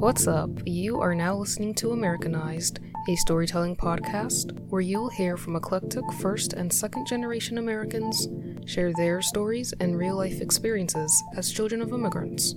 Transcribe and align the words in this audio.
What's 0.00 0.26
up? 0.26 0.48
You 0.64 0.98
are 1.02 1.14
now 1.14 1.36
listening 1.36 1.74
to 1.74 1.92
Americanized, 1.92 2.78
a 3.06 3.16
storytelling 3.16 3.76
podcast 3.76 4.58
where 4.70 4.80
you 4.80 4.98
will 4.98 5.10
hear 5.10 5.36
from 5.36 5.56
eclectic 5.56 6.10
first 6.14 6.54
and 6.54 6.72
second 6.72 7.06
generation 7.06 7.58
Americans 7.58 8.26
share 8.64 8.94
their 8.94 9.20
stories 9.20 9.74
and 9.78 9.98
real 9.98 10.16
life 10.16 10.40
experiences 10.40 11.12
as 11.36 11.52
children 11.52 11.82
of 11.82 11.92
immigrants. 11.92 12.54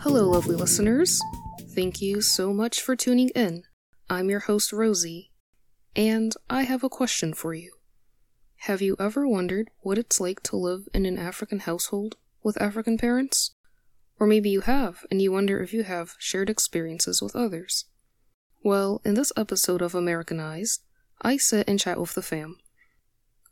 Hello, 0.00 0.28
lovely 0.30 0.56
listeners. 0.56 1.22
Thank 1.68 2.02
you 2.02 2.20
so 2.20 2.52
much 2.52 2.82
for 2.82 2.96
tuning 2.96 3.28
in. 3.28 3.62
I'm 4.10 4.28
your 4.28 4.40
host, 4.40 4.72
Rosie, 4.72 5.30
and 5.94 6.34
I 6.50 6.64
have 6.64 6.82
a 6.82 6.88
question 6.88 7.32
for 7.32 7.54
you. 7.54 7.75
Have 8.66 8.82
you 8.82 8.96
ever 8.98 9.28
wondered 9.28 9.70
what 9.82 9.96
it's 9.96 10.18
like 10.18 10.42
to 10.42 10.56
live 10.56 10.88
in 10.92 11.06
an 11.06 11.18
African 11.18 11.60
household 11.60 12.16
with 12.42 12.60
African 12.60 12.98
parents? 12.98 13.54
Or 14.18 14.26
maybe 14.26 14.50
you 14.50 14.62
have, 14.62 15.06
and 15.08 15.22
you 15.22 15.30
wonder 15.30 15.62
if 15.62 15.72
you 15.72 15.84
have 15.84 16.16
shared 16.18 16.50
experiences 16.50 17.22
with 17.22 17.36
others. 17.36 17.84
Well, 18.64 19.00
in 19.04 19.14
this 19.14 19.32
episode 19.36 19.82
of 19.82 19.94
Americanized, 19.94 20.82
I 21.22 21.36
sit 21.36 21.68
and 21.68 21.78
chat 21.78 22.00
with 22.00 22.14
the 22.14 22.22
fam. 22.22 22.56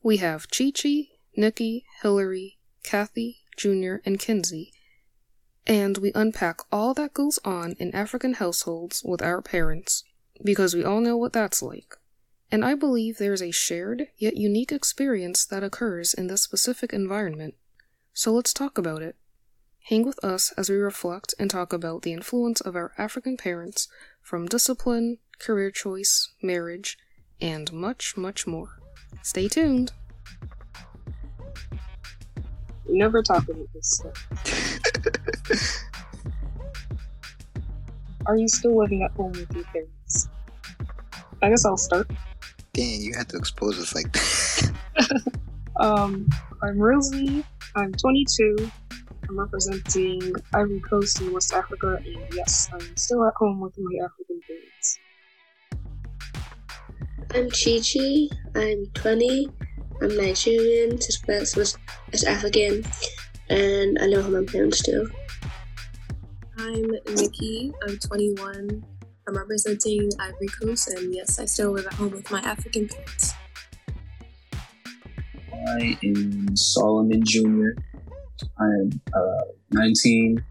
We 0.03 0.17
have 0.17 0.51
Chi 0.51 0.73
Chi, 0.73 1.11
Nikki, 1.37 1.85
Hillary, 2.03 2.59
Kathy, 2.83 3.37
Junior, 3.57 4.03
and 4.05 4.19
Kinsey, 4.19 4.73
and 5.65 5.97
we 5.97 6.11
unpack 6.17 6.59
all 6.73 6.93
that 6.95 7.15
goes 7.15 7.39
on 7.45 7.77
in 7.79 7.95
African 7.95 8.35
households 8.35 9.05
with 9.05 9.23
our 9.23 9.41
parents, 9.41 10.03
because 10.43 10.75
we 10.75 10.83
all 10.83 11.01
know 11.01 11.17
what 11.17 11.33
that's 11.33 11.63
like. 11.63 11.95
And 12.51 12.65
I 12.65 12.75
believe 12.75 13.19
there's 13.19 13.43
a 13.43 13.51
shared 13.51 14.09
yet 14.17 14.37
unique 14.37 14.73
experience 14.73 15.45
that 15.47 15.65
occurs 15.65 16.15
in 16.15 16.29
this 16.29 16.43
specific 16.43 16.93
environment. 16.93 17.55
So 18.13 18.33
let's 18.33 18.53
talk 18.53 18.79
about 18.79 19.03
it. 19.03 19.17
Hang 19.89 20.05
with 20.07 20.23
us 20.25 20.53
as 20.57 20.71
we 20.71 20.77
reflect 20.77 21.35
and 21.39 21.51
talk 21.51 21.73
about 21.73 22.03
the 22.03 22.13
influence 22.13 22.61
of 22.61 22.75
our 22.77 22.93
African 22.97 23.37
parents 23.37 23.89
from 24.23 24.47
discipline, 24.47 25.19
career 25.39 25.71
choice, 25.71 26.33
marriage, 26.43 26.97
and 27.41 27.73
much, 27.73 28.17
much 28.17 28.47
more. 28.47 28.79
Stay 29.23 29.49
tuned. 29.49 29.93
We 32.89 32.99
never 32.99 33.23
talk 33.23 33.49
about 33.49 33.69
this 33.75 33.91
stuff. 33.91 34.29
Are 38.27 38.37
you 38.37 38.49
still 38.49 38.79
living 38.79 39.03
at 39.03 39.11
home 39.13 39.33
with 39.33 39.55
your 39.55 39.65
parents? 39.65 40.29
I 41.43 41.51
guess 41.51 41.67
I'll 41.67 41.77
start. 41.77 42.11
Dang, 42.75 43.01
you 43.01 43.15
had 43.17 43.29
to 43.29 43.37
expose 43.37 43.79
us 43.79 43.95
like 43.95 44.13
that. 44.13 44.73
Um, 45.81 46.29
I'm 46.63 46.79
Rosie. 46.79 47.45
I'm 47.75 47.93
22. 47.93 48.71
I'm 49.29 49.39
representing 49.39 50.33
Ivory 50.55 50.81
Coast 50.89 51.21
in 51.21 51.33
West 51.33 51.53
Africa, 51.53 51.99
and 52.05 52.33
yes, 52.33 52.69
I'm 52.73 52.97
still 52.97 53.27
at 53.27 53.35
home 53.37 53.61
with 53.61 53.75
my 53.77 54.05
African 54.05 54.41
parents. 54.47 55.01
I'm 57.35 57.51
Chi 57.51 57.81
Chi. 57.83 58.29
I'm 58.61 58.87
20. 58.95 59.49
I'm 60.01 60.17
Nigerian, 60.17 60.99
West, 61.27 61.57
West, 61.57 61.79
West 62.13 62.25
African, 62.25 62.85
and 63.51 63.99
I 64.01 64.07
live 64.07 64.29
with 64.29 64.47
my 64.47 64.53
parents 64.53 64.79
still. 64.79 65.07
I'm 66.57 66.89
Nikki. 67.17 67.73
I'm 67.89 67.99
21. 67.99 68.85
I'm 69.27 69.39
representing 69.39 70.11
Ivory 70.21 70.49
Coast, 70.61 70.89
and 70.89 71.15
yes, 71.15 71.39
I 71.39 71.47
still 71.47 71.71
live 71.73 71.87
at 71.87 71.95
home 71.95 72.11
with 72.11 72.31
my 72.31 72.41
African 72.41 72.89
parents. 72.89 73.33
I 75.67 75.99
am 76.05 76.55
Solomon 76.55 77.25
Jr. 77.25 77.71
I 78.61 78.65
am 78.65 79.01
uh, 79.15 79.45
19, 79.71 80.45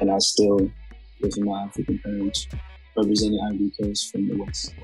and 0.00 0.10
I 0.10 0.18
still 0.18 0.56
live 0.56 0.72
with 1.20 1.38
my 1.40 1.64
African 1.64 1.98
parents, 1.98 2.48
representing 2.96 3.38
Ivory 3.52 3.72
Coast 3.82 4.10
from 4.10 4.28
the 4.28 4.42
West. 4.42 4.74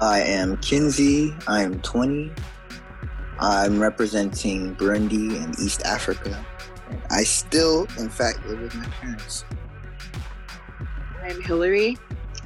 I 0.00 0.20
am 0.20 0.56
Kinsey. 0.56 1.34
I 1.46 1.62
am 1.62 1.82
20. 1.82 2.32
I'm 3.40 3.78
representing 3.78 4.74
Burundi 4.76 5.36
and 5.42 5.58
East 5.58 5.82
Africa. 5.84 6.44
I 7.10 7.24
still, 7.24 7.86
in 7.98 8.08
fact, 8.08 8.46
live 8.46 8.60
with 8.60 8.74
my 8.74 8.86
parents. 8.86 9.44
I'm 11.22 11.40
Hillary. 11.40 11.96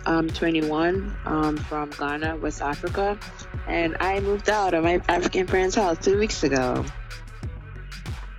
I'm 0.04 0.28
21. 0.28 1.16
I'm 1.24 1.56
from 1.56 1.90
Ghana, 1.90 2.36
West 2.36 2.60
Africa, 2.60 3.18
and 3.66 3.96
I 4.00 4.20
moved 4.20 4.50
out 4.50 4.74
of 4.74 4.84
my 4.84 5.00
African 5.08 5.46
parents' 5.46 5.74
house 5.74 6.04
two 6.04 6.18
weeks 6.18 6.42
ago. 6.42 6.84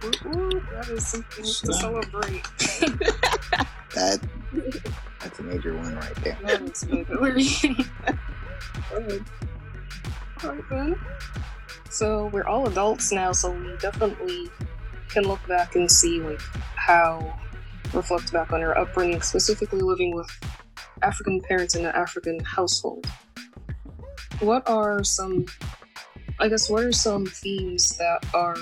Ooh, 0.05 0.61
that 0.73 0.87
is 0.89 1.07
something 1.07 1.43
to 1.43 1.73
celebrate. 1.73 2.45
That 3.95 4.19
that's 5.19 5.39
a 5.39 5.43
major 5.43 5.75
one 5.75 5.95
right 5.95 6.15
there. 6.17 6.37
That 6.43 6.61
is 6.61 6.83
good, 6.83 7.07
Hillary. 7.07 7.47
Alright 10.43 10.63
then. 10.69 10.95
So 11.89 12.27
we're 12.27 12.45
all 12.45 12.67
adults 12.67 13.11
now, 13.11 13.31
so 13.31 13.49
we 13.51 13.75
definitely 13.77 14.51
can 15.09 15.23
look 15.23 15.39
back 15.47 15.75
and 15.75 15.89
see 15.89 16.21
like 16.21 16.41
how 16.75 17.39
reflect 17.93 18.31
back 18.31 18.53
on 18.53 18.61
our 18.61 18.77
upbringing, 18.77 19.21
specifically 19.21 19.81
living 19.81 20.15
with 20.15 20.29
African 21.01 21.41
parents 21.41 21.75
in 21.75 21.85
an 21.85 21.95
African 21.95 22.39
household. 22.39 23.05
What 24.39 24.67
are 24.67 25.03
some 25.03 25.45
I 26.39 26.49
guess 26.49 26.69
what 26.69 26.83
are 26.83 26.91
some 26.91 27.25
themes 27.25 27.97
that 27.97 28.23
are 28.33 28.55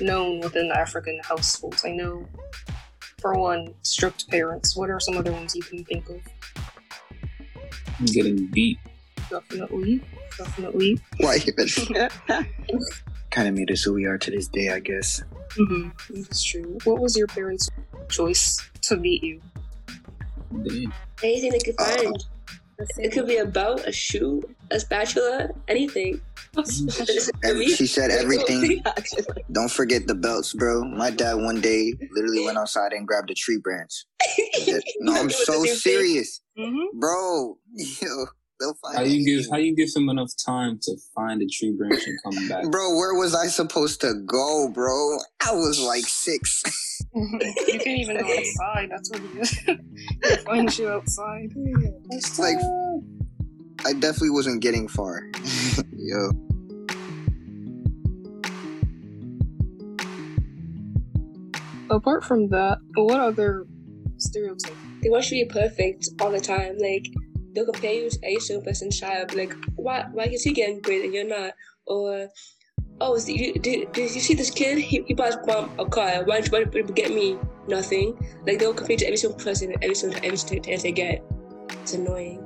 known 0.00 0.40
within 0.40 0.70
African 0.70 1.20
households? 1.24 1.84
I 1.84 1.90
know 1.90 2.26
for 3.20 3.34
one, 3.34 3.74
strict 3.82 4.28
parents. 4.28 4.76
What 4.76 4.90
are 4.90 5.00
some 5.00 5.16
other 5.16 5.32
ones 5.32 5.56
you 5.56 5.62
can 5.62 5.84
think 5.84 6.08
of? 6.08 6.20
Getting 8.12 8.46
beat. 8.46 8.78
Definitely. 9.30 10.02
Definitely. 10.36 11.00
Why 11.18 11.38
even? 11.46 11.68
kind 13.34 13.48
of 13.48 13.54
made 13.54 13.70
us 13.70 13.82
who 13.82 13.92
we 13.94 14.04
are 14.06 14.16
to 14.18 14.30
this 14.30 14.48
day, 14.48 14.70
I 14.70 14.78
guess. 14.80 15.22
Mm-hmm. 15.58 16.22
That's 16.22 16.42
true. 16.44 16.78
What 16.84 17.00
was 17.00 17.16
your 17.16 17.26
parents' 17.26 17.68
choice 18.08 18.58
to 18.82 18.96
meet 18.96 19.22
you? 19.22 19.40
Damn. 20.62 20.92
Anything 21.22 21.50
they 21.52 21.58
could 21.58 21.74
Uh, 21.78 21.84
find. 21.96 22.24
It 22.98 23.12
could 23.12 23.28
be 23.28 23.36
a 23.36 23.46
belt, 23.46 23.82
a 23.86 23.92
shoe, 23.92 24.42
a 24.72 24.80
spatula, 24.80 25.48
anything. 25.68 26.20
Every, 27.44 27.66
she 27.68 27.86
said 27.86 28.10
everything. 28.12 28.82
Don't 29.52 29.70
forget 29.70 30.06
the 30.06 30.14
belts, 30.14 30.52
bro. 30.54 30.84
My 30.84 31.10
dad 31.10 31.34
one 31.34 31.60
day 31.60 31.94
literally 32.12 32.44
went 32.44 32.58
outside 32.58 32.92
and 32.92 33.06
grabbed 33.06 33.30
a 33.30 33.34
tree 33.34 33.58
branch. 33.58 34.04
No, 35.00 35.14
I'm 35.14 35.30
so 35.30 35.64
serious, 35.64 36.40
Mm-hmm. 36.58 36.98
bro. 36.98 37.58
Yo, 38.02 38.26
they'll 38.60 38.74
find 38.74 38.96
How 38.96 39.02
you 39.02 39.24
give 39.24 39.50
how 39.50 39.56
you 39.56 39.74
give 39.74 39.88
him 39.94 40.08
enough 40.08 40.30
time 40.44 40.78
to 40.82 40.96
find 41.14 41.42
a 41.42 41.46
tree 41.46 41.72
branch 41.72 42.02
and 42.06 42.18
come 42.22 42.48
back? 42.48 42.70
Bro, 42.70 42.96
where 42.96 43.14
was 43.14 43.34
I 43.34 43.46
supposed 43.46 44.00
to 44.02 44.14
go, 44.26 44.70
bro? 44.72 45.18
I 45.46 45.52
was 45.52 45.80
like 45.80 46.04
six. 46.04 46.62
you 47.14 47.78
can't 47.82 47.98
even 47.98 48.18
go 48.18 48.36
outside. 48.36 48.90
That's 48.90 49.10
what 49.10 49.20
it 49.20 49.36
is. 49.36 49.50
He'll 50.24 50.36
find 50.44 50.78
you 50.78 50.88
outside. 50.88 51.52
It's 52.10 52.38
like 52.38 52.58
I 53.86 53.92
definitely 53.92 54.30
wasn't 54.30 54.62
getting 54.62 54.88
far. 54.88 55.28
Yo. 55.92 56.30
Apart 61.90 62.24
from 62.24 62.48
that, 62.48 62.78
what 62.94 63.20
other 63.20 63.66
stereotypes? 64.16 64.74
They 65.02 65.10
want 65.10 65.30
you 65.30 65.44
to 65.44 65.54
be 65.54 65.60
perfect 65.60 66.08
all 66.20 66.30
the 66.30 66.40
time. 66.40 66.78
Like 66.78 67.06
they'll 67.54 67.64
compare 67.64 67.92
you 67.92 68.10
to 68.10 68.18
a 68.24 68.38
certain 68.40 68.64
person's 68.64 68.98
child. 68.98 69.34
Like 69.34 69.54
why 69.76 70.06
why 70.12 70.24
is 70.24 70.42
he 70.42 70.52
getting 70.52 70.80
great 70.80 71.04
and 71.04 71.14
you're 71.14 71.28
not? 71.28 71.52
Or 71.86 72.28
oh, 73.00 73.14
is 73.14 73.28
you, 73.28 73.52
did, 73.54 73.92
did 73.92 74.14
you 74.14 74.20
see 74.20 74.34
this 74.34 74.50
kid? 74.50 74.78
He, 74.78 75.02
he 75.06 75.14
bought 75.14 75.34
a 75.78 75.86
car. 75.86 76.24
Why 76.24 76.40
don't 76.40 76.74
you 76.74 76.82
get 76.84 77.10
me 77.10 77.38
nothing? 77.68 78.16
Like 78.46 78.58
they'll 78.58 78.74
compare 78.74 78.96
to 78.96 79.06
every 79.06 79.16
single 79.16 79.38
person 79.38 79.74
every 79.82 79.94
single 79.94 80.18
every 80.24 80.36
single 80.36 80.78
they 80.78 80.92
get. 80.92 81.22
It's 81.82 81.94
annoying. 81.94 82.40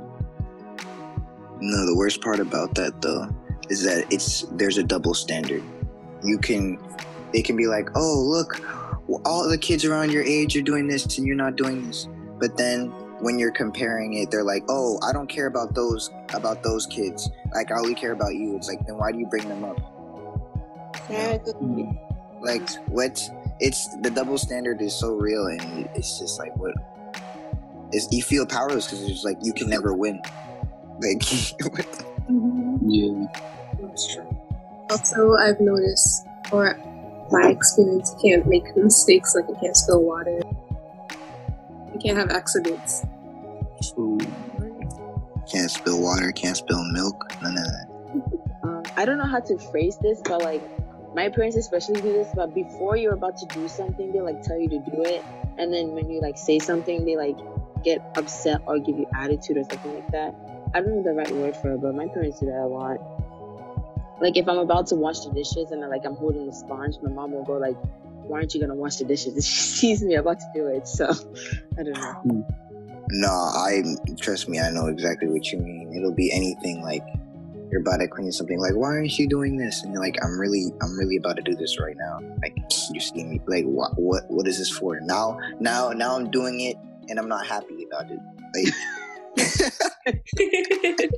No, 1.61 1.87
the 1.87 1.95
worst 1.97 2.21
part 2.23 2.41
about 2.41 2.75
that 2.77 3.03
though 3.03 3.29
is 3.69 3.83
that 3.85 4.13
it's 4.13 4.43
there's 4.53 4.79
a 4.79 4.83
double 4.83 5.15
standard. 5.15 5.63
You 6.23 6.39
can 6.39 6.79
they 7.33 7.43
can 7.43 7.57
be 7.57 7.67
like, 7.67 7.91
"Oh, 7.95 8.21
look, 8.21 8.61
all 9.25 9.49
the 9.49 9.59
kids 9.59 9.85
around 9.85 10.13
your 10.13 10.23
age 10.23 10.57
are 10.57 10.63
doing 10.63 10.89
this 10.89 11.19
and 11.19 11.27
you're 11.27 11.37
not 11.37 11.57
doing 11.57 11.87
this." 11.87 12.09
But 12.39 12.57
then 12.57 12.93
when 13.21 13.39
you're 13.39 13.53
comparing 13.53 14.15
it, 14.15 14.31
they're 14.31 14.45
like, 14.45 14.65
"Oh, 14.69 14.99
I 15.03 15.13
don't 15.13 15.29
care 15.29 15.47
about 15.47 15.75
those 15.75 16.11
about 16.35 16.63
those 16.63 16.87
kids. 16.87 17.31
Like 17.55 17.71
I 17.71 17.79
only 17.79 17.95
care 17.95 18.13
about 18.13 18.35
you." 18.35 18.57
It's 18.57 18.69
like, 18.69 18.87
"Then 18.87 18.97
why 18.97 19.13
do 19.13 19.19
you 19.19 19.27
bring 19.27 19.49
them 19.49 19.65
up?" 19.65 19.79
Yeah. 21.11 21.39
Hmm. 21.39 21.91
Like 22.41 22.69
what? 22.89 23.29
It's 23.61 23.89
the 23.99 24.11
double 24.11 24.39
standard 24.39 24.81
is 24.81 24.95
so 24.95 25.15
real 25.15 25.47
and 25.47 25.89
it's 25.95 26.19
just 26.19 26.39
like 26.39 26.57
what. 26.57 26.75
Is 27.93 28.07
you 28.13 28.23
feel 28.23 28.45
powerless 28.45 28.87
because 28.87 29.09
it's 29.09 29.25
like 29.25 29.39
you 29.43 29.53
can 29.53 29.69
never 29.69 29.95
win. 29.95 30.21
Like 31.01 31.23
what 31.73 31.87
mm-hmm. 32.29 32.77
Yeah. 32.89 33.27
That's 33.81 34.15
true. 34.15 34.27
Also, 34.91 35.35
I've 35.35 35.61
noticed, 35.61 36.27
or 36.51 36.79
my 37.31 37.49
experience, 37.49 38.15
you 38.23 38.31
can't 38.31 38.47
make 38.47 38.77
mistakes, 38.77 39.35
like 39.35 39.45
you 39.49 39.57
can't 39.61 39.77
spill 39.77 40.03
water. 40.03 40.41
You 41.93 42.01
can't 42.03 42.19
have 42.19 42.31
accidents. 42.31 43.05
Ooh. 43.99 44.19
Can't 45.51 45.71
spill 45.71 46.01
water, 46.01 46.31
can't 46.33 46.57
spill 46.57 46.85
milk, 46.93 47.33
none 47.43 47.57
of 47.57 47.65
that. 47.65 47.87
Um, 48.65 48.83
I 48.97 49.05
don't 49.05 49.19
know 49.19 49.25
how 49.25 49.39
to 49.39 49.57
phrase 49.71 49.97
this, 50.03 50.21
but 50.25 50.43
like 50.43 50.61
my 51.15 51.29
parents 51.29 51.57
especially 51.57 52.01
do 52.01 52.13
this. 52.13 52.27
But 52.35 52.55
before 52.55 52.97
you're 52.97 53.15
about 53.15 53.37
to 53.39 53.47
do 53.47 53.69
something, 53.69 54.13
they 54.13 54.21
like 54.21 54.43
tell 54.43 54.59
you 54.59 54.69
to 54.69 54.79
do 54.79 55.03
it, 55.05 55.25
and 55.59 55.73
then 55.73 55.93
when 55.93 56.11
you 56.11 56.21
like 56.21 56.37
say 56.37 56.59
something, 56.59 57.05
they 57.07 57.17
like 57.17 57.37
get 57.85 58.03
upset 58.17 58.61
or 58.67 58.79
give 58.79 58.99
you 58.99 59.07
attitude 59.15 59.57
or 59.57 59.65
something 59.65 59.95
like 59.95 60.09
that. 60.09 60.35
I 60.75 60.81
don't 60.81 60.97
know 60.97 61.03
the 61.03 61.15
right 61.15 61.31
word 61.31 61.57
for 61.57 61.73
it, 61.73 61.81
but 61.81 61.95
my 61.95 62.09
parents 62.09 62.41
do 62.41 62.47
that 62.47 62.61
a 62.61 62.67
lot. 62.67 62.99
Like 64.21 64.37
if 64.37 64.49
I'm 64.49 64.59
about 64.59 64.89
to 64.89 64.97
wash 64.97 65.21
the 65.21 65.33
dishes 65.33 65.71
and 65.71 65.85
I, 65.85 65.89
like 65.89 66.05
I'm 66.05 66.17
holding 66.17 66.47
the 66.47 66.53
sponge, 66.53 66.97
my 67.03 67.11
mom 67.11 67.33
will 67.33 67.45
go 67.45 67.55
like, 67.55 67.77
"Why 68.29 68.39
aren't 68.39 68.55
you 68.55 68.61
gonna 68.61 68.75
wash 68.75 68.97
the 68.97 69.05
dishes?" 69.05 69.33
And 69.35 69.45
she 69.45 69.61
sees 69.61 70.03
me 70.03 70.15
about 70.15 70.39
to 70.41 70.47
do 70.55 70.67
it, 70.69 70.87
so 70.87 71.07
I 71.79 71.83
don't 71.83 71.95
know. 71.95 72.13
Hmm. 72.13 72.41
No, 73.11 73.31
I 73.31 73.83
trust 74.21 74.49
me, 74.49 74.61
I 74.61 74.71
know 74.71 74.87
exactly 74.87 75.29
what 75.29 75.51
you 75.51 75.59
mean. 75.59 75.95
It'll 75.97 76.15
be 76.15 76.31
anything 76.31 76.83
like 76.83 77.03
you're 77.71 77.81
about 77.81 77.99
to 77.99 78.09
clean 78.09 78.33
something, 78.33 78.59
like 78.59 78.75
why 78.75 78.89
aren't 78.89 79.19
you 79.19 79.29
doing 79.29 79.57
this? 79.57 79.83
And 79.83 79.93
you're 79.93 80.03
like, 80.03 80.17
I'm 80.23 80.39
really, 80.39 80.73
I'm 80.83 80.99
really 80.99 81.17
about 81.17 81.37
to 81.37 81.43
do 81.43 81.55
this 81.55 81.79
right 81.81 81.97
now. 81.97 82.19
Like 82.43 82.55
you 82.93 83.01
see 83.01 83.25
me, 83.25 83.41
like 83.47 83.65
what, 83.65 83.99
what, 83.99 84.25
what 84.29 84.47
is 84.47 84.59
this 84.59 84.71
for? 84.71 85.01
Now, 85.01 85.39
now, 85.61 85.91
now 85.91 86.17
I'm 86.17 86.31
doing 86.31 86.61
it, 86.61 86.77
and 87.09 87.19
I'm 87.19 87.29
not 87.29 87.47
happy 87.47 87.85
about 87.85 88.11
it. 88.11 88.21
Like. 88.55 88.75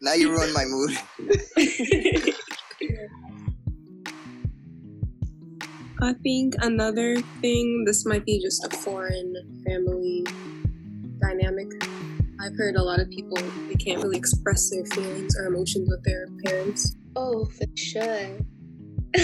now 0.00 0.12
you 0.12 0.30
ruined 0.30 0.52
my 0.52 0.66
mood. 0.66 0.98
I 6.02 6.14
think 6.14 6.56
another 6.58 7.20
thing, 7.40 7.84
this 7.86 8.04
might 8.04 8.26
be 8.26 8.40
just 8.40 8.64
a 8.64 8.76
foreign 8.76 9.36
family 9.64 10.26
dynamic. 11.20 11.68
I've 12.40 12.56
heard 12.56 12.74
a 12.74 12.82
lot 12.82 12.98
of 12.98 13.08
people, 13.08 13.36
they 13.68 13.76
can't 13.76 14.02
really 14.02 14.16
express 14.16 14.68
their 14.68 14.84
feelings 14.86 15.36
or 15.38 15.46
emotions 15.46 15.88
with 15.88 16.02
their 16.02 16.26
parents. 16.44 16.96
Oh, 17.14 17.44
for 17.44 17.66
sure. 17.76 18.36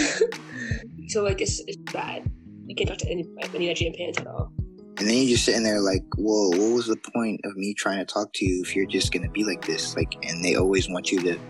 so 1.09 1.25
like 1.25 1.41
it's, 1.41 1.61
it's 1.67 1.93
bad. 1.93 2.31
You 2.67 2.77
can't 2.77 2.89
talk 2.89 2.99
to 2.99 3.11
any, 3.11 3.27
any 3.57 3.67
Nigerian 3.67 3.97
parents 3.97 4.21
at 4.21 4.29
all. 4.29 4.53
And 4.99 5.09
then 5.09 5.17
you're 5.17 5.31
just 5.31 5.47
sitting 5.47 5.65
there 5.65 5.81
like, 5.81 6.05
whoa, 6.17 6.51
what 6.51 6.75
was 6.75 6.87
the 6.87 6.97
point 7.13 7.41
of 7.43 7.57
me 7.57 7.75
trying 7.75 7.99
to 7.99 8.05
talk 8.05 8.33
to 8.35 8.47
you 8.47 8.63
if 8.63 8.77
you're 8.77 8.87
just 8.87 9.13
gonna 9.13 9.31
be 9.31 9.43
like 9.43 9.67
this? 9.67 9.97
Like, 9.97 10.15
and 10.23 10.45
they 10.45 10.55
always 10.55 10.89
want 10.89 11.11
you 11.11 11.21
to, 11.23 11.41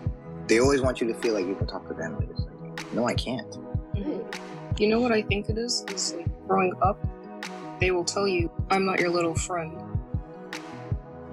they 0.47 0.59
always 0.59 0.81
want 0.81 1.03
you 1.03 1.07
to 1.09 1.15
feel 1.21 1.35
like 1.35 1.47
you 1.47 1.55
can 1.55 1.67
talk 1.67 1.87
to 1.89 1.95
them. 1.95 2.17
But 2.19 2.31
it's 2.31 2.41
like, 2.41 2.95
no, 2.95 3.07
I 3.07 3.13
can't. 3.13 3.68
You 4.79 4.87
know 4.87 5.01
what 5.01 5.11
I 5.11 5.23
think 5.23 5.49
it 5.49 5.59
is? 5.59 5.85
Is 5.89 6.15
like 6.15 6.29
growing 6.47 6.73
up, 6.83 6.99
they 7.81 7.91
will 7.91 8.05
tell 8.05 8.29
you, 8.29 8.49
"I'm 8.71 8.85
not 8.85 9.01
your 9.01 9.11
little 9.11 9.35
friend," 9.35 9.77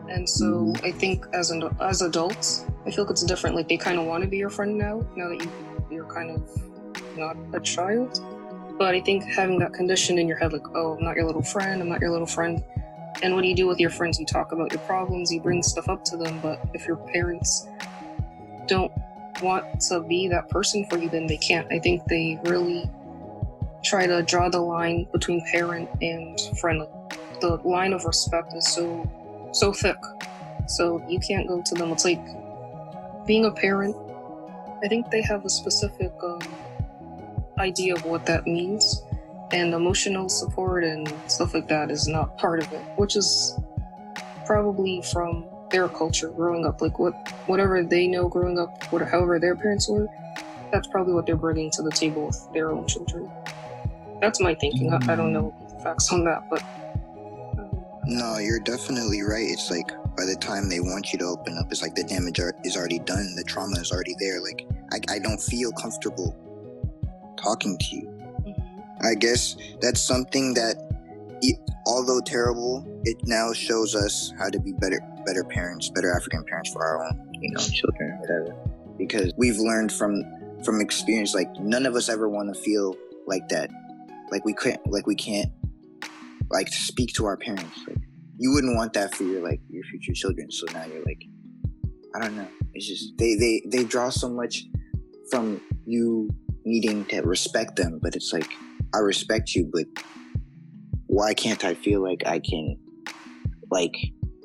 and 0.09 0.27
so 0.27 0.73
I 0.83 0.91
think 0.91 1.27
as 1.31 1.51
an 1.51 1.69
as 1.79 2.01
adults, 2.01 2.65
I 2.87 2.91
feel 2.91 3.03
like 3.03 3.11
it's 3.11 3.23
different. 3.23 3.55
Like 3.55 3.67
they 3.67 3.77
kind 3.77 3.99
of 3.99 4.05
want 4.05 4.23
to 4.23 4.29
be 4.29 4.37
your 4.37 4.49
friend 4.49 4.77
now, 4.79 5.05
now 5.15 5.29
that 5.29 5.43
you 5.43 5.51
you're 5.91 6.11
kind 6.11 6.31
of 6.31 6.49
not 7.15 7.37
a 7.53 7.59
child. 7.59 8.19
But 8.79 8.95
I 8.95 8.99
think 9.01 9.23
having 9.23 9.59
that 9.59 9.73
condition 9.73 10.17
in 10.17 10.27
your 10.27 10.37
head, 10.37 10.51
like, 10.51 10.67
"Oh, 10.75 10.95
I'm 10.97 11.03
not 11.03 11.15
your 11.15 11.25
little 11.25 11.43
friend. 11.43 11.81
I'm 11.83 11.89
not 11.89 12.01
your 12.01 12.09
little 12.09 12.27
friend." 12.27 12.63
And 13.21 13.35
what 13.35 13.43
do 13.43 13.47
you 13.47 13.55
do 13.55 13.67
with 13.67 13.79
your 13.79 13.91
friends? 13.91 14.19
You 14.19 14.25
talk 14.25 14.53
about 14.53 14.73
your 14.73 14.81
problems, 14.81 15.31
you 15.31 15.39
bring 15.39 15.61
stuff 15.63 15.87
up 15.87 16.03
to 16.05 16.17
them. 16.17 16.39
But 16.41 16.59
if 16.73 16.87
your 16.87 16.97
parents 16.97 17.67
don't 18.67 18.91
want 19.41 19.79
to 19.81 20.01
be 20.01 20.27
that 20.29 20.49
person 20.49 20.85
for 20.89 20.97
you, 20.97 21.09
then 21.09 21.27
they 21.27 21.37
can't. 21.37 21.71
I 21.71 21.79
think 21.79 22.03
they 22.05 22.39
really 22.43 22.89
try 23.85 24.07
to 24.07 24.23
draw 24.23 24.49
the 24.49 24.59
line 24.59 25.07
between 25.13 25.45
parent 25.51 25.89
and 26.01 26.39
friend. 26.59 26.85
The 27.39 27.59
line 27.63 27.93
of 27.93 28.03
respect 28.05 28.53
is 28.55 28.67
so 28.67 29.09
so 29.53 29.71
thick, 29.71 29.97
so 30.67 31.01
you 31.07 31.19
can't 31.19 31.47
go 31.47 31.61
to 31.61 31.75
them. 31.75 31.91
It's 31.91 32.03
like 32.03 32.23
being 33.25 33.45
a 33.45 33.51
parent. 33.51 33.95
I 34.83 34.87
think 34.87 35.09
they 35.09 35.21
have 35.21 35.45
a 35.45 35.49
specific 35.49 36.11
um, 36.21 36.41
idea 37.57 37.95
of 37.95 38.03
what 38.05 38.25
that 38.25 38.45
means, 38.45 39.03
and 39.51 39.73
emotional 39.73 40.27
support 40.29 40.83
and 40.83 41.11
stuff 41.27 41.53
like 41.53 41.67
that 41.69 41.91
is 41.91 42.07
not 42.07 42.37
part 42.37 42.59
of 42.59 42.71
it, 42.73 42.83
which 42.97 43.15
is 43.15 43.57
probably 44.45 45.01
from 45.01 45.45
their 45.71 45.87
culture 45.87 46.29
growing 46.29 46.65
up. 46.65 46.81
Like 46.81 46.99
what 46.99 47.13
whatever 47.47 47.83
they 47.83 48.07
know 48.07 48.27
growing 48.27 48.59
up, 48.59 48.83
whatever 48.91 49.09
however 49.09 49.39
their 49.39 49.55
parents 49.55 49.87
were, 49.87 50.07
that's 50.71 50.87
probably 50.87 51.13
what 51.13 51.25
they're 51.25 51.35
bringing 51.35 51.71
to 51.71 51.81
the 51.81 51.91
table 51.91 52.27
with 52.27 52.47
their 52.53 52.71
own 52.71 52.87
children. 52.87 53.31
That's 54.21 54.39
my 54.39 54.55
thinking. 54.55 54.93
I, 54.93 55.13
I 55.13 55.15
don't 55.15 55.33
know 55.33 55.53
mm. 55.61 55.83
facts 55.83 56.11
on 56.11 56.23
that, 56.25 56.49
but 56.49 56.63
um, 57.59 57.69
No, 58.05 58.37
you're 58.37 58.59
definitely 58.59 59.21
right. 59.21 59.45
It's 59.47 59.69
like 59.69 59.87
by 60.15 60.25
the 60.25 60.37
time 60.39 60.69
they 60.69 60.79
want 60.79 61.11
you 61.11 61.19
to 61.19 61.25
open 61.25 61.57
up, 61.57 61.71
it's 61.71 61.81
like 61.81 61.95
the 61.95 62.03
damage 62.03 62.39
are, 62.39 62.53
is 62.63 62.77
already 62.77 62.99
done. 62.99 63.35
The 63.35 63.43
trauma 63.43 63.79
is 63.79 63.91
already 63.91 64.15
there. 64.19 64.41
Like 64.41 64.65
I, 64.91 65.15
I 65.15 65.19
don't 65.19 65.41
feel 65.41 65.71
comfortable 65.73 66.35
talking 67.37 67.77
to 67.77 67.95
you. 67.95 68.03
Mm-hmm. 68.07 69.05
I 69.05 69.15
guess 69.15 69.57
that's 69.81 70.01
something 70.01 70.53
that, 70.53 70.77
e- 71.43 71.59
although 71.85 72.21
terrible, 72.21 72.85
it 73.03 73.17
now 73.25 73.53
shows 73.53 73.95
us 73.95 74.33
how 74.39 74.49
to 74.49 74.59
be 74.59 74.71
better, 74.73 75.01
better 75.25 75.43
parents, 75.43 75.89
better 75.89 76.11
African 76.15 76.43
parents 76.45 76.71
for 76.71 76.83
our 76.83 77.05
own, 77.05 77.29
you 77.33 77.51
know, 77.51 77.59
children, 77.59 78.17
whatever. 78.19 78.55
Because 78.97 79.33
we've 79.37 79.57
learned 79.57 79.91
from 79.91 80.23
from 80.63 80.81
experience, 80.81 81.35
like 81.35 81.53
none 81.59 81.85
of 81.85 81.95
us 81.95 82.09
ever 82.09 82.29
want 82.29 82.53
to 82.53 82.59
feel 82.59 82.95
like 83.27 83.47
that. 83.49 83.69
Like 84.31 84.45
we 84.45 84.53
can't, 84.53 84.79
like 84.87 85.07
we 85.07 85.15
can't, 85.15 85.51
like 86.51 86.67
speak 86.69 87.13
to 87.13 87.25
our 87.25 87.37
parents. 87.37 87.83
Like 87.87 87.97
you 88.37 88.51
wouldn't 88.53 88.75
want 88.75 88.93
that 88.93 89.13
for 89.15 89.23
your 89.23 89.43
like 89.43 89.61
your 89.69 89.83
future 89.85 90.13
children. 90.13 90.51
So 90.51 90.65
now 90.73 90.83
you're 90.85 91.03
like, 91.05 91.21
I 92.15 92.19
don't 92.19 92.35
know. 92.35 92.49
It's 92.73 92.87
just 92.87 93.13
they 93.17 93.35
they 93.35 93.61
they 93.71 93.85
draw 93.85 94.09
so 94.09 94.29
much 94.29 94.63
from 95.29 95.59
you 95.85 96.29
needing 96.65 97.05
to 97.09 97.21
respect 97.21 97.75
them, 97.75 97.99
but 98.01 98.15
it's 98.15 98.31
like 98.33 98.49
I 98.93 98.99
respect 98.99 99.55
you, 99.55 99.69
but 99.71 99.85
why 101.07 101.33
can't 101.33 101.63
I 101.63 101.75
feel 101.75 102.01
like 102.03 102.23
I 102.25 102.39
can 102.39 102.77
like 103.71 103.93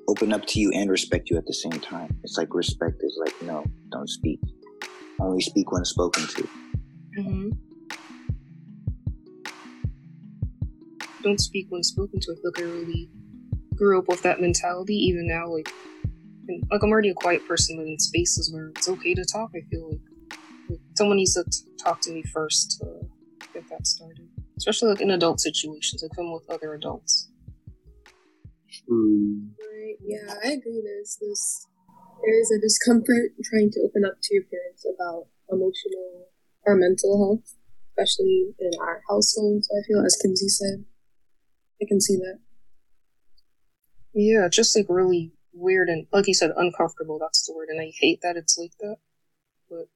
open 0.09 0.33
up 0.33 0.43
to 0.49 0.61
you 0.61 0.73
and 0.75 0.91
respect 0.91 1.31
you 1.31 1.37
at 1.37 1.47
the 1.47 1.55
same 1.55 1.81
time? 1.81 2.09
It's 2.23 2.37
like 2.37 2.55
respect 2.55 2.97
is 3.01 3.19
like 3.25 3.35
no, 3.43 3.65
don't 3.93 4.09
speak. 4.09 4.41
Only 5.21 5.43
speak 5.43 5.71
when 5.73 5.85
spoken 5.85 6.27
to. 6.27 6.49
hmm 7.19 7.51
don't 11.23 11.41
speak 11.41 11.67
when 11.69 11.83
spoken 11.83 12.21
to. 12.21 12.33
I 12.33 12.35
feel 12.35 12.53
like 12.55 12.61
I 12.61 12.65
really 12.65 13.11
grew 13.77 13.99
up 13.99 14.09
with 14.09 14.23
that 14.23 14.41
mentality. 14.41 14.95
Even 14.95 15.27
now, 15.27 15.49
like, 15.49 15.69
and, 16.49 16.63
like 16.71 16.83
I'm 16.83 16.91
already 16.91 17.11
a 17.11 17.15
quiet 17.15 17.47
person, 17.47 17.77
but 17.77 17.87
in 17.87 17.99
spaces 17.99 18.53
where 18.53 18.69
it's 18.69 18.89
okay 18.89 19.15
to 19.15 19.25
talk, 19.25 19.51
I 19.55 19.61
feel 19.71 19.91
like, 19.91 20.01
like 20.69 20.81
someone 20.97 21.17
needs 21.17 21.35
to 21.35 21.45
t- 21.45 21.71
talk 21.83 22.01
to 22.03 22.13
me 22.13 22.23
first 22.33 22.81
to 22.81 22.87
get 23.55 23.69
that 23.71 23.87
started. 23.87 24.29
Especially 24.57 24.91
like 24.91 25.01
in 25.01 25.11
adult 25.11 25.41
situations, 25.41 26.03
like 26.03 26.13
if 26.13 26.19
I'm 26.19 26.33
with 26.33 26.49
other 26.51 26.75
adults. 26.75 27.31
True. 28.71 29.49
Right. 29.59 29.97
Yeah, 30.05 30.35
I 30.45 30.53
agree. 30.53 30.83
There's 30.85 31.19
this, 31.21 31.67
there 32.23 32.39
is 32.39 32.51
a 32.51 32.61
discomfort 32.61 33.33
trying 33.45 33.71
to 33.73 33.81
open 33.81 34.05
up 34.05 34.19
to 34.23 34.35
your 34.35 34.45
parents 34.45 34.85
about 34.85 35.27
emotional 35.51 36.29
or 36.65 36.77
mental 36.77 37.19
health, 37.19 37.57
especially 37.91 38.55
in 38.59 38.71
our 38.81 39.01
household. 39.09 39.65
So 39.65 39.77
I 39.77 39.83
feel, 39.87 40.05
as 40.05 40.17
Kinsey 40.21 40.49
said, 40.49 40.85
I 41.83 41.87
can 41.87 42.01
see 42.01 42.17
that. 42.17 42.39
Yeah, 44.13 44.49
just 44.51 44.77
like 44.77 44.87
really 44.89 45.33
weird 45.53 45.89
and, 45.89 46.07
like 46.13 46.27
you 46.27 46.35
said, 46.35 46.51
uncomfortable. 46.57 47.19
That's 47.21 47.47
the 47.47 47.55
word, 47.55 47.69
and 47.71 47.81
I 47.81 47.93
hate 48.01 48.21
that 48.23 48.37
it's 48.37 48.59
like 48.59 48.73
that. 48.81 48.97
But 49.69 49.87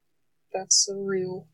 that's 0.53 0.85
so 0.85 0.95
real. 0.95 1.49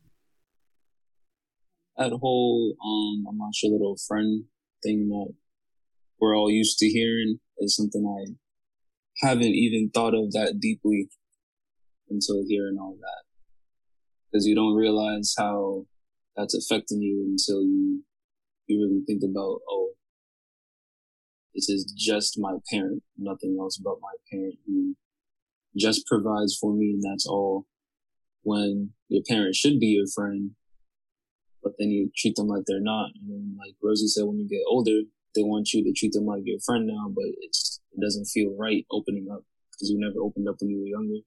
That 1.97 2.11
whole 2.11 2.75
um, 2.83 3.25
I'm 3.27 3.37
not 3.37 3.53
your 3.61 3.73
little 3.73 3.97
friend 4.07 4.45
thing 4.83 5.09
that 5.09 5.33
we're 6.19 6.35
all 6.35 6.49
used 6.49 6.77
to 6.79 6.87
hearing 6.87 7.39
is 7.59 7.75
something 7.75 8.05
I 8.05 9.27
haven't 9.27 9.43
even 9.43 9.89
thought 9.93 10.13
of 10.13 10.31
that 10.31 10.59
deeply 10.59 11.09
until 12.09 12.43
hearing 12.47 12.77
all 12.79 12.95
that. 12.99 13.23
Because 14.31 14.45
you 14.45 14.55
don't 14.55 14.75
realize 14.75 15.33
how 15.37 15.85
that's 16.35 16.55
affecting 16.55 17.01
you 17.01 17.25
until 17.29 17.63
you 17.63 18.03
you 18.67 18.79
really 18.81 19.03
think 19.05 19.21
about, 19.23 19.59
oh, 19.69 19.89
this 21.53 21.69
is 21.69 21.93
just 21.97 22.39
my 22.39 22.57
parent, 22.69 23.03
nothing 23.17 23.57
else 23.59 23.77
but 23.77 23.95
my 24.01 24.13
parent 24.31 24.55
who 24.65 24.95
just 25.77 26.05
provides 26.07 26.57
for 26.59 26.73
me 26.73 26.91
and 26.91 27.03
that's 27.03 27.27
all. 27.27 27.65
When 28.43 28.91
your 29.07 29.21
parent 29.27 29.55
should 29.55 29.79
be 29.79 29.87
your 29.87 30.07
friend, 30.07 30.51
but 31.61 31.73
then 31.77 31.89
you 31.89 32.09
treat 32.17 32.35
them 32.35 32.47
like 32.47 32.63
they're 32.65 32.81
not. 32.81 33.11
And 33.15 33.29
then, 33.29 33.57
like 33.59 33.75
Rosie 33.83 34.07
said, 34.07 34.25
when 34.25 34.39
you 34.39 34.47
get 34.47 34.63
older, 34.67 35.01
they 35.35 35.43
want 35.43 35.73
you 35.73 35.83
to 35.83 35.93
treat 35.93 36.13
them 36.13 36.25
like 36.25 36.41
your 36.45 36.59
friend 36.65 36.87
now, 36.87 37.11
but 37.13 37.25
it's, 37.41 37.79
it 37.91 38.01
doesn't 38.01 38.25
feel 38.25 38.55
right 38.57 38.85
opening 38.91 39.27
up 39.31 39.43
because 39.71 39.91
you 39.91 39.99
never 39.99 40.19
opened 40.19 40.47
up 40.49 40.55
when 40.59 40.71
you 40.71 40.79
were 40.79 40.87
younger. 40.87 41.21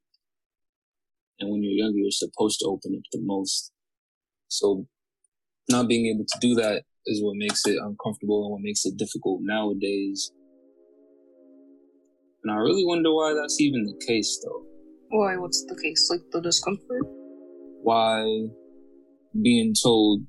and 1.39 1.51
when 1.51 1.63
you're 1.63 1.73
younger, 1.73 1.99
you're 1.99 2.11
supposed 2.11 2.59
to 2.61 2.67
open 2.67 2.95
up 2.97 3.03
the 3.13 3.21
most. 3.23 3.71
So, 4.49 4.87
not 5.71 5.89
being 5.89 6.07
able 6.07 6.25
to 6.27 6.39
do 6.41 6.55
that 6.57 6.83
is 7.07 7.23
what 7.23 7.37
makes 7.37 7.67
it 7.67 7.77
uncomfortable 7.77 8.45
and 8.45 8.53
what 8.53 8.61
makes 8.63 8.85
it 8.85 8.97
difficult 8.97 9.41
nowadays. 9.43 10.33
And 12.43 12.53
I 12.53 12.57
really 12.57 12.85
wonder 12.85 13.13
why 13.13 13.35
that's 13.35 13.61
even 13.61 13.85
the 13.85 13.99
case, 14.07 14.41
though. 14.45 14.63
Why? 15.11 15.37
What's 15.37 15.65
the 15.65 15.79
case? 15.81 16.09
Like 16.11 16.21
the 16.33 16.41
discomfort? 16.41 17.07
Why 17.83 18.25
being 19.43 19.75
told 19.83 20.23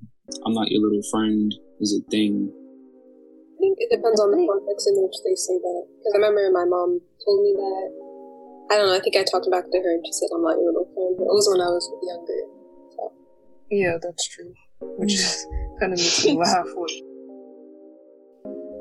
I'm 0.45 0.53
not 0.53 0.71
your 0.71 0.81
little 0.81 1.05
friend 1.11 1.53
is 1.79 1.93
a 1.93 2.01
thing. 2.09 2.49
I 2.49 3.57
think 3.59 3.77
it 3.79 3.89
depends 3.93 4.19
on 4.19 4.31
the 4.33 4.41
context 4.41 4.89
in 4.89 4.97
which 5.01 5.17
they 5.21 5.35
say 5.37 5.57
that. 5.57 5.83
Because 6.01 6.13
I 6.13 6.17
remember 6.17 6.49
my 6.49 6.65
mom 6.65 7.01
told 7.21 7.39
me 7.45 7.53
that. 7.53 7.87
I 8.73 8.77
don't 8.77 8.89
know. 8.89 8.97
I 8.97 8.99
think 8.99 9.15
I 9.15 9.23
talked 9.23 9.45
back 9.51 9.69
to 9.69 9.77
her 9.77 9.91
and 9.93 10.01
she 10.05 10.13
said, 10.13 10.33
"I'm 10.33 10.41
not 10.41 10.57
your 10.57 10.73
little 10.73 10.89
friend." 10.97 11.13
But 11.17 11.29
it 11.29 11.35
was 11.37 11.45
when 11.45 11.61
I 11.61 11.69
was 11.69 11.85
younger. 12.01 12.41
So. 12.97 13.01
Yeah, 13.69 13.97
that's 14.01 14.25
true. 14.27 14.53
Which 14.97 15.13
mm. 15.13 15.64
Kind 15.79 15.93
of 15.93 15.99
makes 15.99 16.25
me 16.25 16.33
laugh. 16.37 16.65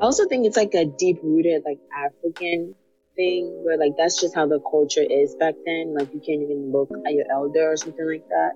I 0.00 0.04
also 0.04 0.26
think 0.26 0.46
it's 0.46 0.56
like 0.56 0.74
a 0.74 0.84
deep 0.84 1.18
rooted 1.22 1.62
like 1.64 1.78
African 1.96 2.74
thing 3.16 3.62
where 3.64 3.78
like 3.78 3.92
that's 3.96 4.20
just 4.20 4.34
how 4.34 4.46
the 4.46 4.60
culture 4.60 5.02
is 5.02 5.34
back 5.36 5.54
then. 5.64 5.94
Like 5.96 6.12
you 6.12 6.20
can't 6.20 6.42
even 6.42 6.72
look 6.72 6.90
at 7.06 7.14
your 7.14 7.24
elder 7.30 7.72
or 7.72 7.76
something 7.76 8.06
like 8.06 8.28
that. 8.28 8.52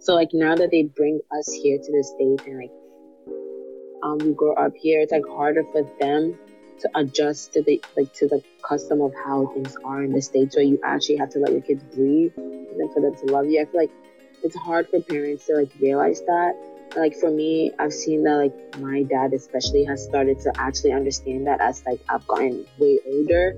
So 0.00 0.14
like 0.14 0.30
now 0.32 0.54
that 0.56 0.70
they 0.70 0.84
bring 0.84 1.20
us 1.36 1.52
here 1.52 1.78
to 1.78 1.92
the 1.92 2.04
states 2.04 2.44
and 2.46 2.58
like 2.58 2.70
um 4.02 4.18
we 4.18 4.34
grow 4.34 4.54
up 4.54 4.72
here, 4.76 5.00
it's 5.00 5.12
like 5.12 5.26
harder 5.28 5.64
for 5.72 5.82
them 6.00 6.38
to 6.80 6.90
adjust 6.94 7.52
to 7.52 7.62
the 7.62 7.82
like 7.96 8.12
to 8.14 8.28
the 8.28 8.42
custom 8.62 9.00
of 9.00 9.12
how 9.24 9.46
things 9.54 9.76
are 9.84 10.02
in 10.02 10.12
the 10.12 10.22
states 10.22 10.56
where 10.56 10.64
you 10.64 10.80
actually 10.84 11.16
have 11.16 11.30
to 11.30 11.38
let 11.38 11.52
your 11.52 11.62
kids 11.62 11.82
breathe 11.94 12.32
and 12.36 12.80
then 12.80 12.92
for 12.92 13.00
them 13.00 13.14
to 13.14 13.32
love 13.32 13.46
you. 13.46 13.60
I 13.60 13.64
feel 13.66 13.80
like 13.80 13.90
it's 14.42 14.56
hard 14.56 14.88
for 14.88 15.00
parents 15.00 15.46
to 15.46 15.56
like 15.56 15.70
realize 15.80 16.20
that. 16.22 16.54
Like 16.96 17.14
for 17.14 17.30
me, 17.30 17.72
I've 17.78 17.92
seen 17.92 18.22
that 18.24 18.36
like 18.36 18.80
my 18.80 19.02
dad 19.02 19.32
especially 19.32 19.84
has 19.84 20.02
started 20.02 20.40
to 20.40 20.52
actually 20.58 20.92
understand 20.92 21.46
that 21.46 21.60
as 21.60 21.84
like 21.86 22.00
I've 22.08 22.26
gotten 22.26 22.66
way 22.78 22.98
older. 23.06 23.54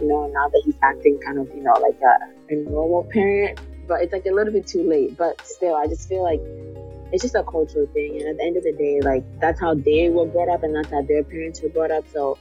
You 0.00 0.08
know, 0.08 0.26
now 0.26 0.48
that 0.48 0.62
he's 0.64 0.74
acting 0.82 1.20
kind 1.24 1.38
of, 1.38 1.48
you 1.54 1.62
know, 1.62 1.72
like 1.74 1.98
a, 2.00 2.52
a 2.52 2.56
normal 2.56 3.04
parent. 3.04 3.60
But 3.86 4.02
it's 4.02 4.12
like 4.12 4.26
a 4.26 4.32
little 4.32 4.52
bit 4.52 4.66
too 4.66 4.82
late. 4.82 5.16
But 5.16 5.46
still 5.46 5.76
I 5.76 5.86
just 5.86 6.08
feel 6.08 6.22
like 6.22 6.40
it's 7.12 7.22
just 7.22 7.34
a 7.34 7.44
cultural 7.44 7.86
thing 7.92 8.20
and 8.20 8.28
at 8.30 8.36
the 8.38 8.42
end 8.42 8.56
of 8.56 8.64
the 8.64 8.72
day, 8.72 9.00
like 9.00 9.24
that's 9.40 9.60
how 9.60 9.74
they 9.74 10.08
were 10.08 10.26
brought 10.26 10.48
up 10.48 10.64
and 10.64 10.74
that's 10.74 10.90
how 10.90 11.02
their 11.02 11.22
parents 11.22 11.62
were 11.62 11.68
brought 11.68 11.90
up. 11.90 12.04
So 12.12 12.38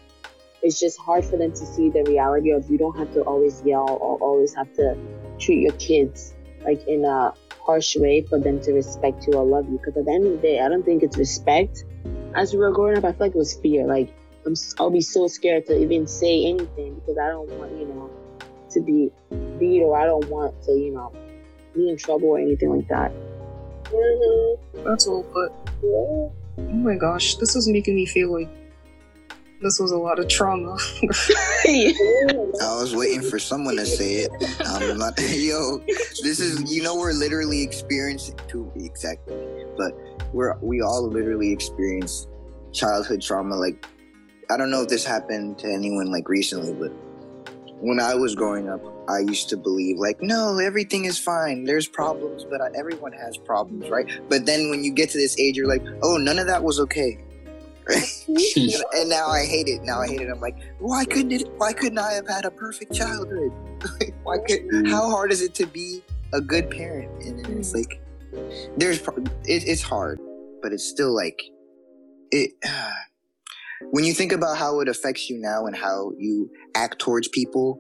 it's 0.63 0.79
just 0.79 0.97
hard 0.97 1.25
for 1.25 1.37
them 1.37 1.51
to 1.51 1.65
see 1.65 1.89
the 1.89 2.03
reality 2.03 2.51
of 2.51 2.69
you 2.71 2.77
don't 2.77 2.97
have 2.97 3.13
to 3.13 3.21
always 3.21 3.61
yell 3.63 3.97
or 4.01 4.17
always 4.19 4.55
have 4.55 4.73
to 4.75 4.97
treat 5.37 5.59
your 5.59 5.73
kids 5.73 6.33
like 6.63 6.87
in 6.87 7.03
a 7.05 7.33
harsh 7.65 7.95
way 7.95 8.21
for 8.21 8.39
them 8.39 8.59
to 8.61 8.73
respect 8.73 9.25
you 9.27 9.33
or 9.33 9.45
love 9.45 9.69
you. 9.69 9.77
Because 9.77 9.97
at 9.97 10.05
the 10.05 10.11
end 10.11 10.25
of 10.25 10.31
the 10.33 10.37
day, 10.37 10.59
I 10.59 10.69
don't 10.69 10.83
think 10.83 11.03
it's 11.03 11.17
respect. 11.17 11.83
As 12.35 12.53
we 12.53 12.59
were 12.59 12.71
growing 12.71 12.97
up, 12.97 13.05
I 13.05 13.11
feel 13.11 13.17
like 13.19 13.31
it 13.35 13.37
was 13.37 13.55
fear. 13.55 13.85
Like 13.85 14.13
I'm, 14.45 14.55
I'll 14.79 14.89
be 14.89 15.01
so 15.01 15.27
scared 15.27 15.65
to 15.67 15.79
even 15.79 16.07
say 16.07 16.45
anything 16.45 16.95
because 16.95 17.17
I 17.17 17.29
don't 17.29 17.49
want 17.51 17.71
you 17.77 17.85
know 17.85 18.09
to 18.71 18.81
be 18.81 19.11
beat 19.59 19.81
or 19.83 19.97
I 19.97 20.05
don't 20.05 20.27
want 20.29 20.61
to 20.63 20.71
you 20.71 20.91
know 20.93 21.13
be 21.75 21.89
in 21.89 21.97
trouble 21.97 22.29
or 22.29 22.39
anything 22.39 22.69
like 22.75 22.87
that. 22.89 23.11
Mm-hmm. 23.85 24.83
that's 24.83 25.07
all. 25.07 25.23
But 25.33 25.51
Yeah. 25.83 25.89
oh 25.89 26.31
my 26.57 26.95
gosh, 26.95 27.35
this 27.35 27.55
is 27.55 27.67
making 27.67 27.95
me 27.95 28.05
feel 28.05 28.31
like 28.33 28.49
this 29.63 29.79
was 29.79 29.91
a 29.91 29.97
lot 29.97 30.19
of 30.19 30.27
trauma. 30.27 30.77
I 31.65 32.77
was 32.79 32.95
waiting 32.95 33.21
for 33.21 33.39
someone 33.39 33.77
to 33.77 33.85
say 33.85 34.25
it. 34.25 34.31
I'm 34.65 34.97
not, 34.97 35.17
yo, 35.19 35.79
this 36.21 36.39
is 36.39 36.71
you 36.71 36.83
know 36.83 36.95
we're 36.95 37.13
literally 37.13 37.63
experiencing 37.63 38.39
to 38.49 38.71
be 38.75 38.85
exactly, 38.85 39.35
but 39.77 39.93
we're 40.33 40.57
we 40.59 40.81
all 40.81 41.07
literally 41.07 41.51
experience 41.51 42.27
childhood 42.73 43.21
trauma. 43.21 43.55
Like 43.55 43.85
I 44.49 44.57
don't 44.57 44.69
know 44.69 44.81
if 44.81 44.89
this 44.89 45.05
happened 45.05 45.57
to 45.59 45.67
anyone 45.67 46.11
like 46.11 46.27
recently, 46.27 46.73
but 46.73 46.91
when 47.79 47.99
I 47.99 48.15
was 48.15 48.35
growing 48.35 48.69
up, 48.69 48.81
I 49.09 49.19
used 49.19 49.49
to 49.49 49.57
believe 49.57 49.97
like 49.97 50.21
no, 50.21 50.59
everything 50.59 51.05
is 51.05 51.17
fine. 51.17 51.63
There's 51.63 51.87
problems, 51.87 52.45
but 52.49 52.59
uh, 52.61 52.69
everyone 52.75 53.13
has 53.13 53.37
problems, 53.37 53.89
right? 53.89 54.07
But 54.29 54.45
then 54.45 54.69
when 54.69 54.83
you 54.83 54.91
get 54.91 55.09
to 55.11 55.17
this 55.17 55.39
age, 55.39 55.55
you're 55.55 55.67
like, 55.67 55.83
oh, 56.01 56.17
none 56.17 56.37
of 56.37 56.47
that 56.47 56.63
was 56.63 56.79
okay. 56.81 57.23
and 58.95 59.09
now 59.09 59.27
I 59.27 59.45
hate 59.45 59.67
it. 59.67 59.83
Now 59.83 60.01
I 60.01 60.07
hate 60.07 60.21
it. 60.21 60.29
I'm 60.29 60.39
like, 60.39 60.57
why 60.79 61.05
couldn't 61.05 61.31
it? 61.31 61.49
Why 61.57 61.73
couldn't 61.73 61.97
I 61.97 62.13
have 62.13 62.27
had 62.27 62.45
a 62.45 62.51
perfect 62.51 62.93
childhood? 62.93 63.51
why 64.23 64.37
could? 64.37 64.61
Mm-hmm. 64.61 64.85
How 64.85 65.09
hard 65.09 65.31
is 65.31 65.41
it 65.41 65.53
to 65.55 65.65
be 65.65 66.01
a 66.33 66.41
good 66.41 66.69
parent? 66.69 67.11
And 67.23 67.43
then 67.43 67.57
it's 67.57 67.73
like, 67.73 68.01
there's, 68.77 68.99
it, 68.99 69.67
it's 69.67 69.81
hard, 69.81 70.19
but 70.61 70.71
it's 70.71 70.85
still 70.85 71.13
like, 71.13 71.41
it. 72.31 72.51
when 73.91 74.05
you 74.05 74.13
think 74.13 74.31
about 74.31 74.57
how 74.57 74.79
it 74.79 74.87
affects 74.87 75.29
you 75.29 75.37
now 75.39 75.65
and 75.65 75.75
how 75.75 76.11
you 76.17 76.49
act 76.75 76.99
towards 76.99 77.27
people, 77.27 77.79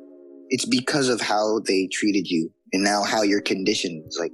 it's 0.49 0.65
because 0.65 1.07
of 1.07 1.21
how 1.21 1.59
they 1.65 1.87
treated 1.87 2.27
you 2.27 2.51
and 2.73 2.83
now 2.83 3.03
how 3.03 3.21
you're 3.21 3.41
conditioned. 3.41 4.03
It's 4.05 4.17
like 4.19 4.33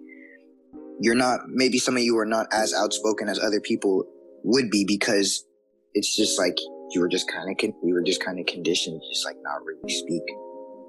you're 0.99 1.15
not. 1.15 1.41
Maybe 1.47 1.77
some 1.77 1.95
of 1.95 2.03
you 2.03 2.17
are 2.17 2.25
not 2.25 2.47
as 2.51 2.73
outspoken 2.73 3.29
as 3.29 3.39
other 3.39 3.61
people 3.61 4.05
would 4.43 4.69
be 4.69 4.83
because 4.85 5.45
it's 5.93 6.15
just 6.15 6.39
like 6.39 6.57
you 6.91 7.01
were 7.01 7.07
just 7.07 7.27
kind 7.31 7.49
of 7.49 7.57
con- 7.57 7.73
we 7.83 7.93
were 7.93 8.03
just 8.03 8.23
kind 8.23 8.39
of 8.39 8.45
conditioned 8.45 9.01
just 9.11 9.25
like 9.25 9.35
not 9.43 9.63
really 9.63 9.93
speak 9.93 10.23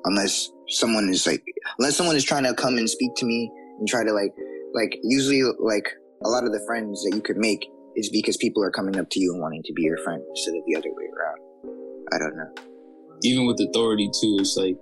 unless 0.05 0.51
someone 0.69 1.09
is 1.09 1.27
like 1.27 1.43
unless 1.79 1.97
someone 1.97 2.17
is 2.17 2.25
trying 2.25 2.45
to 2.45 2.55
come 2.55 2.79
and 2.79 2.89
speak 2.89 3.11
to 3.17 3.27
me 3.27 3.51
and 3.79 3.89
try 3.89 4.05
to 4.05 4.13
like 4.13 4.33
like 4.75 4.99
usually 5.03 5.43
like 5.59 5.89
a 6.25 6.29
lot 6.29 6.45
of 6.45 6.53
the 6.53 6.63
friends 6.67 7.03
that 7.05 7.15
you 7.15 7.23
could 7.23 7.37
make 7.37 7.69
is 7.97 8.09
because 8.11 8.37
people 8.37 8.63
are 8.63 8.71
coming 8.71 8.99
up 8.99 9.09
to 9.11 9.21
you 9.21 9.33
and 9.33 9.43
wanting 9.43 9.63
to 9.65 9.73
be 9.73 9.83
your 9.83 9.99
friend 9.99 10.23
instead 10.31 10.55
of 10.55 10.63
the 10.67 10.77
other 10.77 10.91
way 10.91 11.05
around 11.17 11.41
i 12.13 12.19
don't 12.19 12.37
know 12.37 12.71
Even 13.23 13.47
with 13.47 13.61
authority 13.61 14.09
too, 14.09 14.37
it's 14.41 14.57
like 14.57 14.77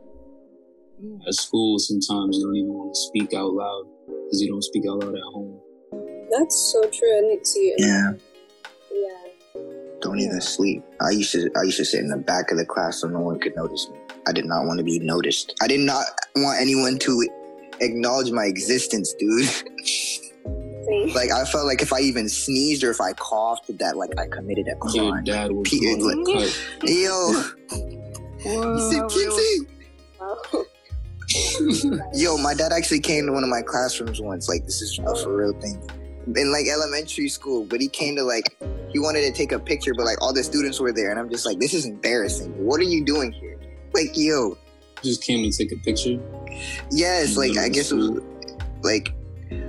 mm. 1.03 1.19
at 1.27 1.35
school 1.35 1.79
sometimes 1.79 2.37
you 2.37 2.45
don't 2.45 2.57
even 2.57 2.73
want 2.73 2.95
to 2.95 3.01
speak 3.01 3.35
out 3.35 3.53
loud 3.53 3.85
because 4.07 4.41
you 4.43 4.49
don't 4.49 4.63
speak 4.63 4.85
out 4.89 5.03
loud 5.03 5.15
at 5.15 5.23
home. 5.23 5.61
That's 6.31 6.55
so 6.73 6.83
true. 6.83 7.19
I 7.19 7.21
didn't 7.23 7.47
see 7.47 7.75
it. 7.75 7.83
Uh, 7.83 7.87
yeah 7.87 8.11
Yeah. 8.13 8.13
Don't 10.01 10.19
even 10.21 10.41
sleep 10.41 10.83
i 11.01 11.11
used 11.11 11.33
to 11.33 11.51
i 11.57 11.63
used 11.63 11.77
to 11.79 11.85
sit 11.85 12.01
in 12.01 12.09
the 12.09 12.17
back 12.17 12.51
of 12.51 12.57
the 12.59 12.65
class 12.65 13.01
so 13.01 13.09
no 13.09 13.21
one 13.21 13.39
could 13.39 13.55
notice 13.57 13.89
me 13.91 13.99
i 14.27 14.33
did 14.33 14.45
not 14.45 14.65
want 14.67 14.79
to 14.79 14.85
be 14.85 14.99
noticed 15.01 15.55
i 15.63 15.67
did 15.67 15.81
not 15.81 16.05
want 16.37 16.61
anyone 16.61 16.99
to 16.99 17.27
acknowledge 17.81 18.31
my 18.31 18.45
existence 18.45 19.15
dude 19.15 19.49
Like 21.15 21.31
I 21.31 21.45
felt 21.45 21.67
like 21.67 21.83
if 21.83 21.93
I 21.93 22.01
even 22.01 22.29
sneezed 22.31 22.83
or 22.83 22.91
if 22.91 23.01
I 23.01 23.13
coughed, 23.13 23.67
that 23.79 23.97
like 23.99 24.19
I 24.19 24.27
committed 24.27 24.69
a 24.69 24.77
Your 24.95 25.13
crime. 25.13 25.25
dad 25.25 25.53
was 25.53 25.69
P- 25.69 25.81
going 25.81 26.25
to 26.25 26.33
cut. 26.33 26.63
Yo, 26.89 27.33
Whoa, 28.43 28.75
he 28.75 28.81
said, 28.91 29.03
really? 29.15 29.67
Yo, 32.15 32.39
my 32.39 32.55
dad 32.55 32.73
actually 32.73 33.01
came 33.01 33.27
to 33.27 33.33
one 33.33 33.43
of 33.43 33.51
my 33.51 33.61
classrooms 33.61 34.21
once. 34.21 34.49
Like 34.49 34.65
this 34.65 34.81
is 34.81 34.99
a 34.99 35.15
for 35.17 35.37
real 35.37 35.53
thing. 35.61 35.79
In 36.37 36.53
like 36.53 36.67
elementary 36.67 37.29
school, 37.29 37.65
but 37.65 37.81
he 37.81 37.89
came 37.89 38.15
to 38.17 38.23
like 38.23 38.57
he 38.91 38.99
wanted 38.99 39.23
to 39.23 39.33
take 39.33 39.53
a 39.53 39.59
picture, 39.59 39.95
but 39.97 40.05
like 40.05 40.21
all 40.21 40.33
the 40.33 40.45
students 40.45 40.79
were 40.79 40.93
there, 40.93 41.11
and 41.11 41.19
I'm 41.19 41.31
just 41.31 41.47
like, 41.47 41.59
this 41.59 41.73
is 41.73 41.87
embarrassing. 41.87 42.53
What 42.63 42.81
are 42.81 42.85
you 42.85 43.05
doing 43.05 43.33
here? 43.33 43.59
Like, 43.95 44.11
yo, 44.15 44.59
Just 45.03 45.23
came 45.23 45.51
to 45.51 45.57
take 45.57 45.73
a 45.73 45.77
picture. 45.83 46.19
yes, 46.91 47.37
like 47.37 47.57
I 47.57 47.69
guess 47.69 47.91
it 47.93 47.97
was 47.97 48.21
like 48.83 49.15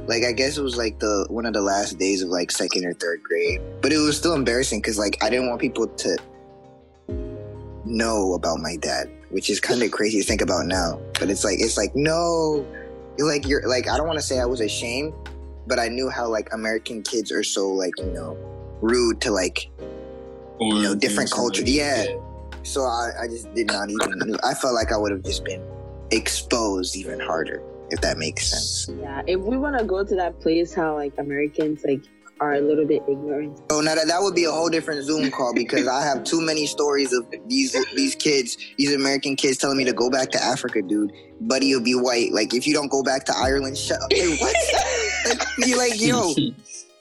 like 0.08 0.24
I 0.26 0.34
guess 0.34 0.58
it 0.58 0.62
was 0.62 0.76
like 0.76 1.00
the 1.00 1.26
one 1.30 1.46
of 1.46 1.54
the 1.54 1.62
last 1.62 1.98
days 1.98 2.22
of 2.22 2.30
like 2.30 2.52
second 2.52 2.86
or 2.86 2.94
third 2.94 3.24
grade. 3.24 3.62
But 3.82 3.94
it 3.94 3.98
was 3.98 4.18
still 4.18 4.34
embarrassing 4.34 4.82
because 4.82 4.98
like 5.00 5.18
I 5.24 5.30
didn't 5.30 5.48
want 5.48 5.62
people 5.62 5.88
to 5.88 6.18
know 7.86 8.34
about 8.34 8.60
my 8.60 8.76
dad, 8.76 9.10
which 9.30 9.50
is 9.50 9.60
kind 9.60 9.82
of 9.82 9.92
crazy 9.92 10.20
to 10.20 10.26
think 10.26 10.42
about 10.42 10.66
now. 10.66 11.00
But 11.20 11.30
it's 11.30 11.44
like 11.46 11.60
it's 11.60 11.78
like 11.78 11.96
no, 11.96 12.66
like 13.18 13.48
you're 13.48 13.66
like 13.68 13.88
I 13.88 13.98
don't 13.98 14.08
want 14.08 14.20
to 14.20 14.26
say 14.26 14.40
I 14.40 14.46
was 14.46 14.60
ashamed, 14.60 15.14
but 15.70 15.80
I 15.80 15.88
knew 15.88 16.10
how 16.10 16.28
like 16.28 16.52
American 16.52 17.02
kids 17.04 17.32
are 17.32 17.44
so 17.44 17.70
like 17.70 17.94
you 18.00 18.12
know 18.12 18.36
rude 18.82 19.22
to 19.22 19.32
like 19.32 19.70
Or 20.60 20.74
know, 20.74 20.96
different 20.96 21.30
something 21.30 21.44
culture. 21.46 21.62
like- 21.64 21.72
Yeah. 21.72 22.06
so 22.64 22.82
I, 22.84 23.12
I 23.24 23.28
just 23.28 23.54
did 23.54 23.68
not 23.68 23.90
even 23.90 24.36
I 24.44 24.54
felt 24.54 24.74
like 24.74 24.92
I 24.92 24.98
would 24.98 25.12
have 25.12 25.24
just 25.24 25.46
been 25.46 25.64
exposed 26.12 26.96
even 26.98 27.20
harder 27.20 27.62
if 27.92 28.02
that 28.02 28.18
makes 28.18 28.48
sense. 28.50 28.90
Yeah, 29.02 29.22
if 29.26 29.40
we 29.40 29.58
want 29.58 29.78
to 29.80 29.86
go 29.86 30.04
to 30.04 30.16
that 30.16 30.40
place, 30.42 30.74
how 30.74 30.96
like 30.96 31.14
Americans 31.18 31.82
like 31.88 32.02
are 32.40 32.56
a 32.56 32.62
little 32.62 32.86
bit 32.86 33.04
ignorant. 33.08 33.62
Oh, 33.70 33.82
now 33.82 33.96
that, 33.96 34.08
that 34.08 34.22
would 34.22 34.36
be 34.36 34.46
a 34.46 34.52
whole 34.52 34.70
different 34.70 35.04
Zoom 35.04 35.30
call 35.32 35.54
because 35.54 35.88
I 35.88 36.04
have 36.04 36.24
too 36.24 36.42
many 36.42 36.66
stories 36.66 37.14
of 37.14 37.26
these 37.48 37.76
these 37.96 38.16
kids, 38.16 38.58
these 38.78 38.94
American 38.94 39.36
kids 39.36 39.58
telling 39.58 39.78
me 39.78 39.86
to 39.86 39.94
go 39.94 40.10
back 40.10 40.32
to 40.32 40.44
Africa, 40.44 40.82
dude. 40.82 41.12
Buddy, 41.42 41.68
you'll 41.68 41.84
be 41.84 41.96
white. 41.96 42.32
Like 42.32 42.54
if 42.54 42.66
you 42.68 42.74
don't 42.74 42.90
go 42.90 43.04
back 43.04 43.26
to 43.26 43.34
Ireland, 43.36 43.78
shut 43.78 44.02
up. 44.02 44.12
Like, 44.12 44.42
what? 44.42 44.56
like, 45.58 45.68
you 45.68 45.78
like, 45.78 46.02
yo, 46.02 46.34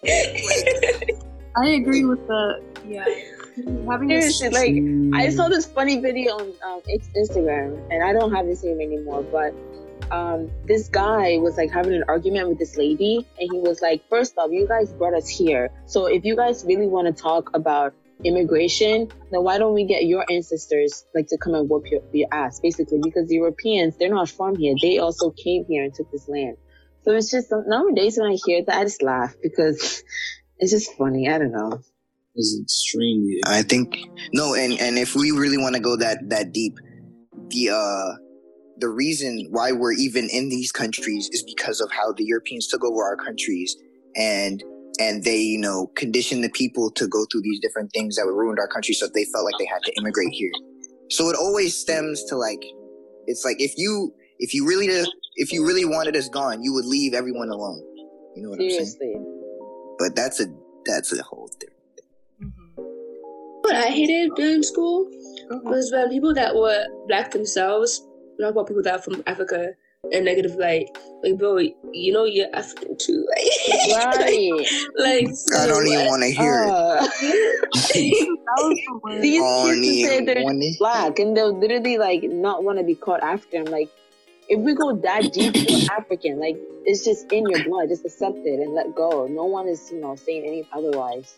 I 1.56 1.68
agree 1.68 2.04
with 2.04 2.26
the 2.26 2.62
yeah. 2.86 3.04
Having 3.90 4.08
this 4.08 4.38
Seriously, 4.38 5.10
like 5.10 5.20
I 5.20 5.30
saw 5.30 5.48
this 5.48 5.66
funny 5.66 6.00
video 6.00 6.34
on 6.34 6.52
um, 6.64 6.80
Instagram, 7.16 7.84
and 7.90 8.04
I 8.04 8.12
don't 8.12 8.32
have 8.32 8.46
the 8.46 8.54
same 8.54 8.80
anymore. 8.80 9.24
But 9.24 9.52
um, 10.10 10.50
this 10.66 10.88
guy 10.88 11.38
was 11.38 11.56
like 11.56 11.70
having 11.70 11.94
an 11.94 12.04
argument 12.08 12.48
with 12.48 12.58
this 12.58 12.76
lady, 12.76 13.26
and 13.38 13.50
he 13.52 13.58
was 13.58 13.80
like, 13.82 14.02
First 14.08 14.36
off, 14.38 14.50
you 14.50 14.66
guys 14.66 14.92
brought 14.92 15.14
us 15.14 15.28
here. 15.28 15.70
So 15.86 16.06
if 16.06 16.24
you 16.24 16.36
guys 16.36 16.64
really 16.64 16.86
want 16.86 17.14
to 17.14 17.22
talk 17.22 17.50
about 17.54 17.94
immigration, 18.24 19.08
then 19.30 19.42
why 19.42 19.58
don't 19.58 19.74
we 19.74 19.84
get 19.84 20.04
your 20.04 20.24
ancestors 20.30 21.04
like 21.14 21.28
to 21.28 21.38
come 21.38 21.54
and 21.54 21.68
whoop 21.68 21.84
your, 21.90 22.00
your 22.12 22.28
ass, 22.32 22.60
basically? 22.60 23.00
Because 23.02 23.28
the 23.28 23.36
Europeans, 23.36 23.96
they're 23.96 24.10
not 24.10 24.28
from 24.28 24.56
here. 24.56 24.74
They 24.80 24.98
also 24.98 25.30
came 25.30 25.64
here 25.68 25.84
and 25.84 25.94
took 25.94 26.10
this 26.10 26.28
land. 26.28 26.56
So 27.02 27.12
it's 27.12 27.30
just 27.30 27.52
nowadays 27.66 28.18
when 28.18 28.32
I 28.32 28.36
hear 28.44 28.64
that, 28.64 28.76
I 28.76 28.84
just 28.84 29.02
laugh 29.02 29.34
because 29.42 30.02
it's 30.58 30.72
just 30.72 30.92
funny. 30.96 31.28
I 31.28 31.38
don't 31.38 31.52
know. 31.52 31.80
It's 32.34 32.58
extremely. 32.60 33.40
I 33.46 33.62
think 33.62 33.98
no, 34.32 34.54
and 34.54 34.78
and 34.78 34.98
if 34.98 35.16
we 35.16 35.30
really 35.30 35.58
want 35.58 35.74
to 35.74 35.80
go 35.80 35.96
that 35.96 36.28
that 36.28 36.52
deep, 36.52 36.78
the 37.48 37.70
uh 37.70 38.27
the 38.78 38.88
reason 38.88 39.46
why 39.50 39.72
we're 39.72 39.92
even 39.92 40.28
in 40.30 40.48
these 40.48 40.72
countries 40.72 41.28
is 41.32 41.42
because 41.42 41.80
of 41.80 41.90
how 41.90 42.12
the 42.12 42.24
Europeans 42.24 42.66
took 42.68 42.84
over 42.84 43.02
our 43.04 43.16
countries 43.16 43.76
and 44.16 44.62
and 45.00 45.24
they 45.24 45.38
you 45.38 45.58
know 45.58 45.88
conditioned 45.96 46.42
the 46.42 46.50
people 46.50 46.90
to 46.92 47.06
go 47.06 47.26
through 47.30 47.42
these 47.42 47.60
different 47.60 47.90
things 47.92 48.16
that 48.16 48.26
ruined 48.26 48.58
our 48.58 48.68
country 48.68 48.94
so 48.94 49.06
they 49.14 49.24
felt 49.26 49.44
like 49.44 49.54
they 49.58 49.66
had 49.66 49.82
to 49.84 49.92
immigrate 49.98 50.30
here. 50.32 50.52
So 51.10 51.28
it 51.28 51.36
always 51.36 51.76
stems 51.76 52.24
to 52.24 52.36
like 52.36 52.62
it's 53.26 53.44
like 53.44 53.60
if 53.60 53.74
you 53.76 54.14
if 54.38 54.54
you 54.54 54.66
really 54.66 54.86
if 55.36 55.52
you 55.52 55.66
really 55.66 55.84
wanted 55.84 56.16
us 56.16 56.28
gone, 56.28 56.62
you 56.62 56.72
would 56.74 56.86
leave 56.86 57.14
everyone 57.14 57.48
alone. 57.48 57.82
You 58.34 58.42
know 58.42 58.50
what 58.50 58.58
Seriously. 58.58 58.84
I'm 58.84 59.12
saying? 59.12 59.94
But 59.98 60.16
that's 60.16 60.40
a 60.40 60.46
that's 60.86 61.12
a 61.12 61.22
whole 61.22 61.50
thing. 61.60 61.70
What 63.62 63.76
I 63.76 63.88
hated 63.88 64.34
during 64.34 64.62
school 64.62 65.10
mm-hmm. 65.50 65.68
was 65.68 65.92
when 65.92 66.08
people 66.08 66.32
that 66.32 66.54
were 66.54 66.86
black 67.06 67.32
themselves 67.32 68.07
talk 68.40 68.52
about 68.52 68.66
people 68.68 68.82
that 68.82 68.94
are 68.94 69.02
from 69.02 69.22
Africa 69.26 69.72
in 70.12 70.24
negative 70.24 70.54
light. 70.54 70.86
Like, 71.22 71.38
bro, 71.38 71.58
you 71.58 72.12
know 72.12 72.24
you're 72.24 72.46
African 72.54 72.96
too. 72.96 73.26
Right. 73.90 74.52
like, 74.96 75.28
I 75.56 75.66
don't 75.66 75.86
even 75.86 76.06
want 76.06 76.22
to 76.22 76.30
hear 76.30 76.64
it. 76.64 76.70
Uh, 76.70 77.06
these 77.94 79.40
Don't 79.40 79.82
kids 79.82 79.86
who 79.86 80.06
say 80.06 80.24
they're 80.24 80.42
wanna- 80.44 80.64
black 80.78 81.18
and 81.18 81.36
they'll 81.36 81.56
literally 81.58 81.98
like 81.98 82.22
not 82.24 82.64
want 82.64 82.78
to 82.78 82.84
be 82.84 82.94
called 82.94 83.20
African. 83.20 83.66
I'm 83.66 83.72
like, 83.72 83.90
if 84.48 84.58
we 84.60 84.74
go 84.74 84.96
that 84.96 85.32
deep, 85.32 85.54
you're 85.56 85.90
African. 85.92 86.38
Like, 86.38 86.56
it's 86.86 87.04
just 87.04 87.30
in 87.32 87.44
your 87.48 87.64
blood. 87.64 87.88
Just 87.88 88.04
accept 88.06 88.38
it 88.38 88.60
and 88.60 88.72
let 88.74 88.94
go. 88.94 89.26
No 89.26 89.44
one 89.44 89.68
is, 89.68 89.90
you 89.92 90.00
know, 90.00 90.16
saying 90.16 90.44
any 90.46 90.66
otherwise. 90.72 91.34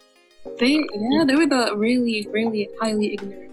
They 0.58 0.84
yeah, 0.94 1.24
they 1.26 1.34
were 1.36 1.46
the 1.46 1.74
really, 1.76 2.26
really 2.30 2.68
highly 2.80 3.14
ignorant. 3.14 3.50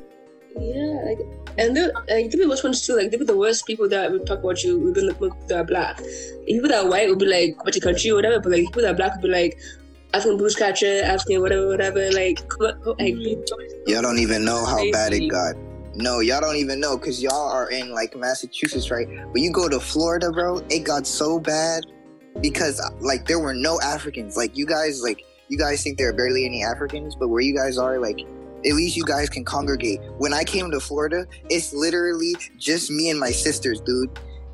yeah, 0.55 1.01
like, 1.05 1.19
and 1.57 1.75
they 1.75 1.85
like 1.85 2.31
they 2.31 2.37
be 2.37 2.45
worst 2.45 2.63
ones 2.63 2.85
too. 2.85 2.95
Like 2.95 3.11
they 3.11 3.17
be 3.17 3.25
the 3.25 3.37
worst 3.37 3.65
people 3.65 3.89
that 3.89 4.11
would 4.11 4.25
talk 4.25 4.39
about 4.39 4.63
you. 4.63 4.79
Would 4.79 4.93
be 4.93 5.01
like 5.01 5.19
people 5.19 5.37
that 5.47 5.59
are 5.59 5.63
black. 5.63 5.97
People 6.45 6.69
that 6.69 6.85
are 6.85 6.89
white 6.89 7.09
would 7.09 7.19
be 7.19 7.25
like 7.25 7.57
about 7.59 7.75
your 7.75 7.81
country 7.81 8.11
or 8.11 8.15
whatever. 8.15 8.39
But 8.39 8.51
like 8.51 8.61
people 8.65 8.81
that 8.83 8.91
are 8.91 8.95
black 8.95 9.13
would 9.13 9.23
be 9.23 9.29
like 9.29 9.59
African 10.13 10.37
Bruce 10.37 10.55
Catcher, 10.55 11.01
African 11.03 11.41
whatever, 11.41 11.67
whatever. 11.67 12.11
Like, 12.11 12.47
come 12.49 12.67
on, 12.67 12.95
like 12.97 13.13
mm-hmm. 13.13 13.89
Y'all 13.89 14.01
don't 14.01 14.19
even 14.19 14.45
know 14.45 14.65
how 14.65 14.89
bad 14.91 15.13
it 15.13 15.27
got. 15.27 15.55
No, 15.95 16.19
y'all 16.19 16.41
don't 16.41 16.57
even 16.57 16.79
know 16.79 16.95
because 16.95 17.23
y'all 17.23 17.49
are 17.49 17.71
in 17.71 17.91
like 17.91 18.15
Massachusetts, 18.15 18.91
right? 18.91 19.07
But 19.31 19.41
you 19.41 19.51
go 19.51 19.67
to 19.67 19.79
Florida, 19.79 20.31
bro, 20.31 20.57
it 20.69 20.83
got 20.83 21.07
so 21.07 21.39
bad 21.39 21.83
because 22.39 22.79
like 22.99 23.25
there 23.25 23.39
were 23.39 23.55
no 23.55 23.79
Africans. 23.81 24.37
Like 24.37 24.55
you 24.55 24.67
guys, 24.67 25.01
like 25.01 25.23
you 25.47 25.57
guys 25.57 25.81
think 25.81 25.97
there 25.97 26.09
are 26.09 26.13
barely 26.13 26.45
any 26.45 26.63
Africans, 26.63 27.15
but 27.15 27.29
where 27.29 27.41
you 27.41 27.55
guys 27.55 27.79
are, 27.79 27.97
like 27.99 28.19
at 28.65 28.73
least 28.73 28.97
you 28.97 29.03
guys 29.03 29.29
can 29.29 29.45
congregate. 29.45 30.01
When 30.17 30.33
I 30.33 30.43
came 30.43 30.71
to 30.71 30.79
Florida, 30.79 31.25
it's 31.49 31.73
literally 31.73 32.35
just 32.57 32.89
me 32.89 33.09
and 33.09 33.19
my 33.19 33.31
sisters, 33.31 33.79
dude. 33.81 34.09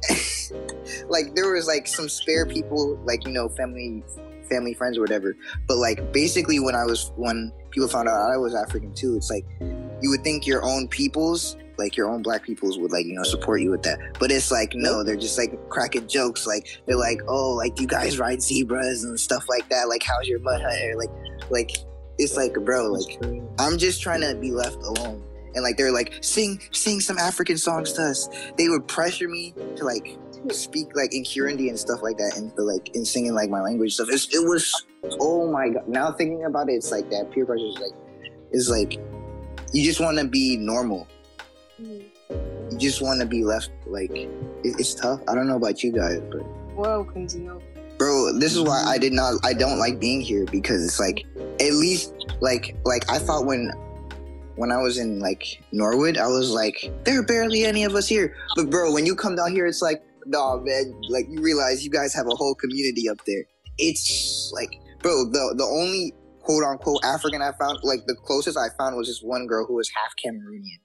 like 1.07 1.33
there 1.35 1.51
was 1.51 1.67
like 1.67 1.87
some 1.87 2.09
spare 2.09 2.45
people, 2.45 2.99
like 3.05 3.25
you 3.25 3.31
know, 3.31 3.49
family, 3.49 4.03
family 4.49 4.73
friends 4.73 4.97
or 4.97 5.01
whatever. 5.01 5.35
But 5.67 5.77
like 5.77 6.11
basically, 6.11 6.59
when 6.59 6.75
I 6.75 6.85
was 6.85 7.11
when 7.15 7.51
people 7.71 7.87
found 7.87 8.09
out 8.09 8.31
I 8.31 8.37
was 8.37 8.53
African 8.53 8.93
too, 8.93 9.15
it's 9.15 9.29
like 9.29 9.45
you 9.59 10.09
would 10.09 10.23
think 10.23 10.45
your 10.45 10.63
own 10.63 10.87
peoples, 10.89 11.55
like 11.77 11.95
your 11.95 12.09
own 12.09 12.21
black 12.21 12.43
peoples, 12.43 12.77
would 12.77 12.91
like 12.91 13.05
you 13.05 13.13
know 13.13 13.23
support 13.23 13.61
you 13.61 13.71
with 13.71 13.83
that. 13.83 13.99
But 14.19 14.31
it's 14.31 14.51
like 14.51 14.73
no, 14.75 15.03
they're 15.03 15.15
just 15.15 15.37
like 15.37 15.57
cracking 15.69 16.07
jokes. 16.07 16.45
Like 16.45 16.81
they're 16.85 16.97
like, 16.97 17.21
oh, 17.27 17.51
like 17.51 17.79
you 17.79 17.87
guys 17.87 18.19
ride 18.19 18.41
zebras 18.41 19.05
and 19.05 19.17
stuff 19.17 19.47
like 19.47 19.69
that. 19.69 19.87
Like 19.87 20.03
how's 20.03 20.27
your 20.27 20.39
mud 20.39 20.61
hunter? 20.61 20.95
Like, 20.97 21.09
like 21.49 21.77
it's 22.17 22.37
like 22.37 22.53
bro, 22.53 22.91
like 22.91 23.23
I'm 23.59 23.77
just 23.77 24.01
trying 24.01 24.21
to 24.21 24.35
be 24.35 24.51
left 24.51 24.77
alone. 24.77 25.23
And 25.55 25.63
like 25.63 25.77
they're 25.77 25.93
like 25.93 26.17
sing 26.21 26.59
sing 26.71 26.99
some 26.99 27.17
African 27.17 27.57
songs 27.57 27.93
to 27.93 28.03
us. 28.03 28.27
They 28.57 28.69
would 28.69 28.87
pressure 28.87 29.27
me 29.27 29.53
to 29.75 29.85
like 29.85 30.17
speak 30.51 30.95
like 30.95 31.13
in 31.13 31.23
Kirundi 31.23 31.69
and 31.69 31.77
stuff 31.77 32.01
like 32.01 32.17
that, 32.17 32.33
and 32.37 32.51
like 32.57 32.95
in 32.95 33.05
singing 33.05 33.33
like 33.33 33.49
my 33.49 33.61
language 33.61 33.93
stuff. 33.93 34.07
It's, 34.09 34.33
it 34.33 34.43
was 34.47 34.85
oh 35.19 35.51
my 35.51 35.69
god. 35.69 35.87
Now 35.87 36.11
thinking 36.11 36.45
about 36.45 36.69
it, 36.69 36.73
it's 36.73 36.91
like 36.91 37.09
that 37.11 37.31
peer 37.31 37.45
pressure 37.45 37.65
is 37.65 37.77
like 37.79 37.93
is 38.51 38.69
like 38.69 38.99
you 39.73 39.83
just 39.83 39.99
want 39.99 40.17
to 40.17 40.27
be 40.27 40.57
normal. 40.57 41.07
You 41.79 42.79
just 42.79 43.01
want 43.01 43.19
to 43.21 43.27
be 43.27 43.43
left 43.43 43.69
like 43.85 44.11
it, 44.11 44.29
it's 44.63 44.95
tough. 44.95 45.21
I 45.27 45.35
don't 45.35 45.47
know 45.47 45.57
about 45.57 45.83
you 45.83 45.91
guys, 45.91 46.19
but 46.31 46.43
Wow, 46.75 47.03
Kinsey. 47.13 47.47
Bro, 48.03 48.33
this 48.33 48.53
is 48.53 48.61
why 48.61 48.83
I 48.83 48.95
mm-hmm. 48.95 49.01
did 49.01 49.13
not. 49.13 49.35
I 49.43 49.53
don't 49.53 49.79
like 49.79 49.99
being 49.99 50.19
here 50.19 50.45
because 50.45 50.83
it's 50.83 50.99
like 50.99 51.25
at 51.61 51.73
least 51.73 52.13
like 52.41 52.75
like 52.83 53.09
I 53.09 53.17
thought 53.17 53.45
when 53.45 53.71
when 54.55 54.71
I 54.71 54.77
was 54.77 54.97
in 54.97 55.19
like 55.19 55.63
Norwood, 55.71 56.17
I 56.17 56.27
was 56.27 56.49
like 56.49 56.91
there 57.05 57.19
are 57.19 57.25
barely 57.25 57.63
any 57.63 57.85
of 57.85 57.95
us 57.95 58.07
here. 58.07 58.35
But 58.55 58.69
bro, 58.69 58.91
when 58.91 59.05
you 59.05 59.15
come 59.15 59.35
down 59.37 59.51
here, 59.51 59.65
it's 59.65 59.81
like 59.81 60.03
nah, 60.25 60.57
man. 60.57 60.93
Like 61.07 61.27
you 61.29 61.41
realize 61.41 61.83
you 61.83 61.89
guys 61.89 62.13
have 62.13 62.27
a 62.27 62.35
whole 62.35 62.55
community 62.55 63.07
up 63.07 63.23
there. 63.25 63.45
It's 63.77 64.51
like 64.53 64.81
bro, 64.99 65.23
the 65.31 65.55
the 65.57 65.63
only 65.63 66.13
quote 66.41 66.63
unquote 66.65 67.05
African 67.05 67.41
I 67.41 67.53
found, 67.53 67.79
like 67.83 68.05
the 68.05 68.15
closest 68.15 68.57
I 68.57 68.67
found 68.77 68.97
was 68.97 69.07
this 69.07 69.21
one 69.21 69.47
girl 69.47 69.65
who 69.65 69.75
was 69.75 69.89
half 69.95 70.11
Cameroonian. 70.23 70.81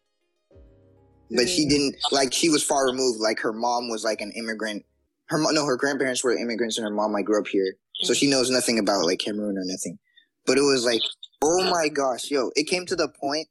But 1.32 1.48
she 1.48 1.66
mm. 1.66 1.70
didn't 1.70 1.96
like 2.12 2.32
she 2.32 2.48
was 2.48 2.62
far 2.62 2.86
removed. 2.86 3.20
Like 3.20 3.40
her 3.40 3.52
mom 3.52 3.88
was 3.90 4.04
like 4.04 4.20
an 4.20 4.30
immigrant. 4.36 4.84
Her 5.28 5.38
no, 5.52 5.66
her 5.66 5.76
grandparents 5.76 6.24
were 6.24 6.36
immigrants, 6.36 6.78
and 6.78 6.84
her 6.86 6.92
mom 6.92 7.12
like 7.12 7.26
grew 7.26 7.40
up 7.40 7.48
here, 7.48 7.74
so 8.02 8.14
she 8.14 8.26
mm-hmm. 8.26 8.32
knows 8.32 8.50
nothing 8.50 8.78
about 8.78 9.04
like 9.04 9.18
Cameroon 9.18 9.58
or 9.58 9.64
nothing. 9.64 9.98
But 10.46 10.56
it 10.56 10.62
was 10.62 10.84
like, 10.84 11.02
oh 11.42 11.70
my 11.70 11.88
gosh, 11.88 12.30
yo! 12.30 12.50
It 12.56 12.66
came 12.68 12.86
to 12.86 12.96
the 12.96 13.08
point, 13.08 13.48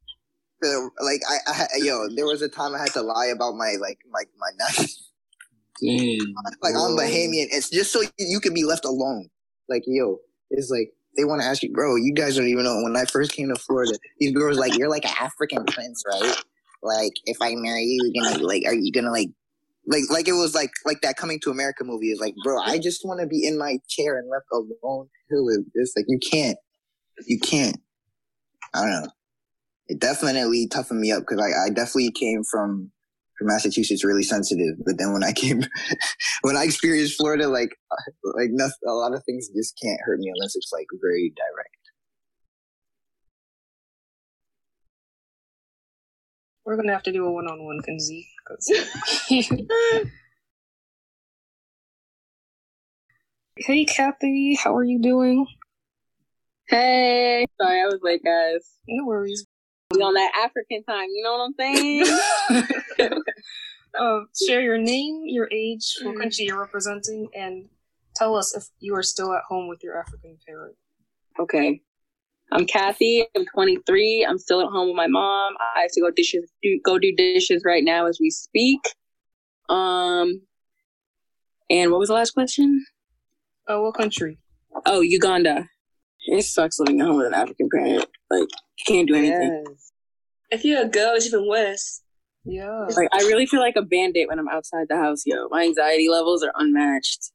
where, 0.59 0.89
like 1.01 1.21
I, 1.29 1.37
I, 1.47 1.67
yo, 1.77 2.07
there 2.15 2.25
was 2.25 2.41
a 2.41 2.49
time 2.49 2.73
I 2.73 2.79
had 2.79 2.93
to 2.93 3.01
lie 3.01 3.27
about 3.27 3.53
my 3.53 3.75
like 3.79 3.99
my 4.09 4.23
my 4.39 4.49
Damn. 5.81 6.17
like 6.61 6.73
I'm. 6.75 6.97
Bahamian. 6.97 7.47
It's 7.51 7.69
just 7.69 7.91
so 7.91 8.01
you, 8.01 8.09
you 8.17 8.39
can 8.39 8.53
be 8.53 8.63
left 8.63 8.85
alone. 8.85 9.29
Like, 9.69 9.83
yo, 9.85 10.19
it's 10.49 10.69
like 10.69 10.93
they 11.17 11.25
want 11.25 11.41
to 11.41 11.47
ask 11.47 11.63
you, 11.63 11.71
bro. 11.71 11.95
You 11.95 12.13
guys 12.13 12.37
don't 12.37 12.47
even 12.47 12.63
know. 12.63 12.81
When 12.83 12.95
I 12.95 13.05
first 13.05 13.31
came 13.31 13.49
to 13.49 13.55
Florida, 13.55 13.93
these 14.19 14.33
girls 14.33 14.57
like, 14.57 14.77
you're 14.77 14.89
like 14.89 15.05
an 15.05 15.15
African 15.19 15.65
prince, 15.65 16.03
right? 16.07 16.35
Like, 16.83 17.13
if 17.25 17.37
I 17.41 17.55
marry 17.55 17.83
you, 17.83 18.11
you're 18.13 18.23
gonna 18.23 18.43
like, 18.43 18.63
are 18.65 18.73
you 18.73 18.91
gonna 18.91 19.11
like, 19.11 19.29
like, 19.87 20.03
like 20.11 20.27
it 20.27 20.33
was 20.33 20.53
like 20.53 20.71
like 20.85 21.01
that 21.01 21.15
coming 21.15 21.39
to 21.43 21.49
America 21.49 21.83
movie 21.83 22.11
is 22.11 22.19
like, 22.19 22.35
bro. 22.43 22.61
I 22.61 22.77
just 22.77 23.05
want 23.05 23.21
to 23.21 23.27
be 23.27 23.45
in 23.45 23.57
my 23.57 23.79
chair 23.87 24.17
and 24.17 24.29
left 24.29 24.45
alone. 24.51 25.07
It's 25.73 25.93
like 25.95 26.05
you 26.07 26.19
can't, 26.19 26.57
you 27.25 27.39
can't. 27.39 27.77
I 28.73 28.81
don't 28.81 29.03
know. 29.03 29.11
It 29.87 29.99
definitely 29.99 30.67
toughened 30.67 30.99
me 30.99 31.11
up 31.11 31.21
because 31.21 31.39
I, 31.39 31.67
I 31.67 31.69
definitely 31.69 32.11
came 32.11 32.43
from 32.43 32.91
from 33.37 33.47
Massachusetts 33.47 34.03
really 34.03 34.23
sensitive. 34.23 34.75
But 34.85 34.97
then 34.97 35.13
when 35.13 35.23
I 35.23 35.31
came, 35.31 35.63
when 36.41 36.57
I 36.57 36.63
experienced 36.63 37.15
Florida, 37.15 37.47
like 37.47 37.73
uh, 37.91 38.31
like 38.35 38.49
nothing, 38.51 38.75
a 38.87 38.91
lot 38.91 39.13
of 39.13 39.23
things 39.23 39.47
just 39.55 39.79
can't 39.81 39.99
hurt 40.03 40.19
me 40.19 40.31
unless 40.35 40.55
it's 40.55 40.71
like 40.73 40.87
very 41.01 41.33
direct. 41.35 41.69
We're 46.65 46.75
gonna 46.75 46.91
have 46.91 47.03
to 47.03 47.13
do 47.13 47.25
a 47.25 47.31
one-on-one, 47.31 47.81
Kinsey. 47.83 48.27
'Cause- 48.47 48.71
hey, 53.57 53.85
Kathy, 53.85 54.55
how 54.55 54.75
are 54.75 54.83
you 54.83 54.99
doing? 55.01 55.45
Hey, 56.69 57.45
sorry, 57.61 57.81
I 57.81 57.85
was 57.85 57.99
late, 58.01 58.23
guys. 58.23 58.69
No 58.87 59.05
worries. 59.05 59.45
We 59.91 60.01
on 60.01 60.15
that 60.15 60.31
African 60.37 60.83
time, 60.83 61.07
you 61.09 61.23
know 61.23 61.37
what 61.37 61.45
I'm 61.45 61.53
saying? 61.57 63.15
uh, 63.97 64.19
share 64.47 64.61
your 64.61 64.77
name, 64.77 65.23
your 65.25 65.47
age, 65.51 65.95
what 66.03 66.17
country 66.17 66.45
you're 66.45 66.59
representing, 66.59 67.29
and 67.33 67.69
tell 68.15 68.35
us 68.35 68.53
if 68.55 68.65
you 68.79 68.95
are 68.95 69.03
still 69.03 69.33
at 69.33 69.43
home 69.47 69.69
with 69.69 69.81
your 69.83 69.97
African 69.99 70.37
parent. 70.45 70.75
okay. 71.39 71.81
I'm 72.51 72.65
Kathy. 72.65 73.25
I'm 73.35 73.45
23. 73.53 74.25
I'm 74.27 74.37
still 74.37 74.61
at 74.61 74.69
home 74.69 74.87
with 74.87 74.95
my 74.95 75.07
mom. 75.07 75.53
I 75.59 75.81
have 75.81 75.91
to 75.91 76.01
go 76.01 76.11
dishes, 76.11 76.49
do, 76.63 76.79
go 76.83 76.97
do 76.97 77.13
dishes 77.15 77.63
right 77.65 77.83
now 77.83 78.07
as 78.07 78.19
we 78.21 78.29
speak. 78.29 78.79
Um, 79.69 80.41
and 81.69 81.91
what 81.91 81.99
was 81.99 82.07
the 82.07 82.15
last 82.15 82.31
question? 82.31 82.85
Uh, 83.67 83.79
what 83.79 83.95
country? 83.95 84.39
Oh, 84.85 85.01
Uganda. 85.01 85.67
It 86.25 86.43
sucks 86.43 86.79
living 86.79 87.01
at 87.01 87.07
home 87.07 87.17
with 87.17 87.27
an 87.27 87.33
African 87.33 87.69
parent. 87.69 88.05
Like, 88.31 88.41
you 88.41 88.85
can't 88.85 89.07
do 89.07 89.15
anything. 89.15 89.63
Yes. 89.67 89.91
if 90.51 90.63
you're 90.63 90.83
a 90.83 90.87
girl, 90.87 91.15
it's 91.15 91.27
even 91.27 91.47
worse. 91.47 92.01
Yeah. 92.45 92.85
Like 92.95 93.09
I 93.11 93.19
really 93.23 93.45
feel 93.45 93.59
like 93.59 93.75
a 93.75 93.81
band-aid 93.81 94.29
when 94.29 94.39
I'm 94.39 94.47
outside 94.47 94.87
the 94.89 94.95
house, 94.95 95.23
yo. 95.25 95.49
My 95.49 95.63
anxiety 95.63 96.07
levels 96.07 96.43
are 96.43 96.53
unmatched. 96.55 97.31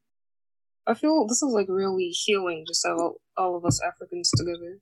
I 0.86 0.94
feel 0.94 1.26
this 1.26 1.42
is 1.42 1.52
like 1.52 1.66
really 1.68 2.08
healing 2.08 2.64
just 2.66 2.84
have 2.86 2.96
all, 2.98 3.16
all 3.36 3.56
of 3.56 3.64
us 3.66 3.80
Africans 3.86 4.30
together. 4.34 4.78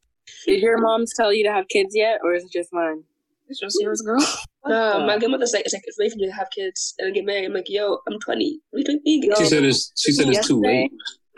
Did 0.46 0.60
your 0.60 0.78
moms 0.78 1.12
tell 1.14 1.32
you 1.32 1.44
to 1.44 1.52
have 1.52 1.68
kids 1.68 1.94
yet, 1.94 2.20
or 2.22 2.34
is 2.34 2.44
it 2.44 2.52
just 2.52 2.72
mine? 2.72 3.02
It's 3.48 3.58
just 3.58 3.76
yours, 3.80 4.00
girl. 4.00 4.22
Uh, 4.64 4.68
no, 4.68 5.06
my 5.06 5.18
grandmother's 5.18 5.52
like, 5.52 5.64
it's 5.64 5.74
like 5.74 5.82
it's 5.86 5.98
late 5.98 6.12
for 6.12 6.18
me 6.18 6.26
to 6.26 6.32
have 6.32 6.48
kids 6.54 6.94
and 6.98 7.14
get 7.14 7.24
married. 7.24 7.46
I'm 7.46 7.52
like, 7.54 7.68
yo, 7.68 7.98
I'm 8.06 8.18
20. 8.20 8.60
What 8.70 8.84
do 8.84 8.92
you 8.92 9.00
think? 9.00 9.36
She 9.38 9.44
said 9.46 9.64
it's 9.64 9.92
she 9.96 10.12
said 10.12 10.28
it's 10.28 10.46
too 10.46 10.60
late. 10.60 10.90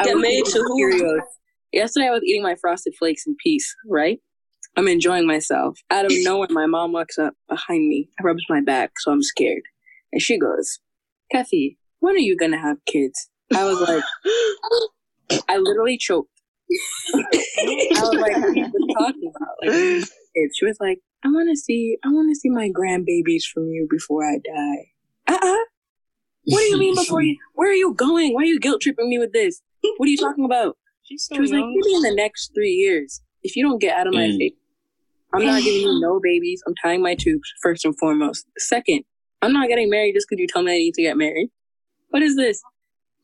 Get 0.03 0.17
married 0.19 0.45
to 0.47 0.59
who? 0.63 1.21
Yesterday, 1.73 2.09
I 2.09 2.11
was 2.11 2.23
eating 2.25 2.43
my 2.43 2.55
frosted 2.61 2.95
flakes 2.99 3.27
in 3.27 3.35
peace. 3.43 3.75
Right? 3.89 4.21
I'm 4.77 4.89
enjoying 4.89 5.27
myself. 5.27 5.79
Out 5.91 6.07
of 6.07 6.13
nowhere, 6.17 6.49
my 6.51 6.67
mom 6.67 6.93
walks 6.93 7.19
up 7.19 7.35
behind 7.49 7.89
me, 7.89 8.09
rubs 8.23 8.43
my 8.49 8.61
back, 8.61 8.93
so 8.99 9.13
I'm 9.13 9.23
scared, 9.23 9.63
and 10.13 10.21
she 10.21 10.39
goes, 10.39 10.79
"Kathy, 11.31 11.79
when 12.01 12.15
are 12.15 12.19
you 12.19 12.37
gonna 12.37 12.59
have 12.59 12.79
kids?" 12.87 13.29
I 13.55 13.65
was 13.65 13.81
like, 13.81 15.45
I 15.49 15.59
literally 15.59 15.99
choked. 15.99 16.31
I 17.15 18.03
was 18.03 18.21
like, 18.21 18.37
"What 18.37 18.49
are 18.49 18.55
you 18.55 18.71
talking 18.99 19.33
about?" 19.37 19.49
Like. 19.63 20.05
She 20.55 20.65
was 20.65 20.77
like, 20.81 20.99
"I 21.25 21.29
want 21.29 21.51
to 21.51 21.57
see, 21.57 21.99
I 22.05 22.09
want 22.09 22.31
to 22.31 22.39
see 22.39 22.49
my 22.51 22.71
grandbabies 22.71 23.45
from 23.53 23.65
you 23.69 23.87
before 23.91 24.25
I 24.25 24.39
die." 24.39 24.87
Uh 25.29 25.39
uh 25.43 25.57
What 26.45 26.61
do 26.61 26.67
you 26.67 26.79
mean 26.79 26.95
before 26.95 27.23
you? 27.23 27.37
Where 27.55 27.71
are 27.71 27.75
you 27.75 27.95
going? 27.95 28.35
Why 28.35 28.43
are 28.43 28.47
you 28.47 28.59
guilt 28.59 28.81
tripping 28.81 29.09
me 29.11 29.19
with 29.19 29.33
this? 29.33 29.61
What 29.99 30.07
are 30.07 30.11
you 30.11 30.17
talking 30.17 30.45
about? 30.45 30.77
She's 31.05 31.27
so 31.29 31.35
She 31.35 31.41
was 31.43 31.51
like, 31.51 31.61
young. 31.61 31.75
maybe 31.75 31.95
in 31.97 32.03
the 32.03 32.15
next 32.15 32.53
three 32.55 32.71
years, 32.73 33.21
if 33.43 33.57
you 33.57 33.63
don't 33.63 33.79
get 33.81 33.97
out 33.97 34.07
of 34.07 34.15
my 34.15 34.29
Mm. 34.29 34.39
face, 34.39 34.53
I'm 35.35 35.45
not 35.45 35.63
giving 35.65 35.81
you 35.83 36.01
no 36.01 36.21
babies. 36.23 36.63
I'm 36.67 36.75
tying 36.83 37.03
my 37.03 37.15
tubes 37.15 37.53
first 37.63 37.85
and 37.85 37.97
foremost. 37.99 38.47
Second, 38.59 39.03
I'm 39.43 39.53
not 39.53 39.69
getting 39.69 39.91
married 39.91 40.15
just 40.15 40.27
because 40.29 40.41
you 40.41 40.47
tell 40.47 40.63
me 40.63 40.73
I 40.73 40.79
need 40.79 40.95
to 40.95 41.03
get 41.03 41.17
married. 41.17 41.51
What 42.11 42.23
is 42.23 42.37
this? 42.37 42.61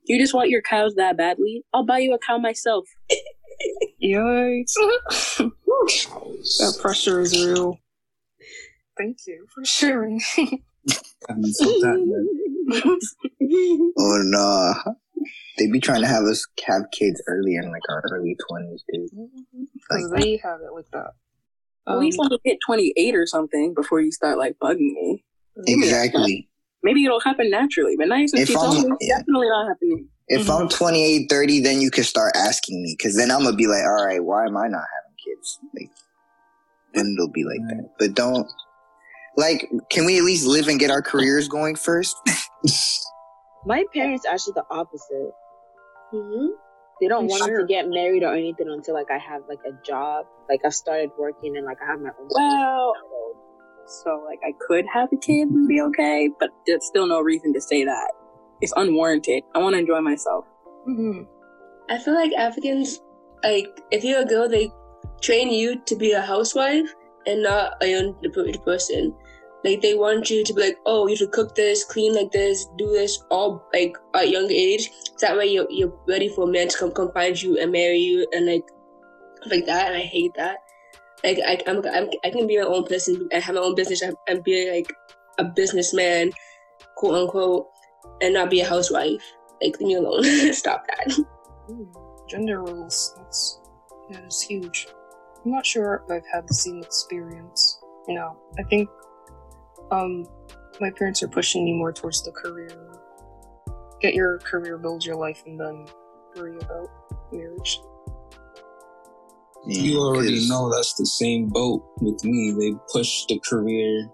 You 0.04 0.18
just 0.18 0.34
want 0.34 0.48
your 0.50 0.62
cows 0.62 0.94
that 0.96 1.16
badly? 1.16 1.64
I'll 1.72 1.84
buy 1.84 1.98
you 1.98 2.12
a 2.14 2.18
cow 2.18 2.38
myself. 2.38 2.86
Yikes. 4.02 4.74
that 5.38 6.78
pressure 6.80 7.20
is 7.20 7.44
real. 7.46 7.78
Thank 8.96 9.18
you 9.26 9.46
for 9.54 9.64
sharing. 9.64 10.20
I 10.36 10.58
haven't 11.28 11.52
felt 11.54 11.80
that 11.82 12.04
yet. 12.06 12.98
Oh 13.98 14.20
no. 14.24 14.74
They'd 15.56 15.72
be 15.72 15.80
trying 15.80 16.02
to 16.02 16.06
have 16.06 16.24
us 16.24 16.46
have 16.66 16.82
kids 16.92 17.20
early 17.26 17.56
in 17.56 17.70
like 17.72 17.82
our 17.88 18.02
early 18.12 18.36
twenties, 18.48 18.84
dude. 18.92 19.08
Because 19.74 20.10
Like, 20.12 20.22
they 20.22 20.36
have 20.36 20.60
it 20.60 20.72
like 20.74 20.84
that. 20.92 21.12
At 21.88 21.98
least 21.98 22.18
um, 22.20 22.24
when 22.28 22.32
you 22.32 22.38
hit 22.44 22.58
28 22.64 23.14
or 23.16 23.26
something 23.26 23.72
before 23.74 24.00
you 24.02 24.12
start 24.12 24.36
like 24.36 24.56
bugging 24.62 24.92
me. 24.92 25.24
exactly. 25.66 26.48
Maybe 26.82 27.04
it'll 27.06 27.20
happen 27.20 27.50
naturally, 27.50 27.96
but 27.96 28.08
now 28.08 28.18
since 28.26 28.34
If 28.42 28.50
you 28.50 28.56
told 28.56 28.76
I'm- 28.76 28.90
me, 28.90 28.96
it's 29.00 29.08
definitely 29.18 29.48
not 29.48 29.68
happening. 29.68 30.08
If 30.28 30.46
Mhm. 30.46 30.60
I'm 30.62 30.68
28, 30.68 31.28
30, 31.30 31.60
then 31.60 31.80
you 31.80 31.90
can 31.90 32.04
start 32.04 32.32
asking 32.36 32.82
me, 32.82 32.94
because 32.98 33.16
then 33.16 33.30
I'm 33.30 33.44
gonna 33.44 33.56
be 33.56 33.66
like, 33.66 33.82
all 33.84 34.04
right, 34.04 34.22
why 34.22 34.44
am 34.44 34.56
I 34.56 34.68
not 34.68 34.84
having 34.94 35.16
kids? 35.24 35.58
Like, 35.74 35.90
then 36.94 37.14
it'll 37.16 37.30
be 37.32 37.44
like 37.44 37.60
that. 37.68 37.88
But 37.98 38.14
don't, 38.14 38.46
like, 39.36 39.66
can 39.90 40.04
we 40.04 40.18
at 40.18 40.24
least 40.24 40.46
live 40.46 40.68
and 40.68 40.78
get 40.78 40.90
our 40.90 41.02
careers 41.02 41.48
going 41.48 41.76
first? 41.76 42.14
My 43.66 43.84
parents 43.94 44.26
are 44.26 44.34
actually 44.34 44.54
the 44.54 44.64
opposite. 44.70 45.32
hmm 46.12 46.46
They 47.00 47.08
don't 47.08 47.24
I'm 47.24 47.28
want 47.28 47.44
sure. 47.44 47.60
to 47.60 47.66
get 47.66 47.88
married 47.88 48.22
or 48.22 48.34
anything 48.34 48.68
until 48.68 48.94
like 48.94 49.10
I 49.10 49.18
have 49.18 49.42
like 49.48 49.60
a 49.66 49.72
job, 49.86 50.26
like 50.48 50.60
I've 50.64 50.74
started 50.74 51.10
working 51.18 51.56
and 51.56 51.64
like 51.64 51.78
I 51.82 51.86
have 51.86 52.00
my 52.00 52.10
own. 52.20 52.28
Well, 52.30 52.92
so 53.86 54.22
like 54.26 54.40
I 54.44 54.52
could 54.66 54.84
have 54.92 55.08
a 55.12 55.16
kid 55.16 55.48
and 55.48 55.66
be 55.68 55.80
okay, 55.80 56.28
but 56.38 56.50
there's 56.66 56.84
still 56.86 57.06
no 57.06 57.20
reason 57.20 57.52
to 57.54 57.60
say 57.60 57.84
that. 57.84 58.10
It's 58.60 58.72
unwarranted. 58.76 59.44
I 59.54 59.58
want 59.58 59.74
to 59.74 59.80
enjoy 59.80 60.00
myself. 60.00 60.44
hmm 60.84 61.22
I 61.90 61.98
feel 61.98 62.14
like 62.14 62.32
Africans, 62.34 63.00
like, 63.42 63.80
if 63.90 64.04
you're 64.04 64.20
a 64.20 64.26
girl, 64.26 64.48
they 64.48 64.70
train 65.22 65.50
you 65.50 65.80
to 65.86 65.96
be 65.96 66.12
a 66.12 66.20
housewife 66.20 66.94
and 67.26 67.42
not 67.42 67.82
a 67.82 67.86
young 67.86 68.14
person. 68.64 69.14
Like, 69.64 69.80
they 69.80 69.94
want 69.94 70.28
you 70.28 70.44
to 70.44 70.52
be 70.52 70.60
like, 70.60 70.76
oh, 70.86 71.06
you 71.06 71.16
should 71.16 71.32
cook 71.32 71.54
this, 71.54 71.84
clean 71.84 72.14
like 72.14 72.30
this, 72.30 72.66
do 72.76 72.88
this, 72.92 73.24
all 73.30 73.64
like 73.72 73.96
at 74.14 74.28
young 74.28 74.50
age. 74.50 74.90
That 75.20 75.36
way 75.36 75.46
you're, 75.46 75.66
you're 75.70 75.92
ready 76.06 76.28
for 76.28 76.48
a 76.48 76.52
man 76.52 76.68
to 76.68 76.78
come, 76.78 76.92
come 76.92 77.10
find 77.12 77.40
you 77.40 77.58
and 77.58 77.72
marry 77.72 77.98
you 77.98 78.26
and 78.32 78.46
like, 78.46 78.64
like 79.46 79.66
that. 79.66 79.88
And 79.88 79.96
I 79.96 80.04
hate 80.04 80.32
that. 80.36 80.58
Like, 81.24 81.38
I, 81.44 81.58
I'm, 81.66 81.84
I'm, 81.86 82.10
I 82.24 82.30
can 82.30 82.46
be 82.46 82.58
my 82.58 82.64
own 82.66 82.84
person 82.84 83.28
and 83.32 83.42
have 83.42 83.54
my 83.54 83.60
own 83.62 83.74
business 83.74 84.02
and, 84.02 84.14
and 84.28 84.44
be 84.44 84.70
like 84.70 84.92
a 85.38 85.44
businessman, 85.44 86.32
quote 86.96 87.14
unquote, 87.14 87.66
and 88.20 88.34
not 88.34 88.50
be 88.50 88.60
a 88.60 88.68
housewife. 88.68 89.22
Like, 89.62 89.78
leave 89.80 89.88
me 89.88 89.94
alone. 89.94 90.24
Stop 90.52 90.86
that. 90.86 91.24
Gender 92.28 92.62
roles. 92.62 93.14
That's 93.16 93.60
that 94.10 94.24
is 94.24 94.40
huge. 94.40 94.88
I'm 95.44 95.52
not 95.52 95.66
sure 95.66 96.02
if 96.04 96.10
I've 96.10 96.26
had 96.32 96.48
the 96.48 96.54
same 96.54 96.82
experience. 96.82 97.80
No, 98.08 98.36
I 98.58 98.62
think 98.64 98.88
um 99.90 100.26
my 100.80 100.90
parents 100.90 101.22
are 101.22 101.28
pushing 101.28 101.64
me 101.64 101.72
more 101.72 101.92
towards 101.92 102.22
the 102.22 102.32
career. 102.32 102.68
Get 104.00 104.14
your 104.14 104.38
career, 104.38 104.78
build 104.78 105.04
your 105.04 105.16
life, 105.16 105.42
and 105.46 105.58
then 105.58 105.86
worry 106.36 106.56
about 106.56 106.88
marriage. 107.32 107.80
You 109.66 109.98
already 109.98 110.48
know 110.48 110.72
that's 110.72 110.94
the 110.94 111.04
same 111.04 111.48
boat 111.48 111.84
with 112.00 112.24
me. 112.24 112.54
They 112.58 112.78
push 112.92 113.24
the 113.28 113.40
career. 113.40 114.08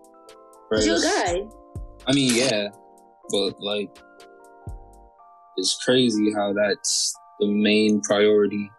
Right? 0.70 0.84
You're 0.84 0.96
a 0.96 1.00
guy. 1.00 1.42
I 2.06 2.12
mean, 2.12 2.34
yeah, 2.34 2.68
but 3.30 3.54
like, 3.60 3.90
it's 5.56 5.80
crazy 5.84 6.32
how 6.34 6.52
that's 6.52 7.14
the 7.40 7.46
main 7.48 8.00
priority. 8.02 8.70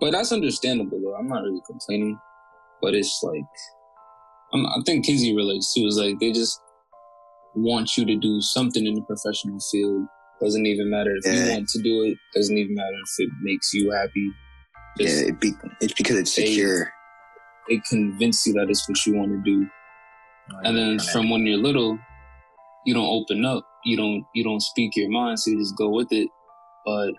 But 0.00 0.10
that's 0.12 0.32
understandable, 0.32 1.00
though. 1.00 1.14
I'm 1.14 1.28
not 1.28 1.42
really 1.42 1.62
complaining. 1.66 2.18
But 2.82 2.94
it's 2.94 3.20
like, 3.22 3.44
I'm, 4.52 4.66
I 4.66 4.76
think 4.84 5.06
Kinsey 5.06 5.34
relates 5.34 5.72
too. 5.72 5.86
Is 5.86 5.96
like 5.98 6.18
they 6.20 6.32
just 6.32 6.60
want 7.54 7.96
you 7.96 8.04
to 8.04 8.16
do 8.16 8.40
something 8.40 8.84
in 8.86 8.94
the 8.94 9.02
professional 9.02 9.58
field. 9.70 10.06
Doesn't 10.42 10.66
even 10.66 10.90
matter 10.90 11.14
if 11.16 11.24
you 11.24 11.52
want 11.52 11.68
to 11.68 11.82
do 11.82 12.02
it. 12.02 12.18
Doesn't 12.34 12.58
even 12.58 12.74
matter 12.74 12.96
if 13.02 13.26
it 13.26 13.30
makes 13.42 13.72
you 13.72 13.90
happy. 13.92 14.30
Yeah, 14.98 15.28
it 15.28 15.40
be, 15.40 15.52
it's 15.80 15.94
because 15.94 16.16
it's 16.18 16.34
They- 16.34 16.46
secure. 16.46 16.92
they 17.68 17.80
convince 17.88 18.46
you 18.46 18.52
that 18.54 18.66
it's 18.68 18.86
what 18.88 18.98
you 19.06 19.14
want 19.16 19.30
to 19.32 19.40
do. 19.42 19.66
And 20.64 20.76
then 20.76 20.98
from 20.98 21.30
when 21.30 21.46
you're 21.46 21.56
little, 21.58 21.98
you 22.84 22.94
don't 22.94 23.08
open 23.08 23.44
up. 23.44 23.64
You 23.84 23.96
don't 23.96 24.24
you 24.34 24.44
don't 24.44 24.60
speak 24.60 24.96
your 24.96 25.10
mind, 25.10 25.40
so 25.40 25.50
you 25.50 25.58
just 25.58 25.76
go 25.76 25.90
with 25.90 26.12
it. 26.12 26.28
But 26.84 27.12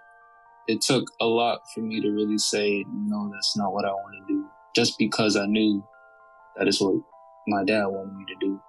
it 0.68 0.82
took 0.82 1.06
a 1.20 1.26
lot 1.26 1.60
for 1.74 1.82
me 1.82 2.02
to 2.02 2.10
really 2.10 2.38
say, 2.38 2.86
no, 2.90 3.30
that's 3.32 3.56
not 3.58 3.74
what 3.74 3.86
I 3.86 3.92
want 3.92 4.28
to 4.28 4.34
do. 4.34 4.46
Just 4.76 4.98
because 4.98 5.36
I 5.36 5.46
knew 5.46 5.84
that 6.58 6.68
is 6.68 6.82
what 6.82 6.96
my 7.48 7.64
dad 7.64 7.86
wanted 7.86 8.16
me 8.16 8.26
to 8.26 8.46
do. 8.46 8.60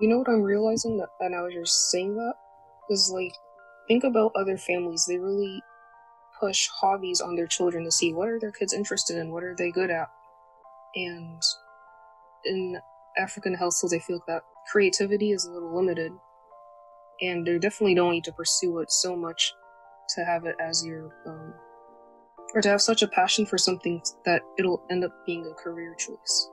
You 0.00 0.08
know 0.08 0.18
what 0.18 0.28
I'm 0.28 0.42
realizing 0.42 0.96
that, 0.98 1.08
that 1.20 1.30
now 1.30 1.46
as 1.46 1.54
you're 1.54 1.64
saying 1.66 2.14
that 2.14 2.34
is 2.90 3.10
like 3.12 3.32
think 3.88 4.04
about 4.04 4.32
other 4.36 4.56
families. 4.56 5.04
They 5.06 5.18
really 5.18 5.62
push 6.40 6.68
hobbies 6.80 7.20
on 7.20 7.34
their 7.34 7.46
children 7.46 7.84
to 7.84 7.90
see 7.90 8.12
what 8.12 8.28
are 8.28 8.38
their 8.38 8.52
kids 8.52 8.72
interested 8.72 9.18
in, 9.18 9.32
what 9.32 9.42
are 9.42 9.56
they 9.56 9.70
good 9.70 9.90
at. 9.90 10.08
And 10.94 11.42
in 12.44 12.78
African 13.18 13.54
households 13.54 13.92
I 13.92 13.98
feel 13.98 14.16
like 14.16 14.26
that 14.26 14.42
creativity 14.70 15.32
is 15.32 15.44
a 15.44 15.50
little 15.52 15.74
limited. 15.74 16.12
And 17.20 17.46
they 17.46 17.58
definitely 17.58 17.94
don't 17.94 18.12
need 18.12 18.24
to 18.24 18.32
pursue 18.32 18.78
it 18.78 18.90
so 18.90 19.16
much 19.16 19.52
to 20.10 20.24
have 20.24 20.44
it 20.44 20.54
as 20.60 20.84
your 20.84 21.10
um 21.26 21.52
or 22.54 22.62
to 22.62 22.68
have 22.68 22.80
such 22.80 23.02
a 23.02 23.08
passion 23.08 23.44
for 23.44 23.58
something 23.58 24.00
that 24.24 24.40
it'll 24.58 24.82
end 24.90 25.04
up 25.04 25.12
being 25.26 25.44
a 25.44 25.62
career 25.62 25.94
choice 25.98 26.50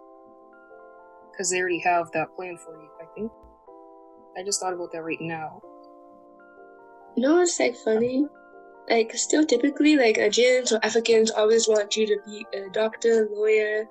because 1.31 1.49
they 1.49 1.59
already 1.59 1.79
have 1.79 2.11
that 2.11 2.33
plan 2.35 2.57
for 2.57 2.73
you. 2.73 2.89
I 3.01 3.05
think. 3.15 3.31
I 4.37 4.43
just 4.43 4.59
thought 4.59 4.73
about 4.73 4.91
that 4.91 5.03
right 5.03 5.21
now. 5.21 5.61
You 7.15 7.23
know 7.23 7.35
what's 7.35 7.59
like 7.59 7.75
funny? 7.77 8.27
Like 8.89 9.13
still 9.15 9.45
typically 9.45 9.95
like 9.95 10.17
Nigerians 10.17 10.71
or 10.71 10.83
Africans 10.83 11.31
always 11.31 11.67
want 11.67 11.95
you 11.95 12.05
to 12.07 12.17
be 12.25 12.45
a 12.53 12.69
doctor, 12.71 13.27
lawyer, 13.31 13.87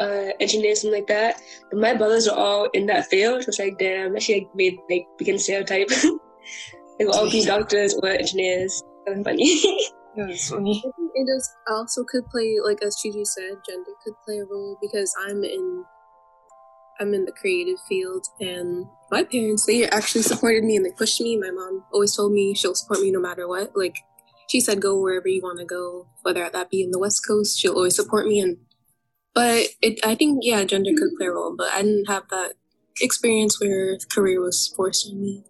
uh, 0.00 0.32
engineer, 0.40 0.74
something 0.74 0.98
like 0.98 1.06
that. 1.08 1.40
But 1.70 1.80
my 1.80 1.94
brothers 1.94 2.26
are 2.26 2.36
all 2.36 2.64
in 2.72 2.86
that 2.86 3.06
field, 3.06 3.42
so 3.44 3.48
it's 3.48 3.58
like 3.58 3.78
damn, 3.78 4.14
that 4.14 4.22
shit 4.22 4.44
like, 4.44 4.54
made 4.54 4.78
like 4.90 5.06
begin 5.18 5.38
stereotype. 5.38 5.88
they 6.98 7.04
will 7.04 7.14
all 7.14 7.30
be 7.30 7.44
doctors 7.46 7.94
or 8.02 8.08
engineers. 8.08 8.82
Kind 9.06 9.20
of 9.20 9.24
funny. 9.24 9.62
That's 10.16 10.50
funny. 10.50 10.78
I 10.78 10.90
think 10.96 11.10
it 11.14 11.26
does 11.26 11.54
also 11.68 12.02
could 12.04 12.26
play 12.30 12.56
like 12.64 12.82
as 12.82 12.96
Chi 13.02 13.10
Chi 13.10 13.22
said, 13.22 13.58
gender 13.68 13.92
could 14.04 14.14
play 14.24 14.38
a 14.38 14.44
role 14.44 14.76
because 14.80 15.14
I'm 15.28 15.44
in 15.44 15.84
I'm 16.98 17.14
in 17.14 17.24
the 17.24 17.32
creative 17.32 17.78
field 17.88 18.26
and 18.40 18.86
my 19.10 19.24
parents 19.24 19.66
they 19.66 19.88
actually 19.88 20.22
supported 20.22 20.64
me 20.64 20.76
and 20.76 20.84
they 20.84 20.90
pushed 20.90 21.20
me. 21.20 21.38
My 21.38 21.50
mom 21.50 21.84
always 21.92 22.16
told 22.16 22.32
me 22.32 22.54
she'll 22.54 22.74
support 22.74 23.00
me 23.00 23.10
no 23.10 23.20
matter 23.20 23.46
what. 23.46 23.76
Like 23.76 23.96
she 24.48 24.60
said 24.60 24.82
go 24.82 24.98
wherever 24.98 25.28
you 25.28 25.40
want 25.42 25.60
to 25.60 25.64
go, 25.64 26.08
whether 26.22 26.48
that 26.50 26.70
be 26.70 26.82
in 26.82 26.90
the 26.90 26.98
West 26.98 27.24
Coast, 27.26 27.58
she'll 27.58 27.74
always 27.74 27.96
support 27.96 28.26
me 28.26 28.40
and 28.40 28.56
but 29.34 29.66
it 29.82 30.00
I 30.04 30.14
think 30.14 30.40
yeah, 30.42 30.64
gender 30.64 30.90
could 30.96 31.16
play 31.16 31.26
a 31.26 31.32
role, 31.32 31.54
but 31.56 31.72
I 31.72 31.82
didn't 31.82 32.06
have 32.06 32.24
that 32.30 32.54
experience 33.00 33.60
where 33.60 33.98
career 34.12 34.40
was 34.40 34.72
forced 34.76 35.08
on 35.10 35.20
me. 35.20 35.44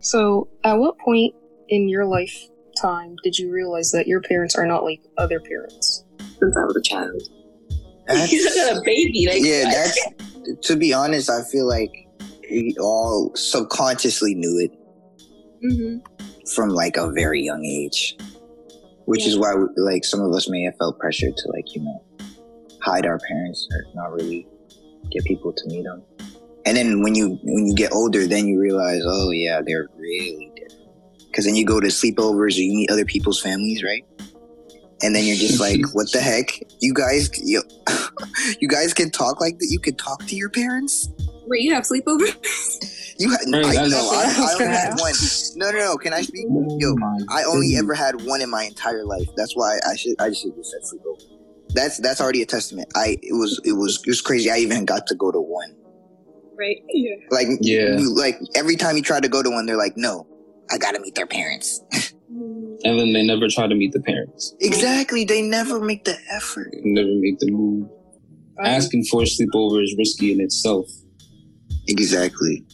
So, 0.00 0.48
at 0.62 0.74
what 0.74 0.98
point 0.98 1.34
in 1.68 1.88
your 1.88 2.04
lifetime 2.06 3.16
did 3.24 3.38
you 3.38 3.50
realize 3.50 3.90
that 3.90 4.06
your 4.06 4.20
parents 4.20 4.54
are 4.54 4.66
not 4.66 4.84
like 4.84 5.00
other 5.18 5.40
parents? 5.40 6.04
Since 6.40 6.56
I 6.56 6.64
was 6.64 6.76
a 6.76 6.82
child. 6.82 7.22
That's- 8.06 8.30
He's 8.30 8.56
not 8.56 8.76
a 8.76 8.80
baby. 8.84 9.26
Like, 9.28 9.42
yeah, 9.42 9.64
that's 9.64 10.66
to 10.68 10.76
be 10.76 10.92
honest. 10.92 11.28
I 11.28 11.42
feel 11.42 11.66
like 11.66 11.92
we 12.48 12.76
all 12.78 13.32
subconsciously 13.34 14.34
knew 14.34 14.58
it 14.60 14.72
Mm-hmm. 15.64 16.15
From 16.54 16.70
like 16.70 16.96
a 16.96 17.10
very 17.12 17.42
young 17.42 17.64
age, 17.64 18.16
which 19.04 19.26
is 19.26 19.38
why 19.38 19.54
like 19.76 20.04
some 20.04 20.20
of 20.20 20.32
us 20.32 20.48
may 20.48 20.62
have 20.62 20.76
felt 20.76 20.98
pressure 20.98 21.30
to 21.30 21.52
like 21.52 21.74
you 21.74 21.82
know 21.82 22.02
hide 22.80 23.06
our 23.06 23.18
parents 23.18 23.66
or 23.72 23.84
not 23.94 24.12
really 24.12 24.46
get 25.10 25.24
people 25.24 25.52
to 25.52 25.66
meet 25.68 25.84
them. 25.84 26.02
And 26.64 26.76
then 26.76 27.02
when 27.02 27.14
you 27.14 27.38
when 27.42 27.66
you 27.66 27.74
get 27.74 27.92
older, 27.92 28.26
then 28.26 28.46
you 28.46 28.60
realize, 28.60 29.02
oh 29.04 29.30
yeah, 29.30 29.60
they're 29.64 29.88
really 29.96 30.52
different. 30.56 31.26
Because 31.26 31.44
then 31.44 31.54
you 31.54 31.66
go 31.66 31.80
to 31.80 31.88
sleepovers 31.88 32.56
or 32.56 32.62
you 32.62 32.74
meet 32.74 32.90
other 32.90 33.04
people's 33.04 33.40
families, 33.40 33.84
right? 33.84 34.04
And 35.02 35.14
then 35.14 35.24
you're 35.24 35.36
just 35.36 35.60
like, 35.60 35.80
what 35.92 36.10
the 36.12 36.20
heck? 36.20 36.46
You 36.80 36.94
guys, 36.94 37.30
you, 37.44 37.62
you 38.60 38.68
guys 38.68 38.94
can 38.94 39.10
talk 39.10 39.40
like 39.40 39.58
that. 39.58 39.68
You 39.70 39.78
can 39.78 39.94
talk 39.96 40.24
to 40.24 40.34
your 40.34 40.48
parents. 40.48 41.10
Wait, 41.46 41.60
you 41.60 41.74
have 41.74 41.84
sleepover? 41.84 42.34
You, 43.18 43.30
ha- 43.30 43.38
Hey, 43.44 43.58
I 43.58 43.72
that's- 43.72 43.90
know. 43.90 44.10
I, 44.12 44.24
I 44.24 44.52
only 44.54 44.66
had 44.66 44.98
one. 45.00 45.14
No, 45.56 45.70
no, 45.70 45.78
no. 45.78 45.96
Can 45.96 46.12
I 46.12 46.22
speak? 46.22 46.46
Oh 46.50 46.76
Yo, 46.80 46.94
I 47.30 47.44
only 47.44 47.76
ever 47.76 47.94
had 47.94 48.22
one 48.24 48.40
in 48.42 48.50
my 48.50 48.64
entire 48.64 49.04
life. 49.04 49.28
That's 49.36 49.54
why 49.56 49.78
I 49.88 49.96
should 49.96 50.14
I 50.20 50.32
should 50.32 50.54
just 50.56 50.70
said 50.72 50.80
sleepover. 50.82 51.22
That's 51.74 51.98
that's 51.98 52.20
already 52.20 52.42
a 52.42 52.46
testament. 52.46 52.88
I 52.94 53.18
it 53.22 53.32
was 53.32 53.60
it 53.64 53.72
was 53.72 54.00
it 54.04 54.08
was 54.08 54.20
crazy. 54.20 54.50
I 54.50 54.56
even 54.58 54.84
got 54.84 55.06
to 55.08 55.14
go 55.14 55.30
to 55.32 55.40
one. 55.40 55.74
right. 56.58 56.76
Yeah. 56.90 57.14
Like 57.30 57.48
Yeah. 57.60 57.98
you- 57.98 58.14
like 58.14 58.38
every 58.54 58.76
time 58.76 58.96
you 58.96 59.02
try 59.02 59.20
to 59.20 59.28
go 59.28 59.42
to 59.42 59.50
one, 59.50 59.66
they're 59.66 59.76
like, 59.78 59.96
no, 59.96 60.26
I 60.70 60.78
gotta 60.78 61.00
meet 61.00 61.14
their 61.14 61.26
parents. 61.26 61.82
Mm. 62.32 62.78
And 62.84 62.98
then 62.98 63.12
they 63.12 63.22
never 63.24 63.48
try 63.48 63.66
to 63.66 63.74
meet 63.74 63.92
the 63.92 64.00
parents. 64.00 64.54
exactly. 64.60 65.24
They 65.24 65.40
never 65.42 65.80
make 65.80 66.04
the 66.04 66.16
effort. 66.30 66.68
They 66.72 66.90
never 66.90 67.14
make 67.14 67.38
the 67.38 67.50
move. 67.50 67.88
Asking 68.62 69.04
for 69.04 69.22
a 69.22 69.26
sleepover 69.26 69.82
is 69.82 69.94
risky 69.98 70.32
in 70.32 70.40
itself. 70.40 70.86
Exactly. 71.88 72.64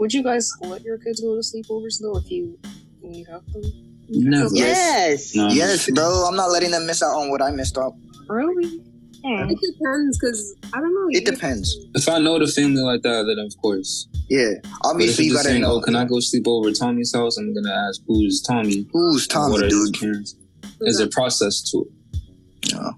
Would 0.00 0.14
you 0.14 0.22
guys 0.22 0.50
let 0.62 0.82
your 0.82 0.96
kids 0.98 1.20
go 1.20 1.34
to 1.36 1.42
sleepovers 1.42 2.00
though 2.00 2.16
if 2.16 2.30
you 2.30 2.58
when 3.00 3.14
you 3.14 3.26
have 3.26 3.44
them? 3.52 3.62
Never. 4.08 4.48
Yes. 4.52 5.36
No. 5.36 5.48
Yes, 5.48 5.90
bro. 5.90 6.24
I'm 6.26 6.34
not 6.34 6.50
letting 6.50 6.70
them 6.70 6.86
miss 6.86 7.02
out 7.02 7.14
on 7.14 7.30
what 7.30 7.42
I 7.42 7.50
missed 7.50 7.78
out. 7.78 7.94
Really? 8.28 8.82
Hmm. 9.22 9.50
It 9.50 9.58
depends, 9.60 10.18
because 10.18 10.56
I 10.72 10.80
don't 10.80 10.94
know. 10.94 11.06
It 11.10 11.26
depends. 11.26 11.76
If 11.94 12.08
I 12.08 12.18
know 12.18 12.38
the 12.38 12.46
family 12.46 12.80
like 12.80 13.02
that, 13.02 13.26
then 13.28 13.38
of 13.44 13.54
course. 13.60 14.08
Yeah. 14.30 14.54
But 14.62 14.70
if 14.70 14.76
Obviously, 14.84 15.26
you're 15.26 15.34
gotta 15.36 15.50
saying, 15.50 15.60
know 15.60 15.74
"Oh, 15.74 15.80
can 15.82 15.94
I 15.94 16.06
go 16.06 16.18
sleep 16.20 16.44
over 16.48 16.70
at 16.70 16.76
Tommy's 16.76 17.14
house?" 17.14 17.36
I'm 17.36 17.54
gonna 17.54 17.70
ask, 17.70 18.00
"Who's 18.06 18.40
Tommy?" 18.40 18.86
who's 18.92 19.26
Tommy, 19.26 19.52
what 19.52 19.62
are 19.62 19.66
his 19.66 19.90
dude. 19.90 20.00
parents? 20.00 20.36
There's 20.80 21.00
a 21.00 21.08
process 21.08 21.60
to 21.70 21.84
it. 21.84 22.72
No. 22.72 22.92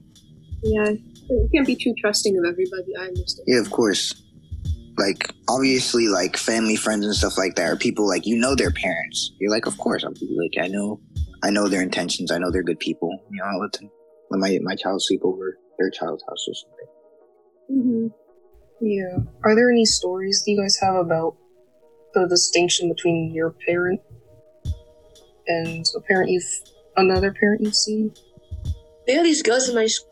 Yeah. 0.62 0.90
You 1.28 1.48
can't 1.52 1.66
be 1.66 1.74
too 1.74 1.94
trusting 2.00 2.38
of 2.38 2.44
everybody. 2.44 2.94
I 2.96 3.06
understand. 3.06 3.44
Yeah, 3.48 3.58
of 3.60 3.70
course. 3.70 4.21
Like 4.98 5.32
obviously, 5.48 6.08
like 6.08 6.36
family, 6.36 6.76
friends, 6.76 7.04
and 7.06 7.14
stuff 7.14 7.38
like 7.38 7.54
that 7.56 7.70
or 7.70 7.76
people 7.76 8.06
like 8.06 8.26
you 8.26 8.36
know 8.36 8.54
their 8.54 8.70
parents. 8.70 9.32
You're 9.40 9.50
like, 9.50 9.66
of 9.66 9.76
course. 9.78 10.04
I'm 10.04 10.14
like, 10.14 10.62
I 10.62 10.68
know, 10.68 11.00
I 11.42 11.50
know 11.50 11.68
their 11.68 11.82
intentions. 11.82 12.30
I 12.30 12.38
know 12.38 12.50
they're 12.50 12.62
good 12.62 12.80
people. 12.80 13.10
You 13.30 13.38
know, 13.38 13.44
I 13.44 13.54
let 13.56 13.72
them, 13.72 13.90
let 14.30 14.40
my 14.40 14.58
my 14.62 14.74
child 14.74 15.02
sleep 15.02 15.20
over 15.24 15.58
their 15.78 15.90
child's 15.90 16.24
house 16.28 16.46
or 16.48 16.54
something. 16.54 16.86
Mm-hmm. 17.70 18.86
Yeah. 18.86 19.18
Are 19.44 19.54
there 19.54 19.70
any 19.70 19.84
stories 19.84 20.42
you 20.46 20.60
guys 20.60 20.76
have 20.82 20.96
about 20.96 21.36
the 22.14 22.26
distinction 22.26 22.88
between 22.88 23.32
your 23.32 23.54
parent 23.66 24.00
and 25.46 25.86
a 25.96 26.00
parent 26.00 26.30
you've 26.30 26.60
another 26.96 27.32
parent 27.32 27.62
you've 27.62 27.76
seen? 27.76 28.12
There 29.06 29.20
are 29.20 29.24
these 29.24 29.42
girls 29.42 29.68
in 29.68 29.74
my 29.74 29.86
school, 29.86 30.11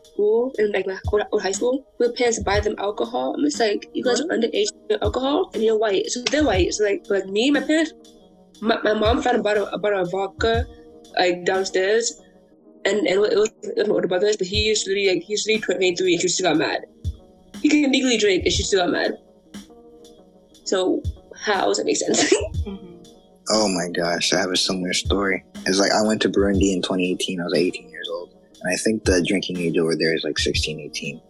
in 0.57 0.71
like 0.71 0.87
my 0.87 0.97
old, 1.11 1.23
old 1.31 1.41
high 1.41 1.51
school, 1.51 1.85
who 1.97 2.11
parents 2.13 2.39
buy 2.39 2.59
them 2.59 2.75
alcohol. 2.77 3.33
I'm 3.35 3.43
just 3.45 3.59
like, 3.59 3.89
you 3.93 4.03
guys 4.03 4.21
are 4.21 4.27
underage 4.27 4.71
with 4.89 5.01
alcohol, 5.01 5.49
and 5.53 5.63
you're 5.63 5.77
white, 5.77 6.09
so 6.09 6.21
they're 6.31 6.43
white. 6.43 6.73
So 6.73 6.83
like, 6.83 7.05
like 7.09 7.25
me, 7.25 7.51
my 7.51 7.61
parents, 7.61 7.93
my, 8.61 8.77
my 8.83 8.93
mom 8.93 9.21
found 9.21 9.37
a 9.39 9.43
bottle, 9.43 9.67
a 9.67 9.77
bottle 9.77 10.01
of 10.01 10.11
vodka, 10.11 10.65
like 11.17 11.45
downstairs, 11.45 12.21
and 12.85 12.99
and 12.99 13.07
it 13.07 13.19
was, 13.19 13.51
it 13.63 13.77
was 13.77 13.87
my 13.87 13.93
older 13.93 14.07
brother's, 14.07 14.37
but 14.37 14.47
he 14.47 14.63
used 14.67 14.85
to 14.85 14.93
be 14.93 15.09
like 15.13 15.23
he's 15.23 15.45
really 15.47 15.61
23 15.61 16.13
and 16.13 16.21
she 16.21 16.27
still 16.27 16.49
got 16.49 16.57
mad. 16.57 16.85
He 17.61 17.69
can 17.69 17.91
legally 17.91 18.17
drink, 18.17 18.43
and 18.45 18.53
she 18.53 18.63
still 18.63 18.81
got 18.81 18.91
mad. 18.91 19.17
So 20.65 21.01
how 21.35 21.65
does 21.67 21.77
that 21.77 21.85
make 21.85 21.97
sense? 21.97 22.23
Mm-hmm. 22.65 22.87
Oh 23.53 23.67
my 23.67 23.89
gosh, 23.89 24.31
I 24.31 24.39
have 24.39 24.51
a 24.51 24.55
similar 24.55 24.93
story. 24.93 25.43
It's 25.65 25.79
like 25.79 25.91
I 25.91 26.01
went 26.03 26.21
to 26.21 26.29
Burundi 26.29 26.73
in 26.73 26.81
2018. 26.81 27.41
I 27.41 27.43
was 27.43 27.53
18 27.53 27.89
years 27.89 27.90
old, 27.90 27.90
and 28.61 28.73
I 28.73 28.75
think 28.77 29.03
the 29.03 29.23
drinking 29.27 29.57
age 29.57 29.77
over 29.77 29.95
there 29.95 30.15
is 30.15 30.23
like 30.23 30.39
16, 30.39 30.79
18. 30.79 31.21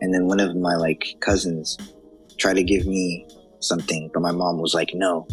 And 0.00 0.14
then 0.14 0.26
one 0.26 0.40
of 0.40 0.54
my 0.56 0.76
like 0.76 1.16
cousins 1.20 1.78
tried 2.38 2.54
to 2.54 2.64
give 2.64 2.86
me 2.86 3.26
something, 3.60 4.10
but 4.12 4.20
my 4.20 4.32
mom 4.32 4.60
was 4.60 4.74
like, 4.74 4.90
no. 4.94 5.26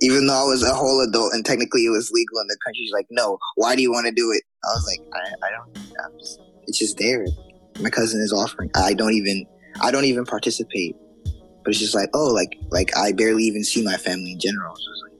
Even 0.00 0.26
though 0.26 0.34
I 0.34 0.44
was 0.44 0.64
a 0.64 0.74
whole 0.74 1.00
adult 1.08 1.32
and 1.32 1.44
technically 1.44 1.84
it 1.84 1.90
was 1.90 2.10
legal 2.10 2.40
in 2.40 2.48
the 2.48 2.56
country, 2.64 2.80
she's 2.80 2.92
like, 2.92 3.06
no. 3.10 3.38
Why 3.54 3.76
do 3.76 3.82
you 3.82 3.92
want 3.92 4.06
to 4.06 4.12
do 4.12 4.32
it? 4.32 4.42
I 4.64 4.68
was 4.74 4.86
like, 4.86 5.08
I, 5.14 5.46
I 5.46 5.50
don't. 5.50 5.78
I'm 6.04 6.18
just, 6.18 6.40
it's 6.66 6.78
just 6.78 6.98
there. 6.98 7.26
My 7.80 7.90
cousin 7.90 8.20
is 8.20 8.32
offering. 8.32 8.70
I 8.74 8.94
don't 8.94 9.12
even. 9.12 9.46
I 9.80 9.90
don't 9.90 10.04
even 10.04 10.24
participate. 10.24 10.96
But 11.24 11.70
it's 11.70 11.78
just 11.78 11.94
like, 11.94 12.10
oh, 12.14 12.26
like 12.26 12.58
like 12.70 12.96
I 12.96 13.12
barely 13.12 13.44
even 13.44 13.62
see 13.62 13.84
my 13.84 13.96
family 13.96 14.32
in 14.32 14.40
general. 14.40 14.74
So 14.74 14.82
it's 14.90 15.02
like 15.02 15.12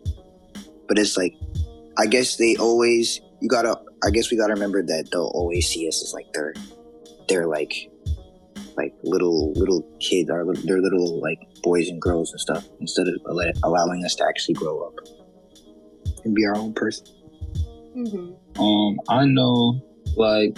but 0.92 0.98
it's 0.98 1.16
like 1.16 1.34
i 1.98 2.04
guess 2.04 2.36
they 2.36 2.54
always 2.56 3.22
you 3.40 3.48
gotta 3.48 3.74
i 4.04 4.10
guess 4.10 4.30
we 4.30 4.36
gotta 4.36 4.54
remember 4.54 4.82
that 4.82 5.08
they'll 5.10 5.32
always 5.34 5.68
see 5.68 5.86
us 5.88 6.02
as 6.02 6.12
like 6.12 6.26
they're 6.32 6.54
they're 7.28 7.46
like 7.46 7.90
like 8.76 8.94
little 9.02 9.52
little 9.52 9.82
kids 10.00 10.30
or 10.30 10.44
li- 10.44 10.62
they're 10.64 10.80
little 10.80 11.20
like 11.20 11.38
boys 11.62 11.88
and 11.88 12.00
girls 12.00 12.30
and 12.32 12.40
stuff 12.40 12.66
instead 12.80 13.06
of 13.06 13.14
allowing 13.62 14.04
us 14.04 14.14
to 14.14 14.24
actually 14.26 14.54
grow 14.54 14.80
up 14.82 14.94
and 16.24 16.34
be 16.34 16.44
our 16.46 16.56
own 16.56 16.72
person 16.72 17.06
Mm-hmm. 17.96 18.62
Um, 18.62 19.00
I 19.08 19.24
know, 19.24 19.80
like, 20.16 20.56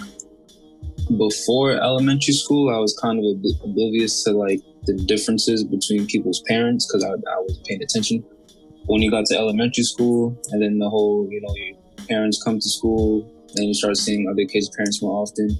before 1.17 1.71
elementary 1.71 2.33
school, 2.33 2.73
I 2.73 2.79
was 2.79 2.97
kind 3.01 3.19
of 3.19 3.25
ob- 3.25 3.69
oblivious 3.69 4.23
to 4.23 4.31
like 4.31 4.61
the 4.83 4.93
differences 4.93 5.63
between 5.63 6.07
people's 6.07 6.41
parents 6.47 6.87
because 6.87 7.03
I, 7.03 7.09
I 7.09 7.37
was 7.41 7.59
paying 7.67 7.81
attention. 7.81 8.23
When 8.85 9.01
you 9.01 9.09
got 9.09 9.25
to 9.25 9.37
elementary 9.37 9.83
school, 9.83 10.39
and 10.51 10.61
then 10.61 10.77
the 10.77 10.89
whole, 10.89 11.27
you 11.29 11.41
know, 11.41 11.53
your 11.55 12.07
parents 12.07 12.41
come 12.43 12.59
to 12.59 12.69
school, 12.69 13.29
then 13.55 13.65
you 13.65 13.73
start 13.73 13.97
seeing 13.97 14.27
other 14.29 14.45
kids' 14.45 14.69
parents 14.75 15.01
more 15.01 15.21
often, 15.21 15.57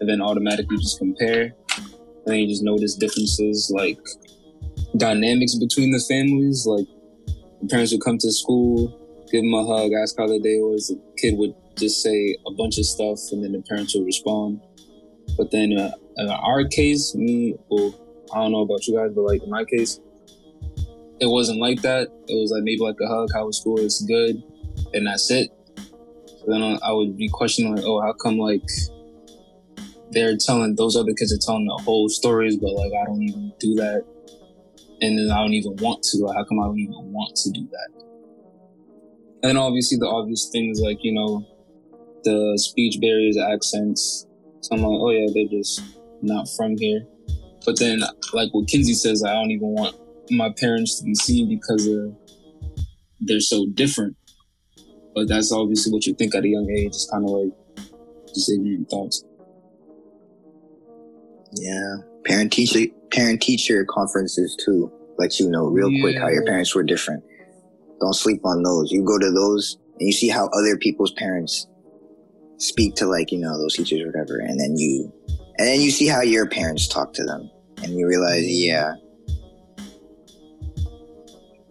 and 0.00 0.08
then 0.08 0.20
automatically 0.20 0.76
just 0.78 0.98
compare, 0.98 1.54
and 1.76 2.26
then 2.26 2.38
you 2.40 2.48
just 2.48 2.62
notice 2.62 2.94
differences 2.94 3.70
like 3.74 3.98
dynamics 4.96 5.54
between 5.54 5.90
the 5.90 6.00
families. 6.00 6.66
Like, 6.66 6.86
the 7.60 7.68
parents 7.68 7.92
would 7.92 8.02
come 8.02 8.18
to 8.18 8.32
school, 8.32 8.88
give 9.30 9.42
them 9.42 9.54
a 9.54 9.64
hug, 9.64 9.92
ask 9.92 10.16
how 10.18 10.26
their 10.26 10.38
day 10.38 10.58
was. 10.58 10.88
The 10.88 11.00
kid 11.18 11.36
would 11.38 11.54
just 11.76 12.02
say 12.02 12.36
a 12.46 12.52
bunch 12.52 12.78
of 12.78 12.86
stuff, 12.86 13.18
and 13.32 13.42
then 13.42 13.52
the 13.52 13.62
parents 13.62 13.94
would 13.94 14.04
respond. 14.04 14.60
But 15.36 15.50
then 15.50 15.76
uh, 15.76 15.92
in 16.16 16.28
our 16.28 16.64
case, 16.64 17.14
me, 17.14 17.56
well, 17.68 17.94
I 18.32 18.42
don't 18.42 18.52
know 18.52 18.62
about 18.62 18.86
you 18.86 18.96
guys, 18.96 19.10
but 19.14 19.22
like 19.22 19.42
in 19.42 19.50
my 19.50 19.64
case, 19.64 20.00
it 21.20 21.26
wasn't 21.26 21.60
like 21.60 21.80
that. 21.82 22.08
It 22.28 22.40
was 22.40 22.50
like 22.50 22.62
maybe 22.64 22.82
like 22.82 22.96
a 23.00 23.08
hug, 23.08 23.28
how 23.32 23.46
was 23.46 23.58
school, 23.60 23.78
it's 23.78 24.02
good, 24.04 24.42
and 24.92 25.06
that's 25.06 25.30
it. 25.30 25.50
Then 26.46 26.78
I 26.82 26.92
would 26.92 27.16
be 27.16 27.28
questioning 27.28 27.74
like, 27.74 27.84
oh, 27.84 28.00
how 28.00 28.12
come 28.12 28.38
like 28.38 28.62
they're 30.10 30.36
telling 30.36 30.76
those 30.76 30.96
other 30.96 31.12
kids 31.12 31.32
are 31.32 31.44
telling 31.44 31.66
the 31.66 31.82
whole 31.82 32.08
stories, 32.08 32.56
but 32.56 32.72
like 32.72 32.92
I 32.92 33.04
don't 33.06 33.22
even 33.22 33.52
do 33.58 33.74
that, 33.76 34.04
and 35.00 35.18
then 35.18 35.30
I 35.30 35.40
don't 35.40 35.54
even 35.54 35.76
want 35.76 36.02
to. 36.04 36.18
Like, 36.18 36.36
how 36.36 36.44
come 36.44 36.60
I 36.60 36.66
don't 36.66 36.78
even 36.78 37.12
want 37.12 37.34
to 37.36 37.50
do 37.50 37.68
that? 37.70 38.04
And 39.42 39.50
then 39.50 39.56
obviously 39.56 39.98
the 39.98 40.08
obvious 40.08 40.48
things 40.50 40.80
like, 40.80 40.98
you 41.02 41.12
know, 41.12 41.44
the 42.24 42.54
speech 42.56 42.98
barriers, 43.00 43.36
accents. 43.36 44.26
So 44.60 44.74
I'm 44.74 44.82
like, 44.82 44.88
oh 44.88 45.10
yeah, 45.10 45.26
they're 45.34 45.60
just 45.60 45.82
not 46.22 46.46
from 46.56 46.76
here. 46.78 47.06
But 47.66 47.78
then, 47.78 48.00
like 48.32 48.48
what 48.52 48.68
Kinsey 48.68 48.94
says, 48.94 49.22
I 49.22 49.34
don't 49.34 49.50
even 49.50 49.68
want 49.68 49.96
my 50.30 50.50
parents 50.58 50.98
to 50.98 51.04
be 51.04 51.14
seen 51.14 51.48
because 51.48 51.86
uh, 51.86 52.08
they're 53.20 53.40
so 53.40 53.66
different. 53.74 54.16
But 55.14 55.28
that's 55.28 55.52
obviously 55.52 55.92
what 55.92 56.06
you 56.06 56.14
think 56.14 56.34
at 56.34 56.44
a 56.44 56.48
young 56.48 56.68
age. 56.70 56.88
It's 56.88 57.08
kind 57.10 57.24
of 57.24 57.30
like 57.30 57.52
just 58.34 58.50
ignorant 58.50 58.90
thoughts. 58.90 59.24
yeah. 61.52 61.96
Parent 62.24 62.52
teacher 62.52 62.90
parent 63.12 63.42
teacher 63.42 63.84
conferences 63.88 64.56
too. 64.64 64.90
Let 65.18 65.38
you 65.38 65.48
know 65.48 65.66
real 65.66 65.90
quick 66.00 66.18
how 66.18 66.28
your 66.28 66.44
parents 66.44 66.74
were 66.74 66.82
different. 66.82 67.22
Don't 68.00 68.14
sleep 68.14 68.40
on 68.44 68.62
those. 68.62 68.90
You 68.90 69.04
go 69.04 69.18
to 69.18 69.30
those 69.30 69.78
and 70.00 70.06
you 70.08 70.12
see 70.12 70.28
how 70.28 70.48
other 70.48 70.76
people's 70.76 71.12
parents 71.12 71.68
speak 72.58 72.94
to 72.96 73.06
like 73.06 73.30
you 73.30 73.38
know 73.38 73.56
those 73.58 73.76
teachers 73.76 74.00
or 74.02 74.06
whatever, 74.06 74.38
and 74.38 74.58
then 74.58 74.76
you 74.76 75.12
and 75.58 75.68
then 75.68 75.80
you 75.80 75.90
see 75.90 76.08
how 76.08 76.22
your 76.22 76.48
parents 76.48 76.88
talk 76.88 77.12
to 77.14 77.24
them, 77.24 77.48
and 77.82 77.92
you 77.92 78.08
realize, 78.08 78.42
yeah, 78.44 78.94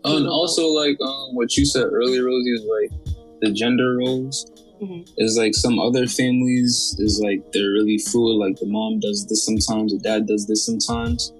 Oh, 0.05 0.17
and 0.17 0.27
also 0.27 0.67
like 0.67 0.97
um, 1.01 1.33
what 1.33 1.55
you 1.55 1.65
said 1.65 1.85
earlier, 1.85 2.25
Rosie, 2.25 2.49
is 2.49 2.65
like 2.65 3.02
the 3.43 3.51
gender 3.51 3.97
roles. 3.97 4.45
Mhm. 4.81 5.07
Is 5.17 5.37
like 5.37 5.53
some 5.53 5.79
other 5.79 6.07
families 6.07 6.95
is 6.99 7.21
like 7.23 7.51
they're 7.51 7.71
really 7.71 7.97
fluid. 7.97 8.37
Like 8.37 8.57
the 8.59 8.65
mom 8.65 8.99
does 8.99 9.25
this 9.27 9.45
sometimes, 9.45 9.93
the 9.93 9.99
dad 9.99 10.27
does 10.27 10.47
this 10.47 10.65
sometimes. 10.65 11.31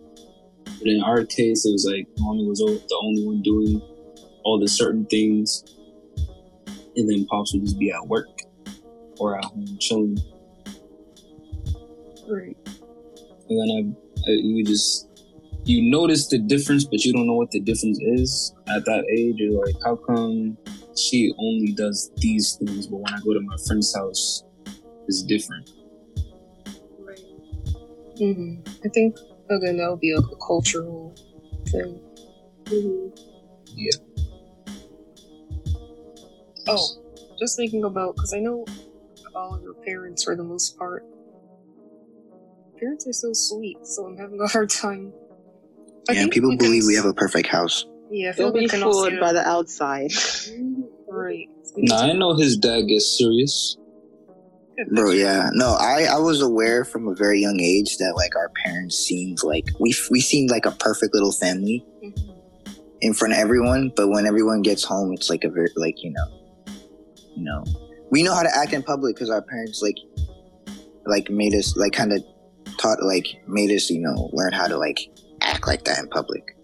But 0.79 0.87
in 0.87 1.01
our 1.01 1.25
case, 1.25 1.65
it 1.65 1.71
was 1.71 1.85
like 1.89 2.07
mommy 2.19 2.45
was 2.45 2.59
the 2.59 2.99
only 3.01 3.25
one 3.25 3.41
doing 3.41 3.81
all 4.43 4.59
the 4.59 4.67
certain 4.67 5.05
things, 5.05 5.63
and 6.95 7.09
then 7.09 7.25
pops 7.25 7.53
would 7.53 7.63
just 7.63 7.79
be 7.79 7.91
at 7.91 8.05
work 8.07 8.29
or 9.17 9.37
at 9.37 9.45
home 9.45 9.77
chilling. 9.79 10.19
Right. 12.27 12.57
And 13.49 13.59
then 13.59 13.69
I, 14.27 14.29
I 14.29 14.31
you 14.31 14.63
just 14.63 15.07
you 15.65 15.89
notice 15.89 16.27
the 16.27 16.39
difference, 16.39 16.85
but 16.85 17.03
you 17.03 17.13
don't 17.13 17.27
know 17.27 17.35
what 17.35 17.51
the 17.51 17.59
difference 17.61 17.99
is 18.01 18.53
at 18.69 18.85
that 18.85 19.05
age. 19.11 19.35
You're 19.37 19.63
like, 19.65 19.75
how 19.83 19.97
come 20.07 20.57
she 20.97 21.33
only 21.39 21.73
does 21.73 22.11
these 22.17 22.55
things, 22.59 22.87
but 22.87 22.97
when 22.97 23.13
I 23.13 23.19
go 23.25 23.33
to 23.33 23.41
my 23.41 23.55
friend's 23.67 23.93
house, 23.95 24.43
it's 25.07 25.23
different. 25.23 25.69
Right. 26.99 27.19
hmm 28.17 28.55
I 28.85 28.89
think 28.89 29.17
again 29.49 29.77
that 29.77 29.89
would 29.89 29.99
be 29.99 30.11
a 30.11 30.21
cultural 30.45 31.15
thing. 31.67 31.99
Mhm. 32.67 33.11
Oh, 36.67 36.87
just 37.39 37.57
thinking 37.57 37.83
about 37.83 38.15
because 38.15 38.33
I 38.33 38.39
know 38.39 38.65
all 39.35 39.55
of 39.55 39.61
your 39.63 39.73
parents 39.85 40.23
for 40.23 40.35
the 40.35 40.43
most 40.43 40.77
part. 40.77 41.03
Parents 42.79 43.07
are 43.07 43.13
so 43.13 43.33
sweet, 43.33 43.77
so 43.85 44.05
I'm 44.05 44.17
having 44.17 44.39
a 44.41 44.47
hard 44.47 44.69
time. 44.69 45.13
I 46.09 46.13
yeah. 46.13 46.27
People 46.29 46.49
we 46.49 46.57
can 46.57 46.65
believe 46.67 46.83
we 46.85 46.95
have 46.95 47.05
a 47.05 47.13
perfect 47.13 47.47
house. 47.47 47.85
Yeah, 48.11 48.29
I 48.29 48.33
feel 48.33 48.47
Don't 48.47 48.55
like 48.55 48.63
be 48.63 48.69
can 48.69 48.83
all 48.83 48.91
fooled 48.91 49.19
by 49.19 49.33
the 49.33 49.47
outside. 49.47 50.11
Right. 51.07 51.47
Nah, 51.77 52.05
I 52.05 52.13
know 52.13 52.33
his 52.35 52.57
dad 52.57 52.87
gets 52.87 53.17
serious. 53.19 53.77
Bro, 54.91 55.11
yeah, 55.11 55.49
no, 55.53 55.77
I 55.79 56.05
I 56.09 56.17
was 56.17 56.41
aware 56.41 56.83
from 56.85 57.07
a 57.07 57.13
very 57.13 57.39
young 57.39 57.59
age 57.59 57.97
that 57.97 58.13
like 58.15 58.35
our 58.35 58.49
parents 58.65 58.97
seemed 58.97 59.43
like 59.43 59.65
we 59.79 59.93
we 60.09 60.19
seemed 60.19 60.49
like 60.49 60.65
a 60.65 60.71
perfect 60.71 61.13
little 61.13 61.31
family 61.31 61.85
Mhm. 62.03 62.33
in 63.01 63.13
front 63.13 63.33
of 63.33 63.39
everyone, 63.39 63.91
but 63.95 64.07
when 64.09 64.25
everyone 64.25 64.63
gets 64.63 64.83
home, 64.83 65.13
it's 65.13 65.29
like 65.29 65.43
a 65.43 65.49
very 65.49 65.69
like 65.75 66.01
you 66.03 66.11
know, 66.11 66.25
you 67.35 67.43
know, 67.43 67.63
we 68.09 68.23
know 68.23 68.33
how 68.33 68.41
to 68.41 68.55
act 68.57 68.73
in 68.73 68.81
public 68.81 69.15
because 69.15 69.29
our 69.29 69.43
parents 69.43 69.81
like 69.83 69.97
like 71.05 71.29
made 71.29 71.53
us 71.53 71.77
like 71.77 71.93
kind 71.93 72.11
of 72.11 72.23
taught 72.79 73.03
like 73.03 73.27
made 73.47 73.69
us 73.69 73.91
you 73.91 73.99
know 74.01 74.31
learn 74.33 74.51
how 74.51 74.67
to 74.67 74.77
like 74.77 74.97
act 75.43 75.67
like 75.67 75.83
that 75.85 75.99
in 75.99 76.07
public. 76.09 76.55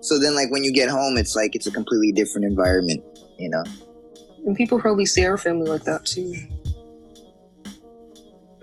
So 0.00 0.18
then, 0.18 0.34
like 0.34 0.50
when 0.50 0.64
you 0.64 0.72
get 0.72 0.90
home, 0.90 1.16
it's 1.16 1.36
like 1.36 1.54
it's 1.54 1.66
a 1.66 1.70
completely 1.70 2.12
different 2.12 2.44
environment, 2.44 3.02
you 3.38 3.48
know. 3.48 3.64
And 4.44 4.56
people 4.56 4.80
probably 4.80 5.06
see 5.06 5.24
our 5.24 5.38
family 5.38 5.70
like 5.70 5.84
that 5.84 6.04
too. 6.04 6.34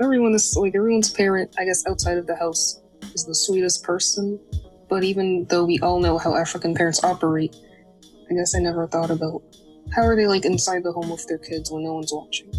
Everyone 0.01 0.33
is 0.33 0.55
like 0.55 0.75
everyone's 0.75 1.09
parent, 1.09 1.55
I 1.57 1.65
guess, 1.65 1.85
outside 1.87 2.17
of 2.17 2.27
the 2.27 2.35
house 2.35 2.81
is 3.13 3.25
the 3.25 3.35
sweetest 3.35 3.83
person. 3.83 4.39
But 4.89 5.03
even 5.03 5.45
though 5.49 5.65
we 5.65 5.79
all 5.79 5.99
know 5.99 6.17
how 6.17 6.35
African 6.35 6.75
parents 6.75 7.03
operate, 7.03 7.55
I 8.29 8.33
guess 8.33 8.53
I 8.55 8.59
never 8.59 8.87
thought 8.87 9.09
about 9.09 9.41
how 9.95 10.03
are 10.03 10.15
they 10.15 10.27
like 10.27 10.45
inside 10.45 10.83
the 10.83 10.91
home 10.91 11.09
with 11.09 11.25
their 11.27 11.37
kids 11.37 11.71
when 11.71 11.83
no 11.83 11.93
one's 11.93 12.13
watching. 12.13 12.51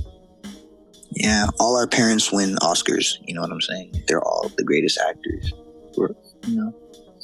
Yeah, 1.13 1.47
all 1.59 1.77
our 1.77 1.87
parents 1.89 2.31
win 2.33 2.57
Oscars. 2.57 3.15
You 3.27 3.35
know 3.35 3.41
what 3.43 3.51
I'm 3.51 3.61
saying? 3.61 4.05
They're 4.07 4.23
all 4.25 4.51
the 4.57 4.65
greatest 4.65 4.99
actors. 4.99 5.53
We're- 5.97 6.15
you 6.47 6.57
know. 6.57 6.75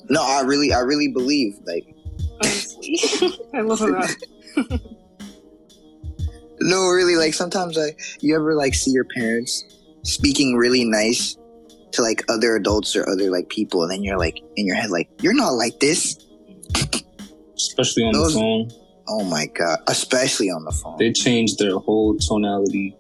No, 0.08 0.22
I 0.22 0.42
really, 0.42 0.72
I 0.72 0.80
really 0.80 1.08
believe 1.08 1.58
like 1.66 1.86
Honestly, 2.42 2.98
I 3.54 3.60
love 3.62 3.78
that. 3.80 4.16
no, 6.60 6.88
really 6.88 7.16
like 7.16 7.34
sometimes 7.34 7.78
I 7.78 7.94
you 8.20 8.34
ever 8.36 8.54
like 8.54 8.74
see 8.74 8.90
your 8.90 9.04
parents 9.16 9.64
speaking 10.02 10.56
really 10.56 10.84
nice 10.84 11.36
to 11.92 12.02
like 12.02 12.22
other 12.28 12.56
adults 12.56 12.94
or 12.96 13.08
other 13.08 13.30
like 13.30 13.48
people, 13.48 13.82
and 13.82 13.90
then 13.90 14.02
you're 14.02 14.18
like 14.18 14.42
in 14.56 14.66
your 14.66 14.76
head 14.76 14.90
like 14.90 15.08
you're 15.22 15.34
not 15.34 15.50
like 15.50 15.78
this. 15.80 16.18
Especially 17.54 18.02
on 18.04 18.12
Those- 18.12 18.34
the 18.34 18.40
phone. 18.40 18.70
Oh 19.08 19.22
my 19.24 19.46
god, 19.46 19.78
especially 19.86 20.50
on 20.50 20.64
the 20.64 20.72
phone. 20.72 20.96
They 20.98 21.12
change 21.12 21.56
their 21.56 21.78
whole 21.78 22.16
tonality 22.18 22.95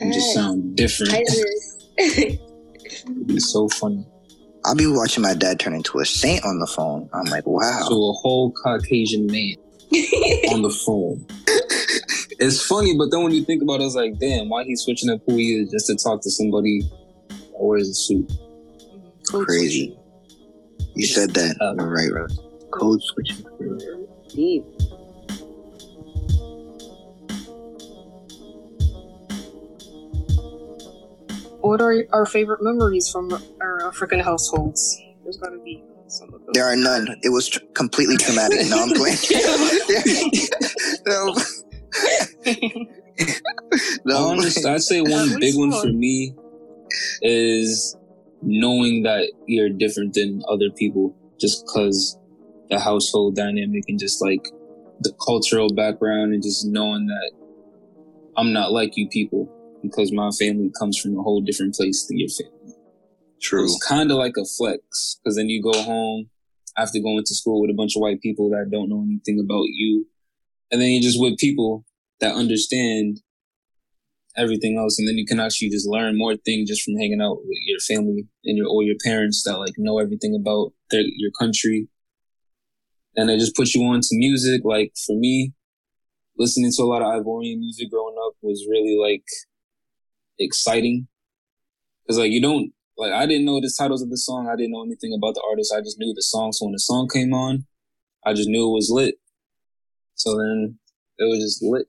and 0.00 0.12
just 0.12 0.34
sound 0.34 0.76
different. 0.76 1.12
I 1.14 1.24
just 1.24 1.76
It's 3.28 3.52
so 3.52 3.68
funny. 3.68 4.06
I'll 4.64 4.74
be 4.74 4.86
watching 4.86 5.22
my 5.22 5.34
dad 5.34 5.60
turn 5.60 5.74
into 5.74 5.98
a 6.00 6.04
saint 6.04 6.44
on 6.44 6.58
the 6.58 6.66
phone. 6.66 7.08
I'm 7.12 7.26
like, 7.26 7.46
wow. 7.46 7.86
So 7.88 7.94
a 7.94 8.12
whole 8.12 8.52
Caucasian 8.52 9.26
man 9.26 9.54
on 10.52 10.62
the 10.62 10.70
phone. 10.84 11.24
It's 12.38 12.62
funny, 12.66 12.96
but 12.98 13.10
then 13.10 13.22
when 13.22 13.32
you 13.32 13.44
think 13.44 13.62
about 13.62 13.80
it, 13.80 13.84
it's 13.84 13.94
like, 13.94 14.18
damn, 14.18 14.48
why 14.48 14.64
he 14.64 14.76
switching 14.76 15.08
up 15.08 15.20
who 15.26 15.36
he 15.36 15.54
is 15.54 15.70
just 15.70 15.86
to 15.86 15.96
talk 15.96 16.20
to 16.22 16.30
somebody 16.30 16.82
that 17.28 17.38
wears 17.54 17.88
a 17.88 17.94
suit? 17.94 18.30
Crazy. 19.28 19.96
You 20.94 21.06
said 21.06 21.30
that. 21.34 21.56
Um, 21.60 21.78
You're 21.78 21.88
right, 21.88 22.12
Rose. 22.12 22.38
Code 22.72 23.00
switching. 23.02 23.46
Deep. 24.28 24.64
What 31.66 31.80
are 31.80 32.06
our 32.12 32.26
favorite 32.26 32.62
memories 32.62 33.10
from 33.10 33.28
our 33.60 33.88
African 33.88 34.20
households? 34.20 35.02
There's 35.24 35.36
gotta 35.36 35.58
be 35.58 35.82
some 36.06 36.32
of 36.32 36.40
those. 36.46 36.54
There 36.54 36.64
are 36.64 36.76
none. 36.76 37.08
It 37.24 37.30
was 37.30 37.48
tr- 37.48 37.58
completely 37.74 38.16
traumatic. 38.16 38.60
No, 38.68 38.84
I'm 38.84 38.90
playing. 38.90 39.16
no, 41.06 41.34
no. 44.04 44.16
I'm 44.16 44.38
Honest, 44.38 44.62
playing. 44.62 44.74
I'd 44.74 44.82
say 44.82 45.00
one 45.00 45.26
least 45.26 45.40
big 45.40 45.56
one 45.56 45.70
one. 45.70 45.82
for 45.82 45.92
me 45.92 46.34
is 47.22 47.96
knowing 48.42 49.02
that 49.02 49.32
you're 49.46 49.70
different 49.70 50.14
than 50.14 50.42
other 50.48 50.70
people 50.70 51.16
just 51.40 51.64
because 51.66 52.16
the 52.70 52.78
household 52.78 53.34
dynamic 53.34 53.82
and 53.88 53.98
just 53.98 54.22
like 54.22 54.44
the 55.00 55.12
cultural 55.26 55.68
background 55.74 56.32
and 56.32 56.44
just 56.44 56.64
knowing 56.66 57.06
that 57.06 57.32
I'm 58.36 58.52
not 58.52 58.70
like 58.70 58.96
you 58.96 59.08
people 59.08 59.52
because 59.90 60.12
my 60.12 60.30
family 60.38 60.70
comes 60.78 60.98
from 60.98 61.16
a 61.16 61.22
whole 61.22 61.40
different 61.40 61.74
place 61.74 62.06
than 62.06 62.18
your 62.18 62.28
family. 62.28 62.74
True. 63.40 63.64
It's 63.64 63.86
kind 63.86 64.10
of 64.10 64.16
like 64.16 64.34
a 64.38 64.44
flex 64.44 65.18
because 65.22 65.36
then 65.36 65.48
you 65.48 65.62
go 65.62 65.82
home 65.82 66.30
after 66.76 66.98
going 66.98 67.22
to 67.24 67.34
school 67.34 67.60
with 67.60 67.70
a 67.70 67.74
bunch 67.74 67.96
of 67.96 68.00
white 68.00 68.20
people 68.20 68.50
that 68.50 68.70
don't 68.70 68.88
know 68.88 69.02
anything 69.02 69.40
about 69.42 69.66
you. 69.68 70.06
And 70.70 70.80
then 70.80 70.90
you're 70.90 71.02
just 71.02 71.20
with 71.20 71.38
people 71.38 71.84
that 72.20 72.34
understand 72.34 73.20
everything 74.36 74.76
else. 74.78 74.98
And 74.98 75.08
then 75.08 75.16
you 75.16 75.26
can 75.26 75.40
actually 75.40 75.70
just 75.70 75.88
learn 75.88 76.18
more 76.18 76.36
things 76.36 76.68
just 76.68 76.82
from 76.82 76.96
hanging 76.96 77.22
out 77.22 77.38
with 77.38 77.58
your 77.66 77.78
family 77.80 78.26
and 78.44 78.56
your, 78.56 78.68
or 78.68 78.82
your 78.82 78.96
parents 79.04 79.42
that 79.44 79.58
like 79.58 79.74
know 79.78 79.98
everything 79.98 80.36
about 80.38 80.72
their, 80.90 81.02
your 81.02 81.30
country. 81.38 81.88
And 83.16 83.30
it 83.30 83.38
just 83.38 83.56
puts 83.56 83.74
you 83.74 83.82
on 83.84 84.00
to 84.00 84.08
music. 84.12 84.62
Like 84.64 84.92
for 85.06 85.16
me, 85.16 85.54
listening 86.38 86.72
to 86.76 86.82
a 86.82 86.84
lot 86.84 87.02
of 87.02 87.08
Ivorian 87.08 87.58
music 87.58 87.90
growing 87.90 88.16
up 88.26 88.34
was 88.42 88.66
really 88.68 88.96
like 89.00 89.24
exciting. 90.38 91.08
Cause 92.06 92.18
like 92.18 92.30
you 92.30 92.40
don't, 92.40 92.72
like 92.96 93.12
I 93.12 93.26
didn't 93.26 93.44
know 93.44 93.60
the 93.60 93.72
titles 93.76 94.02
of 94.02 94.10
the 94.10 94.16
song. 94.16 94.48
I 94.48 94.56
didn't 94.56 94.72
know 94.72 94.84
anything 94.84 95.12
about 95.16 95.34
the 95.34 95.42
artist. 95.48 95.74
I 95.76 95.80
just 95.80 95.98
knew 95.98 96.14
the 96.14 96.22
song. 96.22 96.52
So 96.52 96.66
when 96.66 96.72
the 96.72 96.78
song 96.78 97.08
came 97.12 97.34
on, 97.34 97.66
I 98.24 98.32
just 98.32 98.48
knew 98.48 98.68
it 98.68 98.72
was 98.72 98.90
lit. 98.90 99.16
So 100.14 100.36
then 100.36 100.78
it 101.18 101.24
was 101.24 101.40
just 101.40 101.62
lit. 101.62 101.86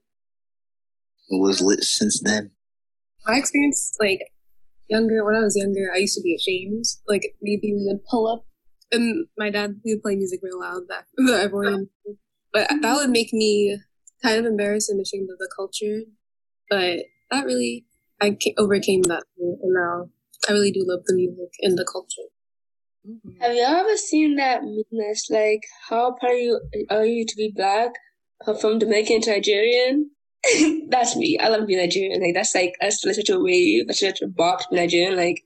It 1.30 1.40
was 1.40 1.60
lit 1.60 1.82
since 1.82 2.20
then. 2.22 2.50
My 3.26 3.36
experience, 3.36 3.94
like 4.00 4.20
younger, 4.88 5.24
when 5.24 5.34
I 5.34 5.40
was 5.40 5.56
younger, 5.56 5.90
I 5.92 5.98
used 5.98 6.16
to 6.16 6.22
be 6.22 6.34
ashamed. 6.34 6.84
Like 7.06 7.34
maybe 7.42 7.74
we 7.74 7.86
would 7.86 8.04
pull 8.04 8.26
up, 8.26 8.46
and 8.92 9.26
my 9.36 9.50
dad 9.50 9.80
we 9.84 9.94
would 9.94 10.02
play 10.02 10.16
music 10.16 10.40
real 10.42 10.60
loud 10.60 10.88
back 10.88 11.06
the 11.16 11.32
Ivorian, 11.32 11.88
but 12.52 12.68
that 12.68 12.94
would 12.96 13.10
make 13.10 13.32
me 13.32 13.78
kind 14.22 14.38
of 14.38 14.46
embarrassed 14.46 14.90
and 14.90 15.00
ashamed 15.00 15.28
of 15.30 15.38
the 15.38 15.50
culture. 15.54 16.02
But 16.70 17.00
that 17.30 17.44
really, 17.44 17.86
I 18.20 18.36
overcame 18.58 19.02
that, 19.02 19.24
and 19.38 19.58
now 19.62 20.10
I 20.48 20.52
really 20.52 20.72
do 20.72 20.84
love 20.86 21.04
the 21.06 21.14
music 21.14 21.50
and 21.62 21.78
the 21.78 21.84
culture. 21.84 22.28
Mhm. 23.06 23.40
Have 23.40 23.54
y'all 23.54 23.76
ever 23.76 23.96
seen 23.96 24.36
that 24.36 24.62
meme 24.62 24.84
like, 25.30 25.62
how 25.88 26.12
proud 26.12 26.30
are 26.30 26.34
you, 26.34 26.60
are 26.90 27.06
you 27.06 27.24
to 27.26 27.36
be 27.36 27.52
black? 27.54 27.92
From 28.60 28.78
Dominican 28.78 29.20
to 29.22 29.30
Nigerian? 29.30 30.10
that's 30.88 31.16
me. 31.16 31.38
I 31.38 31.48
love 31.48 31.66
being 31.66 31.80
Nigerian. 31.80 32.22
Like, 32.22 32.34
that's 32.34 32.54
like, 32.54 32.74
that's 32.80 33.04
like 33.04 33.14
such 33.14 33.30
a 33.30 33.40
wave, 33.40 33.86
that's 33.86 34.00
such 34.00 34.20
a 34.22 34.28
box 34.28 34.64
to 34.64 34.70
be 34.70 34.76
Nigerian. 34.76 35.16
Like, 35.16 35.42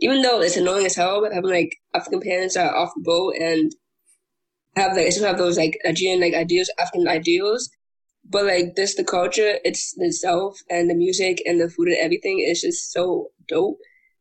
even 0.00 0.22
though 0.22 0.40
it's 0.40 0.56
annoying 0.56 0.86
as 0.86 0.96
hell, 0.96 1.20
but 1.20 1.32
having 1.32 1.50
like 1.50 1.76
African 1.94 2.20
parents 2.20 2.54
that 2.54 2.70
are 2.70 2.76
off 2.76 2.92
the 2.96 3.02
boat 3.02 3.34
and 3.38 3.72
have 4.76 4.96
like, 4.96 5.06
I 5.06 5.10
still 5.10 5.26
have 5.26 5.38
those 5.38 5.58
like 5.58 5.78
Nigerian 5.84 6.20
like 6.20 6.34
ideals, 6.34 6.70
African 6.78 7.08
ideals. 7.08 7.70
But 8.28 8.44
like 8.44 8.74
this, 8.76 8.94
the 8.94 9.04
culture, 9.04 9.58
it's 9.64 9.94
itself 9.98 10.60
and 10.70 10.88
the 10.88 10.94
music 10.94 11.42
and 11.46 11.60
the 11.60 11.68
food 11.68 11.88
and 11.88 11.96
everything 11.98 12.38
is 12.46 12.60
just 12.60 12.92
so 12.92 13.30
dope. 13.48 13.78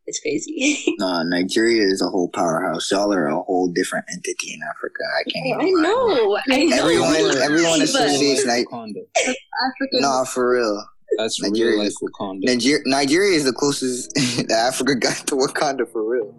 It's 0.07 0.19
crazy. 0.19 0.83
No, 0.99 1.21
Nigeria 1.23 1.83
is 1.85 2.01
a 2.01 2.09
whole 2.09 2.29
powerhouse. 2.29 2.89
Y'all 2.91 3.13
are 3.13 3.27
a 3.27 3.35
whole 3.43 3.67
different 3.71 4.05
entity 4.11 4.53
in 4.53 4.59
Africa. 4.67 5.03
I 5.19 5.23
can't 5.29 5.45
even. 5.45 5.59
I 5.61 5.63
lie. 5.63 5.81
know. 5.87 6.39
I 6.49 6.63
know. 6.65 6.77
Everyone, 6.77 7.37
everyone 7.37 7.79
But- 7.79 7.89
associates 7.89 8.45
Ni- 8.45 8.65
Wakanda. 8.65 9.05
African. 9.27 10.01
Nah, 10.01 10.23
for 10.25 10.51
real. 10.51 10.83
That's 11.17 11.41
Nigeria 11.41 11.71
real 11.75 11.83
life 11.83 11.93
Wakanda. 12.01 12.39
Nigeria, 12.43 12.81
Nigeria 12.85 13.35
is 13.35 13.43
the 13.45 13.53
closest 13.53 14.11
that 14.47 14.51
Africa 14.73 14.95
got 14.95 15.17
to 15.27 15.35
Wakanda 15.35 15.87
for 15.91 16.03
real. 16.09 16.33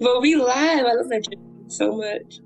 But 0.00 0.20
we 0.20 0.34
live. 0.34 0.48
I 0.48 0.82
love 0.82 1.06
Nigeria 1.06 1.38
so 1.68 1.96
much. 1.96 2.40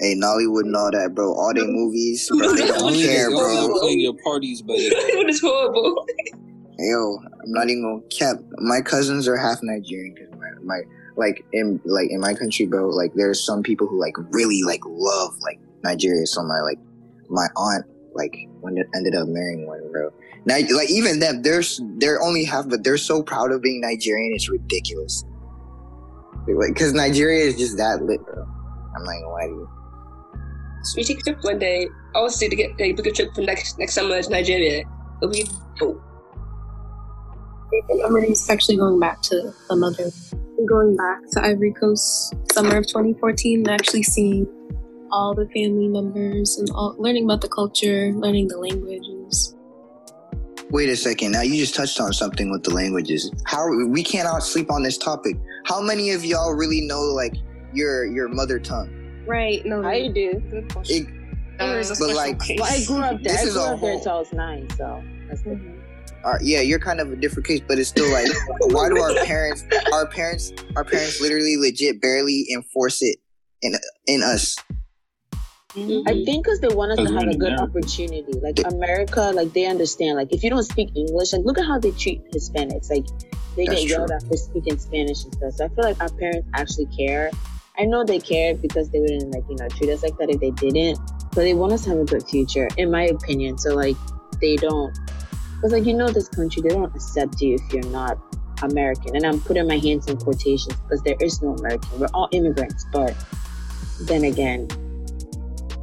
Hey, 0.00 0.14
Nollywood 0.16 0.64
and 0.64 0.74
all 0.74 0.90
that, 0.90 1.14
bro. 1.14 1.34
All 1.34 1.52
they 1.54 1.66
movies, 1.66 2.26
bro. 2.36 2.54
They 2.54 2.66
don't 2.66 2.82
Only 2.82 3.02
care, 3.02 3.30
y'all 3.30 3.38
bro. 3.38 3.68
be 3.74 3.80
playing 3.80 4.00
your 4.00 4.14
parties, 4.24 4.62
but 4.62 4.76
it 4.78 5.26
was 5.26 5.40
horrible. 5.40 5.94
Yo, 6.78 7.18
I'm 7.44 7.52
not 7.52 7.68
even 7.68 7.82
gonna 7.82 8.00
cap. 8.08 8.36
My 8.58 8.80
cousins 8.80 9.28
are 9.28 9.36
half 9.36 9.58
Nigerian. 9.62 10.14
'cause 10.16 10.28
my, 10.38 10.48
my 10.64 10.80
like 11.18 11.44
in 11.52 11.78
like 11.84 12.08
in 12.10 12.18
my 12.20 12.32
country, 12.32 12.64
bro. 12.64 12.88
Like 12.88 13.12
there's 13.14 13.44
some 13.44 13.62
people 13.62 13.86
who 13.86 14.00
like 14.00 14.14
really 14.30 14.62
like 14.62 14.80
love 14.86 15.34
like 15.42 15.58
Nigeria. 15.84 16.24
So 16.26 16.42
my 16.42 16.60
like 16.62 16.78
my 17.28 17.48
aunt 17.56 17.84
like 18.14 18.34
when 18.62 18.78
it 18.78 18.86
ended 18.94 19.14
up 19.14 19.28
marrying 19.28 19.66
one, 19.66 19.80
bro. 19.92 20.08
Now, 20.46 20.56
like 20.74 20.90
even 20.90 21.18
them, 21.18 21.42
they're 21.42 21.62
they're 21.98 22.22
only 22.22 22.44
half, 22.44 22.66
but 22.70 22.82
they're 22.82 22.96
so 22.96 23.22
proud 23.22 23.52
of 23.52 23.60
being 23.60 23.82
Nigerian. 23.82 24.32
It's 24.34 24.48
ridiculous. 24.48 25.22
Like, 26.48 26.74
cause 26.74 26.94
Nigeria 26.94 27.44
is 27.44 27.58
just 27.58 27.76
that 27.76 28.02
lit, 28.02 28.24
bro. 28.24 28.42
I'm 28.96 29.04
not 29.04 29.12
gonna 29.12 29.28
lie 29.28 29.46
to 29.46 29.52
you. 29.52 29.68
So 30.82 30.96
we 30.96 31.04
take 31.04 31.20
a 31.20 31.22
trip 31.22 31.38
one 31.42 31.58
day. 31.58 31.88
I 32.14 32.20
was 32.20 32.38
to 32.38 32.48
get 32.48 32.78
like, 32.80 32.96
book 32.96 33.06
a 33.06 33.12
trip 33.12 33.34
for 33.34 33.42
next 33.42 33.78
next 33.78 33.94
summer 33.94 34.20
to 34.20 34.30
Nigeria. 34.30 34.84
It'll 35.22 35.32
be 35.32 35.44
dope. 35.78 36.02
memories 37.88 38.48
actually 38.48 38.76
going 38.76 38.98
back 38.98 39.20
to 39.22 39.52
the 39.68 39.76
mother. 39.76 40.10
Going 40.68 40.96
back 40.96 41.20
to 41.32 41.42
Ivory 41.42 41.72
Coast, 41.72 42.34
summer 42.52 42.76
of 42.76 42.86
2014, 42.86 43.60
and 43.60 43.68
actually 43.68 44.02
seeing 44.02 44.46
all 45.10 45.34
the 45.34 45.46
family 45.46 45.88
members 45.88 46.58
and 46.58 46.68
all, 46.70 46.94
learning 46.98 47.24
about 47.24 47.40
the 47.40 47.48
culture, 47.48 48.12
learning 48.12 48.48
the 48.48 48.58
languages. 48.58 49.56
Wait 50.70 50.88
a 50.88 50.96
second. 50.96 51.32
Now 51.32 51.42
you 51.42 51.56
just 51.56 51.74
touched 51.74 52.00
on 52.00 52.12
something 52.12 52.50
with 52.50 52.62
the 52.62 52.72
languages. 52.72 53.30
How 53.44 53.66
we 53.88 54.02
cannot 54.02 54.42
sleep 54.42 54.70
on 54.70 54.82
this 54.82 54.98
topic. 54.98 55.36
How 55.64 55.80
many 55.80 56.10
of 56.10 56.24
y'all 56.24 56.54
really 56.54 56.82
know 56.82 57.00
like 57.00 57.34
your 57.72 58.04
your 58.06 58.28
mother 58.28 58.58
tongue? 58.58 58.99
Right. 59.26 59.64
No. 59.64 59.84
I 59.84 60.08
do. 60.08 60.40
Good 60.50 60.72
question. 60.72 61.06
It, 61.06 61.58
There's 61.58 61.90
a 61.90 61.94
but, 62.04 62.14
like. 62.16 62.40
Well, 62.56 62.64
I 62.64 62.84
grew 62.84 62.98
up 62.98 63.22
there. 63.22 63.32
This 63.32 63.42
I 63.42 63.44
is 63.44 63.52
grew 63.54 63.62
a 63.62 63.74
up 63.74 63.80
there 63.80 63.92
until 63.94 64.12
I 64.12 64.18
was 64.18 64.32
nine, 64.32 64.70
so 64.76 65.02
that's 65.28 65.42
good. 65.42 65.82
uh, 66.24 66.38
yeah, 66.42 66.60
you're 66.60 66.78
kind 66.78 67.00
of 67.00 67.12
a 67.12 67.16
different 67.16 67.46
case, 67.46 67.60
but 67.66 67.78
it's 67.78 67.88
still 67.88 68.10
like, 68.12 68.26
why 68.72 68.88
do 68.88 68.98
our 68.98 69.14
parents, 69.24 69.64
our 69.92 70.06
parents, 70.06 70.52
our 70.76 70.84
parents 70.84 71.20
literally 71.20 71.56
legit 71.56 72.00
barely 72.00 72.46
enforce 72.52 73.02
it 73.02 73.18
in 73.62 73.74
in 74.06 74.22
us? 74.22 74.56
I 75.76 76.24
think 76.26 76.44
because 76.44 76.58
they 76.60 76.68
want 76.68 76.98
us 76.98 77.06
to 77.06 77.14
have 77.14 77.28
a 77.28 77.36
good 77.36 77.52
America. 77.52 77.62
opportunity. 77.62 78.32
Like 78.40 78.58
America, 78.66 79.30
like 79.32 79.52
they 79.52 79.66
understand. 79.66 80.16
Like 80.16 80.32
if 80.32 80.42
you 80.42 80.50
don't 80.50 80.64
speak 80.64 80.90
English, 80.96 81.32
like 81.32 81.44
look 81.44 81.58
at 81.58 81.64
how 81.64 81.78
they 81.78 81.92
treat 81.92 82.28
Hispanics. 82.32 82.90
Like 82.90 83.06
they 83.54 83.66
That's 83.66 83.82
get 83.82 83.90
yelled 83.90 84.10
at 84.10 84.22
for 84.24 84.36
speaking 84.36 84.78
Spanish 84.78 85.22
and 85.22 85.32
stuff. 85.34 85.52
So 85.54 85.64
I 85.66 85.68
feel 85.68 85.84
like 85.84 86.00
our 86.00 86.10
parents 86.10 86.48
actually 86.54 86.86
care. 86.86 87.30
I 87.80 87.84
know 87.84 88.04
they 88.04 88.18
care 88.18 88.54
because 88.54 88.90
they 88.90 89.00
wouldn't 89.00 89.32
like 89.32 89.44
you 89.48 89.56
know 89.56 89.66
treat 89.68 89.88
us 89.88 90.02
like 90.02 90.16
that 90.18 90.28
if 90.28 90.38
they 90.38 90.50
didn't. 90.50 90.98
But 91.34 91.42
they 91.42 91.54
want 91.54 91.72
us 91.72 91.84
to 91.84 91.90
have 91.90 91.98
a 91.98 92.04
good 92.04 92.22
future, 92.28 92.68
in 92.76 92.90
my 92.90 93.04
opinion. 93.04 93.56
So 93.56 93.74
like 93.74 93.96
they 94.38 94.56
don't. 94.56 94.92
Because 95.54 95.72
like 95.72 95.86
you 95.86 95.94
know 95.94 96.10
this 96.10 96.28
country, 96.28 96.60
they 96.60 96.68
don't 96.68 96.94
accept 96.94 97.40
you 97.40 97.54
if 97.54 97.72
you're 97.72 97.90
not 97.90 98.18
American. 98.62 99.16
And 99.16 99.24
I'm 99.24 99.40
putting 99.40 99.66
my 99.66 99.78
hands 99.78 100.08
in 100.08 100.18
quotations 100.18 100.76
because 100.76 101.02
there 101.04 101.16
is 101.20 101.40
no 101.40 101.54
American. 101.54 101.88
We're 101.98 102.08
all 102.12 102.28
immigrants. 102.32 102.84
But 102.92 103.16
then 104.02 104.24
again, 104.24 104.68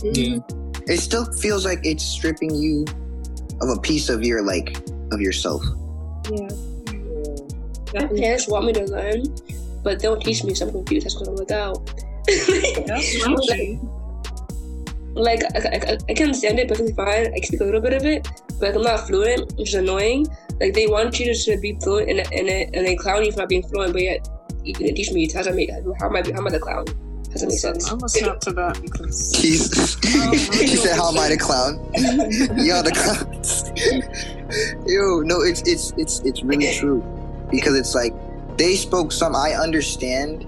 yeah. 0.03 0.37
It 0.85 0.99
still 0.99 1.25
feels 1.33 1.65
like 1.65 1.79
it's 1.83 2.05
stripping 2.05 2.53
you 2.53 2.85
of 3.59 3.69
a 3.69 3.79
piece 3.81 4.09
of 4.09 4.23
your 4.23 4.43
like 4.43 4.77
of 5.11 5.19
yourself. 5.19 5.63
Yeah. 6.29 6.47
My 7.93 8.05
parents 8.05 8.47
want 8.47 8.65
me 8.65 8.73
to 8.73 8.83
learn, 8.83 9.23
but 9.87 10.01
they 10.01 10.07
don't 10.09 10.21
teach 10.21 10.43
me, 10.43 10.53
so 10.53 10.65
I'm 10.65 10.73
confused. 10.73 11.05
That's 11.05 11.15
because 11.15 11.29
I'm 11.29 11.35
without. 11.35 11.77
That's 12.25 13.25
right. 13.25 13.79
like 15.15 15.41
I, 15.55 15.93
I, 15.93 15.97
I 16.09 16.13
can 16.13 16.25
understand 16.25 16.59
it 16.59 16.67
perfectly 16.67 16.91
fine. 16.91 17.27
I 17.27 17.39
can 17.39 17.43
speak 17.43 17.61
a 17.61 17.63
little 17.63 17.79
bit 17.79 17.93
of 17.93 18.03
it, 18.03 18.27
but 18.59 18.67
like, 18.67 18.75
I'm 18.75 18.81
not 18.81 19.07
fluent, 19.07 19.55
which 19.55 19.69
is 19.69 19.75
annoying. 19.75 20.27
Like 20.59 20.73
they 20.73 20.87
want 20.87 21.17
you 21.21 21.33
to 21.33 21.57
be 21.61 21.79
fluent 21.81 22.09
in 22.09 22.19
it, 22.19 22.29
in 22.33 22.49
it 22.49 22.71
and 22.73 22.85
they 22.85 22.97
clown 22.97 23.23
you 23.23 23.31
for 23.31 23.39
not 23.39 23.47
being 23.47 23.63
fluent, 23.63 23.93
but 23.93 24.01
yet 24.01 24.27
you 24.65 24.73
didn't 24.73 24.95
teach 24.95 25.13
me 25.13 25.31
how 25.31 25.43
to 25.43 25.53
make 25.53 25.69
how 25.71 26.07
am 26.07 26.17
I 26.17 26.23
how 26.33 26.39
am 26.39 26.47
I 26.47 26.49
the 26.49 26.59
clown? 26.59 26.83
Does 27.31 27.41
that 27.41 27.47
make 27.47 27.59
sense? 27.59 27.89
I'm 27.89 27.99
gonna 27.99 28.09
snap 28.09 28.41
to 28.41 28.51
that 28.51 28.81
because 28.81 29.31
Jesus. 29.41 29.95
Oh, 30.19 30.33
she 30.35 30.75
said, 30.75 30.97
"How 30.97 31.11
am 31.11 31.19
I 31.19 31.29
the 31.29 31.37
clown?" 31.37 31.75
Y'all 32.65 32.83
the 32.83 32.91
clowns. 32.91 33.71
Yo, 34.85 35.21
no, 35.21 35.41
it's 35.41 35.61
it's 35.61 35.93
it's 35.95 36.19
it's 36.25 36.43
really 36.43 36.73
true 36.73 36.99
because 37.51 37.75
it's 37.77 37.95
like 37.95 38.13
they 38.57 38.75
spoke 38.75 39.11
some. 39.11 39.35
I 39.35 39.51
understand 39.51 40.45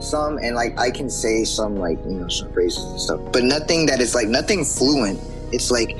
some, 0.00 0.38
and 0.38 0.54
like 0.54 0.78
I 0.78 0.90
can 0.90 1.08
say 1.08 1.44
some, 1.44 1.76
like 1.76 1.98
you 2.04 2.12
know, 2.12 2.28
some 2.28 2.52
phrases 2.52 2.84
and 2.84 3.00
stuff, 3.00 3.20
but 3.32 3.44
nothing 3.44 3.86
that 3.86 4.00
is 4.00 4.14
like 4.14 4.28
nothing 4.28 4.64
fluent. 4.64 5.20
It's 5.52 5.70
like, 5.70 5.96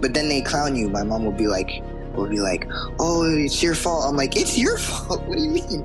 but 0.00 0.14
then 0.14 0.28
they 0.28 0.42
clown 0.42 0.76
you. 0.76 0.88
My 0.88 1.02
mom 1.02 1.24
will 1.24 1.32
be 1.32 1.46
like, 1.46 1.82
will 2.14 2.28
be 2.28 2.40
like, 2.40 2.66
"Oh, 2.98 3.24
it's 3.24 3.62
your 3.62 3.74
fault." 3.74 4.06
I'm 4.08 4.16
like, 4.16 4.36
"It's 4.36 4.58
your 4.58 4.78
fault." 4.88 5.22
What 5.26 5.38
do 5.38 5.44
you 5.44 5.50
mean? 5.50 5.84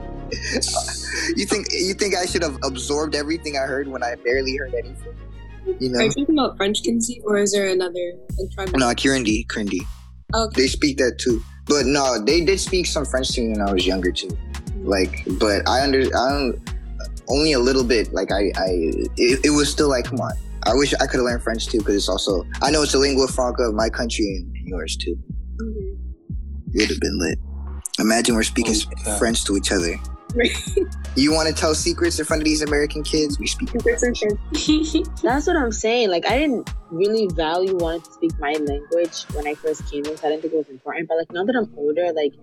you 1.35 1.45
think 1.45 1.67
you 1.71 1.93
think 1.93 2.15
I 2.15 2.25
should 2.25 2.43
have 2.43 2.57
absorbed 2.63 3.15
everything 3.15 3.57
I 3.57 3.61
heard 3.61 3.87
when 3.87 4.03
I 4.03 4.15
barely 4.15 4.55
heard 4.57 4.73
anything? 4.73 5.15
You 5.79 5.89
know? 5.89 5.99
Are 5.99 6.03
you 6.03 6.11
talking 6.11 6.37
about 6.37 6.57
French 6.57 6.83
Kinsey, 6.83 7.21
or 7.25 7.37
is 7.37 7.51
there 7.53 7.67
another 7.67 8.13
like. 8.57 8.75
No, 8.75 8.87
Kirundi, 8.87 9.47
Kirundi. 9.47 9.81
Okay. 10.33 10.61
They 10.61 10.67
speak 10.67 10.97
that 10.97 11.17
too. 11.19 11.41
But 11.67 11.85
no, 11.85 12.19
they 12.23 12.41
did 12.45 12.59
speak 12.59 12.85
some 12.85 13.05
French 13.05 13.29
to 13.33 13.41
me 13.41 13.49
when 13.49 13.61
I 13.61 13.71
was 13.71 13.85
younger 13.85 14.11
too. 14.11 14.29
Like, 14.83 15.23
but 15.39 15.67
I 15.67 15.83
under, 15.83 15.99
I 16.01 16.29
don't, 16.31 16.69
only 17.27 17.53
a 17.53 17.59
little 17.59 17.83
bit. 17.83 18.13
Like, 18.13 18.31
I, 18.31 18.51
I, 18.55 18.69
it, 19.17 19.45
it 19.45 19.49
was 19.49 19.69
still 19.69 19.89
like, 19.89 20.05
come 20.05 20.19
on. 20.21 20.31
I 20.63 20.73
wish 20.73 20.93
I 20.93 21.05
could 21.07 21.17
have 21.17 21.25
learned 21.25 21.43
French 21.43 21.67
too, 21.67 21.79
because 21.79 21.95
it's 21.95 22.09
also, 22.09 22.45
I 22.61 22.71
know 22.71 22.83
it's 22.83 22.93
a 22.93 22.97
lingua 22.97 23.27
franca 23.27 23.63
of 23.63 23.73
my 23.73 23.89
country 23.89 24.25
and, 24.37 24.53
yours 24.67 24.97
too. 24.97 25.17
Mhm. 25.61 25.97
It 26.73 26.81
would 26.81 26.89
have 26.89 26.99
been 26.99 27.19
lit. 27.19 27.39
Imagine 27.99 28.35
we're 28.35 28.43
speaking 28.43 28.75
Okay. 28.75 29.17
French 29.17 29.43
to 29.45 29.55
each 29.57 29.71
other. 29.71 29.95
You 31.15 31.33
want 31.33 31.47
to 31.49 31.53
tell 31.53 31.73
secrets 31.73 32.19
in 32.19 32.25
front 32.25 32.43
of 32.43 32.45
these 32.45 32.61
American 32.61 33.01
kids? 33.01 33.39
We 33.39 33.47
speak. 33.47 33.71
That's 35.23 35.47
what 35.47 35.55
I'm 35.57 35.71
saying. 35.71 36.11
Like, 36.11 36.29
I 36.29 36.37
didn't 36.37 36.69
really 36.91 37.27
value 37.33 37.75
wanting 37.75 38.01
to 38.01 38.11
speak 38.13 38.39
my 38.39 38.51
language 38.51 39.23
when 39.33 39.47
I 39.47 39.55
first 39.55 39.89
came 39.89 40.05
in, 40.05 40.15
so 40.15 40.27
I 40.27 40.29
didn't 40.29 40.43
think 40.43 40.53
it 40.53 40.57
was 40.57 40.69
important. 40.69 41.07
But 41.07 41.17
like 41.17 41.31
now 41.31 41.43
that 41.43 41.55
I'm 41.55 41.73
older, 41.75 42.13
like 42.13 42.33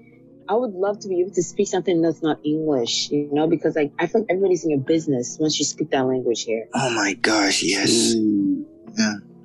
I 0.48 0.54
would 0.54 0.72
love 0.72 0.98
to 1.00 1.08
be 1.08 1.20
able 1.20 1.30
to 1.34 1.42
speak 1.44 1.68
something 1.68 2.02
that's 2.02 2.20
not 2.20 2.40
English, 2.44 3.10
you 3.10 3.28
know, 3.30 3.46
because 3.46 3.76
like 3.76 3.92
I 4.00 4.08
feel 4.08 4.22
like 4.22 4.30
everybody's 4.30 4.64
in 4.64 4.70
your 4.70 4.80
business 4.80 5.38
once 5.38 5.56
you 5.60 5.64
speak 5.64 5.90
that 5.90 6.04
language 6.04 6.42
here. 6.42 6.66
Oh 6.74 6.90
my 6.90 7.14
gosh, 7.14 7.62
yes. 7.62 8.16
Mm-hmm. 8.16 8.64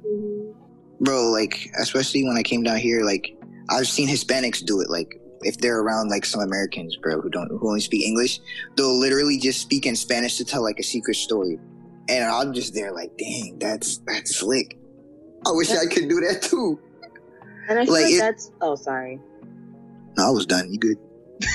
Ooh. 0.06 0.56
bro 1.00 1.30
like 1.32 1.70
especially 1.80 2.24
when 2.24 2.38
i 2.38 2.44
came 2.44 2.64
down 2.64 2.78
here 2.78 3.04
like 3.04 3.36
i've 3.70 3.88
seen 3.88 4.08
hispanics 4.08 4.64
do 4.64 4.82
it 4.82 4.90
like 4.90 5.19
if 5.42 5.58
they're 5.58 5.80
around 5.80 6.10
like 6.10 6.26
some 6.26 6.42
americans 6.42 6.96
bro 6.98 7.20
who 7.22 7.30
don't 7.30 7.50
who 7.50 7.68
only 7.68 7.80
speak 7.80 8.06
english 8.06 8.40
they'll 8.76 8.98
literally 9.00 9.38
just 9.38 9.62
speak 9.62 9.86
in 9.86 9.96
spanish 9.96 10.38
to 10.38 10.46
tell 10.46 10.62
like 10.64 10.80
a 10.80 10.84
secret 10.84 11.16
story. 11.16 11.58
And 12.10 12.24
i'm 12.26 12.54
just 12.54 12.74
there 12.74 12.92
like 12.92 13.16
dang 13.18 13.58
that's 13.60 13.98
that's 14.08 14.36
slick. 14.36 14.78
I 15.46 15.52
wish 15.52 15.72
i 15.72 15.86
could 15.86 16.10
do 16.10 16.20
that 16.22 16.42
too. 16.42 16.80
And 17.70 17.78
I 17.80 17.86
feel 17.86 17.94
Like, 17.94 18.04
like, 18.06 18.14
it- 18.14 18.20
that's 18.20 18.52
oh 18.62 18.76
sorry. 18.76 19.20
no 20.18 20.28
i 20.28 20.30
was 20.32 20.46
done. 20.46 20.72
You 20.74 20.80
good? 20.80 20.98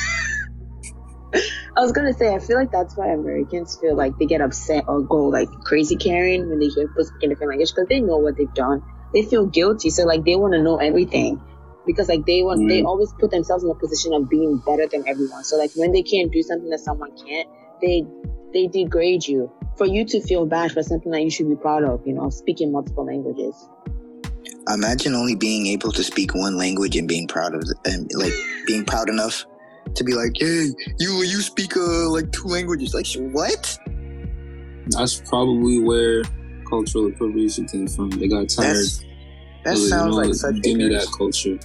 I 1.76 1.80
was 1.80 1.91
gonna 1.91 2.12
say 2.12 2.32
I 2.32 2.39
feel 2.39 2.57
like 2.57 2.70
that's 2.70 2.97
why 2.97 3.09
Americans 3.09 3.76
feel 3.80 3.97
like 3.97 4.16
they 4.18 4.26
get 4.26 4.41
upset 4.41 4.85
or 4.87 5.01
go 5.03 5.24
like 5.26 5.49
crazy 5.64 5.97
Karen 5.97 6.49
when 6.49 6.61
they 6.61 6.66
hear 6.68 6.87
people 6.87 7.05
speaking 7.05 7.30
different 7.30 7.51
language 7.51 7.70
because 7.74 7.89
they 7.89 8.01
know 8.01 8.18
what 8.18 8.37
they've 8.37 8.55
done. 8.55 8.80
They 9.12 9.22
feel 9.22 9.47
guilty, 9.47 9.91
so 9.91 10.05
like 10.05 10.24
they 10.24 10.37
want 10.37 10.55
to 10.55 10.62
know 10.62 10.76
everything 10.76 11.41
because 11.87 12.09
like 12.09 12.24
they 12.26 12.43
want 12.43 12.68
they 12.68 12.82
always 12.82 13.12
put 13.18 13.30
themselves 13.30 13.64
in 13.64 13.70
a 13.70 13.74
position 13.74 14.12
of 14.12 14.28
being 14.28 14.59
better 14.66 14.87
than 14.87 15.07
everyone. 15.07 15.45
So 15.45 15.57
like 15.57 15.70
when 15.76 15.93
they 15.93 16.03
can't 16.03 16.32
do 16.32 16.43
something 16.43 16.70
that 16.70 16.80
someone 16.80 17.16
can't, 17.16 17.49
they 17.80 18.05
they 18.53 18.66
degrade 18.66 19.26
you 19.26 19.51
for 19.76 19.87
you 19.87 20.05
to 20.07 20.20
feel 20.20 20.47
bad 20.47 20.72
for 20.72 20.82
something 20.82 21.11
that 21.12 21.22
you 21.22 21.30
should 21.30 21.49
be 21.49 21.57
proud 21.57 21.85
of. 21.85 22.07
You 22.07 22.14
know, 22.14 22.30
speaking 22.30 22.72
multiple 22.72 23.05
languages. 23.05 23.68
imagine 24.68 25.14
only 25.14 25.35
being 25.35 25.66
able 25.66 25.93
to 25.93 26.03
speak 26.03 26.35
one 26.35 26.57
language 26.57 26.97
and 26.97 27.07
being 27.07 27.26
proud 27.28 27.55
of 27.55 27.62
it 27.62 27.76
and 27.93 28.11
like 28.14 28.32
being 28.66 28.85
proud 28.85 29.09
enough 29.11 29.45
to 29.95 30.03
be 30.03 30.14
like 30.14 30.32
hey 30.37 30.70
you 30.99 31.22
you 31.22 31.41
speak 31.43 31.76
uh 31.76 32.09
like 32.09 32.32
two 32.32 32.49
languages 32.49 32.95
like 32.95 33.07
what 33.35 33.78
That's 34.89 35.20
probably 35.20 35.80
where 35.80 36.22
cultural 36.68 37.07
appropriation 37.09 37.66
came 37.66 37.87
from. 37.87 38.11
They 38.11 38.28
got 38.28 38.49
tired 38.49 38.76
That's 38.76 39.05
That 39.64 39.70
Really, 39.70 39.89
sounds 39.89 40.16
no, 40.16 40.22
like 40.22 40.35
such 40.35 40.61
give 40.62 40.76
me 40.76 40.89
that 40.89 41.09
culture. 41.16 41.59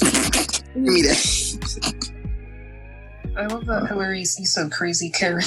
Give 0.00 0.76
me 0.82 1.02
that. 1.02 2.12
I 3.36 3.46
love 3.46 3.66
that 3.66 3.86
Hillary 3.88 4.20
you 4.20 4.24
said 4.26 4.70
crazy 4.72 5.10
Karen. 5.10 5.44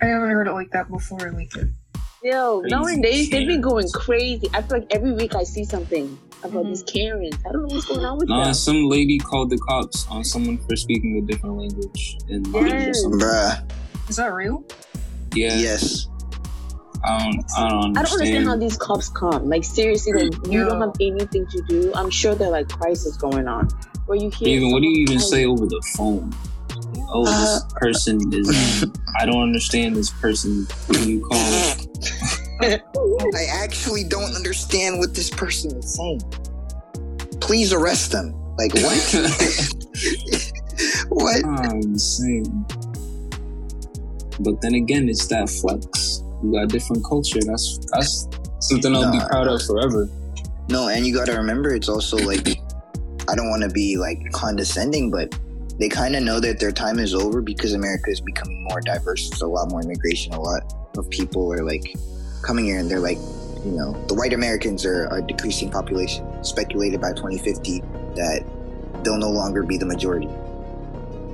I 0.00 0.06
haven't 0.06 0.30
heard 0.30 0.46
it 0.48 0.52
like 0.52 0.70
that 0.72 0.90
before. 0.90 1.30
Like, 1.32 1.52
Yo, 2.22 2.60
Crazy 2.60 2.70
nowadays 2.74 3.30
they've 3.30 3.46
been 3.48 3.60
going 3.60 3.88
crazy. 3.92 4.48
I 4.54 4.62
feel 4.62 4.78
like 4.78 4.86
every 4.92 5.12
week 5.12 5.34
I 5.34 5.42
see 5.44 5.64
something 5.64 6.16
about 6.44 6.66
these 6.66 6.82
mhm. 6.84 6.92
Karens. 6.92 7.36
I 7.48 7.52
don't 7.52 7.62
know 7.62 7.74
what's 7.74 7.86
going 7.86 8.04
on 8.04 8.18
with 8.18 8.28
Nah, 8.28 8.44
them. 8.44 8.54
some 8.54 8.88
lady 8.88 9.18
called 9.18 9.50
the 9.50 9.58
cops 9.58 10.06
on 10.08 10.24
someone 10.24 10.58
for 10.68 10.76
speaking 10.76 11.18
a 11.18 11.26
different 11.32 11.56
language. 11.56 12.16
And 12.28 12.46
Yes. 12.54 13.04
Bruh. 13.06 13.62
is 14.08 14.16
that 14.16 14.32
real? 14.32 14.64
yeah, 15.34 15.56
Yes. 15.58 16.06
I 17.04 17.18
don't, 17.18 17.44
I 17.56 17.68
don't 17.68 17.78
I 17.78 17.78
don't 17.78 17.96
understand 17.96 18.10
understand. 18.12 18.46
how 18.46 18.56
these 18.56 18.76
cops 18.76 19.08
come. 19.08 19.48
Like 19.48 19.64
seriously, 19.64 20.12
like 20.12 20.46
you 20.46 20.64
don't 20.64 20.80
have 20.80 20.94
anything 21.00 21.46
to 21.48 21.62
do. 21.68 21.92
I'm 21.94 22.10
sure 22.10 22.34
there 22.34 22.48
are 22.48 22.52
like 22.52 22.68
crisis 22.68 23.16
going 23.16 23.48
on. 23.48 23.68
Where 24.06 24.18
you 24.18 24.30
hear 24.30 24.48
even 24.48 24.70
what 24.72 24.82
do 24.82 24.88
you 24.88 25.02
even 25.02 25.18
someone 25.18 25.30
say 25.30 25.46
over 25.46 25.66
the 25.66 25.82
phone? 25.96 26.32
Oh, 27.14 27.24
Uh, 27.26 27.30
this 27.44 27.64
person 27.76 28.20
is. 28.32 28.84
I 29.18 29.26
don't 29.26 29.42
understand 29.42 29.96
this 29.96 30.10
person. 30.10 30.66
Who 30.88 30.98
you 31.00 31.20
call? 31.22 31.38
I 32.62 33.46
actually 33.50 34.04
don't 34.04 34.34
understand 34.34 34.98
what 34.98 35.14
this 35.14 35.28
person 35.30 35.76
is 35.76 35.96
saying. 35.96 36.20
Please 37.40 37.72
arrest 37.72 38.12
them. 38.12 38.32
Like 38.56 38.72
what? 38.74 39.14
what? 41.08 41.44
I'm 41.44 41.80
insane. 41.80 42.64
But 44.40 44.60
then 44.60 44.74
again, 44.74 45.08
it's 45.08 45.26
that 45.26 45.50
flex. 45.50 46.22
Got 46.50 46.64
a 46.64 46.66
different 46.66 47.04
culture. 47.04 47.38
That's 47.40 47.78
that's 47.92 48.28
something 48.60 48.96
I'll 48.96 49.12
be 49.12 49.20
proud 49.20 49.46
of 49.46 49.62
forever. 49.62 50.08
No, 50.68 50.88
and 50.88 51.06
you 51.06 51.14
gotta 51.14 51.34
remember 51.34 51.74
it's 51.74 51.88
also 51.88 52.16
like 52.16 52.58
I 53.28 53.34
don't 53.36 53.48
wanna 53.48 53.68
be 53.68 53.96
like 53.96 54.18
condescending, 54.32 55.10
but 55.10 55.38
they 55.78 55.88
kinda 55.88 56.20
know 56.20 56.40
that 56.40 56.58
their 56.58 56.72
time 56.72 56.98
is 56.98 57.14
over 57.14 57.42
because 57.42 57.74
America 57.74 58.10
is 58.10 58.20
becoming 58.20 58.64
more 58.64 58.80
diverse. 58.80 59.30
There's 59.30 59.42
a 59.42 59.46
lot 59.46 59.70
more 59.70 59.82
immigration, 59.82 60.32
a 60.34 60.40
lot 60.40 60.62
of 60.96 61.08
people 61.10 61.52
are 61.52 61.64
like 61.64 61.94
coming 62.42 62.64
here 62.64 62.78
and 62.78 62.90
they're 62.90 63.00
like, 63.00 63.18
you 63.64 63.72
know, 63.72 63.92
the 64.08 64.14
white 64.14 64.32
Americans 64.32 64.84
are, 64.84 65.06
are 65.08 65.22
decreasing 65.22 65.70
population. 65.70 66.26
Speculated 66.42 67.00
by 67.00 67.12
2050 67.12 67.80
that 68.16 68.44
they'll 69.04 69.16
no 69.16 69.30
longer 69.30 69.62
be 69.62 69.78
the 69.78 69.86
majority. 69.86 70.28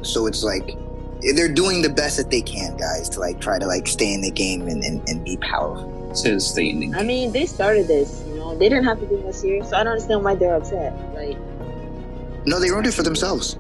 So 0.02 0.26
it's 0.26 0.42
like 0.44 0.76
they're 1.34 1.52
doing 1.52 1.82
the 1.82 1.88
best 1.88 2.16
that 2.16 2.30
they 2.30 2.40
can, 2.42 2.76
guys, 2.76 3.08
to 3.10 3.20
like 3.20 3.40
try 3.40 3.58
to 3.58 3.66
like 3.66 3.86
stay 3.86 4.12
in 4.14 4.20
the 4.20 4.30
game 4.30 4.68
and, 4.68 4.82
and, 4.84 5.06
and 5.08 5.24
be 5.24 5.36
powerful. 5.38 6.14
Says 6.14 6.48
stay 6.48 6.70
in 6.70 6.80
the 6.80 6.98
I 6.98 7.02
mean, 7.02 7.32
they 7.32 7.44
started 7.46 7.86
this. 7.86 8.24
You 8.26 8.36
know, 8.36 8.56
they 8.56 8.68
didn't 8.68 8.84
have 8.84 9.00
to 9.00 9.06
do 9.06 9.20
this 9.22 9.42
here, 9.42 9.62
so 9.64 9.76
I 9.76 9.84
don't 9.84 9.92
understand 9.92 10.24
why 10.24 10.34
they're 10.36 10.54
upset. 10.54 10.94
Like, 11.14 11.36
No, 12.46 12.58
they 12.60 12.70
ruined 12.70 12.86
it 12.86 12.94
for 12.94 13.02
themselves. 13.02 13.56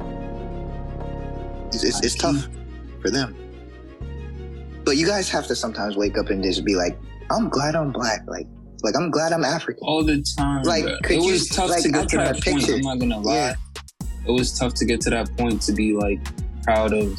It's, 1.68 1.84
it's, 1.84 2.04
it's 2.04 2.14
tough 2.14 2.48
for 3.02 3.10
them. 3.10 3.36
But 4.84 4.96
you 4.96 5.06
guys 5.06 5.28
have 5.30 5.46
to 5.48 5.54
sometimes 5.54 5.96
wake 5.96 6.16
up 6.16 6.30
and 6.30 6.42
just 6.42 6.64
be 6.64 6.74
like, 6.74 6.98
I'm 7.30 7.48
glad 7.50 7.76
I'm 7.76 7.92
black. 7.92 8.22
Like, 8.26 8.46
like 8.82 8.94
I'm 8.96 9.10
glad 9.10 9.32
I'm 9.32 9.44
African. 9.44 9.82
all 9.86 10.02
the 10.02 10.22
time. 10.38 10.62
Like, 10.62 10.84
bruh. 10.84 11.02
could 11.02 11.16
it 11.16 11.22
you- 11.24 11.32
was 11.32 11.48
tough 11.48 11.68
like, 11.70 11.82
to 11.82 11.90
get 11.90 12.08
to 12.10 12.16
that 12.16 12.32
point. 12.42 12.44
picture- 12.60 12.74
I'm 12.76 12.80
not 12.80 12.98
gonna 12.98 13.18
lie. 13.20 13.34
Yeah. 13.34 13.54
It 14.26 14.30
was 14.32 14.58
tough 14.58 14.74
to 14.74 14.84
get 14.86 15.00
to 15.02 15.10
that 15.10 15.34
point 15.36 15.60
to 15.62 15.72
be 15.72 15.92
like 15.92 16.20
proud 16.62 16.92
of 16.94 17.18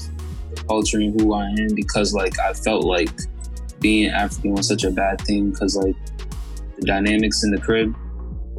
and 0.70 1.22
who 1.22 1.34
I 1.34 1.46
am 1.46 1.76
because 1.76 2.14
like 2.14 2.40
I 2.40 2.54
felt 2.54 2.84
like 2.84 3.10
being 3.80 4.10
African 4.10 4.54
was 4.54 4.68
such 4.68 4.84
a 4.84 4.92
bad 4.92 5.22
thing 5.22 5.52
because 5.52 5.76
like 5.76 5.96
the 6.78 6.86
dynamics 6.86 7.44
in 7.44 7.52
the 7.52 7.60
crib, 7.60 7.96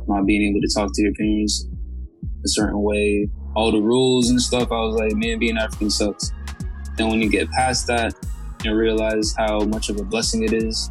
not 0.07 0.27
being 0.27 0.43
able 0.51 0.61
to 0.61 0.69
talk 0.75 0.93
to 0.95 1.03
your 1.03 1.15
parents 1.15 1.67
a 2.45 2.49
certain 2.49 2.83
way, 2.83 3.29
all 3.55 3.71
the 3.71 3.81
rules 3.81 4.31
and 4.31 4.41
stuff. 4.41 4.71
I 4.71 4.81
was 4.81 4.97
like, 4.97 5.15
man, 5.15 5.39
being 5.39 5.59
African 5.59 5.91
sucks. 5.91 6.33
Then 6.97 7.09
when 7.09 7.21
you 7.21 7.31
get 7.31 7.51
past 7.51 7.87
that 7.87 8.15
and 8.65 8.77
realize 8.77 9.35
how 9.37 9.61
much 9.61 9.89
of 9.89 9.99
a 9.99 10.05
blessing 10.05 10.43
it 10.43 10.53
is 10.53 10.91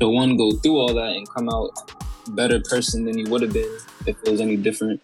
to 0.00 0.08
one 0.08 0.36
go 0.36 0.52
through 0.52 0.78
all 0.78 0.94
that 0.94 1.16
and 1.16 1.28
come 1.34 1.48
out 1.48 1.70
a 2.26 2.30
better 2.30 2.60
person 2.60 3.04
than 3.04 3.18
you 3.18 3.28
would 3.30 3.42
have 3.42 3.52
been 3.52 3.78
if 4.06 4.16
it 4.24 4.30
was 4.30 4.40
any 4.40 4.56
different, 4.56 5.00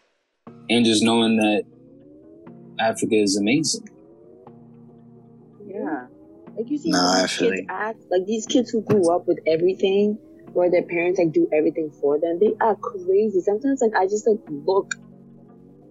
and 0.70 0.84
just 0.84 1.02
knowing 1.02 1.36
that 1.36 1.64
Africa 2.78 3.16
is 3.16 3.36
amazing. 3.36 3.88
Like 6.56 6.70
you 6.70 6.78
see 6.78 6.90
Nah, 6.90 7.22
these 7.22 7.36
kids 7.36 7.50
like- 7.50 7.66
act. 7.68 8.00
Like 8.10 8.26
these 8.26 8.46
kids 8.46 8.70
who 8.70 8.82
grew 8.82 9.10
up 9.14 9.26
with 9.26 9.38
everything, 9.46 10.18
where 10.52 10.70
their 10.70 10.82
parents 10.82 11.18
like 11.18 11.32
do 11.32 11.48
everything 11.52 11.90
for 12.00 12.18
them. 12.20 12.38
They 12.40 12.54
are 12.60 12.76
crazy. 12.76 13.40
Sometimes 13.40 13.80
like 13.80 13.94
I 13.96 14.06
just 14.06 14.26
like 14.26 14.38
look 14.48 14.94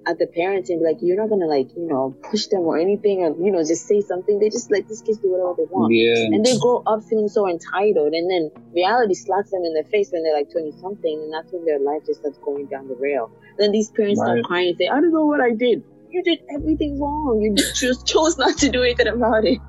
at 0.06 0.20
the 0.20 0.28
parents 0.28 0.70
and 0.70 0.82
be 0.82 0.86
like, 0.86 0.98
you're 1.02 1.16
not 1.16 1.30
gonna 1.30 1.46
like 1.48 1.70
you 1.78 1.88
know 1.88 2.14
push 2.30 2.48
them 2.48 2.62
or 2.62 2.78
anything, 2.78 3.20
or 3.24 3.36
you 3.42 3.52
know 3.52 3.64
just 3.64 3.88
say 3.88 4.02
something. 4.02 4.38
They 4.40 4.50
just 4.50 4.70
let 4.72 4.88
these 4.88 5.02
kids 5.02 5.18
do 5.20 5.32
whatever 5.32 5.54
they 5.58 5.64
want. 5.72 5.94
Yeah, 5.94 6.26
And 6.36 6.46
they 6.46 6.58
grow 6.60 6.84
up 6.86 7.04
feeling 7.06 7.30
so 7.30 7.48
entitled, 7.50 8.14
and 8.14 8.30
then 8.30 8.52
reality 8.76 9.14
slaps 9.14 9.52
them 9.52 9.64
in 9.64 9.74
the 9.74 9.84
face 9.90 10.12
when 10.12 10.24
they're 10.24 10.36
like 10.38 10.52
20 10.52 10.72
something, 10.82 11.20
and 11.24 11.34
that's 11.34 11.52
when 11.54 11.64
their 11.66 11.80
life 11.80 12.06
just 12.06 12.20
starts 12.20 12.38
going 12.40 12.66
down 12.68 12.88
the 12.90 12.96
rail. 12.96 13.32
Then 13.58 13.72
these 13.72 13.92
parents 13.92 14.20
Right. 14.20 14.28
start 14.40 14.44
crying 14.44 14.70
and 14.70 14.78
say, 14.78 14.88
I 14.88 15.00
don't 15.00 15.12
know 15.14 15.26
what 15.26 15.40
I 15.40 15.52
did. 15.52 15.84
You 16.10 16.22
did 16.22 16.40
everything 16.54 17.00
wrong. 17.00 17.40
You 17.42 17.56
just 17.56 18.06
chose 18.06 18.38
not 18.38 18.58
to 18.60 18.70
do 18.70 18.84
anything 18.84 19.08
about 19.08 19.46
it. 19.46 19.60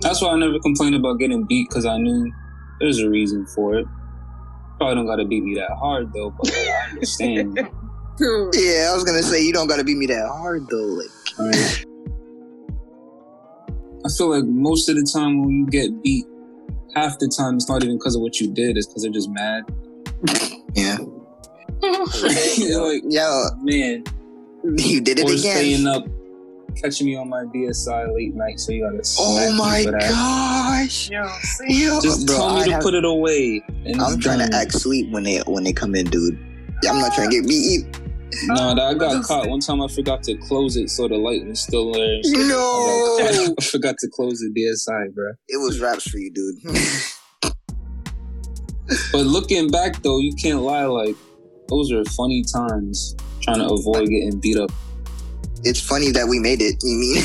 That's 0.00 0.20
why 0.22 0.28
I 0.30 0.36
never 0.36 0.58
complained 0.60 0.94
about 0.94 1.14
getting 1.18 1.44
beat 1.44 1.68
because 1.68 1.86
I 1.86 1.98
knew 1.98 2.32
there's 2.80 2.98
a 2.98 3.08
reason 3.08 3.46
for 3.46 3.76
it. 3.76 3.86
Probably 4.78 4.94
don't 4.96 5.06
gotta 5.06 5.24
beat 5.24 5.42
me 5.42 5.54
that 5.54 5.70
hard 5.70 6.12
though, 6.12 6.30
but 6.30 6.46
like, 6.46 6.68
I 6.68 6.90
understand. 6.90 7.58
Yeah, 8.18 8.88
I 8.90 8.94
was 8.94 9.04
gonna 9.04 9.22
say 9.22 9.42
you 9.44 9.52
don't 9.52 9.66
gotta 9.66 9.84
beat 9.84 9.98
me 9.98 10.06
that 10.06 10.26
hard 10.28 10.66
though. 10.70 10.76
Like, 10.78 11.10
Right. 11.38 11.84
I 14.04 14.08
feel 14.16 14.30
like 14.30 14.44
most 14.44 14.88
of 14.88 14.96
the 14.96 15.02
time 15.12 15.40
when 15.42 15.50
you 15.50 15.66
get 15.66 16.02
beat, 16.02 16.24
half 16.94 17.18
the 17.18 17.28
time 17.28 17.56
it's 17.56 17.68
not 17.68 17.82
even 17.84 17.98
because 17.98 18.14
of 18.16 18.22
what 18.22 18.40
you 18.40 18.50
did, 18.54 18.76
it's 18.78 18.86
because 18.86 19.02
they're 19.02 19.12
just 19.12 19.28
mad. 19.30 19.64
yeah, 20.74 20.96
like, 21.82 23.02
yo, 23.06 23.48
man, 23.60 24.04
you 24.78 25.00
did 25.02 25.18
it 25.18 25.24
or 25.26 25.32
again. 25.32 25.38
staying 25.38 25.86
up, 25.86 26.06
catching 26.76 27.06
me 27.06 27.16
on 27.16 27.28
my 27.28 27.44
DSI 27.44 28.14
late 28.14 28.34
night, 28.34 28.60
so 28.60 28.72
you 28.72 28.82
gotta 28.88 29.02
Oh 29.18 29.52
my 29.56 29.82
for 29.84 29.92
that. 29.92 30.10
gosh, 30.10 31.10
Yo, 31.10 31.26
see? 31.42 31.84
yo, 31.84 32.00
Just 32.00 32.26
bro, 32.26 32.36
tell 32.36 32.54
me 32.54 32.60
I 32.60 32.64
to 32.66 32.72
have- 32.72 32.82
put 32.82 32.94
it 32.94 33.04
away. 33.04 33.62
And 33.84 34.00
I'm 34.00 34.14
it's 34.14 34.22
trying 34.22 34.38
done. 34.38 34.50
to 34.50 34.56
act 34.56 34.72
sweet 34.72 35.10
when 35.10 35.22
they 35.24 35.38
when 35.46 35.64
they 35.64 35.72
come 35.72 35.94
in, 35.94 36.06
dude. 36.06 36.38
I'm 36.88 36.98
not 36.98 37.14
trying 37.14 37.30
to 37.30 37.40
get 37.40 37.48
beat. 37.48 37.86
No, 38.44 38.70
oh, 38.70 38.74
that 38.74 38.82
I 38.84 38.94
got 38.94 39.24
caught 39.24 39.48
one 39.48 39.60
time. 39.60 39.80
I 39.80 39.88
forgot 39.88 40.22
to 40.24 40.36
close 40.36 40.76
it, 40.76 40.90
so 40.90 41.08
the 41.08 41.16
light 41.16 41.46
was 41.46 41.60
still 41.60 41.92
there. 41.92 42.22
So 42.22 42.30
No. 42.48 42.56
I. 43.20 43.48
I 43.58 43.64
forgot 43.64 43.94
to 43.98 44.08
close 44.12 44.40
the 44.40 44.50
DSI, 44.54 45.14
bro. 45.14 45.30
It 45.48 45.56
was 45.58 45.80
raps 45.80 46.08
for 46.10 46.18
you, 46.18 46.30
dude. 46.32 46.56
But 49.12 49.26
looking 49.26 49.68
back, 49.68 50.00
though, 50.02 50.18
you 50.20 50.32
can't 50.34 50.60
lie. 50.62 50.84
Like 50.84 51.16
those 51.68 51.90
are 51.92 52.04
funny 52.04 52.44
times 52.44 53.16
trying 53.40 53.58
to 53.58 53.66
avoid 53.66 54.08
getting 54.08 54.38
beat 54.38 54.56
up. 54.56 54.70
It's 55.66 55.80
funny 55.80 56.10
that 56.12 56.26
we 56.28 56.38
made 56.38 56.62
it. 56.62 56.76
You 56.82 56.96
mean? 56.96 57.22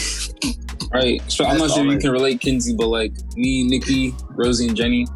Right. 0.93 1.21
So 1.31 1.45
I'm 1.45 1.57
not 1.57 1.71
sure 1.71 1.85
if 1.85 1.91
you 1.93 1.99
can 1.99 2.11
relate, 2.11 2.41
Kinsey, 2.41 2.75
but 2.75 2.87
like 2.87 3.13
me, 3.35 3.63
Nikki, 3.63 4.13
Rosie, 4.31 4.67
and 4.67 4.75
Jenny, 4.75 5.07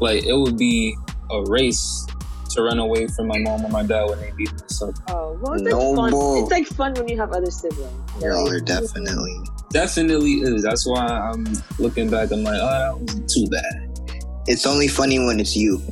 like 0.00 0.24
it 0.24 0.34
would 0.34 0.56
be 0.56 0.94
a 1.30 1.42
race 1.48 2.06
to 2.50 2.62
run 2.62 2.78
away 2.78 3.06
from 3.08 3.26
my 3.26 3.38
mom 3.40 3.64
or 3.64 3.68
my 3.68 3.82
dad 3.82 4.04
when 4.08 4.20
they 4.20 4.30
beat 4.36 4.52
us 4.52 4.82
up. 4.82 4.94
Oh, 5.08 5.38
well, 5.42 5.54
it's 5.54 5.62
like 5.64 5.72
No 5.72 5.96
fun. 5.96 6.10
more. 6.10 6.42
It's 6.42 6.50
like 6.50 6.66
fun 6.66 6.94
when 6.94 7.08
you 7.08 7.16
have 7.18 7.32
other 7.32 7.50
siblings. 7.50 7.92
Y'all 8.22 8.48
are 8.48 8.60
definitely. 8.60 9.36
Definitely 9.70 10.34
is. 10.34 10.62
That's 10.62 10.86
why 10.86 11.04
I'm 11.06 11.44
looking 11.78 12.08
back. 12.10 12.30
I'm 12.30 12.42
like, 12.42 12.58
oh, 12.60 12.66
that 12.68 12.98
wasn't 12.98 13.28
too 13.28 13.46
bad. 13.50 14.24
It's 14.46 14.66
only 14.66 14.88
funny 14.88 15.18
when 15.18 15.40
it's 15.40 15.56
you. 15.56 15.82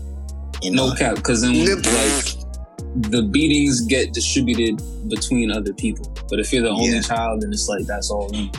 You 0.63 0.71
know. 0.71 0.89
No 0.89 0.95
cap, 0.95 1.17
because 1.17 1.43
then 1.43 1.53
like 1.83 2.46
the 2.97 3.23
beatings 3.23 3.83
get 3.83 4.13
distributed 4.13 4.81
between 5.09 5.51
other 5.51 5.73
people. 5.75 6.13
But 6.29 6.41
if 6.41 6.53
you're 6.53 6.63
the 6.63 6.71
only 6.71 6.89
Yeah. 6.95 7.01
child, 7.01 7.43
then 7.43 7.53
it's 7.53 7.69
like 7.69 7.87
that's 7.87 8.11
all 8.11 8.31
you. 8.33 8.51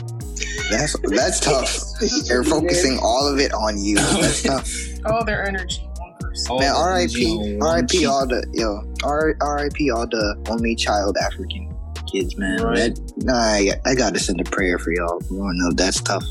That's 0.70 0.94
that's 1.10 1.40
tough. 1.40 1.76
You're 2.28 2.44
focusing 2.44 2.98
all 3.02 3.26
of 3.26 3.38
it 3.40 3.52
on 3.52 3.82
you. 3.82 3.96
That's 3.96 4.42
tough. 4.42 4.70
All 5.06 5.24
their 5.24 5.46
energy, 5.46 5.88
one 5.98 6.12
person. 6.20 6.52
All 6.52 6.58
Man, 6.60 6.74
R.I.P. 6.74 7.02
energy 7.02 7.26
on 7.26 7.58
one 7.58 7.68
R.I.P. 7.68 8.06
all 8.06 8.26
the 8.26 8.44
yo. 8.52 8.82
R.I.P. 9.04 9.90
all 9.90 10.06
the 10.06 10.36
only 10.50 10.74
child 10.76 11.16
African 11.24 11.74
kids, 12.12 12.36
man. 12.36 12.60
Right. 12.60 12.76
That, 12.94 13.00
nah, 13.16 13.34
I, 13.34 13.70
I 13.86 13.94
gotta 13.94 14.18
send 14.18 14.40
a 14.40 14.44
prayer 14.44 14.78
for 14.78 14.92
y'all. 14.92 15.20
You 15.30 15.38
don't 15.38 15.56
know 15.58 15.70
that's 15.72 16.00
tough. 16.02 16.24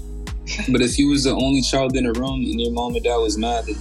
But 0.69 0.81
if 0.81 0.99
you 0.99 1.09
was 1.09 1.23
the 1.23 1.31
only 1.31 1.61
child 1.61 1.95
in 1.95 2.03
the 2.05 2.13
room 2.13 2.41
and 2.41 2.59
your 2.61 2.71
mom 2.71 2.95
and 2.95 3.03
dad 3.03 3.17
was 3.17 3.37
mad 3.37 3.65
that 3.65 3.77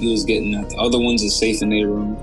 you 0.00 0.10
was 0.10 0.24
getting 0.24 0.52
that, 0.52 0.68
the 0.70 0.76
other 0.78 0.98
ones 0.98 1.24
are 1.24 1.28
safe 1.30 1.62
in 1.62 1.70
their 1.70 1.86
room. 1.86 2.16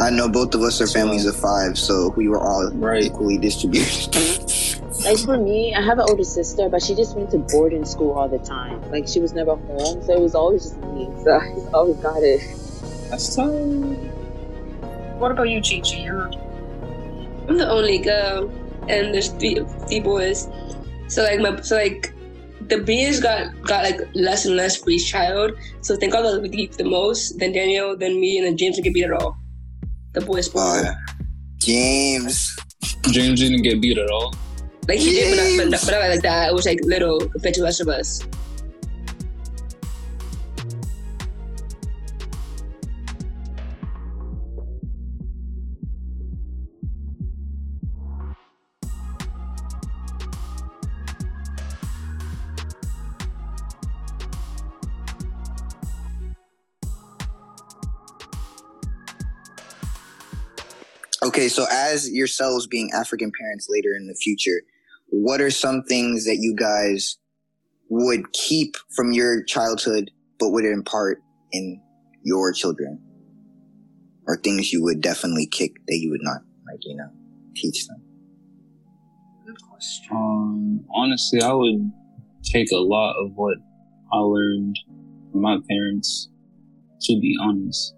I 0.00 0.08
know 0.10 0.28
both 0.28 0.54
of 0.54 0.62
us 0.62 0.80
are 0.80 0.86
families 0.86 1.26
of 1.26 1.36
five, 1.36 1.76
so 1.78 2.12
we 2.16 2.26
were 2.28 2.40
all 2.40 2.70
Right. 2.72 3.04
equally 3.04 3.38
distributed. 3.38 4.16
Like 5.04 5.18
for 5.18 5.38
me, 5.38 5.74
I 5.74 5.80
have 5.80 5.98
an 5.98 6.04
older 6.10 6.24
sister, 6.24 6.68
but 6.68 6.82
she 6.82 6.94
just 6.94 7.16
went 7.16 7.30
to 7.30 7.38
boarding 7.38 7.86
school 7.86 8.12
all 8.12 8.28
the 8.28 8.38
time. 8.38 8.82
Like 8.90 9.08
she 9.08 9.18
was 9.18 9.32
never 9.32 9.56
home, 9.56 10.02
so 10.02 10.12
it 10.12 10.20
was 10.20 10.34
always 10.34 10.64
just 10.64 10.76
me. 10.78 11.08
So 11.24 11.38
I 11.38 11.54
just 11.54 11.72
always 11.72 11.96
got 11.96 12.22
it. 12.22 12.40
That's 13.08 13.34
tough. 13.34 13.48
What 15.18 15.32
about 15.32 15.48
you, 15.48 15.62
Chi 15.62 15.80
Chi? 15.80 16.02
You're 16.04 16.30
I'm 17.48 17.56
the 17.56 17.68
only 17.70 17.96
girl, 17.98 18.52
and 18.90 19.14
there's 19.14 19.28
three, 19.28 19.64
three 19.88 20.00
boys. 20.00 20.46
So 21.08 21.22
like 21.22 21.40
my 21.40 21.58
so 21.62 21.76
like 21.76 22.12
the 22.68 22.78
bees 22.78 23.20
got 23.20 23.58
got 23.62 23.84
like 23.84 24.00
less 24.14 24.44
and 24.44 24.54
less 24.54 24.76
for 24.76 24.90
each 24.90 25.10
child. 25.10 25.52
So 25.80 25.96
thank 25.96 26.12
God 26.12 26.22
that 26.28 26.42
we 26.42 26.50
beat 26.50 26.72
the 26.76 26.84
most. 26.84 27.38
Then 27.38 27.52
Daniel, 27.52 27.96
then 27.96 28.20
me, 28.20 28.36
and 28.36 28.46
then 28.46 28.58
James 28.58 28.76
didn't 28.76 28.84
get 28.84 28.94
beat 28.94 29.04
at 29.04 29.12
all. 29.12 29.39
The 30.12 30.20
boys. 30.20 30.54
Uh, 30.54 30.58
oh, 30.58 30.82
yeah. 30.82 30.94
James. 31.58 32.56
James 33.10 33.40
didn't 33.40 33.62
get 33.62 33.80
beat 33.80 33.98
at 33.98 34.10
all. 34.10 34.34
Like 34.88 34.98
he 34.98 35.12
did, 35.12 35.58
but 35.58 35.64
not, 35.70 35.70
but, 35.70 35.86
but 35.86 35.92
not 35.92 36.08
like 36.08 36.22
that. 36.22 36.50
It 36.50 36.54
was 36.54 36.66
like 36.66 36.78
little 36.82 37.20
compared 37.20 37.54
to 37.54 37.60
the 37.60 37.64
rest 37.64 37.80
of 37.80 37.88
us. 37.88 38.22
Okay, 61.30 61.46
so 61.46 61.64
as 61.70 62.10
yourselves 62.10 62.66
being 62.66 62.90
African 62.92 63.30
parents 63.40 63.68
later 63.70 63.94
in 63.94 64.08
the 64.08 64.16
future, 64.16 64.62
what 65.10 65.40
are 65.40 65.52
some 65.52 65.84
things 65.84 66.24
that 66.24 66.38
you 66.40 66.56
guys 66.56 67.18
would 67.88 68.32
keep 68.32 68.74
from 68.96 69.12
your 69.12 69.44
childhood 69.44 70.10
but 70.40 70.50
would 70.50 70.64
impart 70.64 71.22
in 71.52 71.80
your 72.24 72.52
children? 72.52 73.00
Or 74.26 74.38
things 74.38 74.72
you 74.72 74.82
would 74.82 75.00
definitely 75.02 75.46
kick 75.46 75.76
that 75.86 75.98
you 75.98 76.10
would 76.10 76.22
not, 76.24 76.40
like, 76.66 76.80
you 76.82 76.96
know, 76.96 77.08
teach 77.54 77.86
them? 77.86 78.02
good 79.46 79.56
question. 79.70 80.08
Um, 80.10 80.84
honestly, 80.92 81.42
I 81.42 81.52
would 81.52 81.92
take 82.42 82.72
a 82.72 82.76
lot 82.76 83.14
of 83.24 83.30
what 83.36 83.56
I 84.12 84.18
learned 84.18 84.76
from 85.30 85.42
my 85.42 85.58
parents, 85.68 86.28
to 87.02 87.20
be 87.20 87.36
honest. 87.40 87.94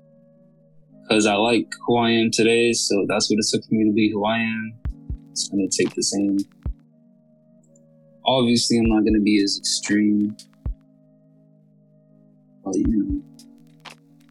Because 1.03 1.27
I 1.27 1.35
like 1.35 1.73
who 1.87 1.97
I 1.97 2.11
am 2.11 2.31
today, 2.31 2.73
so 2.73 3.05
that's 3.09 3.29
what 3.31 3.39
it 3.39 3.47
took 3.51 3.65
for 3.65 3.75
me 3.75 3.85
to 3.85 3.93
be 3.93 4.11
who 4.11 4.25
I 4.25 4.39
am. 4.39 4.75
It's 5.31 5.49
going 5.49 5.69
to 5.69 5.85
take 5.85 5.95
the 5.95 6.03
same. 6.03 6.39
Obviously, 8.25 8.79
I'm 8.79 8.89
not 8.89 9.01
going 9.01 9.15
to 9.15 9.21
be 9.21 9.43
as 9.43 9.59
extreme. 9.59 10.37
But, 12.65 12.77
you 12.77 12.87
know, 12.87 13.23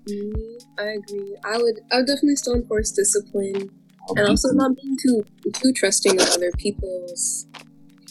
Mm, 0.09 0.33
I 0.79 0.83
agree. 0.97 1.37
I 1.45 1.57
would 1.57 1.79
I 1.91 1.97
would 1.97 2.07
definitely 2.07 2.35
still 2.35 2.55
enforce 2.55 2.91
discipline 2.91 3.69
I'll 4.09 4.17
and 4.17 4.27
also 4.29 4.49
not 4.51 4.75
being 4.75 4.97
too 5.01 5.23
too 5.53 5.71
trusting 5.73 6.19
of 6.19 6.27
other 6.29 6.51
people's 6.57 7.45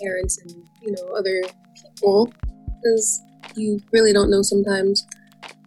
parents 0.00 0.38
and 0.38 0.52
you 0.82 0.92
know 0.92 1.14
other 1.16 1.42
people 1.74 2.32
because 2.66 3.22
you 3.56 3.80
really 3.92 4.12
don't 4.12 4.30
know 4.30 4.42
sometimes. 4.42 5.04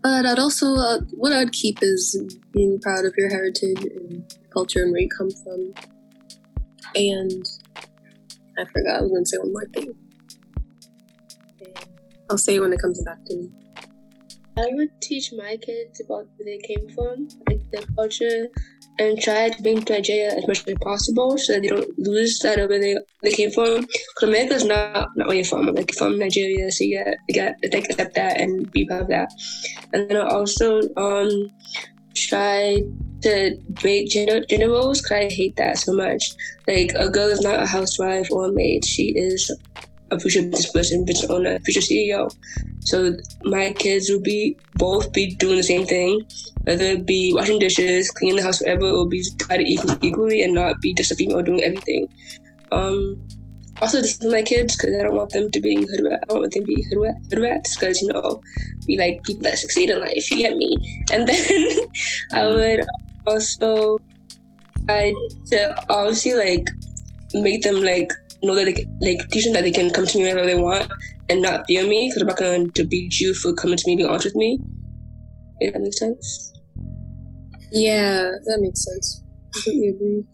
But 0.04 0.26
I'd 0.26 0.38
also 0.38 0.76
uh, 0.76 1.00
what 1.12 1.32
I'd 1.32 1.54
keep 1.54 1.78
is 1.82 2.22
being 2.52 2.78
proud 2.82 3.06
of 3.06 3.14
your 3.18 3.30
heritage 3.30 3.82
and 3.84 4.36
culture 4.52 4.84
and 4.84 4.92
where 4.92 5.02
you 5.02 5.10
come 5.18 5.32
from. 5.32 5.74
And 6.94 7.46
I 8.60 8.66
forgot 8.66 8.98
I 8.98 9.02
was 9.02 9.12
gonna 9.12 9.26
say 9.26 9.38
one 9.38 9.54
more 9.54 9.66
thing. 9.74 9.96
I'll 12.30 12.38
say 12.38 12.56
it 12.56 12.60
when 12.60 12.74
it 12.74 12.82
comes 12.82 13.02
back 13.04 13.24
to 13.28 13.36
me. 13.36 13.50
I 14.56 14.70
would 14.74 14.90
teach 15.02 15.34
my 15.36 15.58
kids 15.58 16.00
about 16.02 16.28
where 16.38 16.46
they 16.46 16.60
came 16.60 16.88
from, 16.90 17.28
like 17.50 17.62
their 17.72 17.82
culture, 17.96 18.48
and 19.00 19.20
try 19.20 19.50
to 19.50 19.64
bring 19.64 19.84
Nigeria 19.90 20.36
as 20.36 20.48
much 20.48 20.68
as 20.68 20.76
possible 20.80 21.38
so 21.40 21.54
that 21.54 21.64
they 21.64 21.70
don't 21.70 21.98
lose 21.98 22.38
that 22.40 22.60
of 22.60 22.70
where 22.70 22.80
they, 22.80 22.98
they 23.24 23.32
came 23.32 23.50
from. 23.50 23.82
Because 23.82 24.30
America 24.30 24.54
is 24.54 24.66
not, 24.66 25.10
not 25.16 25.28
where 25.28 25.38
you're 25.38 25.46
from. 25.46 25.66
Like 25.66 25.94
from 25.96 26.20
Nigeria, 26.20 26.72
so 26.72 26.84
you 26.84 27.04
got 27.04 27.16
you 27.28 27.36
got 27.36 27.56
to 27.64 27.78
accept 27.78 28.14
that 28.16 28.40
and 28.40 28.72
be 28.72 28.86
proud 28.86 29.02
of 29.02 29.08
that. 29.08 29.30
And 29.92 30.08
then 30.10 30.18
I 30.18 30.30
also 30.30 30.82
um 30.98 31.50
try 32.16 32.80
to 33.24 33.58
break 33.82 34.10
gender 34.10 34.46
gender 34.46 34.70
roles 34.70 35.02
because 35.02 35.18
I 35.18 35.34
hate 35.34 35.56
that 35.56 35.80
so 35.80 35.94
much. 35.94 36.24
Like 36.68 36.92
a 36.96 37.10
girl 37.10 37.30
is 37.30 37.42
not 37.42 37.64
a 37.64 37.66
housewife 37.66 38.28
or 38.32 38.46
a 38.46 38.54
maid; 38.54 38.86
she 38.86 39.18
is 39.18 39.52
a 40.12 40.20
future 40.20 40.42
business 40.42 40.72
person, 40.72 41.06
business 41.06 41.30
owner, 41.30 41.60
future 41.60 41.80
CEO. 41.80 42.32
So 42.82 43.16
my 43.44 43.74
kids 43.74 44.10
will 44.10 44.22
be 44.22 44.58
both 44.76 45.12
be 45.14 45.36
doing 45.36 45.58
the 45.58 45.64
same 45.64 45.86
thing, 45.86 46.22
whether 46.64 46.84
it 46.84 47.06
be 47.06 47.34
washing 47.34 47.60
dishes, 47.60 48.12
cleaning 48.12 48.38
the 48.38 48.44
house, 48.44 48.62
whatever. 48.62 48.88
It 48.88 48.92
will 48.92 49.10
be 49.10 49.24
divided 49.38 49.68
equally, 49.68 49.98
equally 50.02 50.44
and 50.44 50.54
not 50.54 50.82
be 50.82 50.94
just 50.94 51.12
a 51.12 51.16
female 51.16 51.42
doing 51.42 51.64
everything. 51.64 52.08
Um, 52.72 53.22
also, 53.82 54.02
this 54.02 54.22
is 54.22 54.32
my 54.32 54.42
kids 54.42 54.76
because 54.76 54.96
I 54.96 55.04
don't 55.04 55.16
want 55.16 55.32
them 55.32 55.50
to 55.52 55.60
be 55.60 55.76
hood 55.76 56.06
rat. 56.06 56.20
I 56.24 56.26
don't 56.28 56.42
want 56.42 56.54
them 56.54 56.64
to 56.64 56.68
be 56.68 56.84
hood, 56.90 57.02
rat, 57.02 57.16
hood 57.30 57.40
rats 57.40 57.76
because 57.76 58.02
you 58.02 58.10
know 58.10 58.42
we 58.88 58.98
like 58.98 59.24
people 59.24 59.44
that 59.44 59.58
succeed 59.58 59.90
in 59.90 60.00
life. 60.00 60.30
You 60.30 60.38
get 60.38 60.58
me? 60.58 60.78
And 61.12 61.28
then 61.28 61.80
I 62.34 62.48
would 62.48 62.86
also 63.26 63.98
I 64.90 65.14
to 65.48 65.86
obviously 65.90 66.34
like 66.34 66.70
make 67.34 67.64
them 67.64 67.82
like 67.82 68.12
know 68.44 68.56
that 68.56 68.66
they 68.66 68.86
like 69.02 69.30
teach 69.30 69.46
them 69.46 69.54
that 69.54 69.64
they 69.64 69.72
can 69.72 69.90
come 69.90 70.06
to 70.06 70.18
me 70.18 70.24
whenever 70.24 70.46
they 70.46 70.56
want 70.56 70.92
and 71.30 71.42
not 71.42 71.66
fear 71.68 71.88
me 71.88 72.10
because 72.10 72.22
I'm 72.22 72.28
not 72.28 72.38
going 72.38 72.72
to 72.72 72.84
beat 72.84 73.20
you 73.20 73.34
for 73.34 73.54
coming 73.54 73.78
to 73.78 73.84
me 73.88 73.96
being 73.96 74.10
honest 74.10 74.26
with 74.26 74.36
me. 74.36 74.60
If 75.60 75.74
that 75.74 75.82
makes 75.82 76.00
sense. 76.00 76.54
Yeah, 77.72 78.32
that 78.46 78.60
makes 78.60 78.84
sense. 78.84 79.24
Completely 79.54 79.90
agree. 79.90 80.26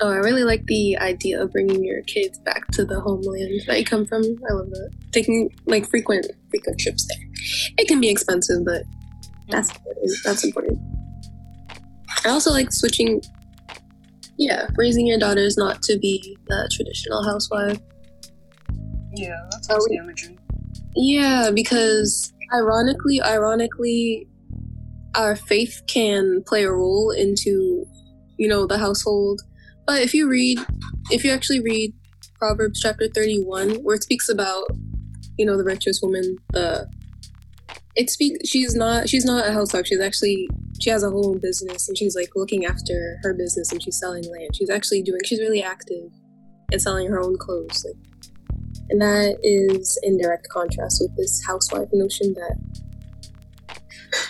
Oh, 0.00 0.10
I 0.10 0.16
really 0.16 0.44
like 0.44 0.64
the 0.66 0.98
idea 0.98 1.42
of 1.42 1.52
bringing 1.52 1.82
your 1.82 2.02
kids 2.02 2.38
back 2.40 2.68
to 2.72 2.84
the 2.84 3.00
homeland 3.00 3.62
that 3.66 3.78
you 3.78 3.84
come 3.84 4.06
from. 4.06 4.22
I 4.22 4.52
love 4.52 4.68
that. 4.70 4.90
Taking 5.12 5.50
like 5.64 5.88
frequent 5.88 6.26
frequent 6.50 6.78
trips 6.78 7.06
there. 7.08 7.26
It 7.78 7.88
can 7.88 8.00
be 8.00 8.10
expensive, 8.10 8.64
but 8.64 8.82
that's 9.48 9.72
that's 10.22 10.44
important. 10.44 10.78
I 12.24 12.28
also 12.28 12.50
like 12.50 12.72
switching. 12.72 13.22
Yeah, 14.38 14.68
raising 14.76 15.06
your 15.06 15.18
daughters 15.18 15.56
not 15.56 15.82
to 15.82 15.98
be 15.98 16.36
the 16.46 16.70
traditional 16.74 17.24
housewife. 17.24 17.78
Yeah, 19.14 19.36
that 19.50 19.64
sounds 19.64 19.86
we- 19.88 19.96
damaging. 19.96 20.38
Yeah, 20.94 21.50
because 21.54 22.32
ironically, 22.54 23.20
ironically, 23.22 24.26
our 25.14 25.36
faith 25.36 25.82
can 25.86 26.42
play 26.46 26.64
a 26.64 26.70
role 26.70 27.10
into, 27.10 27.86
you 28.38 28.48
know, 28.48 28.66
the 28.66 28.78
household. 28.78 29.42
But 29.86 30.02
if 30.02 30.14
you 30.14 30.28
read, 30.28 30.58
if 31.10 31.24
you 31.24 31.30
actually 31.30 31.60
read 31.60 31.94
Proverbs 32.38 32.80
chapter 32.80 33.08
31, 33.08 33.76
where 33.76 33.96
it 33.96 34.02
speaks 34.02 34.28
about, 34.28 34.64
you 35.38 35.46
know, 35.46 35.56
the 35.56 35.64
virtuous 35.64 36.00
woman, 36.02 36.36
the 36.52 36.86
it 37.96 38.10
speaks 38.10 38.48
she's 38.48 38.74
not 38.74 39.08
she's 39.08 39.24
not 39.24 39.48
a 39.48 39.52
housewife 39.52 39.86
she's 39.86 40.00
actually 40.00 40.48
she 40.80 40.90
has 40.90 41.02
a 41.02 41.10
whole 41.10 41.38
business 41.38 41.88
and 41.88 41.96
she's 41.96 42.14
like 42.14 42.30
looking 42.36 42.64
after 42.66 43.18
her 43.22 43.32
business 43.32 43.72
and 43.72 43.82
she's 43.82 43.98
selling 43.98 44.24
land 44.30 44.54
she's 44.54 44.70
actually 44.70 45.02
doing 45.02 45.20
she's 45.24 45.40
really 45.40 45.62
active 45.62 46.10
and 46.72 46.82
selling 46.82 47.08
her 47.08 47.20
own 47.20 47.36
clothes 47.38 47.84
like 47.86 47.96
and 48.88 49.00
that 49.00 49.38
is 49.42 49.98
in 50.02 50.18
direct 50.18 50.48
contrast 50.48 50.98
with 51.00 51.16
this 51.16 51.44
housewife 51.44 51.88
notion 51.92 52.34
that 52.34 52.56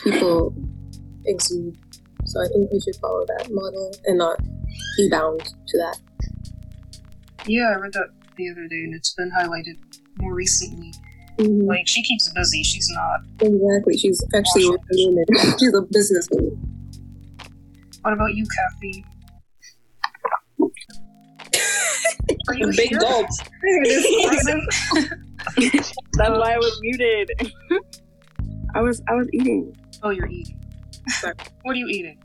people 0.03 0.55
exude. 1.27 1.77
So 2.25 2.43
I 2.43 2.49
think 2.49 2.73
we 2.73 2.81
should 2.81 2.97
follow 2.97 3.25
that 3.27 3.49
model 3.51 3.93
and 4.07 4.19
not 4.19 4.39
be 4.97 5.09
bound 5.11 5.43
to 5.69 5.79
that. 5.79 5.99
Yeah, 7.47 7.73
I 7.75 7.79
read 7.79 7.93
that 7.93 8.09
the 8.37 8.51
other 8.51 8.67
day, 8.67 8.83
and 8.85 8.95
it's 8.95 9.15
been 9.15 9.31
highlighted 9.31 9.77
more 10.19 10.35
recently. 10.35 10.93
Mhm. 11.39 11.67
Like 11.67 11.87
she 11.87 12.03
keeps 12.03 12.31
busy. 12.33 12.63
She's 12.63 12.89
not. 12.91 13.21
Exactly. 13.41 13.97
She's 13.99 14.23
actually 14.35 14.65
a 14.65 14.71
woman. 14.71 15.25
She's 15.59 15.75
a 15.75 15.83
businesswoman. 15.83 16.59
What 18.03 18.13
about 18.15 18.35
you, 18.35 18.45
Kathy? 18.57 19.05
Are 22.49 22.55
you 22.55 22.67
Big 22.77 22.89
here? 22.91 22.99
gulps. 23.01 23.39
That's 25.57 25.93
why 26.17 26.55
I 26.55 26.59
was 26.59 26.79
muted. 26.83 27.31
I 28.75 28.81
was 28.81 29.03
I 29.09 29.15
was 29.15 29.29
eating. 29.33 29.77
Oh, 30.03 30.11
you're 30.11 30.29
eating. 30.29 30.59
What 31.63 31.73
are 31.73 31.79
you 31.79 31.87
eating? 31.89 32.19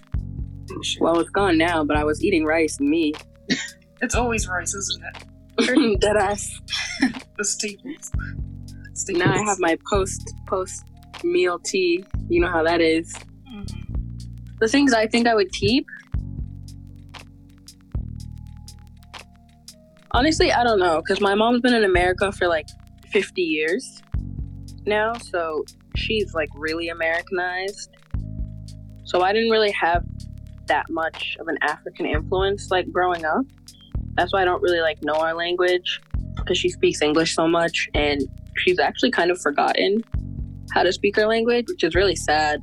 Well, 0.99 1.20
it's 1.20 1.30
gone 1.30 1.57
now, 1.57 1.84
but 1.84 1.97
I 1.97 2.03
was 2.03 2.24
eating 2.24 2.45
rice 2.45 2.78
and 2.80 2.89
meat. 2.89 3.22
It's 4.01 4.16
always 4.16 4.47
rice, 4.47 4.74
isn't 4.74 5.03
it? 5.59 5.99
Dead 6.01 6.18
ass. 6.18 6.59
The 7.38 7.43
staples. 7.45 8.12
Now 9.10 9.34
I 9.34 9.43
have 9.43 9.60
my 9.60 9.78
post 9.89 10.34
post 10.47 10.84
meal 11.24 11.60
tea. 11.60 12.04
You 12.30 12.41
know 12.41 12.49
how 12.49 12.64
that 12.64 12.82
is. 12.82 13.14
Mhm. 13.47 14.60
The 14.60 14.68
things 14.68 14.93
I 14.93 15.08
think 15.08 15.28
I 15.28 15.36
would 15.36 15.52
keep. 15.52 15.86
Honestly, 20.12 20.52
I 20.52 20.64
don't 20.64 20.80
know 20.80 21.02
because 21.02 21.22
my 21.22 21.36
mom's 21.36 21.62
been 21.62 21.74
in 21.74 21.84
America 21.84 22.32
for 22.32 22.47
like 22.47 22.68
50 23.12 23.41
years 23.41 24.02
now, 24.86 25.14
so 25.14 25.64
she's 25.95 26.34
like 26.34 26.49
really 26.56 26.89
Americanized. 26.89 27.95
So 29.06 29.22
I 29.22 29.34
didn't 29.34 29.52
really 29.52 29.72
have 29.72 30.04
that 30.68 30.89
much 30.89 31.38
of 31.39 31.47
an 31.47 31.58
African 31.62 32.06
influence 32.06 32.70
like 32.72 32.91
growing 32.91 33.26
up. 33.26 33.45
That's 34.16 34.34
why 34.34 34.41
I 34.41 34.45
don't 34.45 34.62
really 34.62 34.82
like 34.82 35.04
know 35.04 35.16
our 35.16 35.34
language 35.34 36.02
because 36.36 36.58
she 36.58 36.70
speaks 36.70 37.02
English 37.02 37.36
so 37.36 37.47
much 37.47 37.89
and 37.93 38.22
she's 38.62 38.80
actually 38.80 39.12
kind 39.12 39.32
of 39.32 39.39
forgotten 39.41 40.03
how 40.74 40.84
to 40.84 40.91
speak 40.91 41.16
her 41.16 41.26
language, 41.26 41.66
which 41.68 41.84
is 41.84 41.95
really 41.95 42.16
sad. 42.16 42.62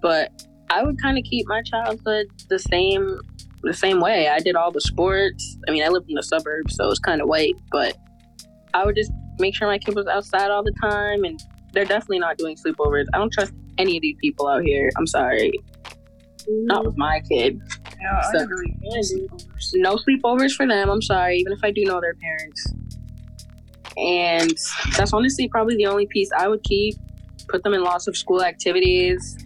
But 0.00 0.30
I 0.70 0.82
would 0.82 1.00
kind 1.02 1.18
of 1.18 1.24
keep 1.24 1.46
my 1.48 1.62
childhood 1.62 2.26
the 2.48 2.58
same 2.58 3.18
the 3.62 3.74
same 3.74 4.00
way. 4.00 4.28
I 4.28 4.40
did 4.40 4.56
all 4.56 4.72
the 4.72 4.80
sports. 4.80 5.56
I 5.68 5.70
mean, 5.70 5.84
I 5.84 5.88
lived 5.88 6.08
in 6.08 6.16
the 6.16 6.22
suburbs, 6.22 6.76
so 6.76 6.84
it 6.84 6.88
was 6.88 6.98
kind 6.98 7.20
of 7.20 7.28
white, 7.28 7.54
but 7.70 7.96
I 8.74 8.84
would 8.84 8.96
just 8.96 9.12
make 9.38 9.54
sure 9.54 9.68
my 9.68 9.78
kid 9.78 9.94
was 9.94 10.06
outside 10.06 10.50
all 10.50 10.62
the 10.62 10.74
time 10.82 11.24
and 11.24 11.40
they're 11.72 11.84
definitely 11.84 12.18
not 12.18 12.38
doing 12.38 12.56
sleepovers. 12.56 13.04
I 13.12 13.18
don't 13.18 13.32
trust 13.32 13.52
any 13.78 13.96
of 13.96 14.02
these 14.02 14.16
people 14.20 14.48
out 14.48 14.62
here. 14.62 14.90
I'm 14.96 15.06
sorry. 15.06 15.52
Not 16.48 16.84
with 16.84 16.96
my 16.96 17.20
kid. 17.30 17.60
Yeah, 18.00 18.20
So-. 18.32 18.46
No 19.74 19.96
sleepovers 19.96 20.52
for 20.52 20.66
them. 20.66 20.90
I'm 20.90 21.02
sorry, 21.02 21.38
even 21.38 21.52
if 21.52 21.60
I 21.62 21.70
do 21.70 21.84
know 21.84 22.00
their 22.00 22.14
parents. 22.14 22.72
And 23.96 24.56
that's 24.96 25.12
honestly 25.12 25.48
probably 25.48 25.76
the 25.76 25.86
only 25.86 26.06
piece 26.06 26.30
I 26.36 26.48
would 26.48 26.62
keep. 26.62 26.94
Put 27.48 27.62
them 27.62 27.74
in 27.74 27.82
lots 27.82 28.06
of 28.06 28.16
school 28.16 28.42
activities, 28.42 29.36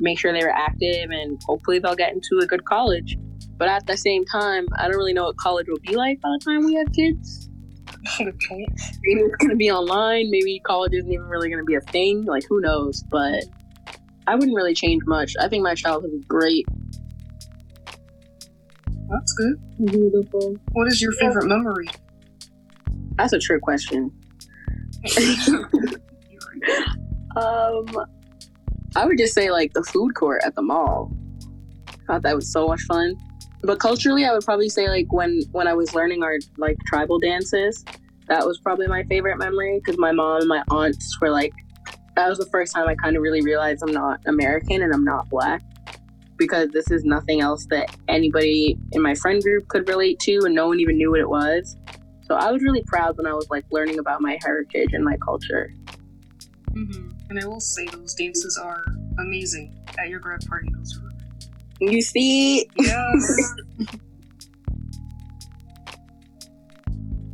make 0.00 0.18
sure 0.18 0.32
they 0.32 0.44
were 0.44 0.50
active, 0.50 1.10
and 1.10 1.40
hopefully 1.46 1.78
they'll 1.78 1.94
get 1.94 2.12
into 2.12 2.40
a 2.42 2.46
good 2.46 2.64
college. 2.64 3.16
But 3.56 3.68
at 3.68 3.86
the 3.86 3.96
same 3.96 4.24
time, 4.24 4.66
I 4.76 4.88
don't 4.88 4.96
really 4.96 5.12
know 5.12 5.24
what 5.24 5.36
college 5.36 5.68
will 5.68 5.78
be 5.86 5.94
like 5.94 6.20
by 6.20 6.28
the 6.30 6.44
time 6.44 6.64
we 6.64 6.74
have 6.74 6.90
kids. 6.92 7.48
Maybe 8.20 8.66
it's 9.20 9.36
going 9.36 9.50
to 9.50 9.56
be 9.56 9.70
online. 9.70 10.30
Maybe 10.30 10.60
college 10.66 10.92
isn't 10.94 11.10
even 11.10 11.26
really 11.26 11.48
going 11.48 11.60
to 11.60 11.64
be 11.64 11.74
a 11.74 11.80
thing. 11.80 12.24
Like, 12.24 12.44
who 12.48 12.60
knows? 12.60 13.04
But 13.10 13.44
I 14.26 14.34
wouldn't 14.34 14.56
really 14.56 14.74
change 14.74 15.02
much. 15.06 15.34
I 15.40 15.48
think 15.48 15.62
my 15.62 15.74
childhood 15.74 16.10
was 16.12 16.24
great. 16.26 16.66
That's 19.08 19.32
good. 19.34 19.86
Beautiful. 19.86 20.56
What 20.72 20.88
is 20.88 21.00
your 21.00 21.12
favorite 21.12 21.46
memory? 21.46 21.88
That's 23.16 23.32
a 23.32 23.38
trick 23.38 23.62
question. 23.62 24.10
Um, 27.36 27.86
I 28.96 29.06
would 29.06 29.18
just 29.18 29.34
say 29.34 29.50
like 29.50 29.72
the 29.72 29.82
food 29.82 30.14
court 30.14 30.42
at 30.44 30.54
the 30.54 30.62
mall. 30.62 31.12
I 31.88 31.92
Thought 32.06 32.22
that 32.22 32.36
was 32.36 32.52
so 32.52 32.68
much 32.68 32.82
fun. 32.82 33.16
But 33.62 33.80
culturally, 33.80 34.24
I 34.24 34.32
would 34.32 34.44
probably 34.44 34.68
say 34.68 34.88
like 34.88 35.12
when 35.12 35.40
when 35.52 35.66
I 35.66 35.74
was 35.74 35.94
learning 35.94 36.22
our 36.22 36.38
like 36.58 36.76
tribal 36.86 37.18
dances, 37.18 37.84
that 38.28 38.46
was 38.46 38.58
probably 38.60 38.86
my 38.86 39.02
favorite 39.04 39.38
memory 39.38 39.80
because 39.82 39.98
my 39.98 40.12
mom 40.12 40.40
and 40.40 40.48
my 40.48 40.62
aunts 40.70 41.18
were 41.20 41.30
like, 41.30 41.52
that 42.14 42.28
was 42.28 42.38
the 42.38 42.46
first 42.46 42.74
time 42.74 42.88
I 42.88 42.94
kind 42.94 43.16
of 43.16 43.22
really 43.22 43.42
realized 43.42 43.82
I'm 43.82 43.92
not 43.92 44.20
American 44.26 44.82
and 44.82 44.92
I'm 44.92 45.04
not 45.04 45.28
black 45.28 45.62
because 46.36 46.68
this 46.70 46.90
is 46.90 47.04
nothing 47.04 47.40
else 47.40 47.66
that 47.70 47.94
anybody 48.08 48.76
in 48.92 49.02
my 49.02 49.14
friend 49.14 49.42
group 49.42 49.68
could 49.68 49.88
relate 49.88 50.18
to 50.20 50.40
and 50.44 50.54
no 50.54 50.68
one 50.68 50.80
even 50.80 50.96
knew 50.96 51.10
what 51.10 51.20
it 51.20 51.28
was. 51.28 51.76
So 52.24 52.34
I 52.34 52.50
was 52.50 52.62
really 52.62 52.82
proud 52.86 53.16
when 53.16 53.26
I 53.26 53.34
was 53.34 53.46
like 53.50 53.64
learning 53.70 53.98
about 53.98 54.22
my 54.22 54.38
heritage 54.42 54.90
and 54.92 55.04
my 55.04 55.16
culture. 55.24 55.70
hmm 56.72 57.10
And 57.28 57.38
I 57.38 57.46
will 57.46 57.60
say 57.60 57.88
those 57.88 58.14
dances 58.14 58.58
are 58.62 58.82
amazing 59.18 59.74
at 59.98 60.08
your 60.08 60.20
grad 60.20 60.40
party. 60.48 60.68
Those 60.74 60.98
are 60.98 61.12
You 61.80 62.00
see, 62.00 62.70
yes. 62.76 63.54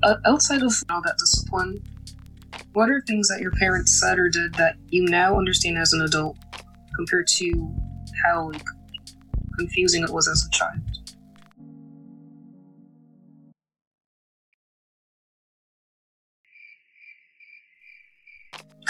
uh, 0.02 0.14
outside 0.26 0.62
of 0.62 0.72
all 0.90 1.02
that 1.02 1.16
discipline, 1.18 1.80
what 2.72 2.90
are 2.90 3.02
things 3.06 3.28
that 3.28 3.40
your 3.40 3.52
parents 3.52 4.00
said 4.00 4.18
or 4.18 4.28
did 4.28 4.56
that 4.56 4.76
you 4.88 5.04
now 5.04 5.38
understand 5.38 5.78
as 5.78 5.92
an 5.92 6.02
adult 6.02 6.36
compared 6.96 7.26
to 7.28 7.74
how 8.24 8.48
like 8.48 8.62
confusing 9.58 10.02
it 10.02 10.10
was 10.10 10.28
as 10.28 10.46
a 10.46 10.50
child? 10.50 10.89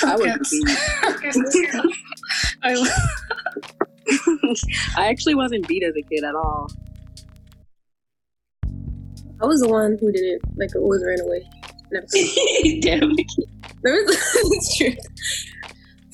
I 0.04 0.16
would 0.16 0.40
Crickets. 1.02 1.56
I, 2.62 2.86
I 4.96 5.08
actually 5.08 5.34
wasn't 5.34 5.66
beat 5.68 5.82
as 5.82 5.94
a 5.96 6.02
kid 6.02 6.24
at 6.24 6.34
all. 6.34 6.70
I 9.42 9.46
was 9.46 9.60
the 9.60 9.68
one 9.68 9.96
who 9.98 10.12
didn't 10.12 10.42
like 10.58 10.74
always 10.76 11.02
ran 11.04 11.20
away. 11.20 11.48
Never. 11.90 12.06
Damn. 12.80 13.14
There 13.82 14.04
was 14.04 14.74
true. 14.78 14.94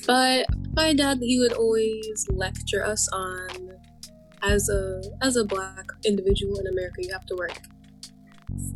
But 0.06 0.46
my 0.74 0.92
dad, 0.92 1.18
he 1.20 1.38
would 1.40 1.52
always 1.52 2.26
lecture 2.30 2.84
us 2.84 3.08
on 3.08 3.72
as 4.42 4.68
a 4.68 5.02
as 5.22 5.36
a 5.36 5.44
black 5.44 5.86
individual 6.04 6.58
in 6.58 6.66
America, 6.68 7.02
you 7.02 7.12
have 7.12 7.26
to 7.26 7.34
work. 7.34 7.58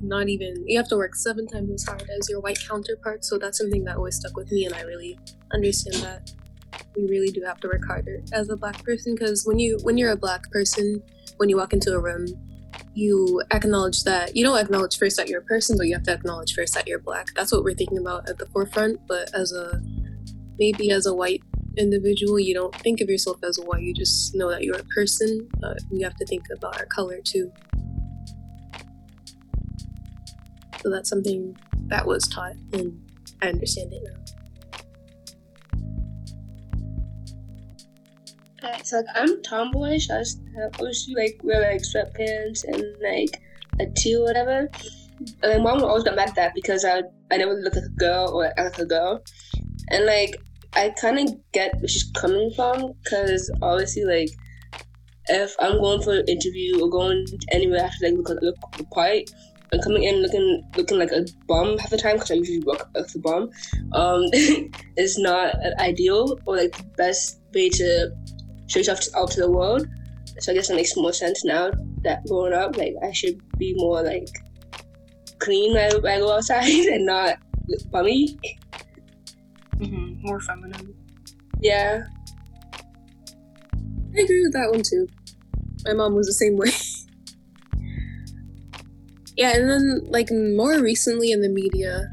Not 0.02 0.28
even 0.28 0.64
you 0.66 0.78
have 0.78 0.88
to 0.88 0.96
work 0.96 1.14
seven 1.14 1.46
times 1.46 1.70
as 1.70 1.84
hard 1.84 2.08
as 2.18 2.28
your 2.28 2.40
white 2.40 2.58
counterpart. 2.68 3.24
So 3.24 3.38
that's 3.38 3.58
something 3.58 3.84
that 3.84 3.96
always 3.96 4.16
stuck 4.16 4.36
with 4.36 4.50
me, 4.50 4.64
and 4.66 4.74
I 4.74 4.82
really 4.82 5.18
understand 5.52 5.96
that 5.96 6.32
we 6.96 7.06
really 7.06 7.30
do 7.30 7.42
have 7.42 7.60
to 7.60 7.68
work 7.68 7.86
harder 7.86 8.20
as 8.32 8.48
a 8.48 8.56
black 8.56 8.82
person. 8.84 9.14
Because 9.14 9.46
when 9.46 9.58
you 9.58 9.78
when 9.82 9.96
you're 9.98 10.10
a 10.10 10.16
black 10.16 10.50
person, 10.50 11.02
when 11.36 11.48
you 11.48 11.56
walk 11.56 11.72
into 11.72 11.92
a 11.92 12.00
room, 12.00 12.26
you 12.94 13.42
acknowledge 13.52 14.02
that 14.04 14.36
you 14.36 14.44
don't 14.44 14.58
acknowledge 14.58 14.98
first 14.98 15.16
that 15.16 15.28
you're 15.28 15.40
a 15.40 15.44
person, 15.44 15.76
but 15.76 15.86
you 15.86 15.94
have 15.94 16.02
to 16.04 16.12
acknowledge 16.12 16.54
first 16.54 16.74
that 16.74 16.86
you're 16.86 16.98
black. 16.98 17.28
That's 17.34 17.52
what 17.52 17.62
we're 17.62 17.74
thinking 17.74 17.98
about 17.98 18.28
at 18.28 18.38
the 18.38 18.46
forefront. 18.46 19.00
But 19.06 19.32
as 19.34 19.52
a 19.52 19.80
maybe 20.58 20.90
as 20.90 21.06
a 21.06 21.14
white 21.14 21.42
individual, 21.78 22.38
you 22.40 22.54
don't 22.54 22.74
think 22.76 23.00
of 23.00 23.08
yourself 23.08 23.38
as 23.44 23.58
a 23.58 23.62
white. 23.62 23.82
You 23.82 23.94
just 23.94 24.34
know 24.34 24.50
that 24.50 24.64
you're 24.64 24.78
a 24.78 24.84
person. 24.84 25.48
But 25.60 25.78
we 25.90 26.02
have 26.02 26.16
to 26.16 26.26
think 26.26 26.44
about 26.54 26.78
our 26.78 26.86
color 26.86 27.20
too. 27.22 27.52
So 30.82 30.90
that's 30.90 31.08
something 31.08 31.56
that 31.88 32.06
was 32.06 32.26
taught, 32.28 32.54
and 32.72 32.98
I 33.42 33.48
understand 33.48 33.92
it 33.92 34.02
now. 34.04 34.20
Alright, 38.62 38.86
so 38.86 38.96
like 38.96 39.06
I'm 39.14 39.42
tomboyish. 39.42 40.10
I 40.10 40.18
just 40.18 40.40
I 40.58 40.68
always 40.78 41.08
like 41.16 41.40
wear 41.42 41.60
like 41.60 41.82
sweatpants 41.82 42.64
and 42.64 42.84
like 43.02 43.40
a 43.80 43.90
tee 43.96 44.16
or 44.16 44.24
whatever. 44.24 44.68
And 45.42 45.62
my 45.64 45.70
mom 45.70 45.80
would 45.80 45.88
always 45.88 46.04
got 46.04 46.16
mad 46.16 46.30
at 46.30 46.34
that 46.34 46.54
because 46.54 46.84
I 46.84 47.02
I 47.30 47.38
never 47.38 47.54
look 47.54 47.74
like 47.74 47.84
a 47.84 47.98
girl 47.98 48.30
or 48.34 48.46
act 48.46 48.58
like 48.58 48.78
a 48.78 48.86
girl. 48.86 49.22
And 49.88 50.04
like 50.04 50.36
I 50.74 50.90
kind 51.00 51.18
of 51.18 51.34
get 51.52 51.74
where 51.76 51.88
she's 51.88 52.10
coming 52.14 52.52
from 52.54 52.92
because 53.02 53.50
obviously 53.62 54.04
like 54.04 54.30
if 55.28 55.54
I'm 55.58 55.80
going 55.80 56.02
for 56.02 56.18
an 56.18 56.28
interview 56.28 56.82
or 56.82 56.90
going 56.90 57.26
anywhere, 57.52 57.80
I 57.80 57.82
have 57.84 57.98
to 57.98 58.06
like 58.08 58.16
look 58.16 58.42
look 58.42 58.56
the 58.76 58.84
part. 58.84 59.30
And 59.72 59.82
coming 59.84 60.02
in 60.02 60.16
looking 60.22 60.64
looking 60.76 60.98
like 60.98 61.12
a 61.12 61.24
bum 61.46 61.78
half 61.78 61.90
the 61.90 61.96
time 61.96 62.16
because 62.16 62.30
I 62.32 62.34
usually 62.34 62.60
look 62.60 62.88
like 62.94 63.06
a 63.14 63.18
bum, 63.20 63.50
um, 63.92 64.24
is 64.96 65.16
not 65.18 65.54
ideal 65.78 66.38
or 66.44 66.56
like 66.56 66.72
the 66.76 66.82
best 66.96 67.38
way 67.54 67.68
to 67.68 68.10
show 68.66 68.80
yourself 68.80 69.00
to- 69.00 69.16
out 69.16 69.30
to 69.32 69.40
the 69.40 69.50
world. 69.50 69.86
So 70.40 70.50
I 70.52 70.54
guess 70.56 70.70
it 70.70 70.74
makes 70.74 70.96
more 70.96 71.12
sense 71.12 71.44
now 71.44 71.70
that 72.02 72.24
growing 72.26 72.52
up, 72.52 72.76
like 72.76 72.94
I 73.02 73.12
should 73.12 73.40
be 73.58 73.74
more 73.76 74.02
like 74.02 74.28
clean 75.38 75.74
when 75.74 75.92
I, 75.92 75.96
when 75.98 76.12
I 76.14 76.18
go 76.18 76.32
outside 76.34 76.64
and 76.94 77.06
not 77.06 77.36
look 77.68 77.90
bummy. 77.90 78.38
hmm 79.78 80.14
More 80.22 80.40
feminine. 80.40 80.94
Yeah. 81.60 82.02
I 84.16 84.20
agree 84.22 84.42
with 84.42 84.52
that 84.54 84.70
one 84.70 84.82
too. 84.82 85.06
My 85.84 85.92
mom 85.94 86.14
was 86.14 86.26
the 86.26 86.32
same 86.32 86.56
way. 86.56 86.70
yeah, 89.40 89.56
and 89.56 89.70
then 89.70 90.00
like 90.10 90.28
more 90.30 90.82
recently 90.82 91.32
in 91.32 91.40
the 91.40 91.48
media, 91.48 92.12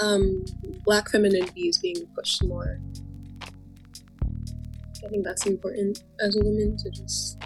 um, 0.00 0.42
black 0.82 1.10
femininity 1.10 1.68
is 1.68 1.76
being 1.76 2.06
pushed 2.14 2.42
more. 2.44 2.80
I 5.04 5.08
think 5.10 5.22
that's 5.22 5.44
important 5.44 6.02
as 6.24 6.34
a 6.34 6.40
woman 6.42 6.78
to 6.78 6.90
just 6.90 7.36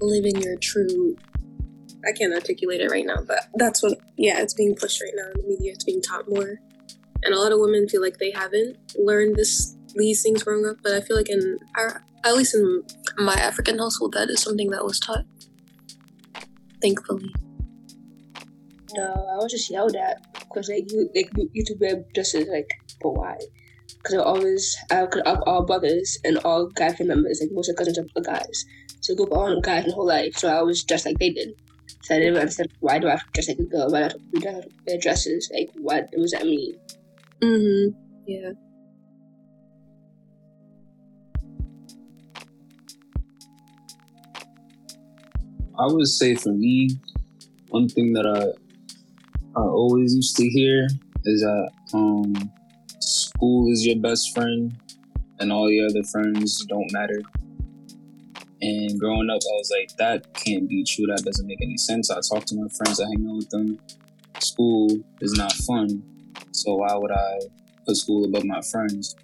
live 0.00 0.24
in 0.24 0.40
your 0.42 0.56
true. 0.58 1.16
I 2.06 2.12
can't 2.12 2.32
articulate 2.32 2.80
it 2.80 2.92
right 2.92 3.04
now, 3.04 3.18
but 3.26 3.48
that's 3.54 3.82
what. 3.82 3.98
Yeah, 4.16 4.40
it's 4.40 4.54
being 4.54 4.76
pushed 4.76 5.02
right 5.02 5.12
now 5.16 5.26
in 5.34 5.42
the 5.42 5.48
media. 5.48 5.72
It's 5.72 5.82
being 5.82 6.02
taught 6.02 6.28
more, 6.28 6.60
and 7.24 7.34
a 7.34 7.36
lot 7.36 7.50
of 7.50 7.58
women 7.58 7.88
feel 7.88 8.00
like 8.00 8.18
they 8.18 8.30
haven't 8.30 8.76
learned 8.96 9.34
this 9.34 9.76
these 9.96 10.22
things 10.22 10.44
growing 10.44 10.66
up. 10.66 10.76
But 10.84 10.92
I 10.92 11.00
feel 11.00 11.16
like 11.16 11.28
in 11.28 11.58
our, 11.74 12.04
at 12.24 12.36
least 12.36 12.54
in 12.54 12.84
my 13.16 13.34
African 13.34 13.80
household, 13.80 14.12
that 14.12 14.30
is 14.30 14.40
something 14.40 14.70
that 14.70 14.84
was 14.84 15.00
taught. 15.00 15.24
Thankfully. 16.82 17.32
No, 18.94 19.04
I 19.04 19.36
was 19.36 19.52
just 19.52 19.70
yelled 19.70 19.96
at 19.96 20.20
because 20.34 20.68
like 20.68 20.90
you 20.90 21.08
like 21.14 21.30
you, 21.36 21.48
you 21.52 21.64
to 21.64 21.74
wear 21.80 22.04
dresses 22.14 22.46
like, 22.48 22.68
but 23.00 23.10
why? 23.10 23.38
Because 23.96 24.14
I 24.14 24.18
always 24.18 24.76
I 24.90 25.06
could 25.06 25.26
have 25.26 25.40
all 25.46 25.64
brothers 25.64 26.18
and 26.24 26.38
all 26.38 26.66
guy 26.66 26.92
family 26.92 27.14
members 27.14 27.40
like 27.40 27.50
most 27.52 27.70
of 27.70 27.76
the 27.76 27.84
cousins 27.84 27.98
are 27.98 28.20
guys, 28.20 28.64
so 29.00 29.14
I 29.14 29.16
grew 29.16 29.26
up 29.26 29.32
all 29.32 29.60
guys 29.60 29.86
my 29.86 29.92
whole 29.94 30.06
life. 30.06 30.36
So 30.36 30.48
I 30.48 30.60
was 30.62 30.84
dressed 30.84 31.06
like 31.06 31.18
they 31.18 31.30
did. 31.30 31.54
So 32.02 32.16
I 32.16 32.18
didn't 32.18 32.36
understand 32.36 32.70
why 32.80 32.98
do 32.98 33.06
I 33.06 33.12
have 33.12 33.24
to 33.24 33.30
dress 33.32 33.48
like 33.48 33.58
a 33.60 33.64
girl? 33.64 33.88
Why 33.88 34.08
do 34.08 34.48
I 34.48 34.52
have 34.52 34.64
to- 34.64 34.70
wear 34.86 34.98
dresses? 34.98 35.50
Like 35.54 35.70
what 35.76 36.10
does 36.10 36.32
that 36.32 36.44
mean? 36.44 36.74
Mm-hmm. 37.40 37.96
Yeah. 38.26 38.50
I 45.78 45.86
would 45.86 46.06
say 46.06 46.34
for 46.34 46.52
me, 46.52 46.90
one 47.68 47.88
thing 47.88 48.12
that 48.12 48.26
I 48.26 48.52
I 49.54 49.62
always 49.62 50.14
used 50.14 50.36
to 50.36 50.48
hear 50.48 50.86
is 51.24 51.42
that 51.42 51.70
um, 51.92 52.34
school 53.00 53.70
is 53.70 53.84
your 53.86 53.96
best 53.96 54.34
friend 54.34 54.74
and 55.40 55.52
all 55.52 55.70
your 55.70 55.86
other 55.86 56.02
friends 56.04 56.64
don't 56.66 56.90
matter. 56.92 57.20
And 58.62 58.98
growing 58.98 59.28
up, 59.28 59.40
I 59.42 59.54
was 59.58 59.72
like, 59.76 59.96
that 59.98 60.32
can't 60.34 60.68
be 60.68 60.84
true. 60.84 61.06
That 61.06 61.22
doesn't 61.24 61.46
make 61.46 61.60
any 61.60 61.76
sense. 61.76 62.10
I 62.10 62.20
talk 62.32 62.46
to 62.46 62.56
my 62.56 62.68
friends, 62.68 63.00
I 63.00 63.04
hang 63.04 63.26
out 63.28 63.36
with 63.36 63.50
them. 63.50 63.78
School 64.38 64.88
is 65.20 65.34
not 65.34 65.52
fun. 65.52 66.02
So 66.52 66.76
why 66.76 66.94
would 66.94 67.10
I 67.10 67.40
put 67.86 67.96
school 67.96 68.24
above 68.24 68.44
my 68.44 68.62
friends? 68.62 69.16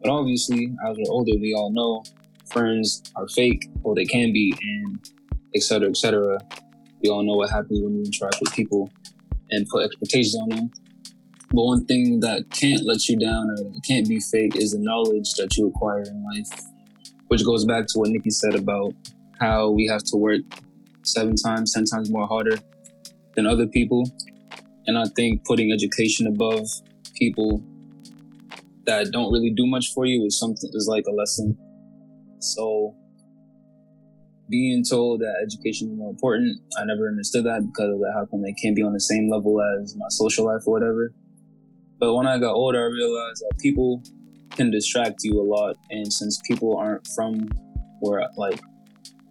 But 0.00 0.10
obviously, 0.10 0.72
as 0.86 0.96
we're 0.96 1.12
older, 1.12 1.32
we 1.40 1.54
all 1.54 1.70
know 1.70 2.04
friends 2.50 3.02
are 3.16 3.28
fake, 3.28 3.68
or 3.82 3.94
they 3.94 4.04
can 4.04 4.32
be, 4.32 4.54
and 4.62 5.10
et 5.54 5.62
cetera, 5.62 5.88
et 5.88 5.96
cetera. 5.96 6.38
We 7.02 7.10
all 7.10 7.22
know 7.24 7.36
what 7.36 7.50
happens 7.50 7.80
when 7.80 7.94
you 7.94 8.04
interact 8.04 8.38
with 8.40 8.52
people 8.52 8.90
and 9.50 9.66
put 9.68 9.84
expectations 9.84 10.36
on 10.36 10.48
them. 10.50 10.70
But 11.50 11.62
one 11.62 11.86
thing 11.86 12.20
that 12.20 12.50
can't 12.50 12.84
let 12.84 13.08
you 13.08 13.18
down 13.18 13.48
or 13.50 13.72
can't 13.86 14.06
be 14.06 14.20
fake 14.20 14.56
is 14.56 14.72
the 14.72 14.78
knowledge 14.80 15.32
that 15.34 15.56
you 15.56 15.68
acquire 15.68 16.02
in 16.02 16.24
life, 16.34 16.50
which 17.28 17.44
goes 17.44 17.64
back 17.64 17.86
to 17.88 17.98
what 18.00 18.10
Nikki 18.10 18.30
said 18.30 18.54
about 18.54 18.92
how 19.40 19.70
we 19.70 19.86
have 19.86 20.02
to 20.04 20.16
work 20.16 20.42
seven 21.04 21.34
times, 21.36 21.72
ten 21.72 21.84
times 21.84 22.10
more 22.10 22.26
harder 22.26 22.58
than 23.34 23.46
other 23.46 23.66
people. 23.66 24.10
And 24.86 24.98
I 24.98 25.04
think 25.16 25.44
putting 25.44 25.72
education 25.72 26.26
above 26.26 26.66
people 27.14 27.62
that 28.84 29.10
don't 29.12 29.32
really 29.32 29.50
do 29.50 29.66
much 29.66 29.92
for 29.94 30.06
you 30.06 30.24
is 30.26 30.38
something 30.38 30.70
is 30.74 30.86
like 30.88 31.04
a 31.08 31.12
lesson. 31.12 31.56
So 32.40 32.94
being 34.50 34.84
told 34.88 35.20
that 35.20 35.34
education 35.42 35.90
is 35.90 35.96
more 35.96 36.10
important, 36.10 36.60
I 36.78 36.84
never 36.84 37.08
understood 37.08 37.44
that 37.44 37.66
because 37.66 37.92
of 37.92 37.98
that. 38.00 38.12
How 38.14 38.26
come 38.26 38.42
they 38.42 38.54
can't 38.54 38.74
be 38.74 38.82
on 38.82 38.92
the 38.92 39.00
same 39.00 39.30
level 39.30 39.60
as 39.60 39.94
my 39.96 40.06
social 40.08 40.46
life 40.46 40.62
or 40.66 40.72
whatever? 40.72 41.12
But 41.98 42.14
when 42.14 42.26
I 42.26 42.38
got 42.38 42.54
older, 42.54 42.80
I 42.80 42.86
realized 42.86 43.42
that 43.42 43.58
people 43.58 44.02
can 44.50 44.70
distract 44.70 45.16
you 45.22 45.40
a 45.40 45.42
lot. 45.42 45.76
And 45.90 46.12
since 46.12 46.40
people 46.46 46.76
aren't 46.76 47.06
from 47.14 47.48
where, 48.00 48.26
like, 48.36 48.60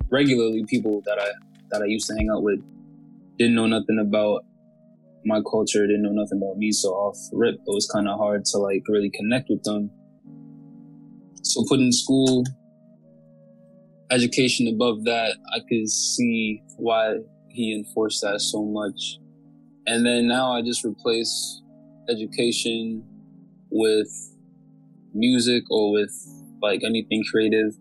regularly 0.09 0.65
people 0.68 1.01
that 1.05 1.20
I 1.20 1.30
that 1.72 1.82
I 1.82 1.86
used 1.86 2.07
to 2.07 2.15
hang 2.15 2.30
out 2.30 2.43
with 2.43 2.59
didn't 3.38 3.55
know 3.55 3.68
nothing 3.68 3.99
about 3.99 4.45
my 5.26 5.41
culture, 5.51 5.86
didn't 5.86 6.03
know 6.03 6.11
nothing 6.11 6.39
about 6.41 6.57
me. 6.57 6.72
So 6.72 6.89
off 6.89 7.18
rip, 7.34 7.55
it 7.55 7.61
was 7.65 7.89
kind 7.93 8.07
of 8.07 8.18
hard 8.18 8.45
to 8.45 8.57
like 8.57 8.84
really 8.88 9.09
connect 9.09 9.49
with 9.49 9.63
them. 9.63 9.91
So 11.43 11.63
putting 11.68 11.91
school 11.91 12.43
education 14.12 14.68
above 14.68 15.03
that, 15.05 15.38
I 15.53 15.60
could 15.60 15.89
see 15.89 16.62
why 16.78 17.18
he 17.49 17.74
enforced 17.74 18.22
that 18.22 18.41
so 18.41 18.64
much. 18.64 19.20
And 19.86 20.05
then 20.05 20.28
now 20.28 20.51
I 20.51 20.62
just 20.62 20.84
replace 20.84 21.62
education 22.10 23.03
with 23.70 24.10
music 25.14 25.64
or 25.70 25.91
with 25.91 26.12
like 26.62 26.82
anything 26.86 27.24
creative. 27.32 27.74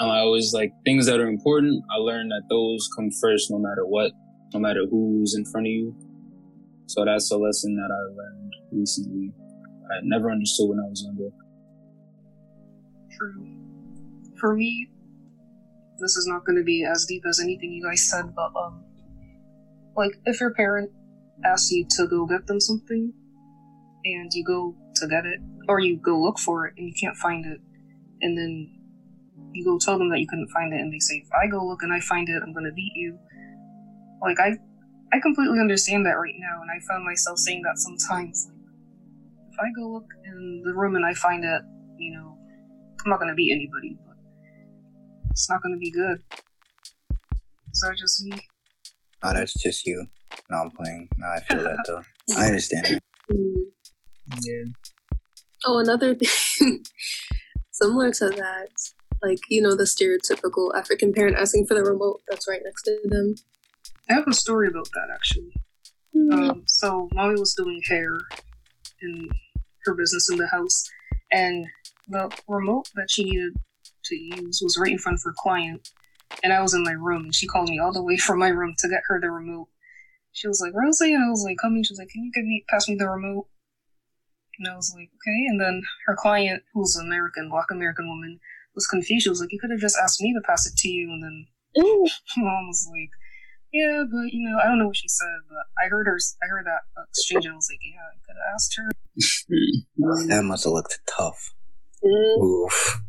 And 0.00 0.10
I 0.10 0.18
always 0.18 0.52
like 0.52 0.72
things 0.84 1.06
that 1.06 1.20
are 1.20 1.26
important. 1.28 1.82
I 1.90 1.98
learned 1.98 2.30
that 2.30 2.42
those 2.48 2.88
come 2.96 3.10
first 3.20 3.50
no 3.50 3.58
matter 3.58 3.84
what, 3.84 4.12
no 4.54 4.60
matter 4.60 4.86
who's 4.88 5.34
in 5.36 5.44
front 5.44 5.66
of 5.66 5.72
you. 5.72 5.96
So 6.86 7.04
that's 7.04 7.30
a 7.32 7.36
lesson 7.36 7.76
that 7.76 7.90
I 7.90 8.14
learned 8.14 8.52
recently. 8.72 9.32
I 9.90 10.00
never 10.02 10.30
understood 10.30 10.68
when 10.68 10.78
I 10.78 10.88
was 10.88 11.02
younger. 11.02 11.30
True. 13.16 13.46
For 14.38 14.54
me, 14.54 14.88
this 15.98 16.16
is 16.16 16.26
not 16.26 16.44
going 16.44 16.56
to 16.56 16.64
be 16.64 16.84
as 16.84 17.04
deep 17.04 17.24
as 17.28 17.40
anything 17.40 17.72
you 17.72 17.82
guys 17.82 18.08
said, 18.08 18.34
but 18.34 18.50
um, 18.56 18.84
like 19.96 20.12
if 20.24 20.40
your 20.40 20.54
parent 20.54 20.90
asks 21.44 21.70
you 21.70 21.86
to 21.90 22.06
go 22.06 22.26
get 22.26 22.46
them 22.46 22.60
something, 22.60 23.12
and 24.04 24.32
you 24.32 24.44
go 24.44 24.76
to 24.96 25.08
get 25.08 25.26
it, 25.26 25.40
or 25.68 25.80
you 25.80 25.98
go 25.98 26.20
look 26.20 26.38
for 26.38 26.66
it 26.66 26.74
and 26.76 26.86
you 26.88 26.94
can't 26.98 27.16
find 27.16 27.44
it, 27.44 27.60
and 28.22 28.38
then 28.38 28.72
you 29.52 29.64
go 29.64 29.78
tell 29.78 29.98
them 29.98 30.10
that 30.10 30.20
you 30.20 30.26
couldn't 30.28 30.50
find 30.50 30.72
it, 30.72 30.80
and 30.80 30.92
they 30.92 31.00
say, 31.00 31.16
"If 31.16 31.28
I 31.32 31.48
go 31.48 31.66
look 31.66 31.82
and 31.82 31.92
I 31.92 32.00
find 32.00 32.28
it, 32.28 32.42
I'm 32.42 32.52
going 32.52 32.66
to 32.66 32.72
beat 32.72 32.92
you." 32.94 33.18
Like 34.22 34.38
I, 34.40 34.56
I 35.12 35.20
completely 35.20 35.60
understand 35.60 36.06
that 36.06 36.18
right 36.18 36.34
now, 36.38 36.60
and 36.62 36.70
I 36.70 36.78
found 36.86 37.04
myself 37.04 37.38
saying 37.38 37.62
that 37.62 37.78
sometimes. 37.78 38.48
Like, 38.48 38.56
if 39.52 39.58
I 39.60 39.68
go 39.76 39.88
look 39.88 40.06
in 40.24 40.62
the 40.64 40.74
room 40.74 40.94
and 40.94 41.04
I 41.04 41.14
find 41.14 41.44
it, 41.44 41.62
you 41.98 42.14
know, 42.14 42.36
I'm 43.04 43.10
not 43.10 43.18
going 43.18 43.30
to 43.30 43.34
beat 43.34 43.52
anybody 43.52 43.98
it's 45.38 45.48
not 45.48 45.62
going 45.62 45.72
to 45.72 45.78
be 45.78 45.92
good. 45.92 46.20
Is 47.72 47.80
that 47.80 47.96
just 47.96 48.24
me? 48.24 48.40
No, 49.22 49.32
that's 49.32 49.54
just 49.54 49.86
you. 49.86 50.04
No, 50.50 50.62
I'm 50.62 50.70
playing. 50.72 51.08
No, 51.16 51.28
I 51.28 51.38
feel 51.38 51.62
that 51.62 51.78
though. 51.86 52.02
I 52.36 52.46
understand. 52.46 53.00
Yeah. 53.30 54.64
Oh, 55.64 55.78
another 55.78 56.14
thing 56.58 56.84
similar 57.70 58.10
to 58.14 58.30
that, 58.30 58.68
like 59.22 59.38
you 59.48 59.62
know, 59.62 59.76
the 59.76 59.84
stereotypical 59.84 60.74
African 60.74 61.12
parent 61.12 61.36
asking 61.38 61.66
for 61.66 61.74
the 61.74 61.84
remote 61.84 62.20
that's 62.28 62.48
right 62.48 62.60
next 62.64 62.82
to 62.82 62.98
them. 63.04 63.36
I 64.10 64.14
have 64.14 64.26
a 64.26 64.32
story 64.32 64.66
about 64.66 64.88
that 64.94 65.06
actually. 65.14 65.52
Mm-hmm. 66.16 66.50
Um, 66.50 66.62
so 66.66 67.08
mommy 67.12 67.38
was 67.38 67.54
doing 67.54 67.80
hair 67.88 68.10
in 69.02 69.28
her 69.84 69.94
business 69.94 70.28
in 70.32 70.38
the 70.38 70.48
house, 70.48 70.90
and 71.30 71.64
the 72.08 72.28
remote 72.48 72.88
that 72.96 73.08
she 73.08 73.22
needed 73.22 73.54
to 74.08 74.16
use 74.16 74.60
was 74.62 74.78
right 74.80 74.92
in 74.92 74.98
front 74.98 75.16
of 75.16 75.22
her 75.24 75.34
client. 75.36 75.88
And 76.42 76.52
I 76.52 76.60
was 76.60 76.74
in 76.74 76.84
my 76.84 76.92
room, 76.92 77.24
and 77.24 77.34
she 77.34 77.46
called 77.46 77.68
me 77.68 77.78
all 77.78 77.92
the 77.92 78.02
way 78.02 78.16
from 78.26 78.38
my 78.38 78.48
room 78.48 78.74
to 78.78 78.88
get 78.88 79.02
her 79.08 79.20
the 79.20 79.30
remote. 79.30 79.68
She 80.32 80.46
was 80.46 80.60
like, 80.60 80.74
Rosie, 80.74 81.14
and 81.14 81.24
I 81.24 81.30
was 81.30 81.42
like, 81.42 81.56
coming. 81.58 81.82
She 81.82 81.92
was 81.92 81.98
like, 81.98 82.10
can 82.10 82.22
you 82.22 82.32
give 82.32 82.44
me, 82.44 82.64
pass 82.68 82.88
me 82.88 82.96
the 82.96 83.08
remote? 83.08 83.48
And 84.58 84.68
I 84.68 84.76
was 84.76 84.92
like, 84.94 85.08
okay. 85.08 85.46
And 85.48 85.60
then 85.60 85.82
her 86.06 86.16
client, 86.16 86.62
who 86.72 86.80
was 86.80 86.96
an 86.96 87.06
American, 87.06 87.48
black 87.48 87.70
American 87.70 88.08
woman, 88.08 88.40
was 88.74 88.86
confused. 88.86 89.24
She 89.24 89.28
was 89.28 89.40
like, 89.40 89.52
you 89.52 89.58
could 89.58 89.70
have 89.70 89.80
just 89.80 89.98
asked 90.02 90.20
me 90.20 90.32
to 90.34 90.46
pass 90.46 90.66
it 90.66 90.76
to 90.78 90.88
you. 90.88 91.08
And 91.10 91.22
then 91.22 91.46
mom 92.36 92.66
was 92.66 92.88
like, 92.90 93.10
yeah, 93.72 94.04
but 94.10 94.32
you 94.32 94.48
know, 94.48 94.58
I 94.62 94.66
don't 94.66 94.78
know 94.78 94.86
what 94.86 94.96
she 94.96 95.08
said, 95.08 95.40
but 95.48 95.84
I 95.84 95.88
heard 95.88 96.06
her, 96.06 96.18
I 96.42 96.46
heard 96.46 96.66
that 96.66 97.02
exchange, 97.10 97.44
and 97.44 97.52
I 97.52 97.56
was 97.56 97.68
like, 97.70 97.80
yeah, 97.82 98.00
I 98.00 98.18
could 98.24 98.36
have 98.36 98.54
asked 98.54 98.76
her. 98.76 100.28
that 100.28 100.44
must 100.44 100.64
have 100.64 100.72
looked 100.72 101.00
tough. 101.06 101.54
Mm. 102.02 102.42
Oof. 102.42 103.02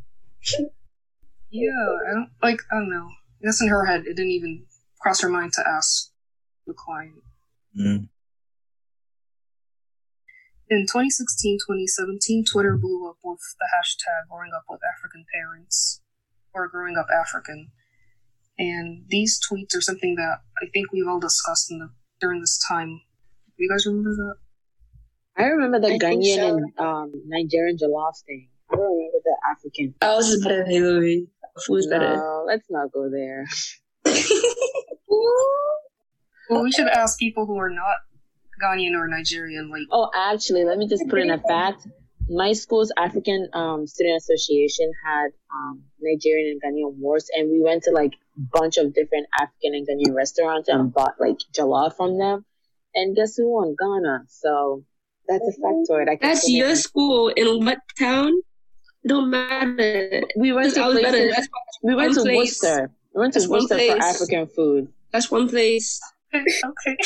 Yeah, 1.52 1.70
I 2.10 2.14
don't 2.14 2.30
like. 2.42 2.62
I 2.72 2.76
don't 2.76 2.90
know. 2.90 3.10
I 3.42 3.46
guess 3.46 3.62
in 3.62 3.70
her 3.70 3.86
head, 3.86 4.02
it 4.02 4.16
didn't 4.16 4.32
even 4.32 4.66
cross 5.02 5.22
her 5.22 5.30
mind 5.30 5.54
to 5.54 5.68
ask 5.68 6.12
the 6.68 6.74
client. 6.74 7.24
Mm. 7.80 8.10
In 10.72 10.86
2016 10.86 11.58
2017, 11.58 12.46
Twitter 12.46 12.78
blew 12.78 13.10
up 13.10 13.18
with 13.24 13.40
the 13.60 13.66
hashtag 13.76 14.30
growing 14.30 14.52
up 14.56 14.66
with 14.70 14.82
African 14.96 15.26
parents 15.34 16.02
or 16.54 16.68
growing 16.68 16.96
up 16.98 17.08
African. 17.12 17.72
And 18.60 19.06
these 19.08 19.40
tweets 19.40 19.76
are 19.76 19.82
something 19.82 20.16
that 20.16 20.40
I 20.62 20.68
think 20.72 20.92
we've 20.92 21.08
all 21.08 21.20
discussed 21.20 21.72
in 21.72 21.80
the, 21.80 21.90
during 22.20 22.42
this 22.42 22.62
time. 22.68 23.02
Do 23.58 23.64
you 23.64 23.70
guys 23.70 23.86
remember 23.88 24.16
that? 24.16 24.36
I 25.38 25.48
remember 25.48 25.80
the 25.80 25.98
Ghanaian 25.98 26.36
so. 26.36 26.58
and 26.58 26.80
um, 26.80 27.12
Nigerian 27.26 27.78
jollof 27.78 28.22
thing. 28.28 28.50
I 28.72 28.76
don't 28.76 28.86
remember 28.86 29.18
the 29.24 29.38
African. 29.50 29.96
I 30.02 30.16
was 30.16 30.30
just 30.30 30.44
better 30.44 30.66
than 30.66 31.28
Hillary. 31.68 31.82
Food's 31.82 31.88
no, 31.88 32.00
better. 32.00 32.44
Let's 32.48 32.70
not 32.70 32.92
go 32.92 33.10
there. 33.10 33.48
well, 36.50 36.64
we 36.64 36.72
should 36.72 36.88
ask 36.88 37.20
people 37.20 37.46
who 37.46 37.58
are 37.58 37.70
not 37.70 37.98
Ghanaian 38.62 38.98
or 38.98 39.08
Nigerian. 39.08 39.70
Like, 39.70 39.88
oh, 39.92 40.10
actually, 40.16 40.64
let 40.64 40.78
me 40.78 40.88
just 40.88 41.08
put 41.08 41.20
in 41.20 41.32
a 41.32 41.40
fact. 41.40 41.88
My 42.32 42.54
school's 42.54 42.92
African 42.96 43.50
um, 43.54 43.88
Student 43.88 44.18
Association 44.18 44.92
had 45.04 45.30
um, 45.52 45.84
Nigerian 46.00 46.60
and 46.62 46.62
Ghanaian 46.62 46.96
wars, 46.98 47.28
and 47.36 47.50
we 47.50 47.60
went 47.60 47.84
to 47.84 47.92
like 47.92 48.14
a 48.38 48.42
bunch 48.54 48.78
of 48.78 48.94
different 48.94 49.26
African 49.40 49.74
and 49.74 49.88
Ghanaian 49.88 50.16
restaurants 50.16 50.70
and 50.70 50.94
bought 50.94 51.16
like 51.20 51.38
jollof 51.58 51.96
from 51.96 52.20
them. 52.20 52.46
And 52.94 53.16
guess 53.16 53.36
who 53.36 53.50
won? 53.50 53.76
Ghana. 53.80 54.26
So 54.28 54.84
that's 55.28 55.44
a 55.44 55.62
factoid. 55.62 56.10
I 56.10 56.18
that's 56.22 56.50
your 56.50 56.76
school 56.76 57.30
in 57.30 57.66
what 57.66 57.80
town? 57.98 58.34
Don't 59.10 59.30
matter. 59.30 60.24
We 60.38 60.54
went 60.54 60.74
to 60.76 60.84
places, 60.92 61.50
we 61.84 61.96
went 61.96 62.14
to 62.14 62.22
place. 62.22 62.62
Worcester. 62.62 62.92
We 63.14 63.20
went 63.20 63.34
to 63.34 63.40
That's 63.40 63.50
Worcester 63.50 63.78
for 63.78 63.98
African 64.02 64.48
food. 64.48 64.88
That's 65.12 65.32
one 65.32 65.50
place. 65.50 66.00
okay. 66.34 66.98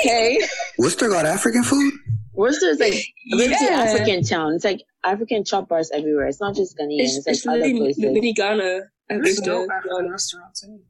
okay. 0.00 0.40
Worcester 0.78 1.08
got 1.08 1.26
African 1.26 1.62
food? 1.62 1.92
Worcester 2.32 2.70
is 2.70 2.80
like 2.80 2.94
a 3.32 3.48
yeah. 3.48 3.84
African 3.86 4.22
town. 4.24 4.54
It's 4.54 4.64
like 4.64 4.82
African 5.04 5.44
chop 5.44 5.68
bars 5.68 5.90
everywhere. 5.92 6.26
It's 6.26 6.40
not 6.40 6.54
just 6.54 6.76
Ghanaian. 6.76 7.00
It's, 7.00 7.18
it's, 7.18 7.26
it's 7.26 7.46
like 7.46 7.62
other 7.62 7.74
places. 7.76 8.02
Mini 8.02 8.32
Ghana. 8.32 8.80
There's 9.08 9.40
no 9.42 9.66
African 9.70 10.10
restaurants 10.10 10.64
anywhere. 10.64 10.82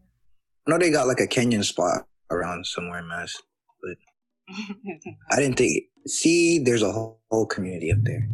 I 0.67 0.71
know 0.71 0.79
they 0.79 0.91
got 0.91 1.07
like 1.07 1.21
a 1.21 1.27
Kenyan 1.27 1.65
spot 1.65 2.07
around 2.31 2.67
somewhere 2.67 3.01
in 3.01 3.09
Mass, 3.09 3.37
but 3.83 4.57
I 5.31 5.37
didn't 5.37 5.57
think. 5.57 5.85
See, 6.07 6.61
there's 6.61 6.83
a 6.83 6.93
whole, 6.93 7.21
whole 7.31 7.47
community 7.47 7.91
up 7.93 7.99
there. 8.03 8.29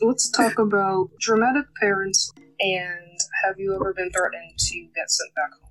Let's 0.00 0.30
talk 0.30 0.58
about 0.58 1.08
dramatic 1.20 1.64
parents 1.80 2.32
and 2.60 3.18
have 3.44 3.58
you 3.58 3.74
ever 3.74 3.92
been 3.94 4.10
threatened 4.10 4.58
to 4.58 4.74
get 4.94 5.08
sent 5.10 5.34
back 5.34 5.50
home? 5.52 5.62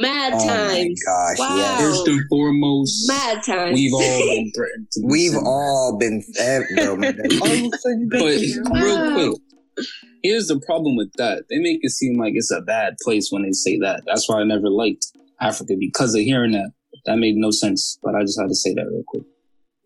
Mad 0.00 0.32
Oh 0.34 0.46
my 0.46 0.52
times. 0.74 1.02
gosh, 1.04 1.38
Wow. 1.38 1.56
yes. 1.56 1.80
First 1.80 2.08
and 2.08 2.20
foremost, 2.30 3.08
Mad 3.08 3.42
times. 3.44 3.74
we've 3.74 3.92
all 3.92 4.00
been 4.34 4.52
threatened. 4.54 4.88
To 4.92 5.00
We've 5.04 5.36
all 5.36 5.98
been, 5.98 6.22
bro. 6.74 6.96
man. 6.96 7.18
All 7.42 7.66
of 7.66 7.72
a 7.74 7.78
sudden, 7.78 8.08
back. 8.08 8.20
But 8.20 8.80
real 8.80 9.12
quick, 9.12 9.86
here's 10.22 10.46
the 10.46 10.58
problem 10.66 10.96
with 10.96 11.12
that. 11.18 11.44
They 11.50 11.58
make 11.58 11.80
it 11.82 11.90
seem 11.90 12.18
like 12.18 12.32
it's 12.34 12.50
a 12.50 12.62
bad 12.62 12.94
place 13.02 13.28
when 13.30 13.42
they 13.42 13.52
say 13.52 13.78
that. 13.80 14.02
That's 14.06 14.26
why 14.28 14.40
I 14.40 14.44
never 14.44 14.70
liked 14.70 15.06
Africa 15.40 15.74
because 15.78 16.14
of 16.14 16.22
hearing 16.22 16.52
that. 16.52 16.70
That 17.04 17.18
made 17.18 17.36
no 17.36 17.50
sense. 17.50 17.98
But 18.02 18.14
I 18.14 18.22
just 18.22 18.40
had 18.40 18.48
to 18.48 18.54
say 18.54 18.72
that 18.72 18.86
real 18.90 19.04
quick. 19.06 19.24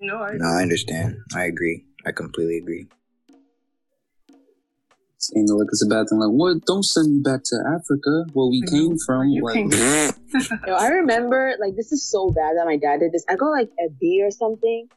No, 0.01 0.19
I 0.19 0.35
No, 0.37 0.47
I 0.47 0.63
understand. 0.63 1.17
I 1.35 1.45
agree. 1.47 1.85
I 2.07 2.13
completely 2.13 2.59
agree. 2.59 2.87
Saying 5.29 5.47
like 5.49 5.69
it's 5.71 5.85
a 5.85 5.89
bad 5.89 6.09
thing. 6.09 6.19
Like, 6.19 6.31
what? 6.31 6.65
Don't 6.65 6.83
send 6.83 7.15
me 7.15 7.21
back 7.21 7.43
to 7.45 7.57
Africa, 7.69 8.25
where 8.33 8.49
we 8.49 8.63
I 8.67 8.71
came 8.71 8.91
know, 8.91 8.97
from. 9.05 9.29
Like, 9.43 9.55
came 9.55 9.71
Yo, 10.67 10.75
I 10.75 10.89
remember 10.89 11.55
like 11.61 11.77
this 11.77 11.93
is 11.93 12.09
so 12.09 12.31
bad 12.31 12.57
that 12.57 12.65
my 12.65 12.79
dad 12.79 13.01
did 13.01 13.13
this. 13.13 13.27
I 13.29 13.37
got 13.37 13.51
like 13.51 13.71
a 13.79 13.91
B 13.91 14.23
or 14.25 14.31
something. 14.31 14.89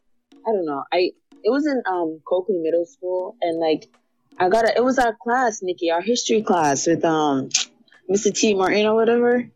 I 0.47 0.51
don't 0.51 0.65
know. 0.65 0.83
I 0.91 1.11
it 1.43 1.51
was 1.51 1.67
in 1.67 1.83
um 1.85 2.21
Coakley 2.25 2.59
Middle 2.59 2.85
School 2.85 3.35
and 3.41 3.59
like 3.59 3.89
I 4.37 4.47
got 4.47 4.65
a 4.65 4.77
it 4.77 4.83
was 4.83 4.99
our 4.99 5.13
class, 5.21 5.61
Nikki, 5.61 5.91
our 5.91 6.01
history 6.01 6.43
class 6.43 6.87
with 6.87 7.03
um 7.03 7.49
Mr. 8.09 8.33
T 8.33 8.53
Martin 8.53 8.85
or 8.85 8.95
whatever. 8.95 9.49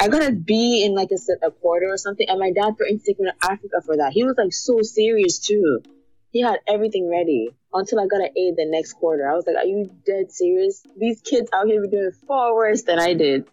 I 0.00 0.08
got 0.08 0.24
a 0.24 0.32
B 0.32 0.82
in 0.84 0.94
like 0.94 1.10
a, 1.12 1.18
se- 1.18 1.42
a 1.42 1.50
quarter 1.50 1.86
or 1.86 1.96
something, 1.98 2.26
and 2.28 2.40
my 2.40 2.50
dad 2.52 2.76
threatened 2.76 3.00
to 3.00 3.06
take 3.06 3.20
me 3.20 3.30
to 3.30 3.50
Africa 3.50 3.80
for 3.84 3.98
that. 3.98 4.12
He 4.12 4.24
was 4.24 4.34
like 4.36 4.52
so 4.52 4.82
serious 4.82 5.38
too. 5.38 5.82
He 6.30 6.40
had 6.40 6.58
everything 6.66 7.08
ready 7.08 7.50
until 7.74 8.00
I 8.00 8.06
got 8.06 8.20
an 8.20 8.30
A 8.36 8.52
the 8.56 8.64
next 8.66 8.94
quarter. 8.94 9.28
I 9.28 9.34
was 9.34 9.46
like, 9.46 9.56
"Are 9.56 9.66
you 9.66 9.90
dead 10.06 10.32
serious? 10.32 10.82
These 10.96 11.20
kids 11.20 11.50
out 11.52 11.66
here 11.66 11.82
be 11.82 11.88
doing 11.88 12.12
far 12.26 12.54
worse 12.54 12.82
than 12.82 12.98
I 12.98 13.14
did." 13.14 13.44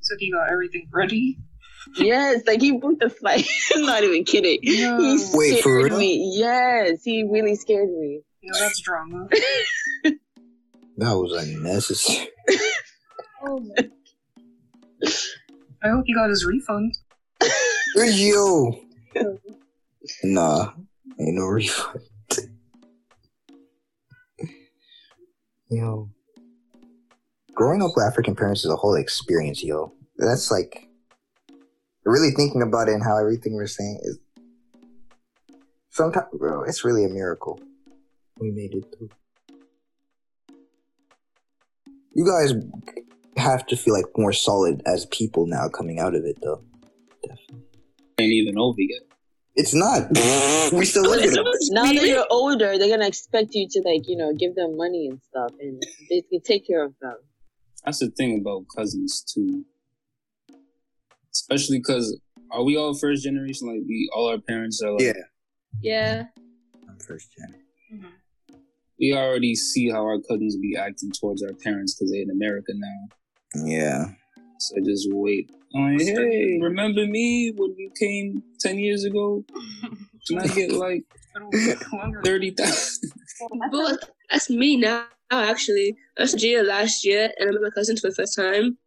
So 0.00 0.14
he 0.18 0.30
got 0.30 0.50
everything 0.50 0.88
ready. 0.92 1.38
Yes, 1.96 2.42
like 2.46 2.60
he 2.60 2.72
booked 2.72 3.00
the 3.00 3.08
flight. 3.08 3.48
I'm 3.74 3.86
not 3.86 4.04
even 4.04 4.24
kidding. 4.24 4.58
No. 4.62 4.98
He 4.98 5.24
Wait, 5.32 5.62
for 5.62 5.78
scared 5.78 5.92
real? 5.92 5.98
me. 5.98 6.34
Yes, 6.36 7.02
he 7.04 7.24
really 7.24 7.54
scared 7.54 7.88
me. 7.88 8.20
No, 8.42 8.58
that's 8.58 8.80
drama. 8.80 9.28
That 10.98 11.12
was 11.12 11.30
unnecessary. 11.30 12.28
Oh 13.46 13.60
my. 13.76 13.88
I 15.84 15.90
hope 15.90 16.02
he 16.06 16.12
got 16.12 16.28
his 16.28 16.44
refund. 16.44 16.92
Yo. 17.94 18.80
Nah, 20.24 20.72
ain't 21.20 21.36
no 21.36 21.44
refund. 21.44 22.00
Yo. 25.70 26.10
Growing 27.54 27.82
up 27.82 27.90
with 27.96 28.04
African 28.04 28.36
parents 28.36 28.64
is 28.64 28.70
a 28.70 28.76
whole 28.76 28.94
experience, 28.94 29.62
yo. 29.62 29.92
That's 30.16 30.50
like 30.50 30.88
really 32.04 32.30
thinking 32.30 32.62
about 32.62 32.88
it 32.88 32.94
and 32.94 33.02
how 33.02 33.18
everything 33.18 33.54
we're 33.54 33.66
saying 33.66 34.00
is 34.02 34.18
sometimes 35.90 36.26
bro, 36.32 36.62
it's 36.62 36.84
really 36.84 37.04
a 37.04 37.08
miracle. 37.08 37.60
We 38.38 38.50
made 38.50 38.74
it 38.74 38.84
through. 38.96 39.10
You 42.14 42.26
guys 42.26 42.54
have 43.36 43.66
to 43.66 43.76
feel 43.76 43.94
like 43.94 44.06
more 44.16 44.32
solid 44.32 44.82
as 44.86 45.06
people 45.06 45.46
now 45.46 45.68
coming 45.68 45.98
out 45.98 46.14
of 46.14 46.24
it 46.24 46.38
though. 46.42 46.62
Definitely. 47.22 47.66
Ain't 48.20 48.32
even 48.32 48.58
over 48.58 48.80
yet. 48.80 49.07
It's 49.58 49.74
not. 49.74 50.08
we 50.72 50.84
still 50.84 51.02
look 51.02 51.20
at 51.20 51.30
it. 51.30 51.46
Now 51.72 51.92
that 51.92 52.06
you're 52.06 52.26
older, 52.30 52.78
they're 52.78 52.88
gonna 52.88 53.08
expect 53.08 53.54
you 53.54 53.66
to 53.68 53.82
like, 53.84 54.08
you 54.08 54.16
know, 54.16 54.32
give 54.32 54.54
them 54.54 54.76
money 54.76 55.08
and 55.08 55.20
stuff 55.20 55.50
and 55.60 55.82
basically 56.08 56.38
take 56.38 56.64
care 56.64 56.84
of 56.84 56.94
them. 57.02 57.16
That's 57.84 57.98
the 57.98 58.10
thing 58.10 58.38
about 58.38 58.66
cousins 58.74 59.24
too. 59.34 59.64
Especially 61.32 61.78
because 61.78 62.20
are 62.52 62.62
we 62.62 62.76
all 62.76 62.94
first 62.94 63.24
generation? 63.24 63.66
Like 63.66 63.82
we 63.86 64.08
all 64.14 64.30
our 64.30 64.38
parents 64.38 64.80
are 64.80 64.92
like 64.92 65.02
Yeah. 65.02 65.12
Yeah. 65.82 66.24
I'm 66.88 66.98
first 67.00 67.28
gen. 67.36 67.56
Mm-hmm. 67.92 68.56
we 69.00 69.12
already 69.16 69.56
see 69.56 69.90
how 69.90 70.02
our 70.04 70.18
cousins 70.20 70.56
be 70.56 70.76
acting 70.76 71.10
towards 71.10 71.42
our 71.42 71.54
parents 71.64 71.94
because 71.94 72.12
they're 72.12 72.22
in 72.22 72.30
America 72.30 72.72
now. 72.76 73.64
Yeah. 73.64 74.04
So 74.58 74.76
just 74.84 75.08
wait. 75.12 75.50
Oh, 75.74 75.80
like, 75.80 76.00
hey, 76.00 76.58
remember 76.60 77.06
me 77.06 77.52
when 77.54 77.74
you 77.76 77.90
came 77.98 78.42
ten 78.58 78.78
years 78.78 79.04
ago? 79.04 79.44
Can 80.26 80.38
I 80.38 80.46
get 80.48 80.72
like 80.72 81.04
It'll 81.36 82.12
thirty 82.24 82.50
thousand? 82.50 83.12
But 83.70 84.10
that's 84.30 84.50
me 84.50 84.76
now, 84.76 85.04
actually. 85.30 85.96
I 86.18 86.22
was 86.22 86.34
in 86.34 86.38
Nigeria 86.38 86.62
last 86.64 87.04
year 87.04 87.30
and 87.38 87.48
I 87.48 87.52
met 87.52 87.62
my 87.62 87.70
cousins 87.70 88.00
for 88.00 88.08
the 88.08 88.14
first 88.14 88.36
time. 88.36 88.78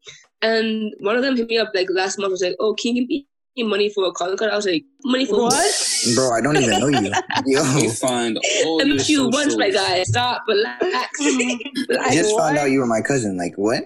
And 0.42 0.94
one 1.00 1.16
of 1.16 1.22
them 1.22 1.38
hit 1.38 1.48
me 1.48 1.58
up 1.58 1.72
like 1.74 1.88
last 1.92 2.18
month 2.20 2.32
was 2.32 2.42
like, 2.42 2.56
Oh, 2.60 2.74
can 2.74 2.96
you 2.96 3.08
give 3.08 3.26
me 3.56 3.64
money 3.64 3.90
for 3.90 4.06
a 4.06 4.12
call 4.12 4.36
card? 4.36 4.52
I 4.52 4.56
was 4.56 4.66
like, 4.66 4.84
Money 5.06 5.26
for 5.26 5.44
what? 5.44 5.94
Bro, 6.16 6.32
I 6.32 6.42
don't 6.42 6.58
even 6.58 6.80
know 6.80 6.88
you. 6.88 7.12
Yo. 7.46 7.78
You 7.78 7.92
find 7.92 8.38
all 8.66 8.82
I 8.82 8.86
met 8.86 9.08
you 9.08 9.30
once, 9.30 9.56
my 9.56 9.70
guy. 9.70 10.04
Stop, 10.04 10.44
relax. 10.48 11.20
I 11.22 11.66
relax. 11.90 12.16
just 12.16 12.36
found 12.36 12.58
out 12.58 12.72
you 12.72 12.80
were 12.80 12.88
my 12.88 13.02
cousin. 13.02 13.38
Like, 13.38 13.54
what? 13.56 13.84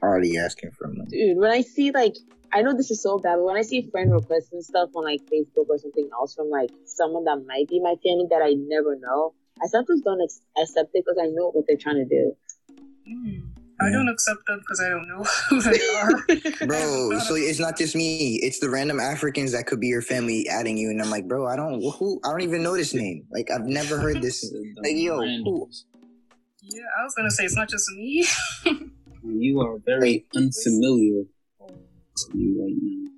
Right? 0.00 0.08
Already 0.08 0.38
asking 0.38 0.70
for 0.78 0.88
money. 0.88 1.10
Dude, 1.10 1.38
when 1.38 1.50
I 1.50 1.62
see 1.62 1.90
like 1.90 2.14
I 2.52 2.62
know 2.62 2.74
this 2.74 2.90
is 2.90 3.02
so 3.02 3.18
bad, 3.18 3.36
but 3.36 3.44
when 3.44 3.56
I 3.56 3.62
see 3.62 3.88
friend 3.90 4.12
requests 4.12 4.52
and 4.52 4.64
stuff 4.64 4.90
on 4.94 5.04
like 5.04 5.20
Facebook 5.26 5.68
or 5.68 5.78
something 5.78 6.08
else 6.12 6.34
from 6.34 6.48
like 6.50 6.70
someone 6.86 7.24
that 7.24 7.44
might 7.46 7.68
be 7.68 7.80
my 7.80 7.94
family 8.02 8.26
that 8.30 8.42
I 8.42 8.54
never 8.56 8.96
know, 8.96 9.34
I 9.62 9.66
sometimes 9.66 10.00
don't 10.02 10.22
ex- 10.22 10.40
accept 10.60 10.90
it 10.94 11.04
because 11.04 11.18
I 11.20 11.26
know 11.26 11.50
what 11.50 11.66
they're 11.66 11.76
trying 11.76 11.96
to 11.96 12.04
do. 12.06 12.36
Hmm. 13.06 13.58
I 13.80 13.90
don't 13.90 14.08
accept 14.08 14.44
them 14.46 14.58
because 14.58 14.80
I 14.80 14.88
don't 14.88 15.06
know 15.06 15.24
who 15.48 15.60
they 15.60 15.78
are. 15.94 16.66
Bro, 16.66 17.18
so 17.20 17.36
it's 17.36 17.60
not 17.60 17.78
just 17.78 17.94
me. 17.94 18.40
It's 18.42 18.58
the 18.58 18.68
random 18.68 18.98
Africans 18.98 19.52
that 19.52 19.66
could 19.66 19.78
be 19.78 19.86
your 19.86 20.02
family 20.02 20.48
adding 20.48 20.76
you. 20.76 20.90
And 20.90 21.00
I'm 21.00 21.10
like, 21.10 21.28
bro, 21.28 21.46
I 21.46 21.54
don't, 21.54 21.80
who, 21.94 22.20
I 22.24 22.30
don't 22.30 22.40
even 22.40 22.62
know 22.62 22.76
this 22.76 22.92
name. 22.92 23.26
Like, 23.30 23.50
I've 23.52 23.66
never 23.66 23.98
heard 23.98 24.20
this. 24.20 24.52
Like, 24.82 24.94
yo, 24.94 25.18
who? 25.18 25.68
yeah, 26.62 26.82
I 26.98 27.02
was 27.02 27.14
gonna 27.16 27.30
say 27.30 27.44
it's 27.44 27.56
not 27.56 27.68
just 27.68 27.88
me. 27.90 28.24
You 29.28 29.60
are 29.60 29.78
very 29.84 30.26
unfamiliar 30.34 31.24
to 32.16 32.34
me 32.34 32.56
right 32.58 32.74
now. 32.80 33.10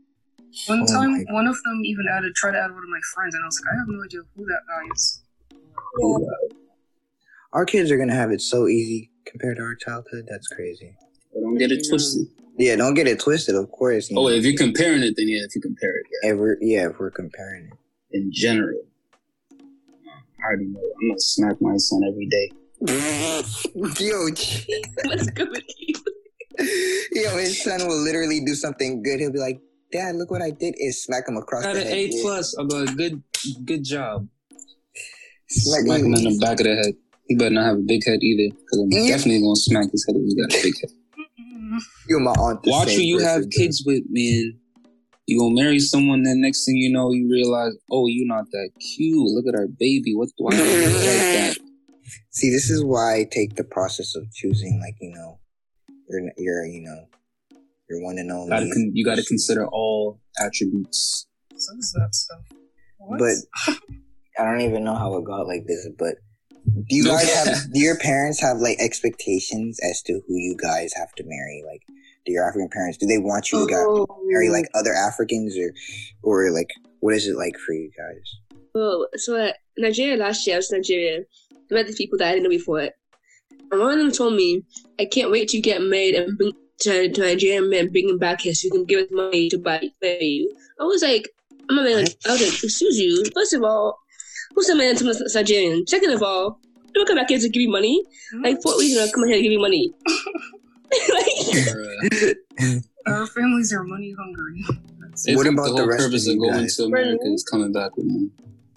One 0.66 0.82
Oh 0.82 0.86
time, 0.86 1.12
my 1.12 1.24
one 1.32 1.46
of 1.46 1.56
them 1.62 1.82
even 1.84 2.06
added, 2.10 2.34
tried 2.34 2.52
to 2.52 2.58
add 2.58 2.72
one 2.72 2.82
of 2.82 2.88
my 2.88 3.00
friends, 3.14 3.34
and 3.34 3.44
I 3.44 3.46
was 3.46 3.60
like, 3.64 3.72
I 3.72 3.78
have 3.78 3.88
no 3.88 4.04
idea 4.04 4.20
who 4.36 4.44
that 4.44 4.60
guy 4.68 4.92
is. 4.92 5.22
Oh, 6.02 6.28
our 7.52 7.64
kids 7.64 7.90
are 7.90 7.96
going 7.96 8.08
to 8.08 8.14
have 8.14 8.30
it 8.30 8.40
so 8.40 8.66
easy 8.66 9.10
compared 9.24 9.56
to 9.58 9.62
our 9.62 9.74
childhood. 9.76 10.26
That's 10.28 10.48
crazy. 10.48 10.96
But 11.32 11.40
don't 11.40 11.58
get 11.58 11.70
it 11.70 11.86
twisted. 11.88 12.26
Yeah, 12.58 12.76
don't 12.76 12.94
get 12.94 13.06
it 13.06 13.20
twisted, 13.20 13.54
of 13.54 13.70
course. 13.70 14.10
Oh, 14.14 14.24
know. 14.24 14.28
if 14.28 14.44
you're 14.44 14.56
comparing 14.56 15.02
it, 15.02 15.14
then 15.16 15.28
yeah, 15.28 15.44
if 15.44 15.54
you 15.54 15.60
compare 15.60 15.96
it, 15.96 16.06
yeah. 16.22 16.32
If 16.32 16.38
we're, 16.38 16.56
yeah, 16.60 16.88
if 16.90 16.98
we're 16.98 17.10
comparing 17.10 17.66
it. 17.66 17.78
In 18.12 18.30
general, 18.32 18.80
I 19.52 20.44
already 20.44 20.66
know. 20.66 20.80
I'm 20.80 21.08
gonna 21.08 21.20
smack 21.20 21.60
my 21.60 21.76
son 21.76 22.02
every 22.04 22.26
day. 22.26 22.50
Yo, 24.00 24.24
Let's 25.04 25.30
go 25.30 25.44
with 25.50 25.64
you. 25.78 25.94
yo, 27.12 27.36
his 27.36 27.62
son 27.62 27.86
will 27.86 28.02
literally 28.02 28.40
do 28.44 28.54
something 28.54 29.02
good. 29.02 29.20
He'll 29.20 29.32
be 29.32 29.38
like, 29.38 29.60
Dad, 29.92 30.16
look 30.16 30.30
what 30.30 30.40
I 30.40 30.50
did. 30.50 30.74
Is 30.78 31.02
smack 31.04 31.28
him 31.28 31.36
across 31.36 31.64
Got 31.64 31.74
the 31.74 31.80
an 31.82 31.86
head. 31.86 31.96
A 32.10 32.20
plus. 32.22 32.54
I'm 32.58 32.68
like, 32.68 32.96
good, 32.96 33.22
good 33.64 33.84
job. 33.84 34.28
Smack 35.50 35.80
Smack 35.82 36.00
him 36.00 36.14
in 36.14 36.24
the 36.24 36.38
back 36.40 36.60
of 36.60 36.64
the 36.64 36.74
head. 36.76 36.94
He 37.28 37.36
better 37.36 37.50
not 37.54 37.64
have 37.66 37.76
a 37.76 37.82
big 37.86 38.04
head 38.06 38.22
either, 38.22 38.54
because 38.56 38.78
I'm 38.78 38.90
Yeah. 38.92 39.08
definitely 39.16 39.42
gonna 39.42 39.56
smack 39.56 39.90
his 39.90 40.04
head 40.06 40.16
if 40.16 40.22
he 40.26 40.34
got 40.40 40.50
a 40.58 40.62
big 40.62 40.74
head. 40.80 40.90
You 42.08 42.16
and 42.16 42.24
my 42.24 42.32
aunt. 42.32 42.60
Watch 42.64 42.94
who 42.94 43.02
you 43.02 43.18
have 43.18 43.42
person, 43.42 43.50
kids 43.50 43.82
with, 43.86 44.02
man. 44.08 44.58
You 45.26 45.38
gonna 45.38 45.54
marry 45.54 45.78
someone, 45.78 46.22
then 46.22 46.40
next 46.40 46.64
thing 46.64 46.76
you 46.76 46.90
know, 46.92 47.12
you 47.12 47.28
realize, 47.30 47.72
oh, 47.90 48.06
you're 48.06 48.26
not 48.26 48.46
that 48.52 48.70
cute. 48.96 49.16
Look 49.30 49.46
at 49.46 49.54
our 49.58 49.68
baby. 49.68 50.14
What? 50.14 50.30
Why 50.38 50.50
do 50.52 50.56
you 50.56 50.86
look 50.88 50.94
like 50.94 51.02
that? 51.04 51.56
See, 52.30 52.50
this 52.50 52.70
is 52.70 52.84
why 52.84 53.16
I 53.16 53.26
take 53.30 53.56
the 53.56 53.64
process 53.64 54.14
of 54.14 54.30
choosing, 54.32 54.80
like 54.80 54.96
you 55.00 55.12
know, 55.12 55.38
your 56.08 56.20
your 56.36 56.66
you 56.66 56.82
know, 56.82 57.06
your 57.88 58.02
one 58.02 58.18
and 58.18 58.30
only. 58.30 58.50
Gotta 58.50 58.70
con- 58.72 58.92
you 58.94 59.04
got 59.04 59.16
to 59.16 59.24
consider 59.24 59.66
all 59.66 60.20
attributes. 60.38 61.26
Says 61.56 61.92
that 61.96 62.14
stuff. 62.14 62.40
What? 62.98 63.18
But 63.18 63.74
I 64.38 64.44
don't 64.44 64.62
even 64.62 64.84
know 64.84 64.94
how 64.94 65.16
it 65.16 65.24
got 65.24 65.46
like 65.46 65.64
this. 65.66 65.88
But 65.98 66.16
do 66.88 66.96
you 66.96 67.04
guys 67.04 67.32
have? 67.32 67.70
Do 67.72 67.80
your 67.80 67.96
parents 67.98 68.40
have 68.40 68.58
like 68.58 68.78
expectations 68.80 69.78
as 69.82 70.02
to 70.02 70.20
who 70.26 70.34
you 70.36 70.56
guys 70.56 70.92
have 70.94 71.12
to 71.16 71.24
marry? 71.26 71.62
Like, 71.66 71.82
do 72.26 72.32
your 72.32 72.46
African 72.46 72.68
parents 72.68 72.98
do 72.98 73.06
they 73.06 73.18
want 73.18 73.50
you 73.50 73.60
to 73.60 73.66
get, 73.66 73.78
Oh. 73.78 74.06
marry 74.26 74.50
like 74.50 74.66
other 74.74 74.92
Africans 74.92 75.56
or 75.58 75.72
or 76.22 76.50
like 76.50 76.68
what 77.00 77.14
is 77.14 77.26
it 77.26 77.36
like 77.36 77.56
for 77.58 77.72
you 77.72 77.90
guys? 77.96 78.58
Well, 78.74 79.08
so 79.16 79.36
uh, 79.36 79.52
Nigeria 79.78 80.16
last 80.16 80.46
year, 80.46 80.56
I 80.56 80.58
was 80.58 80.70
in 80.70 80.78
Nigeria. 80.78 81.20
I 81.20 81.49
met 81.74 81.86
these 81.86 81.96
people 81.96 82.18
that 82.18 82.28
I 82.28 82.32
didn't 82.32 82.44
know 82.44 82.50
before. 82.50 82.88
And 83.70 83.80
one 83.80 83.92
of 83.92 83.98
them 83.98 84.10
told 84.10 84.34
me, 84.34 84.64
I 84.98 85.04
can't 85.04 85.30
wait 85.30 85.48
to 85.50 85.60
get 85.60 85.80
married 85.80 86.14
and 86.14 86.36
bring 86.36 86.52
to, 86.80 87.10
to 87.10 87.20
Nigerian 87.20 87.70
men, 87.70 87.90
bring 87.90 88.08
him 88.08 88.18
back 88.18 88.40
here 88.40 88.54
so 88.54 88.66
you 88.66 88.70
can 88.70 88.84
give 88.84 89.04
us 89.04 89.08
money 89.10 89.48
to 89.50 89.58
buy 89.58 89.90
marry 90.02 90.24
you. 90.24 90.56
I 90.80 90.84
was 90.84 91.02
like, 91.02 91.28
I'm 91.68 91.76
not 91.76 91.84
like, 91.84 92.16
I 92.26 92.32
was 92.32 92.40
like, 92.40 92.64
excuse 92.64 92.98
you. 92.98 93.24
First 93.34 93.52
of 93.52 93.62
all, 93.62 93.98
who's 94.54 94.68
a 94.68 94.76
man 94.76 94.96
to 94.96 95.10
a 95.10 95.14
Nigerian? 95.34 95.86
Second 95.86 96.12
of 96.12 96.22
all, 96.22 96.58
don't 96.94 97.06
come 97.06 97.16
back 97.16 97.28
here 97.28 97.38
to 97.38 97.48
give 97.48 97.62
you 97.62 97.70
money. 97.70 98.02
Like, 98.42 98.56
for 98.62 98.72
what 98.72 98.80
reason 98.80 99.02
I'm 99.02 99.10
coming 99.10 99.30
here 99.30 99.36
to 99.38 99.42
give 99.42 99.52
you 99.52 99.60
money? 99.60 99.92
like, 101.12 102.82
Our 103.06 103.26
families 103.26 103.72
are 103.72 103.84
money 103.84 104.14
hungry. 104.18 104.64
What 105.34 105.46
about 105.46 105.66
the 105.66 105.72
the 105.72 105.76
whole 105.76 105.86
rest 105.86 106.04
purpose 106.04 106.28
of 106.28 106.34
of 106.34 106.40
going 106.40 106.68
to 106.68 106.84
America 106.84 107.24
is 107.26 107.44
coming 107.44 107.72
back 107.72 107.96
with 107.96 108.06
money? 108.06 108.30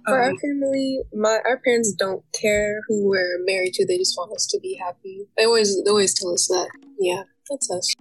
For 0.05 0.19
our 0.19 0.31
Um, 0.31 0.37
family, 0.37 1.01
my 1.13 1.39
our 1.45 1.59
parents 1.59 1.93
don't 1.93 2.23
care 2.39 2.81
who 2.87 3.07
we're 3.07 3.39
married 3.45 3.73
to. 3.75 3.85
They 3.85 3.97
just 3.97 4.17
want 4.17 4.33
us 4.35 4.45
to 4.47 4.59
be 4.59 4.75
happy. 4.75 5.27
They 5.37 5.45
always 5.45 5.81
they 5.83 5.89
always 5.89 6.13
tell 6.13 6.33
us 6.33 6.47
that. 6.47 6.69
Yeah, 6.99 7.23
that's 7.49 7.71
us. 7.71 7.93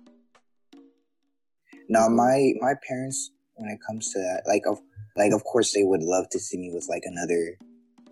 Now, 1.88 2.08
my 2.08 2.54
my 2.60 2.74
parents, 2.88 3.30
when 3.54 3.70
it 3.70 3.78
comes 3.86 4.12
to 4.12 4.18
that, 4.18 4.42
like 4.46 4.62
of 4.66 4.78
like 5.16 5.32
of 5.32 5.44
course 5.44 5.72
they 5.72 5.84
would 5.84 6.02
love 6.02 6.28
to 6.30 6.38
see 6.40 6.58
me 6.58 6.70
with 6.72 6.86
like 6.88 7.02
another 7.04 7.58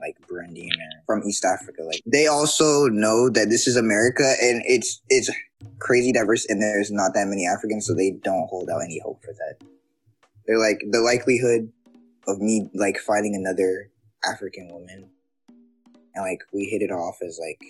like 0.01 0.17
Burundian 0.29 0.71
or 1.09 1.19
from 1.19 1.29
East 1.29 1.45
Africa. 1.45 1.83
Like 1.83 2.01
they 2.07 2.27
also 2.27 2.87
know 2.87 3.29
that 3.29 3.49
this 3.51 3.67
is 3.67 3.77
America 3.77 4.35
and 4.41 4.63
it's 4.67 5.03
it's 5.09 5.31
crazy 5.79 6.13
diverse 6.13 6.47
and 6.49 6.63
there's 6.63 6.91
not 6.91 7.13
that 7.15 7.27
many 7.27 7.47
Africans, 7.47 7.87
so 7.87 7.95
they 7.95 8.13
don't 8.23 8.47
hold 8.49 8.71
out 8.71 8.83
any 8.85 9.01
hope 9.05 9.21
for 9.25 9.33
that. 9.33 9.67
They're 10.47 10.59
like 10.59 10.81
the 10.91 11.01
likelihood 11.01 11.73
of 12.27 12.41
me 12.41 12.69
like 12.75 12.99
finding 12.99 13.35
another 13.35 13.91
African 14.25 14.69
woman 14.69 15.11
and 16.15 16.25
like 16.25 16.41
we 16.53 16.65
hit 16.65 16.83
it 16.83 16.91
off 16.91 17.19
as 17.23 17.39
like 17.41 17.61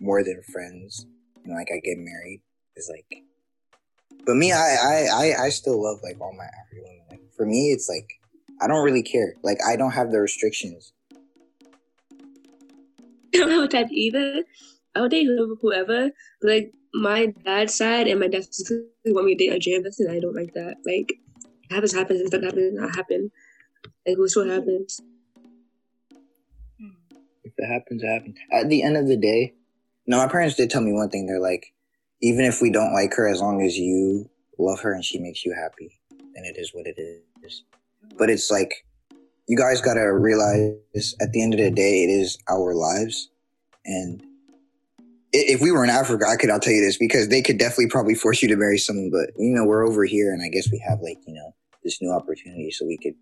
more 0.00 0.24
than 0.24 0.42
friends 0.52 1.06
and 1.44 1.54
like 1.54 1.68
I 1.72 1.80
get 1.80 1.98
married 1.98 2.42
is 2.76 2.90
like 2.90 3.24
but 4.26 4.36
me, 4.36 4.52
I, 4.52 4.56
I, 4.56 5.06
I, 5.12 5.44
I 5.44 5.48
still 5.48 5.82
love 5.82 6.00
like 6.02 6.20
all 6.20 6.32
my 6.32 6.44
African 6.44 6.84
women. 6.84 7.04
Like 7.10 7.20
for 7.36 7.46
me, 7.46 7.72
it's 7.72 7.88
like 7.88 8.08
I 8.60 8.66
don't 8.66 8.84
really 8.84 9.02
care. 9.02 9.34
Like 9.42 9.58
I 9.66 9.76
don't 9.76 9.92
have 9.92 10.10
the 10.10 10.20
restrictions. 10.20 10.92
I 13.34 13.38
don't 13.38 13.50
have 13.50 13.64
a 13.64 13.68
type 13.68 13.88
either. 13.90 14.44
I 14.94 15.00
would 15.00 15.10
date 15.10 15.28
whoever. 15.60 16.10
Like 16.42 16.72
my 16.92 17.32
dad's 17.44 17.74
side 17.74 18.08
and 18.08 18.20
my 18.20 18.28
dad's 18.28 18.70
want 19.06 19.26
me 19.26 19.34
to 19.34 19.44
date 19.44 19.50
a 19.50 19.54
Nigerian 19.54 19.82
person. 19.82 20.10
I 20.10 20.20
don't 20.20 20.34
like 20.34 20.52
that. 20.54 20.76
Like 20.84 21.12
happens, 21.70 21.94
happens. 21.94 22.20
If 22.20 22.30
that 22.30 22.42
happens, 22.42 22.78
not 22.78 22.94
happen. 22.94 23.30
Like 24.06 24.18
what's 24.18 24.36
what 24.36 24.46
mm-hmm. 24.46 24.54
happens. 24.54 25.00
Mm-hmm. 26.80 27.16
If 27.44 27.52
it 27.56 27.66
happens, 27.66 28.02
it 28.02 28.06
happens. 28.06 28.36
At 28.52 28.68
the 28.68 28.82
end 28.82 28.96
of 28.96 29.06
the 29.06 29.16
day, 29.16 29.54
no, 30.06 30.16
my 30.16 30.28
parents 30.28 30.56
did 30.56 30.70
tell 30.70 30.80
me 30.80 30.92
one 30.92 31.10
thing. 31.10 31.26
They're 31.26 31.40
like, 31.40 31.72
even 32.22 32.44
if 32.44 32.60
we 32.60 32.70
don't 32.70 32.92
like 32.92 33.14
her, 33.14 33.28
as 33.28 33.40
long 33.40 33.62
as 33.62 33.78
you 33.78 34.28
love 34.58 34.80
her 34.80 34.92
and 34.92 35.04
she 35.04 35.18
makes 35.18 35.44
you 35.44 35.54
happy, 35.54 36.00
then 36.10 36.44
it 36.44 36.56
is 36.58 36.72
what 36.74 36.86
it 36.86 36.98
is. 36.98 37.64
But 38.18 38.30
it's 38.30 38.50
like, 38.50 38.84
you 39.46 39.56
guys 39.56 39.80
gotta 39.80 40.12
realize 40.12 41.14
at 41.20 41.32
the 41.32 41.42
end 41.42 41.54
of 41.54 41.60
the 41.60 41.70
day, 41.70 42.04
it 42.04 42.10
is 42.10 42.38
our 42.48 42.74
lives. 42.74 43.30
And 43.84 44.22
if 45.32 45.60
we 45.60 45.70
were 45.70 45.84
in 45.84 45.90
Africa, 45.90 46.26
I 46.26 46.36
could, 46.36 46.50
I'll 46.50 46.60
tell 46.60 46.72
you 46.72 46.84
this, 46.84 46.98
because 46.98 47.28
they 47.28 47.42
could 47.42 47.58
definitely 47.58 47.88
probably 47.88 48.14
force 48.14 48.42
you 48.42 48.48
to 48.48 48.56
marry 48.56 48.78
someone. 48.78 49.10
But, 49.10 49.30
you 49.36 49.54
know, 49.54 49.64
we're 49.64 49.86
over 49.86 50.04
here 50.04 50.32
and 50.32 50.42
I 50.42 50.48
guess 50.48 50.70
we 50.70 50.82
have 50.86 51.00
like, 51.00 51.18
you 51.26 51.34
know, 51.34 51.54
this 51.82 52.02
new 52.02 52.12
opportunity 52.12 52.70
so 52.70 52.84
we 52.84 52.98
could 52.98 53.14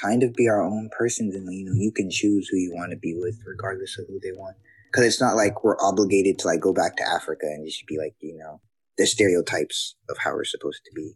kind 0.00 0.22
of 0.22 0.34
be 0.34 0.48
our 0.48 0.62
own 0.62 0.90
persons 0.96 1.34
and, 1.34 1.52
you 1.52 1.64
know, 1.64 1.72
you 1.74 1.92
can 1.92 2.10
choose 2.10 2.48
who 2.48 2.56
you 2.56 2.72
want 2.74 2.90
to 2.90 2.96
be 2.98 3.14
with 3.16 3.38
regardless 3.46 3.98
of 3.98 4.06
who 4.08 4.18
they 4.20 4.32
want 4.32 4.56
because 4.90 5.06
it's 5.06 5.20
not 5.20 5.36
like 5.36 5.62
we're 5.64 5.80
obligated 5.80 6.38
to 6.38 6.46
like 6.46 6.60
go 6.60 6.72
back 6.72 6.96
to 6.96 7.02
Africa 7.08 7.46
and 7.46 7.66
just 7.66 7.86
be 7.86 7.98
like 7.98 8.14
you 8.20 8.36
know 8.36 8.60
the 8.98 9.06
stereotypes 9.06 9.96
of 10.08 10.16
how 10.18 10.32
we're 10.32 10.44
supposed 10.44 10.82
to 10.84 10.90
be. 10.94 11.14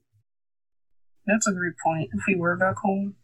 That's 1.27 1.47
a 1.47 1.53
great 1.53 1.75
point. 1.85 2.09
If 2.13 2.25
we 2.27 2.35
were 2.37 2.57
back 2.57 2.77
home, 2.77 3.15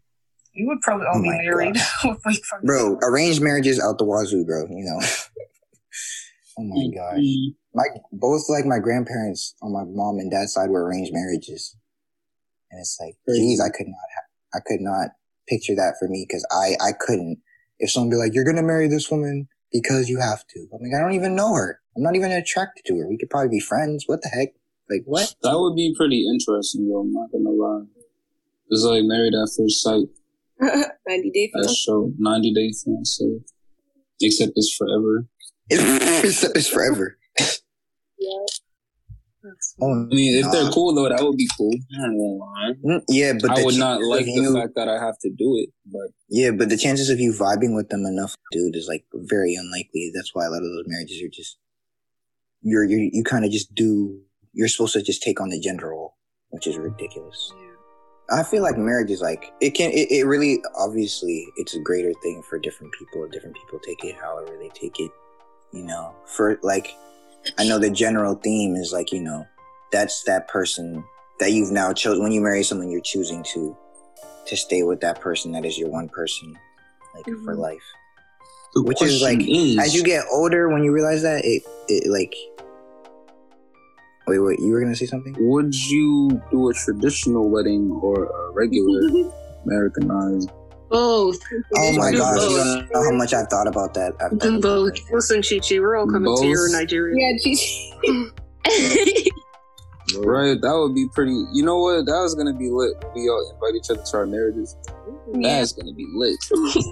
we 0.55 0.65
would 0.65 0.79
probably 0.81 1.07
all 1.07 1.19
Oh 1.19 1.21
be 1.21 1.29
married 1.29 1.75
with 2.03 2.19
like 2.25 2.43
fucking 2.49 2.65
Bro, 2.65 2.99
arranged 3.03 3.41
marriages 3.41 3.79
out 3.81 3.97
the 3.97 4.05
wazoo, 4.05 4.45
bro. 4.45 4.65
You 4.69 4.85
know. 4.85 5.05
oh 6.59 6.63
my 6.63 6.87
gosh, 6.95 7.17
Mm. 7.19 7.55
my 7.73 7.85
both 8.13 8.43
like 8.49 8.65
my 8.65 8.79
grandparents 8.79 9.55
on 9.61 9.73
my 9.73 9.83
mom 9.85 10.19
and 10.19 10.31
dad's 10.31 10.53
side 10.53 10.69
were 10.69 10.85
arranged 10.85 11.11
marriages, 11.13 11.75
and 12.71 12.79
it's 12.79 12.97
like, 13.01 13.15
geez, 13.27 13.59
I 13.59 13.69
could 13.69 13.87
not, 13.87 14.07
ha- 14.15 14.57
I 14.57 14.59
could 14.65 14.79
not 14.81 15.09
picture 15.47 15.75
that 15.75 15.95
for 15.99 16.07
me 16.07 16.25
because 16.27 16.45
I 16.51 16.75
I 16.81 16.91
couldn't. 16.99 17.39
If 17.79 17.91
someone 17.91 18.09
be 18.09 18.15
like, 18.15 18.33
you're 18.33 18.45
gonna 18.45 18.63
marry 18.63 18.87
this 18.87 19.11
woman 19.11 19.47
because 19.71 20.09
you 20.09 20.19
have 20.19 20.45
to, 20.47 20.67
I'm 20.73 20.81
like, 20.81 20.97
I 20.97 21.01
don't 21.01 21.13
even 21.13 21.35
know 21.35 21.53
her. 21.53 21.81
I'm 21.95 22.03
not 22.03 22.15
even 22.15 22.31
attracted 22.31 22.85
to 22.85 22.97
her. 22.97 23.07
We 23.07 23.17
could 23.17 23.29
probably 23.29 23.49
be 23.49 23.59
friends. 23.59 24.05
What 24.07 24.21
the 24.21 24.29
heck? 24.29 24.49
Like 24.89 25.03
what? 25.05 25.35
That 25.41 25.57
would 25.59 25.75
be 25.75 25.93
pretty 25.97 26.27
interesting, 26.27 26.87
though. 26.87 26.99
I'm 26.99 27.13
not 27.13 27.31
gonna 27.31 27.49
lie. 27.49 27.85
It's 28.69 28.83
like 28.83 29.03
married 29.03 29.33
at 29.33 29.49
first 29.55 29.81
sight. 29.81 30.07
90 31.07 31.31
day 31.31 31.51
That 31.53 31.75
show, 31.75 32.11
90 32.17 32.53
Day 32.53 32.71
Fiance. 32.71 33.25
Except 34.21 34.53
it's 34.55 34.73
forever. 34.73 35.27
it's, 35.69 36.43
it's 36.43 36.67
forever. 36.67 37.17
That's, 39.55 39.75
Oh, 39.81 39.91
I 39.91 39.95
mean, 40.13 40.43
if 40.43 40.51
they're 40.51 40.69
cool 40.71 40.93
though, 40.93 41.09
that 41.09 41.23
would 41.23 41.37
be 41.37 41.49
cool. 41.57 41.73
I 41.73 42.05
ain't 42.05 42.17
gonna 42.17 42.33
lie. 42.35 42.73
Mm, 42.85 43.03
Yeah, 43.09 43.33
but 43.41 43.51
I 43.51 43.63
would 43.63 43.77
not 43.77 44.01
like 44.01 44.25
the 44.25 44.31
you, 44.31 44.53
fact 44.53 44.73
that 44.75 44.87
I 44.87 44.99
have 44.99 45.17
to 45.19 45.29
do 45.29 45.57
it, 45.57 45.69
but 45.85 46.11
Yeah, 46.29 46.51
but 46.51 46.69
the 46.69 46.77
chances 46.77 47.09
of 47.09 47.19
you 47.19 47.33
vibing 47.33 47.75
with 47.75 47.89
them 47.89 48.05
enough, 48.05 48.35
dude, 48.51 48.75
is 48.75 48.87
like 48.87 49.05
very 49.13 49.55
unlikely. 49.55 50.11
That's 50.13 50.33
why 50.33 50.45
a 50.45 50.49
lot 50.49 50.57
of 50.57 50.69
those 50.69 50.85
marriages 50.87 51.21
are 51.23 51.29
just 51.29 51.57
you're 52.61 52.83
you 52.83 53.09
you 53.13 53.23
kind 53.23 53.45
of 53.45 53.51
just 53.51 53.73
do. 53.73 54.19
You're 54.53 54.67
supposed 54.67 54.93
to 54.93 55.01
just 55.01 55.21
take 55.21 55.39
on 55.39 55.49
the 55.49 55.59
gender 55.59 55.89
role, 55.89 56.15
which 56.49 56.67
is 56.67 56.77
ridiculous. 56.77 57.53
I 58.31 58.41
feel 58.41 58.63
like 58.63 58.77
marriage 58.77 59.11
is 59.11 59.21
like 59.21 59.51
it 59.61 59.71
can 59.71 59.91
it, 59.91 60.09
it 60.11 60.25
really 60.25 60.63
obviously 60.75 61.47
it's 61.57 61.75
a 61.75 61.79
greater 61.79 62.13
thing 62.23 62.41
for 62.49 62.57
different 62.57 62.93
people. 62.93 63.27
Different 63.29 63.55
people 63.55 63.79
take 63.79 64.03
it 64.03 64.15
however 64.15 64.57
they 64.59 64.69
take 64.69 64.99
it. 64.99 65.11
You 65.71 65.83
know, 65.83 66.15
for 66.25 66.57
like 66.63 66.95
I 67.57 67.63
know 67.67 67.79
the 67.79 67.89
general 67.89 68.35
theme 68.35 68.75
is 68.75 68.91
like 68.91 69.11
you 69.11 69.21
know 69.21 69.45
that's 69.91 70.23
that 70.23 70.47
person 70.47 71.03
that 71.39 71.51
you've 71.51 71.71
now 71.71 71.93
chosen 71.93 72.23
when 72.23 72.31
you 72.31 72.41
marry 72.41 72.63
someone 72.63 72.89
you're 72.89 73.01
choosing 73.01 73.43
to 73.53 73.75
to 74.47 74.55
stay 74.57 74.83
with 74.83 74.99
that 75.01 75.19
person 75.21 75.51
that 75.53 75.65
is 75.65 75.77
your 75.77 75.89
one 75.89 76.07
person 76.09 76.55
like 77.15 77.25
for 77.43 77.55
Mhm. 77.55 77.59
life. 77.59 77.83
the 78.73 78.83
Which 78.83 79.01
is 79.01 79.21
like, 79.21 79.39
is, 79.47 79.77
As 79.79 79.95
you 79.95 80.03
get 80.03 80.25
older, 80.31 80.67
when 80.69 80.83
you 80.83 80.91
realize 80.91 81.21
that 81.21 81.45
it 81.45 81.63
it 81.87 82.11
like 82.11 82.33
wait 84.27 84.39
wait 84.39 84.59
you 84.59 84.71
were 84.71 84.81
gonna 84.81 84.95
say 84.95 85.05
something? 85.05 85.35
would 85.39 85.73
you 85.73 86.41
do 86.51 86.69
a 86.69 86.73
traditional 86.73 87.49
wedding 87.49 87.91
or 88.03 88.25
a 88.25 88.51
regular 88.51 89.01
Americanized? 89.65 90.49
Both. 90.95 91.39
Oh 91.75 91.91
my 91.97 92.11
Do 92.11 92.17
gosh, 92.17 92.41
you 92.41 92.57
don't 92.57 92.91
know 92.91 93.03
how 93.03 93.11
much 93.11 93.33
I've 93.33 93.47
thought 93.47 93.67
about 93.67 93.93
that. 93.95 94.13
I've 94.21 94.31
thought 94.31 94.39
Do 94.39 94.49
about 94.57 94.61
both. 94.61 94.93
that. 94.95 95.13
Listen, 95.13 95.41
Chi 95.41 95.59
Chi, 95.59 95.79
we're 95.79 95.95
all 95.97 96.07
coming 96.07 96.33
to 96.35 96.47
your 96.47 96.69
Nigeria. 96.71 97.15
Yeah, 97.17 97.37
Gigi. 97.43 99.31
Right, 100.17 100.61
that 100.61 100.71
would 100.77 100.93
be 100.95 101.07
pretty. 101.13 101.33
You 101.51 101.63
know 101.63 101.79
what? 101.79 102.05
That 102.05 102.19
was 102.21 102.35
gonna 102.35 102.53
be 102.53 102.69
lit. 102.69 102.93
We 103.15 103.27
all 103.27 103.51
invite 103.53 103.73
each 103.75 103.89
other 103.89 104.03
to 104.05 104.17
our 104.17 104.25
marriages. 104.27 104.77
That's 105.33 105.73
gonna 105.73 105.93
be 105.93 106.05
lit. 106.13 106.37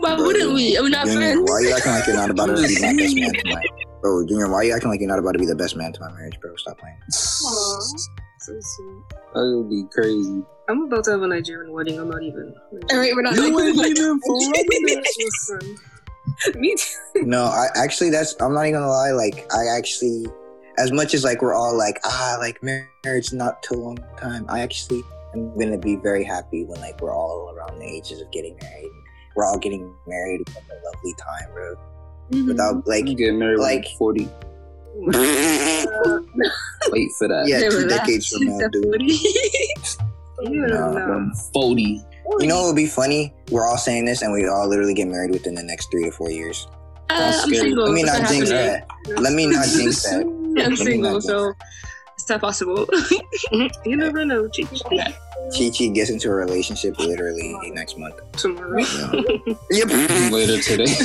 Why 0.01 0.15
wouldn't 0.15 0.51
we? 0.53 0.75
Are 0.77 0.83
we 0.83 0.89
not 0.89 1.05
Junior, 1.05 1.19
friends? 1.21 1.49
why 1.49 1.55
are 1.55 1.61
you 1.61 1.73
acting 1.75 1.91
like 1.93 2.07
you're 2.07 2.15
not 2.17 2.31
about 2.31 2.47
to 2.47 2.53
I'm 2.53 2.61
be 2.63 2.67
just 2.67 2.81
my 2.81 2.87
best 2.93 2.99
saying. 3.13 3.19
man 3.21 3.33
to 3.33 3.41
my 3.53 3.63
bro? 4.01 4.25
Junior, 4.25 4.49
why 4.49 4.57
are 4.57 4.63
you 4.65 4.73
acting 4.73 4.89
like 4.89 4.99
you're 4.99 5.07
not 5.09 5.19
about 5.19 5.33
to 5.33 5.39
be 5.39 5.45
the 5.45 5.55
best 5.55 5.75
man 5.77 5.93
to 5.93 6.01
my 6.01 6.11
marriage, 6.11 6.39
bro? 6.41 6.55
Stop 6.57 6.79
playing. 6.79 6.97
So 7.33 8.59
sweet. 8.59 9.03
That 9.33 9.55
would 9.57 9.69
be 9.69 9.83
crazy. 9.93 10.43
I'm 10.69 10.83
about 10.83 11.03
to 11.05 11.11
have 11.11 11.21
a 11.21 11.27
Nigerian 11.27 11.71
wedding. 11.73 11.99
I'm 11.99 12.09
not 12.09 12.21
even. 12.23 12.53
All 12.91 12.97
right, 12.97 13.13
we're 13.15 13.21
not. 13.21 13.35
You 13.35 13.59
ain't 13.59 13.75
even 13.75 15.03
Listen, 15.19 15.77
Me 16.55 16.75
too. 16.77 17.23
No, 17.25 17.43
I 17.43 17.67
actually 17.75 18.09
that's 18.09 18.35
I'm 18.41 18.53
not 18.53 18.61
even 18.61 18.73
gonna 18.81 18.87
lie. 18.87 19.11
Like 19.11 19.45
I 19.53 19.65
actually, 19.77 20.25
as 20.77 20.91
much 20.91 21.13
as 21.13 21.23
like 21.23 21.41
we're 21.41 21.53
all 21.55 21.77
like 21.77 21.99
ah 22.05 22.37
like 22.39 22.61
marriage 22.63 23.33
not 23.33 23.61
too 23.63 23.75
long 23.75 23.97
time. 24.17 24.45
I 24.49 24.61
actually 24.61 25.03
am 25.33 25.57
gonna 25.57 25.77
be 25.77 25.95
very 25.95 26.23
happy 26.23 26.63
when 26.65 26.79
like 26.81 27.01
we're 27.01 27.13
all 27.15 27.53
around 27.55 27.79
the 27.79 27.85
ages 27.85 28.21
of 28.21 28.31
getting 28.31 28.57
married. 28.61 28.91
We're 29.35 29.45
all 29.45 29.57
getting 29.57 29.93
married 30.07 30.39
with 30.47 30.57
a 30.57 30.75
lovely 30.85 31.13
time, 31.15 31.53
bro. 31.53 31.75
Without 32.47 32.87
like 32.87 33.07
You 33.07 33.15
get 33.15 33.33
married 33.33 33.59
Like- 33.59 33.85
like 33.85 33.97
forty. 33.97 34.29
Yeah, 34.95 35.85
Wait 36.91 37.11
for 37.17 37.27
that. 37.27 37.43
Yeah, 37.47 37.69
two 37.69 37.87
decades 37.87 38.27
from 38.27 38.45
now, 38.45 38.67
dude. 38.67 39.01
yeah, 39.01 40.65
No, 40.67 40.91
no. 40.91 41.31
Forty. 41.53 42.01
You 42.39 42.47
know 42.47 42.61
what 42.61 42.67
would 42.67 42.75
be 42.75 42.85
funny? 42.87 43.33
We're 43.51 43.67
all 43.67 43.77
saying 43.77 44.05
this, 44.05 44.21
and 44.21 44.31
we 44.31 44.47
all 44.47 44.67
literally 44.67 44.93
get 44.93 45.07
married 45.07 45.31
within 45.31 45.55
the 45.55 45.63
next 45.63 45.91
three 45.91 46.05
to 46.05 46.11
four 46.11 46.31
years. 46.31 46.67
Uh, 47.09 47.41
I'm 47.43 47.53
single. 47.53 47.85
Let 47.85 47.93
me 47.93 48.03
not 48.03 48.27
jinx 48.29 48.49
that. 48.49 48.87
Let 49.17 49.33
me 49.33 49.47
not 49.47 49.67
jinx 49.67 50.03
that. 50.03 50.21
I'm 50.25 50.53
Let 50.55 50.69
me 50.69 50.75
single, 50.77 51.21
so 51.21 51.53
it's 52.15 52.29
not 52.29 52.41
possible. 52.41 52.87
You 53.85 53.97
never 53.97 54.25
know, 54.25 54.47
Chi 54.49 54.63
Chi. 54.63 55.13
Chi 55.55 55.69
Chi 55.77 55.87
gets 55.87 56.09
into 56.09 56.29
a 56.29 56.33
relationship 56.33 56.97
literally 56.97 57.53
next 57.71 57.97
month. 57.97 58.15
Tomorrow. 58.33 58.79
Yep. 59.69 59.89
Later 60.31 60.61
today. 60.61 60.95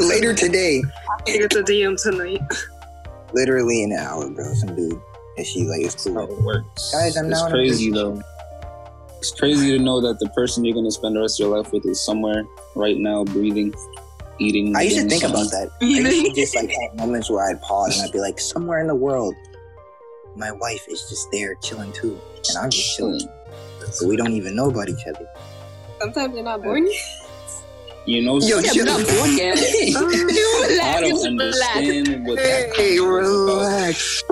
Later 0.00 0.34
today. 0.34 0.82
I 1.26 1.38
get 1.38 1.50
the 1.50 1.62
DM 1.66 2.00
tonight. 2.00 2.40
Literally 3.34 3.82
an 3.84 3.92
hour, 3.92 4.28
bro. 4.30 4.52
Some 4.54 4.74
dude. 4.74 5.00
And 5.36 5.46
she 5.46 5.64
like 5.64 5.80
is 5.82 5.94
How 6.04 6.26
cool. 6.26 6.38
it 6.38 6.42
works. 6.44 6.92
Guys, 6.92 7.16
I'm 7.16 7.26
it's 7.30 7.40
now 7.42 7.50
crazy 7.50 7.90
though. 7.90 8.22
It's 9.18 9.32
crazy 9.32 9.76
to 9.76 9.82
know 9.82 10.00
that 10.00 10.18
the 10.20 10.28
person 10.30 10.64
you're 10.64 10.74
gonna 10.74 10.90
spend 10.90 11.16
the 11.16 11.20
rest 11.20 11.40
of 11.40 11.46
your 11.46 11.56
life 11.56 11.72
with 11.72 11.84
is 11.86 12.00
somewhere 12.04 12.44
right 12.76 12.96
now 12.98 13.24
breathing. 13.24 13.74
eating. 14.38 14.76
I 14.76 14.82
used 14.82 14.96
to 14.96 15.00
doing 15.02 15.10
think 15.20 15.24
about 15.24 15.50
that. 15.50 15.70
I 15.80 15.84
used 15.84 16.26
to 16.26 16.32
just 16.40 16.56
like 16.56 16.70
have 16.70 16.94
moments 16.96 17.30
where 17.30 17.48
I'd 17.48 17.60
pause 17.62 17.96
and 17.98 18.06
I'd 18.06 18.12
be 18.12 18.18
like, 18.20 18.38
somewhere 18.38 18.80
in 18.80 18.86
the 18.86 18.94
world, 18.94 19.34
my 20.36 20.50
wife 20.52 20.86
is 20.88 21.08
just 21.08 21.30
there 21.32 21.54
chilling 21.56 21.92
too, 21.92 22.20
and 22.48 22.58
I'm 22.58 22.70
just 22.70 22.96
chilling. 22.96 23.20
So 23.92 24.06
we 24.08 24.16
don't 24.16 24.32
even 24.32 24.54
know 24.56 24.70
about 24.70 24.88
each 24.88 25.06
other. 25.06 25.26
Sometimes 26.00 26.34
they're 26.34 26.42
not 26.44 26.62
born 26.62 26.86
yet. 26.90 27.00
You 28.06 28.22
know, 28.22 28.38
Yo, 28.40 28.60
some- 28.60 28.74
chill. 28.74 28.86
I 28.88 29.02
don't 31.00 31.26
understand 31.26 32.26
what 32.26 32.36
that 32.36 32.72
Hey, 32.76 32.96
comment 32.98 33.12
was 33.12 33.30
about. 33.30 33.60
relax. 33.60 34.22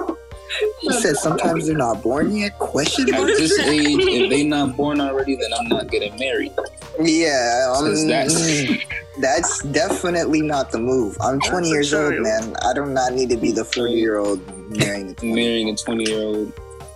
He 0.80 0.92
said 0.92 1.16
sometimes 1.16 1.66
they're 1.66 1.76
not 1.76 2.02
born 2.02 2.36
yet. 2.36 2.58
Question 2.58 3.14
At 3.14 3.26
this 3.26 3.58
age, 3.60 3.96
if 4.00 4.28
they 4.30 4.44
not 4.44 4.76
born 4.76 5.00
already, 5.00 5.36
then 5.36 5.50
I'm 5.58 5.68
not 5.68 5.90
getting 5.90 6.14
married. 6.18 6.52
Yeah, 7.00 7.72
um, 7.74 8.06
that's- 8.06 8.78
that's 9.20 9.62
definitely 9.64 10.42
not 10.42 10.70
the 10.70 10.78
move. 10.78 11.16
I'm 11.22 11.40
20 11.40 11.70
That's 11.70 11.72
years 11.72 11.94
old, 11.94 12.20
man. 12.20 12.54
I 12.62 12.74
do 12.74 12.84
not 12.84 13.14
need 13.14 13.30
to 13.30 13.38
be 13.38 13.52
the 13.52 13.64
40 13.64 13.94
year 13.94 14.18
old 14.18 14.40
marrying 14.70 15.16
Marrying 15.22 15.70
a 15.70 15.74
20 15.76 16.04
year 16.10 16.20
old. 16.22 16.52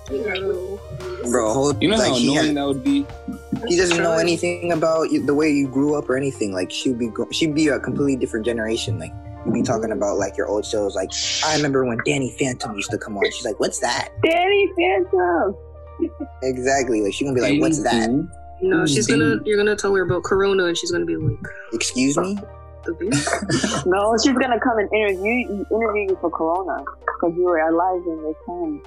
Bro, 0.09 1.53
hold, 1.53 1.83
You 1.83 1.89
know 1.91 1.97
like, 1.97 2.09
how 2.09 2.15
he, 2.15 2.25
annoying 2.29 2.47
has- 2.47 2.55
that 2.55 2.67
would 2.67 2.85
be? 2.85 3.07
he 3.69 3.77
doesn't 3.77 3.99
know 4.03 4.13
anything 4.13 4.73
about 4.73 5.11
you- 5.11 5.25
the 5.25 5.35
way 5.35 5.51
you 5.51 5.67
grew 5.69 5.97
up 5.97 6.09
or 6.09 6.17
anything. 6.17 6.53
Like 6.53 6.71
she'd 6.71 6.99
be 6.99 7.09
go- 7.09 7.29
she'd 7.33 7.55
be 7.55 7.69
a 7.69 7.79
completely 7.81 8.17
different 8.17 8.47
generation. 8.47 8.99
Like 8.99 9.13
you'd 9.45 9.55
be 9.55 9.63
talking 9.63 9.91
about 9.93 10.19
like 10.19 10.37
your 10.37 10.47
old 10.47 10.65
shows. 10.65 10.95
Like 10.95 11.11
I 11.45 11.57
remember 11.57 11.85
when 11.85 11.99
Danny 12.05 12.35
Phantom 12.39 12.75
used 12.77 12.91
to 12.91 12.99
come 12.99 13.17
on. 13.19 13.25
She's 13.33 13.45
like, 13.45 13.59
"What's 13.59 13.81
that?" 13.81 14.11
Danny 14.23 14.73
Phantom. 14.79 15.57
Exactly. 16.43 17.01
Like 17.03 17.13
she's 17.13 17.27
gonna 17.27 17.35
be 17.35 17.41
like, 17.41 17.61
"What's 17.61 17.83
that?" 17.83 18.11
No, 18.63 18.87
she's 18.87 19.07
gonna. 19.07 19.41
You're 19.45 19.57
gonna 19.59 19.77
tell 19.77 19.95
her 19.95 20.03
about 20.03 20.23
Corona, 20.23 20.65
and 20.67 20.77
she's 20.79 20.91
gonna 20.93 21.05
be 21.05 21.17
like, 21.17 21.37
Excuse 21.73 22.17
me. 22.17 22.39
No, 23.87 24.17
she's 24.23 24.33
gonna 24.39 24.61
come 24.61 24.79
and 24.79 24.89
interview 24.93 25.65
interview 25.73 26.03
you 26.09 26.19
for 26.21 26.31
Corona 26.31 26.85
because 27.05 27.37
you 27.37 27.43
were 27.43 27.59
alive 27.59 28.01
in 28.07 28.23
this 28.23 28.37
time. 28.47 28.81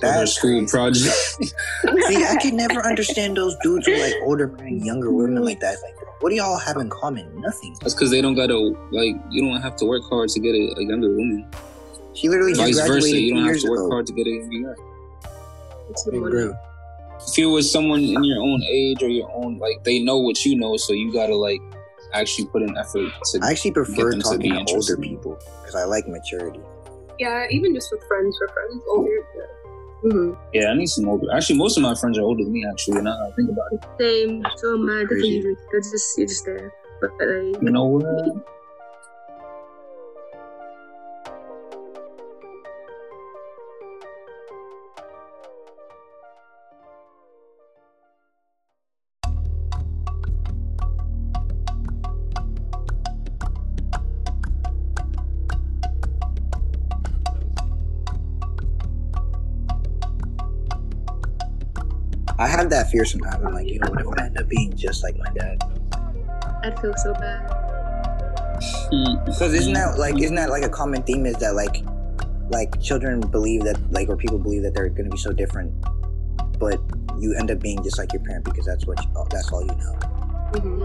For 0.00 0.06
her 0.06 0.12
That's 0.18 0.32
school 0.32 0.66
project. 0.66 1.06
See, 1.14 2.24
I 2.24 2.36
can 2.40 2.56
never 2.56 2.84
understand 2.86 3.36
those 3.36 3.56
dudes 3.62 3.86
who 3.86 3.94
like 3.96 4.14
older 4.24 4.48
marrying 4.48 4.84
younger 4.84 5.10
women 5.12 5.44
like 5.44 5.60
that. 5.60 5.74
It's 5.74 5.82
like, 5.82 6.22
what 6.22 6.30
do 6.30 6.36
y'all 6.36 6.58
have 6.58 6.76
in 6.78 6.88
common? 6.90 7.40
Nothing. 7.40 7.76
That's 7.80 7.94
because 7.94 8.10
they 8.10 8.20
don't 8.20 8.34
gotta 8.34 8.56
like. 8.90 9.14
You 9.30 9.42
don't 9.42 9.60
have 9.60 9.76
to 9.76 9.84
work 9.84 10.02
hard 10.08 10.28
to 10.30 10.40
get 10.40 10.54
a, 10.54 10.74
a 10.78 10.84
younger 10.84 11.10
woman. 11.10 11.46
She 12.14 12.28
literally 12.28 12.52
just 12.52 12.62
Vice 12.62 12.74
graduated 12.76 13.02
versa, 13.02 13.20
you 13.20 13.34
don't 13.34 13.44
have 13.46 13.60
to 13.60 13.70
work 13.70 13.80
ago. 13.80 13.90
hard 13.90 14.06
to 14.06 14.12
get 14.14 14.26
a 14.26 14.30
younger 14.30 14.74
guy. 14.74 14.82
It's 15.90 16.04
the 16.04 16.12
Hey, 16.12 16.18
money. 16.18 16.30
bro. 16.32 16.54
If 17.28 17.38
you're 17.38 17.50
with 17.50 17.66
someone 17.66 18.00
in 18.00 18.24
your 18.24 18.40
own 18.42 18.62
age 18.62 19.02
or 19.02 19.08
your 19.08 19.30
own, 19.32 19.58
like 19.58 19.84
they 19.84 20.02
know 20.02 20.18
what 20.18 20.44
you 20.44 20.56
know, 20.56 20.76
so 20.76 20.92
you 20.92 21.12
gotta 21.12 21.34
like 21.34 21.60
actually 22.12 22.46
put 22.46 22.62
in 22.62 22.76
effort 22.78 23.10
to. 23.32 23.40
I 23.42 23.50
actually 23.50 23.72
prefer 23.72 24.10
them 24.10 24.20
to 24.20 24.24
talking 24.24 24.52
be 24.52 24.64
to 24.64 24.74
older 24.74 24.96
people 24.96 25.38
because 25.60 25.74
I 25.74 25.84
like 25.84 26.06
maturity. 26.08 26.60
Yeah, 27.18 27.46
even 27.50 27.74
just 27.74 27.90
with 27.90 28.02
friends 28.08 28.36
for 28.38 28.48
friends 28.48 28.82
older. 28.90 29.26
Yeah. 30.04 30.10
hmm 30.10 30.32
yeah, 30.52 30.68
I 30.70 30.74
need 30.74 30.86
some 30.86 31.08
older. 31.08 31.26
Actually, 31.34 31.58
most 31.58 31.76
of 31.76 31.82
my 31.82 31.94
friends 31.94 32.18
are 32.18 32.22
older 32.22 32.44
than 32.44 32.52
me. 32.52 32.64
Actually, 32.66 33.02
now 33.02 33.16
that 33.16 33.32
I 33.32 33.36
think 33.36 33.50
about 33.50 33.72
it. 33.72 33.80
Same. 34.00 34.44
So 34.56 34.76
my 34.78 35.00
different 35.02 35.08
Crazy. 35.08 35.28
years. 35.28 35.58
They're 35.70 35.80
just 35.80 36.18
you're 36.18 36.26
just 36.26 36.44
there. 36.44 36.72
But 37.00 37.10
like, 37.20 37.62
You 37.62 37.70
know 37.70 37.84
what? 37.84 38.55
I 62.38 62.46
have 62.48 62.68
that 62.70 62.90
fear 62.90 63.04
sometimes. 63.04 63.44
I'm 63.44 63.54
like, 63.54 63.66
you 63.66 63.78
know, 63.78 63.88
what 63.90 64.00
if 64.00 64.20
I 64.20 64.26
end 64.26 64.38
up 64.38 64.48
being 64.48 64.76
just 64.76 65.02
like 65.02 65.16
my 65.16 65.32
dad? 65.32 65.62
I'd 66.62 66.78
feel 66.80 66.94
so 66.96 67.14
bad. 67.14 67.46
Because 69.24 69.52
isn't 69.54 69.72
that 69.74 69.98
like 69.98 70.18
isn't 70.18 70.36
that 70.36 70.50
like 70.50 70.62
a 70.62 70.68
common 70.68 71.02
theme? 71.02 71.26
Is 71.26 71.36
that 71.36 71.54
like 71.54 71.82
like 72.50 72.80
children 72.80 73.20
believe 73.20 73.64
that 73.64 73.78
like 73.92 74.08
or 74.08 74.16
people 74.16 74.38
believe 74.38 74.62
that 74.62 74.74
they're 74.74 74.88
gonna 74.88 75.10
be 75.10 75.16
so 75.16 75.32
different, 75.32 75.72
but 76.58 76.80
you 77.18 77.34
end 77.34 77.50
up 77.50 77.60
being 77.60 77.82
just 77.82 77.98
like 77.98 78.12
your 78.12 78.22
parent 78.22 78.44
because 78.44 78.66
that's 78.66 78.86
what 78.86 79.02
you, 79.02 79.10
that's 79.30 79.52
all 79.52 79.62
you 79.62 79.68
know. 79.68 79.94
hmm 80.54 80.84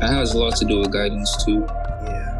That 0.00 0.10
has 0.10 0.34
a 0.34 0.38
lot 0.38 0.56
to 0.56 0.64
do 0.64 0.80
with 0.80 0.92
guidance 0.92 1.44
too. 1.44 1.64
Yeah. 1.68 2.34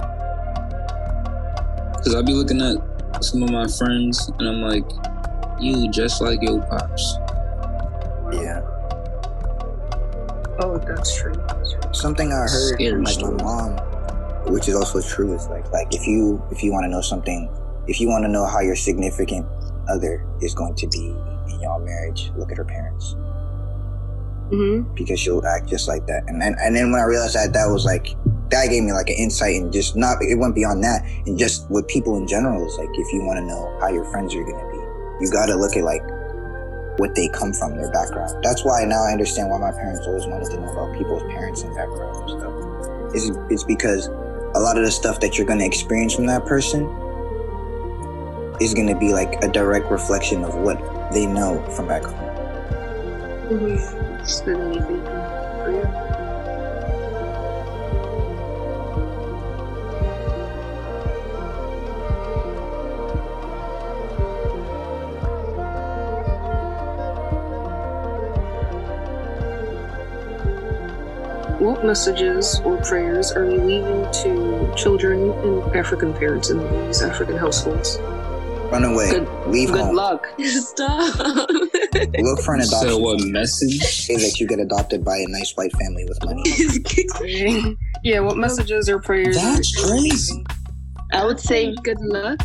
Cause 1.96 2.14
I'll 2.14 2.22
be 2.22 2.32
looking 2.32 2.60
at 2.62 3.24
some 3.24 3.42
of 3.42 3.50
my 3.50 3.66
friends 3.66 4.30
and 4.38 4.48
I'm 4.48 4.60
like, 4.62 4.84
you 5.60 5.90
just 5.90 6.20
like 6.20 6.40
your 6.42 6.60
pops. 6.62 7.18
That's 10.98 11.16
true. 11.16 11.34
Something 11.92 12.32
I 12.32 12.48
heard 12.50 12.74
Scary 12.74 12.90
from 12.92 13.04
like 13.04 13.14
story. 13.14 13.36
my 13.36 13.44
mom, 13.44 13.76
which 14.52 14.68
is 14.68 14.74
also 14.74 15.00
true, 15.00 15.34
is 15.34 15.46
like 15.48 15.70
like 15.72 15.94
if 15.94 16.06
you 16.06 16.42
if 16.50 16.62
you 16.62 16.72
want 16.72 16.84
to 16.84 16.88
know 16.88 17.00
something, 17.00 17.48
if 17.86 18.00
you 18.00 18.08
want 18.08 18.24
to 18.24 18.28
know 18.28 18.46
how 18.46 18.60
your 18.60 18.76
significant 18.76 19.46
other 19.88 20.26
is 20.42 20.54
going 20.54 20.74
to 20.76 20.88
be 20.88 21.14
in 21.52 21.60
your 21.60 21.78
marriage, 21.80 22.30
look 22.36 22.50
at 22.52 22.58
her 22.58 22.64
parents 22.64 23.16
hmm 24.50 24.80
because 24.94 25.20
she'll 25.20 25.44
act 25.46 25.68
just 25.68 25.88
like 25.88 26.06
that. 26.06 26.24
And 26.26 26.40
then 26.40 26.56
and 26.60 26.74
then 26.74 26.90
when 26.92 27.00
I 27.00 27.04
realized 27.04 27.34
that, 27.36 27.52
that 27.52 27.66
was 27.66 27.84
like 27.84 28.16
that 28.50 28.68
gave 28.70 28.82
me 28.82 28.92
like 28.92 29.08
an 29.08 29.16
insight 29.18 29.56
and 29.56 29.72
just 29.72 29.96
not 29.96 30.18
it 30.22 30.36
went 30.38 30.54
beyond 30.54 30.82
that 30.84 31.04
and 31.26 31.38
just 31.38 31.70
with 31.70 31.86
people 31.88 32.16
in 32.16 32.26
general 32.26 32.66
is 32.66 32.76
like 32.78 32.88
if 32.94 33.12
you 33.12 33.22
want 33.22 33.38
to 33.38 33.44
know 33.44 33.78
how 33.80 33.88
your 33.88 34.04
friends 34.10 34.34
are 34.34 34.42
gonna 34.44 34.70
be, 34.72 34.78
you 35.24 35.30
got 35.30 35.46
to 35.46 35.54
look 35.56 35.76
at 35.76 35.84
like 35.84 36.02
what 36.98 37.14
they 37.14 37.28
come 37.28 37.52
from, 37.52 37.76
their 37.76 37.90
background. 37.90 38.44
That's 38.44 38.64
why 38.64 38.84
now 38.84 39.04
I 39.04 39.12
understand 39.12 39.50
why 39.50 39.58
my 39.58 39.72
parents 39.72 40.06
always 40.06 40.26
wanted 40.26 40.50
to 40.50 40.60
know 40.60 40.72
about 40.72 40.96
people's 40.98 41.22
parents 41.32 41.62
and 41.62 41.74
background 41.74 42.16
and 42.16 42.40
stuff. 42.40 43.14
It's, 43.14 43.30
it's 43.50 43.64
because 43.64 44.08
a 44.54 44.60
lot 44.60 44.76
of 44.76 44.84
the 44.84 44.90
stuff 44.90 45.20
that 45.20 45.38
you're 45.38 45.46
going 45.46 45.60
to 45.60 45.64
experience 45.64 46.14
from 46.14 46.26
that 46.26 46.44
person 46.44 46.82
is 48.60 48.74
going 48.74 48.88
to 48.88 48.98
be 48.98 49.12
like 49.12 49.42
a 49.44 49.48
direct 49.48 49.90
reflection 49.90 50.44
of 50.44 50.54
what 50.56 50.78
they 51.12 51.26
know 51.26 51.64
from 51.70 51.86
back 51.86 52.02
home. 52.02 52.14
Mm-hmm. 53.48 55.17
What 71.58 71.84
messages 71.84 72.60
or 72.64 72.76
prayers 72.82 73.32
are 73.32 73.44
you 73.44 73.58
leaving 73.60 74.04
to 74.22 74.72
children 74.76 75.30
and 75.30 75.76
African 75.76 76.14
parents 76.14 76.50
in 76.50 76.58
these 76.86 77.02
African 77.02 77.36
households? 77.36 77.98
Run 78.70 78.84
away. 78.84 79.10
Good- 79.10 79.28
leave 79.48 79.72
Good 79.72 79.80
home. 79.80 79.96
luck. 79.96 80.28
Stop. 80.40 81.18
Look 81.18 82.40
for 82.42 82.54
an 82.54 82.60
adoption. 82.60 82.88
So 82.90 82.98
what 82.98 83.20
message? 83.24 83.80
Say 83.80 84.16
that 84.16 84.38
you 84.38 84.46
get 84.46 84.60
adopted 84.60 85.04
by 85.04 85.16
a 85.16 85.26
nice 85.28 85.52
white 85.56 85.72
family 85.72 86.04
with 86.04 86.22
money. 86.24 86.44
yeah, 88.04 88.20
what 88.20 88.36
messages 88.36 88.88
or 88.88 89.00
prayers? 89.00 89.36
That's 89.36 89.84
crazy. 89.84 90.44
I 91.12 91.24
would 91.24 91.40
say 91.40 91.74
good 91.82 91.98
luck. 92.00 92.38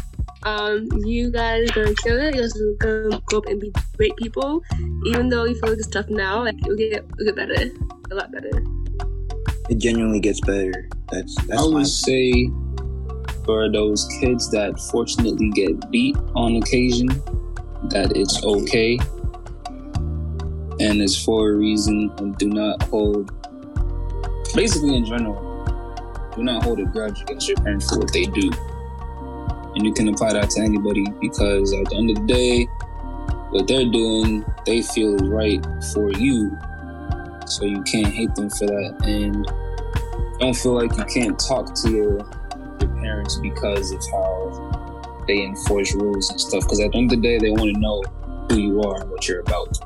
Um, 0.43 0.87
you 1.05 1.29
guys 1.31 1.69
gonna 1.71 1.93
kill 2.03 2.19
it. 2.19 2.35
You 2.35 2.41
guys 2.41 2.59
are 2.59 2.73
gonna 2.79 3.21
go 3.29 3.37
up 3.37 3.45
and 3.45 3.59
be 3.59 3.71
great 3.97 4.15
people. 4.17 4.61
Even 5.05 5.29
though 5.29 5.43
you 5.43 5.53
feel 5.59 5.69
like 5.69 5.77
it's 5.79 5.87
tough 5.87 6.09
now, 6.09 6.43
like 6.43 6.55
it'll 6.59 6.75
get 6.75 6.91
it'll 7.19 7.25
get 7.25 7.35
better, 7.35 7.69
a 8.11 8.15
lot 8.15 8.31
better. 8.31 8.63
It 9.69 9.77
genuinely 9.77 10.19
gets 10.19 10.41
better. 10.41 10.89
That's 11.11 11.35
that's 11.45 11.61
I 11.61 11.67
my 11.67 11.73
would 11.73 11.87
say 11.87 12.49
for 13.45 13.69
those 13.71 14.07
kids 14.19 14.49
that 14.51 14.79
fortunately 14.91 15.49
get 15.49 15.89
beat 15.91 16.17
on 16.35 16.55
occasion, 16.57 17.07
that 17.89 18.13
it's 18.15 18.43
okay. 18.43 18.97
And 20.79 21.01
it's 21.01 21.23
for 21.23 21.51
a 21.51 21.55
reason. 21.55 22.11
And 22.17 22.37
do 22.37 22.49
not 22.49 22.83
hold 22.83 23.31
basically 24.53 24.95
in 24.95 25.05
general 25.05 25.53
do 26.35 26.43
not 26.43 26.63
hold 26.63 26.79
a 26.79 26.85
grudge 26.85 27.21
against 27.21 27.47
your 27.47 27.57
parents 27.57 27.89
for 27.89 27.99
what 27.99 28.11
they 28.11 28.25
do. 28.25 28.49
And 29.75 29.85
you 29.85 29.93
can 29.93 30.09
apply 30.09 30.33
that 30.33 30.49
to 30.51 30.61
anybody 30.61 31.05
because 31.21 31.73
at 31.73 31.89
the 31.89 31.95
end 31.95 32.09
of 32.09 32.15
the 32.15 32.25
day 32.25 32.65
what 33.49 33.67
they're 33.67 33.89
doing 33.89 34.43
they 34.65 34.81
feel 34.81 35.15
is 35.15 35.21
right 35.23 35.63
for 35.93 36.11
you 36.13 36.57
so 37.47 37.65
you 37.65 37.81
can't 37.83 38.07
hate 38.13 38.33
them 38.35 38.49
for 38.49 38.65
that 38.65 38.95
and 39.05 39.45
don't 40.39 40.55
feel 40.55 40.73
like 40.73 40.97
you 40.97 41.05
can't 41.05 41.39
talk 41.39 41.73
to 41.73 41.91
your 41.91 42.17
your 42.81 43.01
parents 43.01 43.37
because 43.37 43.91
of 43.91 44.01
how 44.11 45.23
they 45.27 45.43
enforce 45.43 45.93
rules 45.93 46.29
and 46.29 46.39
stuff. 46.39 46.63
Because 46.63 46.79
at 46.79 46.91
the 46.91 46.97
end 46.97 47.11
of 47.11 47.21
the 47.21 47.27
day, 47.27 47.37
they 47.37 47.51
want 47.51 47.73
to 47.73 47.79
know 47.79 48.03
who 48.49 48.59
you 48.59 48.81
are 48.81 49.01
and 49.01 49.09
what 49.09 49.27
you're 49.27 49.39
about. 49.39 49.77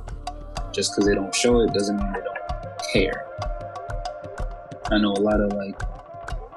Just 0.74 0.92
because 0.92 1.08
they 1.08 1.16
don't 1.16 1.34
show 1.34 1.62
it 1.62 1.74
doesn't 1.74 1.98
mean 1.98 2.14
they 2.14 2.22
don't 2.22 2.94
care. 2.94 3.26
I 4.92 4.98
know 4.98 5.12
a 5.12 5.22
lot 5.22 5.42
of 5.42 5.54
like 5.54 5.80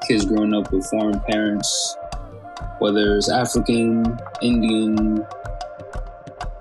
kids 0.07 0.25
growing 0.25 0.55
up 0.55 0.73
with 0.73 0.87
foreign 0.87 1.21
parents, 1.21 1.97
whether 2.79 3.17
it's 3.17 3.31
African, 3.31 4.19
Indian, 4.41 5.27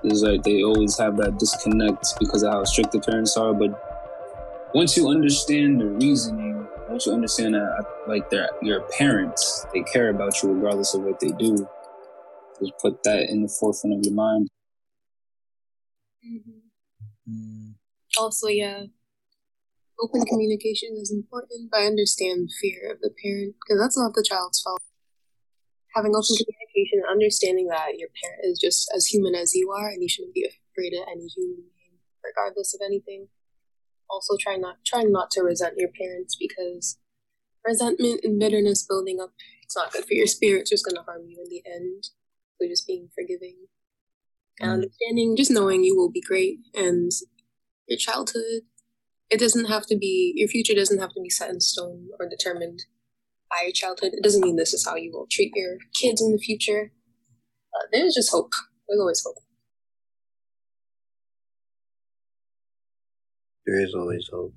it's 0.03 0.21
like 0.21 0.43
they 0.43 0.63
always 0.63 0.97
have 0.97 1.17
that 1.17 1.37
disconnect 1.37 2.19
because 2.19 2.43
of 2.43 2.53
how 2.53 2.63
strict 2.63 2.91
the 2.91 2.99
parents 2.99 3.35
are. 3.37 3.53
But 3.53 3.88
once 4.73 4.95
you 4.95 5.09
understand 5.09 5.81
the 5.81 5.85
reasoning, 5.85 6.67
once 6.89 7.05
you 7.05 7.13
understand 7.13 7.53
that 7.53 7.85
like 8.07 8.29
they're 8.29 8.49
your 8.61 8.81
parents, 8.97 9.65
they 9.73 9.81
care 9.83 10.09
about 10.09 10.41
you 10.41 10.51
regardless 10.51 10.93
of 10.93 11.01
what 11.01 11.19
they 11.19 11.31
do. 11.31 11.67
Just 12.59 12.73
put 12.81 13.03
that 13.03 13.29
in 13.29 13.41
the 13.41 13.55
forefront 13.59 13.97
of 13.97 14.03
your 14.03 14.13
mind. 14.13 14.49
Mm-hmm. 16.25 17.31
Mm. 17.31 17.73
Also, 18.17 18.47
yeah, 18.47 18.83
open 20.01 20.25
communication 20.25 20.97
is 20.99 21.11
important, 21.11 21.71
but 21.71 21.81
I 21.81 21.85
understand 21.85 22.49
fear 22.59 22.91
of 22.91 23.01
the 23.01 23.11
parent 23.23 23.55
because 23.61 23.79
that's 23.79 23.97
not 23.97 24.13
the 24.13 24.25
child's 24.27 24.61
fault. 24.61 24.81
Having 25.95 26.15
open 26.15 26.35
communication 26.35 27.01
and 27.01 27.09
understanding 27.09 27.67
that 27.67 27.97
your 27.97 28.09
parent 28.21 28.41
is 28.43 28.59
just 28.59 28.91
as 28.95 29.07
human 29.07 29.35
as 29.35 29.55
you 29.55 29.71
are, 29.71 29.89
and 29.89 30.01
you 30.03 30.09
shouldn't 30.09 30.35
be 30.35 30.45
afraid 30.45 30.93
of 30.93 31.07
any 31.09 31.27
human 31.27 31.63
being, 31.73 31.97
regardless 32.23 32.73
of 32.73 32.81
anything. 32.85 33.27
Also, 34.09 34.35
try 34.39 34.55
not 34.55 34.77
trying 34.85 35.11
not 35.11 35.31
to 35.31 35.41
resent 35.41 35.75
your 35.77 35.89
parents 35.89 36.35
because 36.35 36.97
resentment 37.65 38.21
and 38.23 38.39
bitterness 38.39 38.85
building 38.87 39.19
up, 39.21 39.31
it's 39.63 39.75
not 39.75 39.91
good 39.91 40.05
for 40.05 40.13
your 40.13 40.27
spirit. 40.27 40.61
It's 40.61 40.69
just 40.69 40.85
going 40.85 40.95
to 40.95 41.03
harm 41.03 41.25
you 41.27 41.37
in 41.43 41.49
the 41.49 41.63
end. 41.69 42.09
So 42.59 42.67
just 42.67 42.87
being 42.87 43.09
forgiving 43.15 43.55
and 44.59 44.69
mm. 44.69 44.73
understanding, 44.73 45.35
just 45.37 45.51
knowing 45.51 45.83
you 45.83 45.95
will 45.95 46.11
be 46.11 46.21
great 46.21 46.59
and 46.75 47.11
your 47.87 47.97
childhood 47.97 48.63
it 49.29 49.39
doesn't 49.39 49.65
have 49.65 49.85
to 49.87 49.97
be 49.97 50.33
your 50.35 50.47
future 50.47 50.73
doesn't 50.73 50.99
have 50.99 51.13
to 51.13 51.21
be 51.21 51.29
set 51.29 51.49
in 51.49 51.61
stone 51.61 52.07
or 52.19 52.27
determined 52.27 52.85
by 53.49 53.63
your 53.63 53.71
childhood. 53.71 54.13
It 54.13 54.23
doesn't 54.23 54.41
mean 54.41 54.55
this 54.55 54.73
is 54.73 54.85
how 54.85 54.95
you 54.95 55.11
will 55.11 55.27
treat 55.31 55.51
your 55.55 55.77
kids 55.99 56.21
in 56.21 56.31
the 56.31 56.37
future. 56.37 56.91
Uh, 57.73 57.87
there's 57.91 58.15
just 58.15 58.31
hope. 58.31 58.51
There's 58.87 58.99
always 58.99 59.23
hope. 59.25 59.37
There 63.65 63.79
is 63.79 63.93
always 63.93 64.27
hope, 64.31 64.53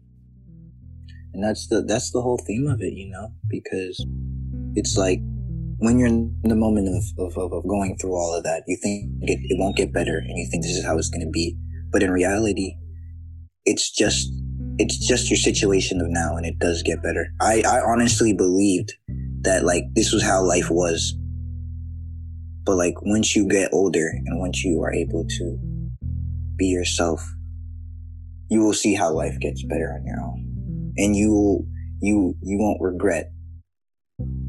and 1.35 1.43
that's 1.43 1.69
the 1.69 1.83
that's 1.83 2.11
the 2.13 2.21
whole 2.23 2.39
theme 2.39 2.67
of 2.67 2.81
it, 2.81 2.95
you 2.95 3.11
know, 3.11 3.29
because 3.49 4.05
it's 4.75 4.97
like 4.97 5.21
when 5.79 5.99
you're 5.99 6.09
in 6.09 6.37
the 6.45 6.55
moment 6.55 6.89
of, 7.19 7.35
of, 7.37 7.53
of 7.53 7.67
going 7.67 7.97
through 7.99 8.15
all 8.15 8.35
of 8.35 8.45
that, 8.45 8.63
you 8.69 8.77
think 8.83 9.11
it, 9.23 9.39
it 9.43 9.59
won't 9.59 9.77
get 9.77 9.93
better, 9.93 10.19
and 10.19 10.39
you 10.39 10.47
think 10.51 10.63
this 10.63 10.77
is 10.77 10.85
how 10.85 10.97
it's 10.97 11.11
going 11.11 11.27
to 11.27 11.31
be, 11.31 11.57
but 11.91 12.03
in 12.03 12.11
reality, 12.11 12.77
it's 13.65 13.91
just 13.91 14.33
it's 14.79 14.99
just 14.99 15.31
your 15.31 15.37
situation 15.37 16.01
of 16.01 16.07
now 16.09 16.37
and 16.37 16.47
it 16.47 16.59
does 16.59 16.83
get 16.83 17.03
better. 17.03 17.29
I, 17.41 17.63
I 17.67 17.81
honestly 17.81 18.33
believed 18.33 18.93
that 19.43 19.65
like 19.65 19.85
this 19.95 20.13
was 20.13 20.23
how 20.23 20.43
life 20.43 20.71
was. 20.71 21.15
But 22.65 22.77
like 22.77 22.95
once 23.03 23.35
you 23.37 23.49
get 23.49 23.71
older 23.73 24.09
and 24.25 24.41
once 24.41 24.65
you 24.65 24.81
are 24.83 24.93
able 24.93 25.27
to 25.27 25.59
be 26.57 26.67
yourself, 26.67 27.21
you 28.53 28.63
will 28.63 28.75
see 28.75 28.95
how 28.95 29.11
life 29.11 29.39
gets 29.41 29.63
better 29.65 29.93
on 29.93 30.05
your 30.05 30.21
own. 30.21 30.93
And 30.99 31.17
you 31.17 31.67
you 32.01 32.35
you 32.43 32.59
won't 32.59 32.81
regret 32.81 33.31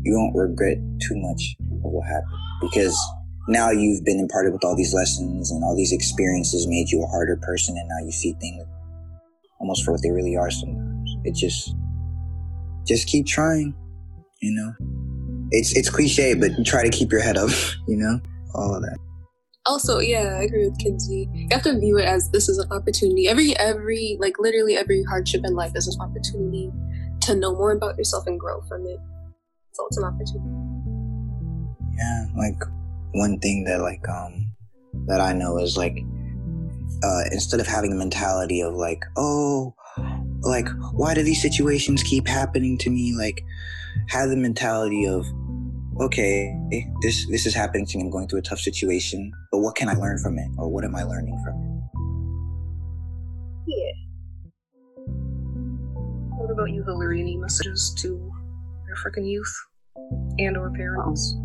you 0.01 0.13
won't 0.13 0.35
regret 0.35 0.77
too 1.01 1.15
much 1.15 1.55
of 1.61 1.91
what 1.91 2.05
happened 2.07 2.39
because 2.61 2.97
now 3.47 3.69
you've 3.71 4.03
been 4.03 4.19
imparted 4.19 4.51
with 4.51 4.63
all 4.63 4.75
these 4.75 4.93
lessons 4.93 5.51
and 5.51 5.63
all 5.63 5.75
these 5.75 5.93
experiences 5.93 6.67
made 6.67 6.89
you 6.89 7.01
a 7.03 7.07
harder 7.07 7.37
person 7.41 7.75
and 7.77 7.87
now 7.87 8.05
you 8.05 8.11
see 8.11 8.33
things 8.41 8.63
almost 9.59 9.85
for 9.85 9.91
what 9.93 10.01
they 10.01 10.11
really 10.11 10.35
are 10.35 10.51
sometimes. 10.51 11.15
It 11.23 11.35
just, 11.35 11.73
just 12.85 13.07
keep 13.07 13.25
trying, 13.25 13.73
you 14.41 14.51
know? 14.51 14.73
It's, 15.51 15.75
it's 15.77 15.89
cliche, 15.89 16.33
but 16.33 16.51
try 16.65 16.83
to 16.83 16.89
keep 16.89 17.11
your 17.11 17.21
head 17.21 17.37
up, 17.37 17.49
you 17.87 17.97
know? 17.97 18.19
All 18.55 18.75
of 18.75 18.81
that. 18.81 18.97
Also, 19.65 19.99
yeah, 19.99 20.37
I 20.39 20.43
agree 20.43 20.67
with 20.69 20.77
Kinsey. 20.77 21.29
You 21.33 21.47
have 21.51 21.63
to 21.63 21.79
view 21.79 21.97
it 21.97 22.05
as 22.05 22.29
this 22.31 22.49
is 22.49 22.57
an 22.57 22.69
opportunity. 22.71 23.27
Every, 23.27 23.57
every, 23.57 24.17
like 24.19 24.35
literally 24.39 24.75
every 24.75 25.03
hardship 25.03 25.41
in 25.45 25.55
life 25.55 25.71
is 25.75 25.87
an 25.87 26.01
opportunity 26.01 26.71
to 27.21 27.35
know 27.35 27.55
more 27.55 27.71
about 27.71 27.97
yourself 27.97 28.27
and 28.27 28.39
grow 28.39 28.61
from 28.63 28.85
it. 28.85 28.99
So 29.71 29.87
it's 29.87 29.97
an 29.97 30.03
opportunity. 30.03 30.73
Yeah, 31.97 32.25
like 32.37 32.61
one 33.13 33.39
thing 33.39 33.63
that 33.65 33.79
like 33.81 34.07
um 34.09 34.51
that 35.05 35.21
I 35.21 35.33
know 35.33 35.57
is 35.59 35.77
like 35.77 35.97
uh, 37.03 37.23
instead 37.31 37.59
of 37.59 37.67
having 37.67 37.91
the 37.91 37.97
mentality 37.97 38.61
of 38.61 38.73
like, 38.73 39.03
oh, 39.17 39.75
like 40.41 40.67
why 40.93 41.13
do 41.13 41.23
these 41.23 41.41
situations 41.41 42.03
keep 42.03 42.27
happening 42.27 42.77
to 42.79 42.89
me? 42.89 43.13
Like, 43.17 43.43
have 44.09 44.29
the 44.29 44.37
mentality 44.37 45.05
of, 45.05 45.25
okay, 45.99 46.55
this 47.01 47.27
this 47.29 47.45
is 47.45 47.53
happening 47.53 47.85
to 47.87 47.97
me. 47.97 48.03
I'm 48.03 48.09
going 48.09 48.27
through 48.27 48.39
a 48.39 48.43
tough 48.43 48.59
situation, 48.59 49.31
but 49.51 49.59
what 49.59 49.75
can 49.75 49.89
I 49.89 49.93
learn 49.93 50.17
from 50.19 50.37
it, 50.37 50.47
or 50.57 50.69
what 50.69 50.83
am 50.83 50.95
I 50.95 51.03
learning 51.03 51.39
from 51.43 51.55
it? 51.55 51.69
Yeah. 53.67 53.93
What 56.37 56.51
about 56.51 56.71
you, 56.71 56.83
Hillary? 56.83 57.21
Any 57.21 57.37
messages 57.37 57.93
to 57.99 58.31
African 58.91 59.25
youth 59.25 59.53
and 60.37 60.57
or 60.57 60.71
parents? 60.71 61.35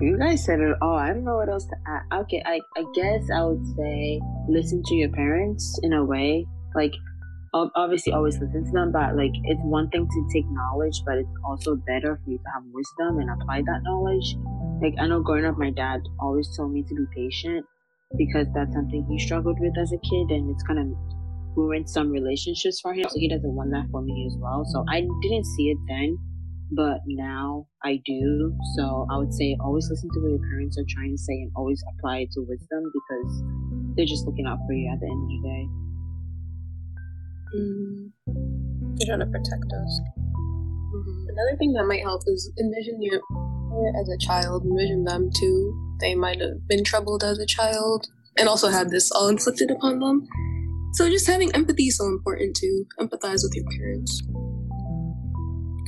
You 0.00 0.18
guys 0.18 0.44
said 0.44 0.60
it 0.60 0.74
all. 0.80 0.96
I 0.96 1.08
don't 1.08 1.24
know 1.24 1.36
what 1.36 1.48
else 1.48 1.66
to 1.66 1.76
add. 1.86 2.02
Okay, 2.22 2.42
I, 2.46 2.60
I 2.76 2.84
guess 2.94 3.28
I 3.32 3.44
would 3.44 3.64
say 3.76 4.20
listen 4.48 4.82
to 4.86 4.94
your 4.94 5.10
parents 5.10 5.78
in 5.82 5.92
a 5.92 6.04
way. 6.04 6.46
Like, 6.74 6.94
obviously, 7.52 8.12
always 8.12 8.38
listen 8.38 8.64
to 8.64 8.72
them, 8.72 8.92
but 8.92 9.16
like, 9.16 9.32
it's 9.44 9.60
one 9.62 9.88
thing 9.90 10.08
to 10.08 10.28
take 10.32 10.44
knowledge, 10.50 11.02
but 11.04 11.18
it's 11.18 11.36
also 11.44 11.76
better 11.76 12.20
for 12.24 12.30
you 12.30 12.38
to 12.38 12.50
have 12.54 12.62
wisdom 12.72 13.18
and 13.18 13.30
apply 13.30 13.62
that 13.62 13.80
knowledge. 13.82 14.36
Like, 14.82 14.94
I 15.00 15.06
know 15.06 15.20
growing 15.20 15.44
up, 15.44 15.58
my 15.58 15.70
dad 15.70 16.00
always 16.20 16.48
told 16.56 16.72
me 16.72 16.82
to 16.82 16.94
be 16.94 17.04
patient 17.14 17.64
because 18.16 18.46
that's 18.54 18.74
something 18.74 19.06
he 19.08 19.18
struggled 19.18 19.58
with 19.60 19.76
as 19.78 19.92
a 19.92 19.98
kid, 19.98 20.30
and 20.30 20.50
it's 20.50 20.62
kind 20.64 20.78
of 20.78 20.86
ruined 21.56 21.88
some 21.88 22.10
relationships 22.10 22.80
for 22.80 22.94
him. 22.94 23.04
So 23.08 23.18
he 23.18 23.28
doesn't 23.28 23.54
want 23.54 23.70
that 23.70 23.86
for 23.90 24.02
me 24.02 24.26
as 24.26 24.36
well. 24.40 24.64
So 24.64 24.84
I 24.88 25.00
didn't 25.22 25.44
see 25.44 25.70
it 25.70 25.78
then 25.88 26.18
but 26.74 27.00
now 27.06 27.66
I 27.84 28.00
do. 28.04 28.56
So 28.76 29.06
I 29.10 29.18
would 29.18 29.32
say 29.34 29.56
always 29.60 29.88
listen 29.90 30.08
to 30.14 30.20
what 30.20 30.30
your 30.30 30.48
parents 30.50 30.78
are 30.78 30.88
trying 30.88 31.12
to 31.12 31.18
say 31.18 31.34
and 31.34 31.52
always 31.54 31.82
apply 31.94 32.18
it 32.20 32.32
to 32.32 32.40
wisdom 32.48 32.90
because 32.92 33.42
they're 33.94 34.06
just 34.06 34.26
looking 34.26 34.46
out 34.46 34.58
for 34.66 34.72
you 34.72 34.90
at 34.90 34.98
the 35.00 35.06
end 35.06 35.22
of 35.22 35.28
the 35.28 35.40
day. 35.48 35.91
Mm. 37.54 38.10
They're 38.96 39.06
trying 39.06 39.20
to 39.20 39.26
protect 39.26 39.72
us. 39.72 40.00
Mm-hmm. 40.26 41.28
Another 41.28 41.56
thing 41.58 41.72
that 41.74 41.84
might 41.84 42.02
help 42.02 42.22
is 42.26 42.52
envision 42.58 43.02
your 43.02 43.20
as 44.00 44.08
a 44.08 44.18
child, 44.18 44.64
envision 44.64 45.04
them 45.04 45.30
too. 45.34 45.96
They 46.00 46.14
might 46.14 46.40
have 46.40 46.66
been 46.68 46.84
troubled 46.84 47.24
as 47.24 47.38
a 47.38 47.46
child 47.46 48.06
and 48.38 48.48
also 48.48 48.68
had 48.68 48.90
this 48.90 49.10
all 49.10 49.28
inflicted 49.28 49.70
upon 49.70 49.98
them. 49.98 50.28
So 50.94 51.08
just 51.08 51.26
having 51.26 51.54
empathy 51.54 51.84
is 51.84 51.96
so 51.96 52.06
important 52.06 52.56
too. 52.56 52.86
Empathize 53.00 53.42
with 53.42 53.54
your 53.54 53.64
parents 53.78 54.22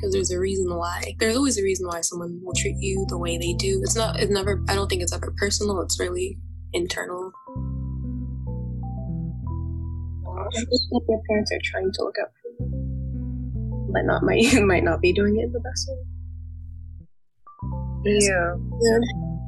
because 0.05 0.13
there's 0.13 0.31
a 0.31 0.39
reason 0.39 0.75
why. 0.75 1.15
There's 1.19 1.37
always 1.37 1.59
a 1.59 1.63
reason 1.63 1.87
why 1.87 2.01
someone 2.03 2.41
will 2.43 2.55
treat 2.55 2.77
you 2.79 3.07
the 3.09 3.19
way 3.19 3.39
they 3.39 3.55
do. 3.55 3.81
It's 3.83 3.97
not, 3.97 4.19
it's 4.21 4.31
never, 4.31 4.63
I 4.69 4.75
don't 4.75 4.89
think 4.89 5.03
it's 5.03 5.13
ever 5.13 5.33
personal. 5.37 5.81
It's 5.81 5.99
really 5.99 6.39
internal. 6.73 7.33
Just 10.53 10.87
what 10.91 11.03
your 11.09 11.21
parents 11.29 11.53
are 11.53 11.61
trying 11.65 11.91
to 11.93 12.05
look 12.05 12.17
out 12.21 12.31
for 12.43 12.49
you, 12.65 13.91
but 13.93 14.05
not 14.05 14.23
might 14.23 14.53
might 14.63 14.85
not 14.85 15.01
be 15.01 15.13
doing 15.13 15.39
it 15.39 15.53
the 15.53 15.61
best 15.61 15.89
way. 15.89 15.97
Yeah. 18.05 18.55
yeah. 18.83 18.99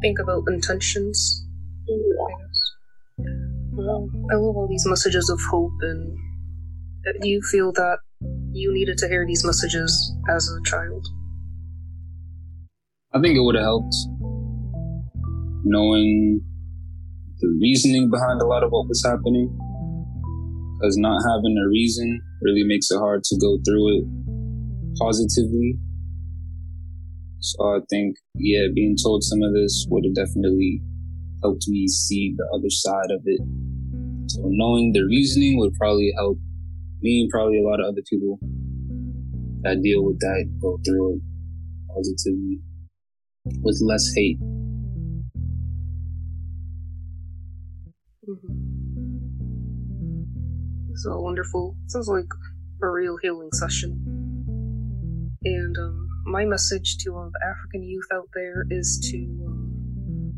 Think 0.01 0.18
about 0.18 0.44
intentions. 0.48 1.47
Yeah. 1.86 3.24
Well, 3.73 4.09
I 4.31 4.35
love 4.36 4.56
all 4.56 4.68
these 4.68 4.86
messages 4.86 5.28
of 5.28 5.40
hope, 5.51 5.73
and 5.82 6.16
uh, 7.06 7.12
do 7.20 7.28
you 7.28 7.43
feel 7.43 7.73
that 7.73 7.98
you 8.52 8.73
needed 8.73 8.97
to 8.98 9.09
hear 9.09 9.27
these 9.27 9.44
messages 9.44 9.93
as 10.31 10.48
a 10.48 10.62
child? 10.68 11.06
I 13.12 13.20
think 13.20 13.36
it 13.36 13.40
would 13.40 13.55
have 13.55 13.64
helped 13.64 13.94
knowing 15.64 16.40
the 17.40 17.48
reasoning 17.60 18.09
behind 18.10 18.40
a 18.40 18.47
lot 18.47 18.62
of 18.62 18.70
what 18.70 18.89
was 18.89 19.05
happening. 19.05 19.51
Because 20.78 20.97
not 20.97 21.23
having 21.27 21.57
a 21.57 21.69
reason 21.69 22.20
really 22.43 22.65
makes 22.65 22.90
it 22.90 22.98
hard 22.98 23.24
to 23.24 23.36
go 23.40 23.59
through 23.65 23.98
it 23.98 24.05
positively. 24.98 25.78
So 27.40 27.65
I 27.65 27.78
think, 27.89 28.16
yeah, 28.35 28.66
being 28.74 28.97
told 29.03 29.23
some 29.23 29.43
of 29.43 29.55
this 29.55 29.86
would 29.89 30.05
have 30.05 30.15
definitely 30.15 30.82
helped 31.43 31.65
me 31.69 31.86
see 31.89 32.35
the 32.36 32.47
other 32.55 32.70
side 32.70 33.11
of 33.11 33.23
it. 33.24 33.40
So 34.28 34.43
knowing 34.44 34.93
the 34.93 35.05
reasoning 35.05 35.59
would 35.59 35.74
probably 35.74 36.12
help 36.16 36.39
me 37.01 37.23
and 37.23 37.31
probably 37.31 37.59
a 37.61 37.62
lot 37.62 37.81
of 37.81 37.86
other 37.86 38.03
people 38.09 38.39
that 39.62 39.81
deal 39.82 40.05
with 40.05 40.19
that 40.20 40.47
go 40.61 40.78
through 40.85 41.15
it 41.15 41.20
positively 41.94 42.61
with 43.62 43.81
less 43.82 44.12
hate. 44.15 44.39
So 51.07 51.20
wonderful. 51.20 51.77
Sounds 51.87 52.09
like 52.09 52.27
a 52.83 52.89
real 52.91 53.16
healing 53.23 53.51
session. 53.53 53.93
And 55.45 55.77
um, 55.78 56.09
my 56.24 56.45
message 56.45 56.97
to 57.05 57.11
all 57.15 57.31
the 57.33 57.47
African 57.49 57.85
youth 57.85 58.09
out 58.12 58.28
there 58.35 58.65
is 58.70 58.99
to 59.12 59.16
um, 59.47 60.33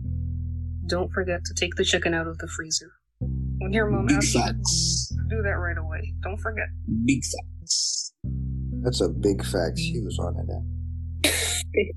don't 0.87 1.11
forget 1.11 1.41
to 1.47 1.55
take 1.55 1.77
the 1.77 1.85
chicken 1.87 2.13
out 2.13 2.27
of 2.27 2.37
the 2.37 2.49
freezer. 2.49 2.93
When 3.21 3.73
your 3.73 3.89
mom 3.89 4.09
Big 4.09 4.19
asks 4.19 4.35
facts. 4.35 5.09
do 5.31 5.41
that 5.41 5.57
right 5.59 5.79
away. 5.79 6.13
Don't 6.23 6.37
forget. 6.37 6.67
Big 7.07 7.23
facts. 7.25 8.13
That's 8.83 9.01
a 9.01 9.09
big 9.09 9.43
fact. 9.47 9.79
She 9.79 10.01
was 10.03 10.19
on 10.19 10.37
it. 11.25 11.33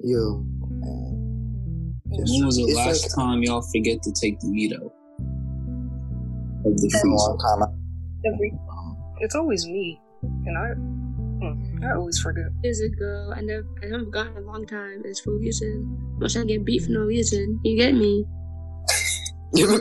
Yo, 0.00 0.44
man. 0.68 1.94
Just- 2.18 2.32
When 2.34 2.44
was 2.44 2.56
the 2.58 2.74
last 2.74 3.02
like 3.04 3.14
time 3.14 3.42
y'all 3.42 3.62
forget 3.72 4.02
to 4.02 4.12
take 4.12 4.38
the 4.40 4.48
meat 4.48 4.74
out 4.74 4.92
of 6.66 6.76
the 6.76 6.86
a 6.86 6.98
freezer? 7.00 7.16
long 7.16 7.38
time. 7.38 7.62
Every, 8.24 8.52
it's 9.20 9.34
always 9.34 9.66
me, 9.66 10.00
and 10.22 10.58
I, 10.58 10.74
hmm, 10.74 11.84
I 11.84 11.94
always 11.94 12.18
forget. 12.18 12.46
Years 12.62 12.80
ago, 12.80 13.32
I 13.34 13.40
never, 13.40 13.66
I 13.82 13.86
haven't 13.86 14.06
forgotten 14.06 14.36
a 14.36 14.40
long 14.40 14.66
time. 14.66 15.02
It's 15.04 15.20
for 15.20 15.34
a 15.34 15.38
reason. 15.38 15.86
I'm 16.14 16.18
not 16.20 16.30
trying 16.30 16.48
to 16.48 16.54
get 16.54 16.64
beat 16.64 16.82
for 16.82 16.90
no 16.90 17.00
reason. 17.00 17.60
You 17.62 17.76
get 17.76 17.94
me? 17.94 18.24
Yeah. 19.54 19.78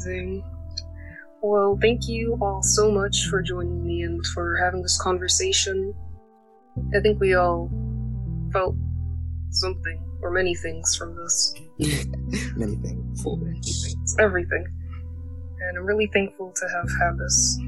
Zing. 0.00 0.44
Well, 1.42 1.78
thank 1.80 2.08
you 2.08 2.36
all 2.40 2.62
so 2.62 2.90
much 2.90 3.26
for 3.30 3.40
joining 3.40 3.86
me 3.86 4.02
and 4.02 4.24
for 4.26 4.56
having 4.56 4.82
this 4.82 5.00
conversation. 5.00 5.94
I 6.94 7.00
think 7.00 7.20
we 7.20 7.34
all 7.34 7.70
felt 8.52 8.74
something 9.50 10.05
or 10.22 10.30
many 10.30 10.54
things 10.54 10.96
from 10.96 11.16
this. 11.16 11.54
Many 12.56 12.76
things. 12.76 13.24
Many 13.26 13.60
things. 13.60 14.16
Everything. 14.18 14.66
And 15.60 15.78
I'm 15.78 15.84
really 15.84 16.08
thankful 16.12 16.52
to 16.54 16.68
have 16.68 16.88
had 17.00 17.18
this 17.18 17.58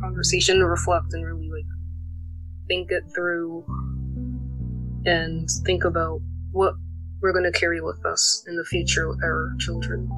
conversation 0.00 0.58
to 0.58 0.66
reflect 0.66 1.12
and 1.12 1.24
really 1.24 1.50
like 1.50 1.64
think 2.68 2.90
it 2.90 3.04
through 3.14 3.64
and 5.06 5.48
think 5.64 5.84
about 5.84 6.20
what 6.52 6.74
we're 7.20 7.32
going 7.32 7.50
to 7.50 7.58
carry 7.58 7.80
with 7.80 8.04
us 8.06 8.44
in 8.46 8.56
the 8.56 8.64
future 8.64 9.08
with 9.08 9.22
our 9.22 9.54
children. 9.58 10.08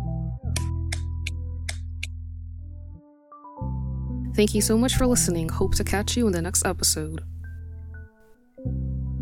Thank 4.35 4.55
you 4.55 4.61
so 4.61 4.77
much 4.79 4.95
for 4.95 5.07
listening. 5.07 5.49
Hope 5.49 5.75
to 5.75 5.85
catch 5.85 6.17
you 6.17 6.27
in 6.27 6.33
the 6.33 6.43
next 6.43 6.65
episode. 6.65 7.23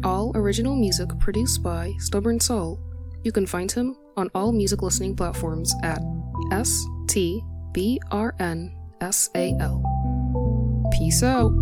All 0.05 0.33
original 0.37 0.77
music 0.77 1.09
produced 1.19 1.63
by 1.63 1.93
Stubborn 1.99 2.39
Soul. 2.41 2.81
You 3.25 3.33
can 3.33 3.47
find 3.47 3.71
him 3.71 3.97
on 4.17 4.31
all 4.35 4.53
music 4.53 4.83
listening 4.83 5.17
platforms 5.17 5.75
at 5.83 6.01
S 6.53 6.85
T 7.09 7.43
B 7.73 8.01
R 8.11 8.35
N 8.39 8.77
S 9.01 9.31
A 9.35 9.55
L. 9.61 9.83
Peace 10.93 11.23
out. 11.23 11.53